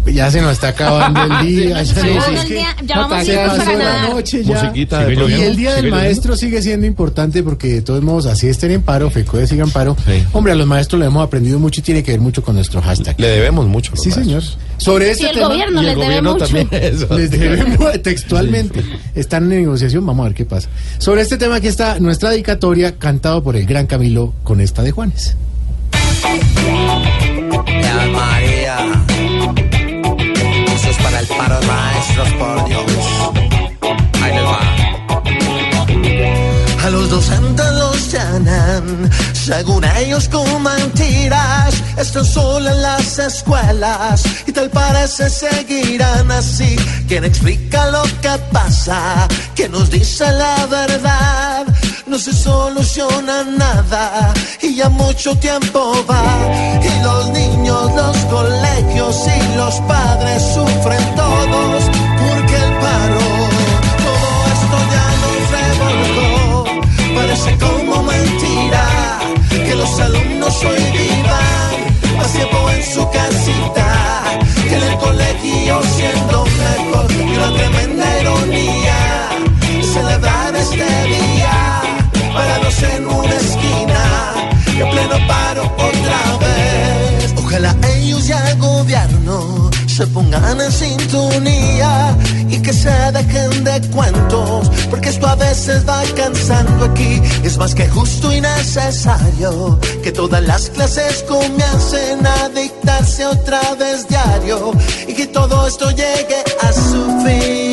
Ya 0.06 0.32
se 0.32 0.42
nos 0.42 0.54
está 0.54 0.70
acabando 0.70 1.22
el 1.42 1.48
día. 1.48 1.84
ya 1.84 1.94
no- 2.04 2.44
sí. 2.48 2.54
Ya- 2.86 2.96
vamos 2.98 3.26
pasó 3.28 3.66
para 3.66 3.76
la 3.78 4.10
noche 4.10 4.44
ya. 4.44 4.54
Musiquita 4.64 5.06
de 5.06 5.14
y 5.14 5.42
el 5.42 5.56
día 5.56 5.72
del 5.76 5.80
¿Sigue 5.86 5.92
maestro 5.92 6.36
sigue 6.36 6.62
siendo 6.62 6.86
importante 6.88 7.44
porque 7.44 7.68
de 7.68 7.82
todos 7.82 8.02
modos 8.02 8.26
así 8.26 8.48
estén 8.48 8.72
en 8.72 8.82
paro, 8.82 9.10
FECODE 9.10 9.48
sigan 9.48 9.68
en 9.68 9.72
paro. 9.74 9.98
Hombre, 10.32 10.54
a 10.54 10.56
los 10.56 10.68
maestros 10.68 11.00
lo 11.00 11.06
hemos 11.06 11.24
aprendido 11.26 11.60
mucho 11.60 11.82
y 11.82 11.84
tiene 11.84 12.04
que 12.04 12.12
ver 12.12 12.22
mucho 12.22 12.42
con 12.44 12.56
nuestro 12.56 12.82
hashtag. 12.82 13.20
Le 13.20 13.28
debemos 13.28 13.68
mucho. 13.68 13.92
a 13.92 13.96
los 13.96 14.04
Sí, 14.04 14.12
señor. 14.12 14.44
Sobre 14.78 15.12
este 15.12 15.24
Sí, 15.24 15.30
el 15.30 15.36
tema 15.36 15.48
gobierno 15.50 15.82
y 15.82 15.86
el 15.86 15.86
les 15.86 15.96
debe 15.96 16.06
gobierno 16.08 16.34
mucho. 16.34 16.46
también 16.46 16.68
Eso. 16.72 17.18
les 17.18 17.32
debemos 17.32 18.02
textualmente. 18.02 18.84
Están 19.16 19.44
en 19.52 19.62
negociación, 19.62 20.06
vamos 20.06 20.24
a 20.26 20.30
ver 20.30 20.36
qué 20.36 20.46
pasa. 20.46 20.70
Sobre 20.98 21.22
este 21.22 21.38
tema 21.38 21.56
aquí 21.56 21.68
está 21.68 22.00
nuestra 22.00 22.30
dedicatoria 22.32 22.96
cantado 22.98 23.44
por 23.44 23.56
el 23.56 23.66
gran 23.66 23.88
Camilo 23.88 24.34
con 24.44 24.62
esta 24.62 24.82
de 24.82 24.92
Juanes. 24.92 25.36
Eso 31.24 31.32
es 31.32 31.40
para 31.40 31.58
el 31.58 31.62
paro 31.62 31.62
de 31.62 31.68
maestros, 31.68 32.30
por 32.34 32.66
Dios. 32.66 32.84
Ahí 34.22 34.34
les 34.34 34.44
va. 34.44 34.60
A 36.86 36.90
los 36.90 37.10
docentes 37.10 37.72
los 37.72 38.12
llenan, 38.12 39.10
según 39.32 39.86
ellos 39.86 40.28
con 40.28 40.64
mentiras. 40.64 41.82
Están 41.98 42.26
solo 42.26 42.70
en 42.70 42.82
las 42.82 43.20
escuelas 43.20 44.26
y 44.48 44.52
tal 44.52 44.70
parece 44.70 45.30
seguirán 45.30 46.30
así. 46.30 46.76
¿Quién 47.08 47.24
explica 47.24 47.90
lo 47.92 48.04
que 48.22 48.38
pasa? 48.52 49.26
¿Quién 49.56 49.72
nos 49.72 49.90
dice 49.90 50.30
la 50.30 50.66
verdad? 50.66 51.66
No 52.06 52.20
se 52.20 52.34
soluciona 52.34 53.44
nada 53.44 54.34
y 54.62 54.76
ya 54.76 54.90
mucho 54.90 55.34
tiempo 55.40 55.94
va. 56.10 56.24
Y 56.82 57.04
los 57.04 57.30
niños, 57.30 57.92
los 57.96 58.18
colegios 58.26 59.16
y 59.26 59.58
los 59.58 59.76
padres 59.82 60.44
sufren 60.54 61.16
todos 61.16 61.84
porque 62.20 62.56
el 62.56 62.74
paro, 62.84 63.26
todo 64.04 64.30
esto 64.54 64.78
ya 64.94 65.08
nos 65.24 65.40
revolcó. 65.56 67.16
Parece 67.16 67.58
como 67.58 68.04
mentira 68.04 68.86
que 69.50 69.76
los 69.76 70.00
alumnos 70.00 70.64
hoy 70.66 70.84
vivan 70.92 72.18
más 72.18 72.32
tiempo 72.34 72.70
en 72.70 72.84
su 72.94 73.10
casita 73.12 74.24
que 74.68 74.76
en 74.76 74.84
el 74.84 74.98
colegio 74.98 75.82
siendo 75.96 76.46
mejor. 76.46 77.12
Y 77.12 77.38
una 77.38 77.54
tremenda 77.54 78.22
ironía 78.22 79.30
celebrar 79.94 80.56
este 80.56 80.86
día 81.08 81.93
parados 82.34 82.84
en 82.84 83.08
una 83.08 83.36
esquina 83.36 84.34
en 84.80 84.90
pleno 84.90 85.28
paro 85.28 85.66
otra 85.66 86.38
vez. 86.40 87.34
Ojalá 87.38 87.76
ellos 87.96 88.28
y 88.28 88.32
el 88.32 88.58
gobierno 88.58 89.70
se 89.88 90.08
pongan 90.08 90.60
en 90.60 90.72
sintonía 90.72 92.18
y 92.50 92.60
que 92.60 92.74
se 92.74 92.90
dejen 93.12 93.64
de 93.64 93.82
cuentos, 93.90 94.72
porque 94.90 95.10
esto 95.10 95.28
a 95.28 95.36
veces 95.36 95.88
va 95.88 96.02
cansando 96.16 96.86
aquí. 96.86 97.22
Es 97.44 97.58
más 97.58 97.76
que 97.76 97.88
justo 97.88 98.34
y 98.34 98.42
necesario 98.42 99.80
que 100.04 100.12
todas 100.12 100.42
las 100.44 100.70
clases 100.72 101.24
comiencen 101.28 102.26
a 102.26 102.50
dictarse 102.50 103.26
otra 103.26 103.62
vez 103.76 104.08
diario 104.08 104.72
y 105.08 105.14
que 105.14 105.28
todo 105.28 105.68
esto 105.68 105.90
llegue 105.92 106.44
a 106.62 106.74
su 106.74 107.22
fin. 107.24 107.73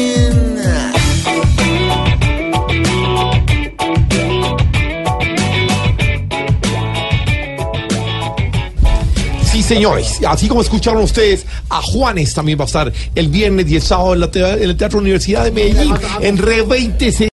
Señores, 9.71 10.19
así 10.27 10.49
como 10.49 10.63
escucharon 10.63 11.01
ustedes, 11.05 11.47
a 11.69 11.81
Juanes 11.81 12.35
también 12.35 12.59
va 12.59 12.65
a 12.65 12.67
estar 12.67 12.93
el 13.15 13.29
viernes 13.29 13.71
y 13.71 13.77
el 13.77 13.83
sábado 13.83 14.15
en, 14.15 14.21
la 14.21 14.31
en 14.35 14.63
el 14.69 14.77
Teatro 14.77 14.99
Universidad 14.99 15.45
de 15.45 15.53
Medellín, 15.53 15.95
en 16.21 16.39
Re 16.39 16.63
20. 16.63 17.13